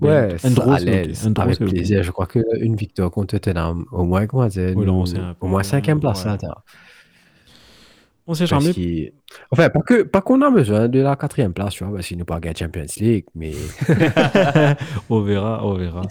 Ouais, 0.00 0.36
à 0.70 0.78
l'aise, 0.80 1.30
avec 1.36 1.58
plaisir. 1.58 2.02
Je 2.02 2.10
crois 2.10 2.26
qu'une 2.26 2.76
victoire 2.76 3.10
contre 3.10 3.38
Tottenham, 3.38 3.84
au 3.92 4.04
moins, 4.04 4.26
Oui, 4.74 4.86
au 5.40 5.46
moins 5.46 5.62
cinquième 5.62 5.96
ouais. 5.98 6.00
place 6.00 6.24
là. 6.24 6.36
t'as. 6.38 6.54
On 8.26 8.34
sait 8.34 8.46
Parce 8.46 8.62
jamais. 8.62 8.74
qu'il- 8.74 9.12
Enfin, 9.50 9.70
pas 9.70 9.80
que 9.80 10.02
pas 10.02 10.20
qu'on 10.20 10.42
a 10.42 10.50
besoin 10.50 10.88
de 10.88 11.00
la 11.00 11.16
quatrième 11.16 11.52
place, 11.54 11.74
tu 11.74 11.84
vois, 11.84 11.94
parce 11.94 12.06
qu'il 12.06 12.18
nous 12.18 12.24
pas 12.26 12.40
gagner 12.40 12.56
Champions 12.58 12.84
League, 12.98 13.24
mais 13.34 13.52
on 15.10 15.20
verra, 15.22 15.64
on 15.66 15.74
verra. 15.74 16.02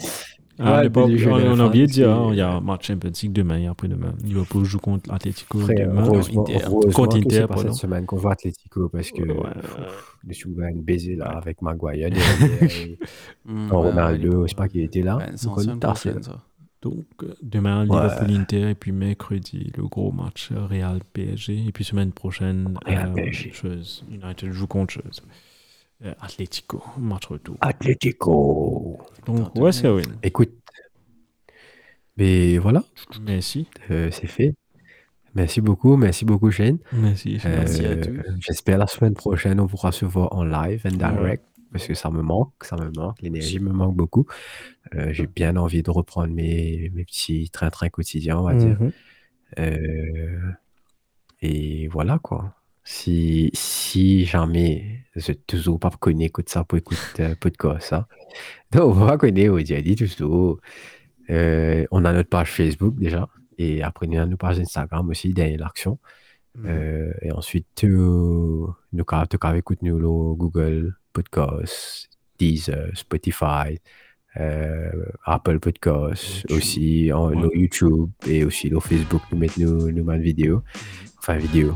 Ouais, 0.59 0.65
Ah, 0.67 0.81
on 0.95 1.15
jeux 1.17 1.31
on- 1.31 1.51
on 1.51 1.59
a 1.59 1.67
oublié 1.67 1.85
de 1.85 1.91
dire, 1.91 2.09
hein, 2.09 2.29
il 2.31 2.37
y 2.37 2.41
a 2.41 2.51
un 2.53 2.61
match 2.61 2.87
Champions 2.87 3.11
League 3.21 3.31
demain 3.31 3.59
et 3.59 3.67
après-demain. 3.67 4.13
Liverpool 4.23 4.65
joue 4.65 4.79
contre 4.79 5.13
Atletico 5.13 5.59
frère, 5.59 5.87
demain. 5.87 6.03
heureusement, 6.05 6.41
Inter. 6.41 6.59
heureusement 6.65 6.91
Contre 6.91 7.17
Inter, 7.17 7.35
c'est 7.35 7.47
pas 7.47 7.57
cette 7.57 7.73
semaine 7.73 8.05
qu'on 8.07 8.17
voit 8.17 8.31
Atletico, 8.31 8.89
parce 8.89 9.11
que 9.11 9.21
Ouais, 9.21 9.27
pff, 9.53 9.77
ouais. 9.77 9.85
je 10.29 10.33
suis 10.33 10.49
un 10.63 10.71
baiser 10.75 11.15
là 11.15 11.25
avec 11.27 11.61
Maguire 11.61 12.09
et 12.61 12.97
Mm, 13.45 13.65
ouais, 13.69 13.75
Ronaldo, 13.77 14.29
ouais. 14.41 14.47
je 14.47 14.49
sais 14.49 14.55
pas 14.55 14.67
qui 14.67 14.81
était 14.81 15.01
là. 15.03 15.17
Ouais, 15.17 15.25
donc 16.81 17.05
demain, 17.41 17.83
Liverpool-Inter, 17.85 18.69
et 18.71 18.75
puis 18.75 18.91
mercredi, 18.91 19.71
le 19.77 19.83
gros 19.83 20.11
match 20.11 20.49
euh, 20.51 20.65
Real-PSG. 20.65 21.65
Et 21.67 21.71
puis 21.71 21.83
semaine 21.83 22.11
prochaine, 22.11 22.77
Real 22.85 23.09
euh, 23.09 23.13
PSG. 23.13 23.51
United 24.11 24.51
joue 24.51 24.67
contre 24.67 24.93
chose. 24.93 25.21
Euh, 26.05 26.13
Atletico, 26.21 26.83
match 26.99 27.25
retour. 27.25 27.57
Atletico. 27.61 28.99
Donc, 29.25 29.55
ouais, 29.55 29.71
c'est 29.71 29.89
win. 29.89 30.05
Écoute, 30.21 30.51
mais 32.17 32.57
voilà, 32.57 32.83
Merci. 33.21 33.67
euh, 33.91 34.09
c'est 34.11 34.27
fait. 34.27 34.53
Merci 35.35 35.61
beaucoup, 35.61 35.97
merci 35.97 36.25
beaucoup 36.25 36.49
Shane. 36.51 36.79
Merci. 36.91 37.39
Merci 37.43 37.85
à 37.85 37.89
Euh, 37.89 38.01
tous. 38.03 38.31
J'espère 38.39 38.77
la 38.79 38.87
semaine 38.87 39.13
prochaine 39.13 39.59
on 39.59 39.67
pourra 39.67 39.91
se 39.91 40.05
voir 40.05 40.33
en 40.33 40.43
live 40.43 40.81
and 40.85 40.97
direct 40.97 41.43
parce 41.71 41.85
que 41.85 41.93
ça 41.93 42.09
me 42.09 42.21
manque, 42.23 42.53
ça 42.63 42.75
me 42.75 42.89
manque, 42.91 43.21
l'énergie 43.21 43.59
me 43.59 43.71
manque 43.71 43.95
beaucoup. 43.95 44.25
Euh, 44.95 45.13
J'ai 45.13 45.27
bien 45.27 45.55
envie 45.57 45.83
de 45.83 45.91
reprendre 45.91 46.33
mes, 46.33 46.91
mes 46.95 47.03
petits 47.05 47.49
train-train 47.51 47.89
quotidiens, 47.89 48.39
on 48.39 48.43
va 48.43 48.53
dire. 48.55 48.77
Mhm. 48.81 48.91
Euh, 49.59 50.51
et 51.41 51.87
voilà 51.89 52.17
quoi. 52.19 52.55
Si, 52.89 53.49
si 53.53 54.23
jamais 54.23 55.03
je 55.13 55.33
toujours 55.33 55.77
pas 55.77 55.89
connu 55.89 56.23
écoute 56.23 56.47
ça 56.47 56.63
pour 56.63 56.77
écouter 56.77 57.23
euh, 57.23 57.35
podcast, 57.35 57.91
hein. 57.91 58.05
Donc, 58.71 58.95
on 58.95 59.05
va 59.05 59.17
connaître 59.17 59.51
aujourd'hui 59.51 59.95
toujours. 59.97 60.61
Euh, 61.29 61.85
on 61.91 62.05
a 62.05 62.13
notre 62.13 62.29
page 62.29 62.49
Facebook 62.49 62.95
déjà. 62.97 63.27
Et 63.57 63.83
après, 63.83 64.07
on 64.09 64.13
a 64.13 64.25
notre 64.25 64.37
page 64.37 64.59
Instagram 64.59 65.09
aussi, 65.09 65.33
derrière 65.33 65.59
l'action. 65.59 65.99
Euh, 66.65 67.11
et 67.21 67.31
ensuite, 67.33 67.83
euh, 67.83 68.67
nous 68.93 69.05
avons 69.11 69.55
écouté 69.55 69.85
nous 69.85 69.99
le 69.99 70.35
Google 70.35 70.95
Podcast, 71.11 72.09
Deezer, 72.39 72.91
Spotify, 72.95 73.79
euh, 74.37 74.91
Apple 75.25 75.59
Podcast, 75.59 76.23
YouTube. 76.43 76.57
aussi 76.57 77.11
en, 77.11 77.31
Ouais. 77.31 77.41
le 77.41 77.57
YouTube 77.57 78.09
et 78.25 78.45
aussi 78.45 78.69
le 78.69 78.79
Facebook, 78.79 79.23
nous 79.31 79.37
mettons 79.37 79.61
nous, 79.61 79.91
nous 79.91 80.09
une 80.09 80.21
vidéo. 80.21 80.63
Enfin, 81.19 81.37
vidéo. 81.37 81.73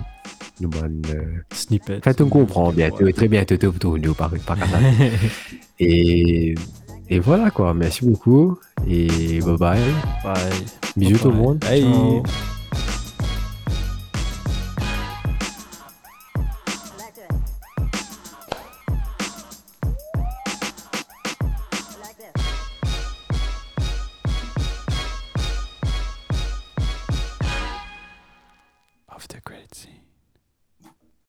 Nous 0.59 0.69
mettons, 0.69 1.01
euh, 1.09 1.43
Snippet. 1.53 1.97
en 1.97 2.01
fait, 2.01 2.21
on 2.21 2.29
comprend 2.29 2.71
bientôt, 2.71 3.03
Ouais. 3.03 3.13
très 3.13 3.27
bientôt, 3.27 3.57
tout 3.57 3.97
nous, 3.97 4.13
par, 4.13 4.31
par 4.45 4.57
et, 5.79 6.53
et 7.09 7.19
voilà 7.19 7.49
quoi, 7.49 7.73
merci 7.73 8.05
beaucoup 8.05 8.57
et 8.87 9.39
bye 9.41 9.57
bye. 9.57 9.79
Bye. 10.23 10.35
Bisous 10.95 11.17
tout 11.17 11.27
le 11.29 11.33
Bye. 11.33 11.41
monde. 11.41 11.57
Bye. 11.59 11.81
Ciao. 11.81 12.23